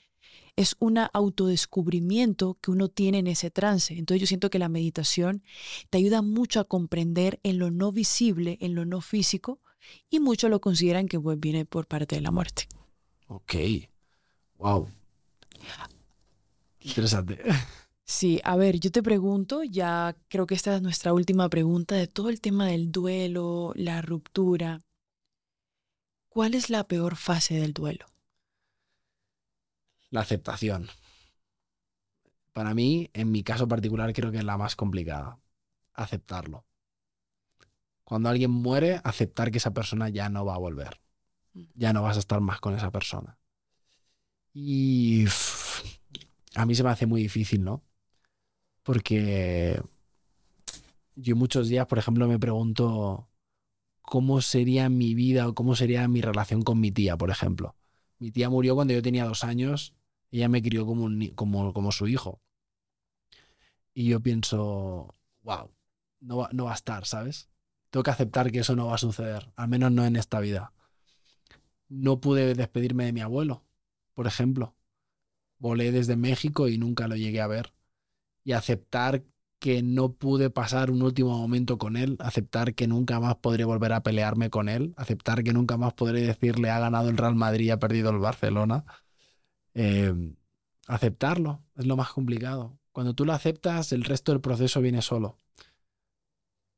Es 0.56 0.76
un 0.80 1.00
autodescubrimiento 1.00 2.58
que 2.62 2.72
uno 2.72 2.88
tiene 2.88 3.20
en 3.20 3.28
ese 3.28 3.50
trance. 3.50 3.96
Entonces 3.98 4.22
yo 4.22 4.28
siento 4.28 4.50
que 4.50 4.60
la 4.60 4.70
meditación 4.70 5.44
te 5.90 5.98
ayuda 5.98 6.22
mucho 6.22 6.60
a 6.60 6.66
comprender 6.66 7.40
en 7.44 7.58
lo 7.58 7.72
no 7.72 7.92
visible, 7.92 8.58
en 8.62 8.76
lo 8.76 8.86
no 8.86 9.02
físico, 9.02 9.62
y 10.10 10.20
muchos 10.20 10.50
lo 10.50 10.62
consideran 10.62 11.08
que 11.08 11.20
pues, 11.20 11.40
viene 11.40 11.66
por 11.66 11.88
parte 11.88 12.16
de 12.16 12.22
la 12.22 12.32
muerte. 12.32 12.68
Ok. 13.28 13.56
Wow. 14.58 14.88
Interesante. 16.82 17.40
Sí, 18.06 18.42
a 18.44 18.58
ver, 18.58 18.80
yo 18.80 18.92
te 18.92 19.02
pregunto, 19.02 19.64
ya 19.64 20.16
creo 20.28 20.46
que 20.46 20.56
esta 20.56 20.76
es 20.76 20.82
nuestra 20.82 21.14
última 21.14 21.50
pregunta 21.50 21.96
de 21.96 22.08
todo 22.08 22.30
el 22.30 22.42
tema 22.42 22.68
del 22.68 22.92
duelo, 22.92 23.72
la 23.76 24.02
ruptura. 24.02 24.82
¿Cuál 26.28 26.54
es 26.54 26.70
la 26.70 26.84
peor 26.86 27.16
fase 27.16 27.56
del 27.56 27.74
duelo? 27.74 28.06
La 30.14 30.22
aceptación. 30.22 30.90
Para 32.54 32.76
mí, 32.76 33.10
en 33.14 33.32
mi 33.32 33.42
caso 33.42 33.68
particular, 33.68 34.14
creo 34.14 34.32
que 34.32 34.38
es 34.38 34.44
la 34.44 34.60
más 34.60 34.76
complicada. 34.76 35.40
Aceptarlo. 35.96 36.68
Cuando 38.04 38.30
alguien 38.30 38.52
muere, 38.52 39.02
aceptar 39.04 39.50
que 39.50 39.58
esa 39.58 39.74
persona 39.74 40.10
ya 40.10 40.30
no 40.30 40.46
va 40.46 40.54
a 40.54 40.60
volver. 40.60 41.02
Ya 41.74 41.94
no 41.94 42.04
vas 42.04 42.18
a 42.18 42.20
estar 42.20 42.42
más 42.42 42.60
con 42.60 42.76
esa 42.76 42.92
persona. 42.92 43.40
Y 44.54 45.26
a 46.54 46.68
mí 46.68 46.76
se 46.76 46.84
me 46.84 46.92
hace 46.92 47.08
muy 47.08 47.24
difícil, 47.24 47.64
¿no? 47.64 47.84
Porque 48.84 49.82
yo 51.16 51.36
muchos 51.36 51.70
días, 51.70 51.88
por 51.88 51.98
ejemplo, 51.98 52.28
me 52.28 52.38
pregunto 52.38 53.32
cómo 54.04 54.42
sería 54.42 54.90
mi 54.90 55.16
vida 55.16 55.48
o 55.48 55.56
cómo 55.56 55.76
sería 55.76 56.08
mi 56.08 56.22
relación 56.22 56.62
con 56.62 56.80
mi 56.80 56.92
tía, 56.92 57.18
por 57.18 57.32
ejemplo. 57.32 57.76
Mi 58.20 58.30
tía 58.30 58.52
murió 58.52 58.76
cuando 58.76 58.94
yo 58.94 59.02
tenía 59.02 59.26
dos 59.26 59.44
años, 59.44 59.96
ella 60.38 60.50
me 60.50 60.62
crió 60.62 60.86
como, 60.86 61.04
un, 61.06 61.28
como, 61.36 61.74
como 61.74 61.92
su 61.92 62.08
hijo. 62.08 62.42
Y 63.94 64.10
yo 64.10 64.20
pienso, 64.20 65.16
wow, 65.42 65.72
no 66.20 66.38
va, 66.38 66.50
no 66.52 66.66
va 66.66 66.72
a 66.72 66.76
estar, 66.76 67.06
¿sabes? 67.06 67.50
Tengo 67.92 68.04
que 68.04 68.12
aceptar 68.12 68.52
que 68.52 68.60
eso 68.60 68.76
no 68.76 68.88
va 68.88 68.96
a 68.96 68.98
suceder, 68.98 69.52
al 69.56 69.68
menos 69.68 69.92
no 69.92 70.06
en 70.06 70.16
esta 70.16 70.40
vida. 70.40 70.74
No 71.90 72.20
pude 72.20 72.56
despedirme 72.56 73.06
de 73.06 73.14
mi 73.14 73.22
abuelo, 73.22 73.64
por 74.16 74.26
ejemplo. 74.26 74.76
Volé 75.60 75.92
desde 75.92 76.16
México 76.16 76.68
y 76.68 76.78
nunca 76.78 77.08
lo 77.08 77.16
llegué 77.16 77.40
a 77.42 77.48
ver. 77.48 77.74
Y 78.44 78.54
aceptar 78.54 79.24
que 79.60 79.82
no 79.82 80.12
pude 80.12 80.50
pasar 80.50 80.92
un 80.92 81.04
último 81.04 81.38
momento 81.38 81.78
con 81.78 81.96
él, 81.96 82.18
aceptar 82.20 82.74
que 82.76 82.88
nunca 82.88 83.20
más 83.22 83.36
podré 83.36 83.64
volver 83.64 83.94
a 83.94 84.04
pelearme 84.04 84.50
con 84.50 84.68
él, 84.68 84.94
aceptar 84.98 85.42
que 85.44 85.54
nunca 85.54 85.78
más 85.78 85.94
podré 85.94 86.22
decirle 86.22 86.70
ha 86.70 86.80
ganado 86.80 87.10
el 87.10 87.16
Real 87.18 87.36
Madrid 87.36 87.68
y 87.68 87.70
ha 87.70 87.80
perdido 87.80 88.10
el 88.10 88.18
Barcelona. 88.18 88.84
Eh, 89.74 90.14
aceptarlo 90.88 91.64
es 91.76 91.86
lo 91.86 91.98
más 91.98 92.12
complicado. 92.12 92.78
Cuando 92.92 93.14
tú 93.14 93.26
lo 93.26 93.34
aceptas, 93.34 93.92
el 93.92 94.04
resto 94.04 94.32
del 94.32 94.42
proceso 94.42 94.82
viene 94.82 95.02
solo. 95.02 95.38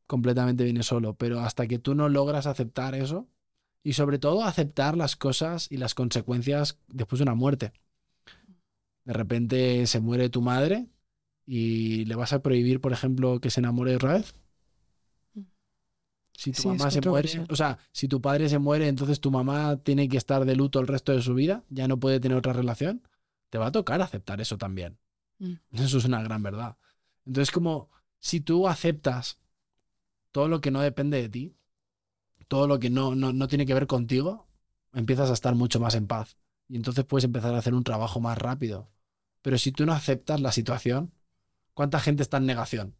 Completamente 0.07 0.63
viene 0.63 0.83
solo. 0.83 1.15
Pero 1.15 1.39
hasta 1.41 1.67
que 1.67 1.79
tú 1.79 1.95
no 1.95 2.09
logras 2.09 2.47
aceptar 2.47 2.95
eso, 2.95 3.27
y 3.85 3.93
sobre 3.93 4.17
todo 4.17 4.43
aceptar 4.43 4.97
las 4.97 5.15
cosas 5.15 5.71
y 5.71 5.77
las 5.77 5.93
consecuencias 5.93 6.79
después 6.87 7.19
de 7.19 7.23
una 7.23 7.35
muerte. 7.35 7.71
De 9.05 9.13
repente 9.13 9.85
se 9.85 9.99
muere 9.99 10.29
tu 10.29 10.41
madre 10.41 10.87
y 11.45 12.05
le 12.05 12.15
vas 12.15 12.33
a 12.33 12.41
prohibir, 12.41 12.81
por 12.81 12.93
ejemplo, 12.93 13.39
que 13.39 13.51
se 13.51 13.59
enamore 13.59 13.95
otra 13.95 14.13
vez. 14.13 14.33
Si 16.37 16.51
tu 16.51 16.61
Sí, 16.61 16.67
mamá 16.67 16.91
se 16.91 17.01
muere, 17.01 17.45
o 17.49 17.55
sea, 17.55 17.77
si 17.91 18.07
tu 18.07 18.21
padre 18.21 18.49
se 18.49 18.59
muere, 18.59 18.87
entonces 18.87 19.19
tu 19.21 19.31
mamá 19.31 19.77
tiene 19.77 20.09
que 20.09 20.17
estar 20.17 20.43
de 20.45 20.55
luto 20.55 20.79
el 20.79 20.87
resto 20.87 21.13
de 21.13 21.21
su 21.21 21.33
vida, 21.33 21.63
ya 21.69 21.87
no 21.87 21.99
puede 21.99 22.19
tener 22.19 22.37
otra 22.37 22.53
relación, 22.53 23.01
te 23.49 23.57
va 23.57 23.67
a 23.67 23.71
tocar 23.71 24.01
aceptar 24.01 24.41
eso 24.41 24.57
también. 24.57 24.97
Mm. 25.39 25.53
Eso 25.71 25.97
es 25.97 26.05
una 26.05 26.21
gran 26.21 26.43
verdad. 26.43 26.77
Entonces, 27.25 27.51
como 27.51 27.89
si 28.19 28.41
tú 28.41 28.67
aceptas 28.67 29.39
todo 30.31 30.47
lo 30.47 30.59
que 30.59 30.71
no 30.71 30.81
depende 30.81 31.21
de 31.21 31.29
ti, 31.29 31.55
todo 32.47 32.67
lo 32.67 32.79
que 32.79 32.89
no, 32.89 33.15
no, 33.15 33.33
no 33.33 33.47
tiene 33.47 33.65
que 33.65 33.73
ver 33.73 33.87
contigo, 33.87 34.47
empiezas 34.93 35.29
a 35.29 35.33
estar 35.33 35.55
mucho 35.55 35.79
más 35.79 35.95
en 35.95 36.07
paz. 36.07 36.37
Y 36.67 36.75
entonces 36.75 37.05
puedes 37.05 37.23
empezar 37.23 37.53
a 37.53 37.59
hacer 37.59 37.73
un 37.73 37.83
trabajo 37.83 38.19
más 38.19 38.37
rápido. 38.37 38.89
Pero 39.41 39.57
si 39.57 39.71
tú 39.71 39.85
no 39.85 39.93
aceptas 39.93 40.41
la 40.41 40.51
situación, 40.51 41.13
¿cuánta 41.73 41.99
gente 41.99 42.23
está 42.23 42.37
en 42.37 42.45
negación? 42.47 42.95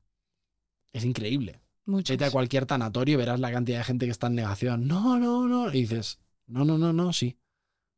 Es 0.94 1.04
increíble. 1.04 1.62
Muchos. 1.86 2.14
Vete 2.14 2.26
a 2.26 2.32
cualquier 2.32 2.66
tanatorio 2.66 3.14
y 3.14 3.18
verás 3.18 3.40
la 3.40 3.52
cantidad 3.52 3.80
de 3.80 3.84
gente 3.84 4.06
que 4.06 4.12
está 4.12 4.28
en 4.28 4.36
negación. 4.36 4.88
No, 4.88 5.20
no, 5.20 5.48
no. 5.48 5.70
Y 5.70 5.82
dices, 5.82 6.20
no, 6.48 6.66
no, 6.66 6.78
no, 6.78 6.94
no, 6.94 7.14
sí. 7.14 7.38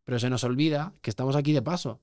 Pero 0.04 0.20
se 0.20 0.30
nos 0.30 0.44
olvida 0.44 0.94
que 1.02 1.10
estamos 1.10 1.36
aquí 1.36 1.54
de 1.54 1.62
paso. 1.62 2.02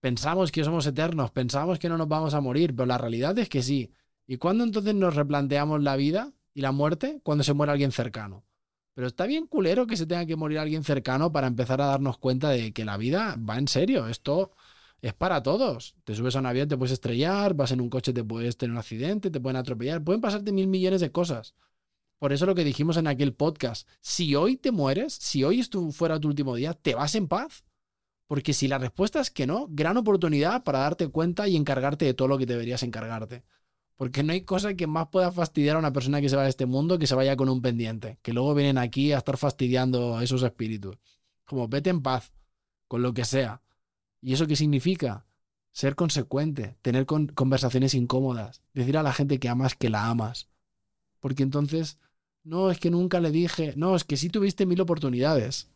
Pensamos 0.00 0.52
que 0.52 0.64
somos 0.64 0.86
eternos, 0.86 1.30
pensamos 1.30 1.78
que 1.78 1.88
no 1.88 1.96
nos 1.96 2.08
vamos 2.08 2.34
a 2.34 2.40
morir, 2.40 2.74
pero 2.74 2.86
la 2.86 2.98
realidad 2.98 3.38
es 3.38 3.48
que 3.48 3.62
sí. 3.62 3.90
¿Y 4.26 4.36
cuándo 4.36 4.64
entonces 4.64 4.94
nos 4.94 5.14
replanteamos 5.14 5.82
la 5.82 5.96
vida 5.96 6.32
y 6.52 6.60
la 6.60 6.72
muerte? 6.72 7.20
Cuando 7.22 7.44
se 7.44 7.54
muere 7.54 7.72
alguien 7.72 7.92
cercano. 7.92 8.44
Pero 8.94 9.06
está 9.06 9.26
bien 9.26 9.46
culero 9.46 9.86
que 9.86 9.96
se 9.96 10.06
tenga 10.06 10.26
que 10.26 10.36
morir 10.36 10.58
alguien 10.58 10.84
cercano 10.84 11.32
para 11.32 11.46
empezar 11.46 11.80
a 11.80 11.86
darnos 11.86 12.18
cuenta 12.18 12.50
de 12.50 12.72
que 12.72 12.84
la 12.84 12.96
vida 12.96 13.36
va 13.38 13.58
en 13.58 13.66
serio. 13.66 14.06
Esto 14.06 14.52
es 15.04 15.12
para 15.12 15.42
todos. 15.42 15.94
Te 16.04 16.14
subes 16.14 16.34
a 16.34 16.38
un 16.38 16.46
avión, 16.46 16.66
te 16.66 16.78
puedes 16.78 16.92
estrellar, 16.92 17.52
vas 17.52 17.72
en 17.72 17.82
un 17.82 17.90
coche, 17.90 18.14
te 18.14 18.24
puedes 18.24 18.56
tener 18.56 18.72
un 18.72 18.78
accidente, 18.78 19.30
te 19.30 19.38
pueden 19.38 19.56
atropellar, 19.56 20.02
pueden 20.02 20.22
pasarte 20.22 20.50
mil 20.50 20.66
millones 20.66 21.02
de 21.02 21.12
cosas. 21.12 21.54
Por 22.18 22.32
eso 22.32 22.46
lo 22.46 22.54
que 22.54 22.64
dijimos 22.64 22.96
en 22.96 23.06
aquel 23.06 23.34
podcast, 23.34 23.86
si 24.00 24.34
hoy 24.34 24.56
te 24.56 24.72
mueres, 24.72 25.12
si 25.12 25.44
hoy 25.44 25.62
fuera 25.92 26.18
tu 26.18 26.28
último 26.28 26.54
día, 26.54 26.72
¿te 26.72 26.94
vas 26.94 27.14
en 27.16 27.28
paz? 27.28 27.64
Porque 28.26 28.54
si 28.54 28.66
la 28.66 28.78
respuesta 28.78 29.20
es 29.20 29.30
que 29.30 29.46
no, 29.46 29.66
gran 29.68 29.98
oportunidad 29.98 30.64
para 30.64 30.78
darte 30.78 31.08
cuenta 31.08 31.48
y 31.48 31.56
encargarte 31.56 32.06
de 32.06 32.14
todo 32.14 32.28
lo 32.28 32.38
que 32.38 32.46
deberías 32.46 32.82
encargarte. 32.82 33.44
Porque 33.96 34.22
no 34.22 34.32
hay 34.32 34.40
cosa 34.40 34.72
que 34.72 34.86
más 34.86 35.08
pueda 35.08 35.30
fastidiar 35.30 35.76
a 35.76 35.80
una 35.80 35.92
persona 35.92 36.22
que 36.22 36.30
se 36.30 36.36
va 36.36 36.44
de 36.44 36.48
este 36.48 36.64
mundo 36.64 36.98
que 36.98 37.06
se 37.06 37.14
vaya 37.14 37.36
con 37.36 37.50
un 37.50 37.60
pendiente. 37.60 38.18
Que 38.22 38.32
luego 38.32 38.54
vienen 38.54 38.78
aquí 38.78 39.12
a 39.12 39.18
estar 39.18 39.36
fastidiando 39.36 40.16
a 40.16 40.24
esos 40.24 40.42
espíritus. 40.42 40.96
Como 41.44 41.68
vete 41.68 41.90
en 41.90 42.00
paz, 42.00 42.32
con 42.88 43.02
lo 43.02 43.12
que 43.12 43.26
sea. 43.26 43.60
¿Y 44.24 44.32
eso 44.32 44.46
qué 44.46 44.56
significa? 44.56 45.26
Ser 45.70 45.94
consecuente, 45.96 46.76
tener 46.80 47.04
con- 47.04 47.26
conversaciones 47.26 47.92
incómodas, 47.94 48.62
decir 48.72 48.96
a 48.96 49.02
la 49.02 49.12
gente 49.12 49.38
que 49.38 49.50
amas 49.50 49.74
que 49.74 49.90
la 49.90 50.08
amas. 50.08 50.48
Porque 51.20 51.42
entonces, 51.42 51.98
no, 52.42 52.70
es 52.70 52.78
que 52.80 52.90
nunca 52.90 53.20
le 53.20 53.30
dije, 53.30 53.74
no, 53.76 53.94
es 53.94 54.04
que 54.04 54.16
sí 54.16 54.30
tuviste 54.30 54.64
mil 54.66 54.80
oportunidades, 54.80 55.68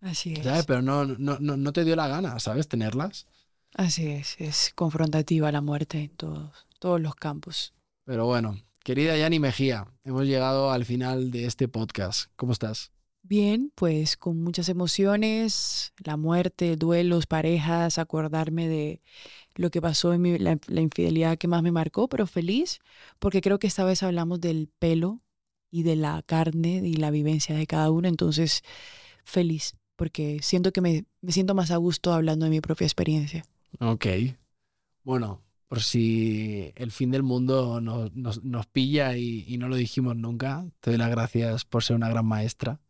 Así 0.00 0.32
es. 0.32 0.44
¿sabes? 0.44 0.64
Pero 0.64 0.80
no, 0.80 1.04
no, 1.04 1.38
no, 1.40 1.58
no 1.58 1.72
te 1.74 1.84
dio 1.84 1.94
la 1.94 2.08
gana, 2.08 2.38
¿sabes? 2.38 2.68
Tenerlas. 2.68 3.26
Así 3.74 4.06
es. 4.08 4.36
Es 4.40 4.72
confrontativa 4.74 5.52
la 5.52 5.60
muerte 5.60 5.98
en 6.04 6.08
todos, 6.16 6.66
todos 6.78 7.00
los 7.02 7.14
campos. 7.16 7.74
Pero 8.04 8.24
bueno, 8.24 8.58
querida 8.82 9.16
Yani 9.18 9.38
Mejía, 9.40 9.86
hemos 10.04 10.24
llegado 10.24 10.70
al 10.70 10.86
final 10.86 11.30
de 11.30 11.44
este 11.44 11.68
podcast. 11.68 12.30
¿Cómo 12.36 12.52
estás? 12.52 12.92
Bien, 13.22 13.70
pues 13.76 14.16
con 14.16 14.42
muchas 14.42 14.68
emociones, 14.68 15.92
la 16.04 16.16
muerte, 16.16 16.74
duelos, 16.76 17.26
parejas, 17.26 17.98
acordarme 17.98 18.66
de 18.68 19.02
lo 19.56 19.70
que 19.70 19.82
pasó 19.82 20.12
en 20.14 20.22
mi- 20.22 20.38
la, 20.38 20.58
la 20.68 20.80
infidelidad 20.80 21.38
que 21.38 21.48
más 21.48 21.62
me 21.62 21.72
marcó, 21.72 22.08
pero 22.08 22.26
feliz 22.26 22.80
porque 23.18 23.40
creo 23.42 23.58
que 23.58 23.66
esta 23.68 23.84
vez 23.84 24.02
hablamos 24.02 24.40
del 24.40 24.68
pelo 24.78 25.20
y 25.70 25.82
de 25.84 25.96
la 25.96 26.22
carne 26.24 26.82
y 26.84 26.94
la 26.94 27.10
vivencia 27.10 27.56
de 27.56 27.66
cada 27.66 27.90
uno, 27.90 28.08
entonces 28.08 28.62
feliz 29.24 29.76
porque 29.96 30.40
siento 30.42 30.72
que 30.72 30.80
me, 30.80 31.04
me 31.22 31.32
siento 31.32 31.54
más 31.54 31.70
a 31.72 31.76
gusto 31.76 32.12
hablando 32.14 32.44
de 32.46 32.50
mi 32.50 32.60
propia 32.62 32.86
experiencia. 32.86 33.44
Ok. 33.80 34.06
Bueno, 35.02 35.42
por 35.68 35.80
si 35.82 36.72
el 36.76 36.90
fin 36.92 37.10
del 37.10 37.22
mundo 37.22 37.80
nos, 37.80 38.14
nos- 38.14 38.42
nos 38.44 38.66
pilla 38.66 39.16
y, 39.16 39.44
y 39.46 39.58
no 39.58 39.68
lo 39.68 39.76
dijimos 39.76 40.16
nunca, 40.16 40.66
te 40.80 40.90
doy 40.90 40.98
las 40.98 41.10
gracias 41.10 41.64
por 41.64 41.82
ser 41.82 41.96
una 41.96 42.08
gran 42.08 42.26
maestra. 42.26 42.80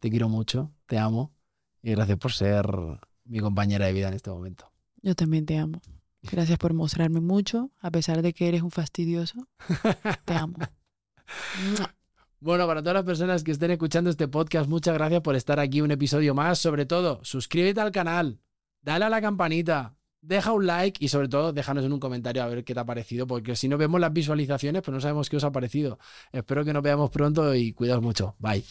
Te 0.00 0.10
quiero 0.10 0.28
mucho, 0.28 0.72
te 0.86 0.98
amo 0.98 1.34
y 1.82 1.92
gracias 1.92 2.18
por 2.18 2.32
ser 2.32 2.66
mi 3.24 3.38
compañera 3.38 3.86
de 3.86 3.92
vida 3.92 4.08
en 4.08 4.14
este 4.14 4.30
momento. 4.30 4.72
Yo 5.02 5.14
también 5.14 5.46
te 5.46 5.56
amo. 5.58 5.80
Gracias 6.22 6.58
por 6.58 6.74
mostrarme 6.74 7.20
mucho, 7.20 7.70
a 7.80 7.90
pesar 7.90 8.20
de 8.22 8.32
que 8.32 8.48
eres 8.48 8.62
un 8.62 8.70
fastidioso. 8.70 9.46
Te 10.24 10.34
amo. 10.34 10.56
Bueno, 12.42 12.66
para 12.66 12.80
todas 12.80 12.94
las 12.94 13.04
personas 13.04 13.44
que 13.44 13.50
estén 13.50 13.70
escuchando 13.70 14.08
este 14.08 14.26
podcast, 14.26 14.66
muchas 14.66 14.94
gracias 14.94 15.20
por 15.20 15.36
estar 15.36 15.60
aquí 15.60 15.82
un 15.82 15.90
episodio 15.90 16.34
más. 16.34 16.58
Sobre 16.58 16.86
todo, 16.86 17.20
suscríbete 17.22 17.82
al 17.82 17.92
canal, 17.92 18.40
dale 18.80 19.04
a 19.04 19.10
la 19.10 19.20
campanita, 19.20 19.94
deja 20.22 20.50
un 20.52 20.66
like 20.66 21.04
y 21.04 21.08
sobre 21.08 21.28
todo 21.28 21.52
déjanos 21.52 21.84
en 21.84 21.92
un 21.92 22.00
comentario 22.00 22.42
a 22.42 22.46
ver 22.46 22.64
qué 22.64 22.72
te 22.72 22.80
ha 22.80 22.86
parecido, 22.86 23.26
porque 23.26 23.56
si 23.56 23.68
no 23.68 23.76
vemos 23.76 24.00
las 24.00 24.14
visualizaciones, 24.14 24.80
pues 24.80 24.94
no 24.94 25.02
sabemos 25.02 25.28
qué 25.28 25.36
os 25.36 25.44
ha 25.44 25.52
parecido. 25.52 25.98
Espero 26.32 26.64
que 26.64 26.72
nos 26.72 26.82
veamos 26.82 27.10
pronto 27.10 27.54
y 27.54 27.74
cuidaos 27.74 28.00
mucho. 28.00 28.36
Bye. 28.38 28.64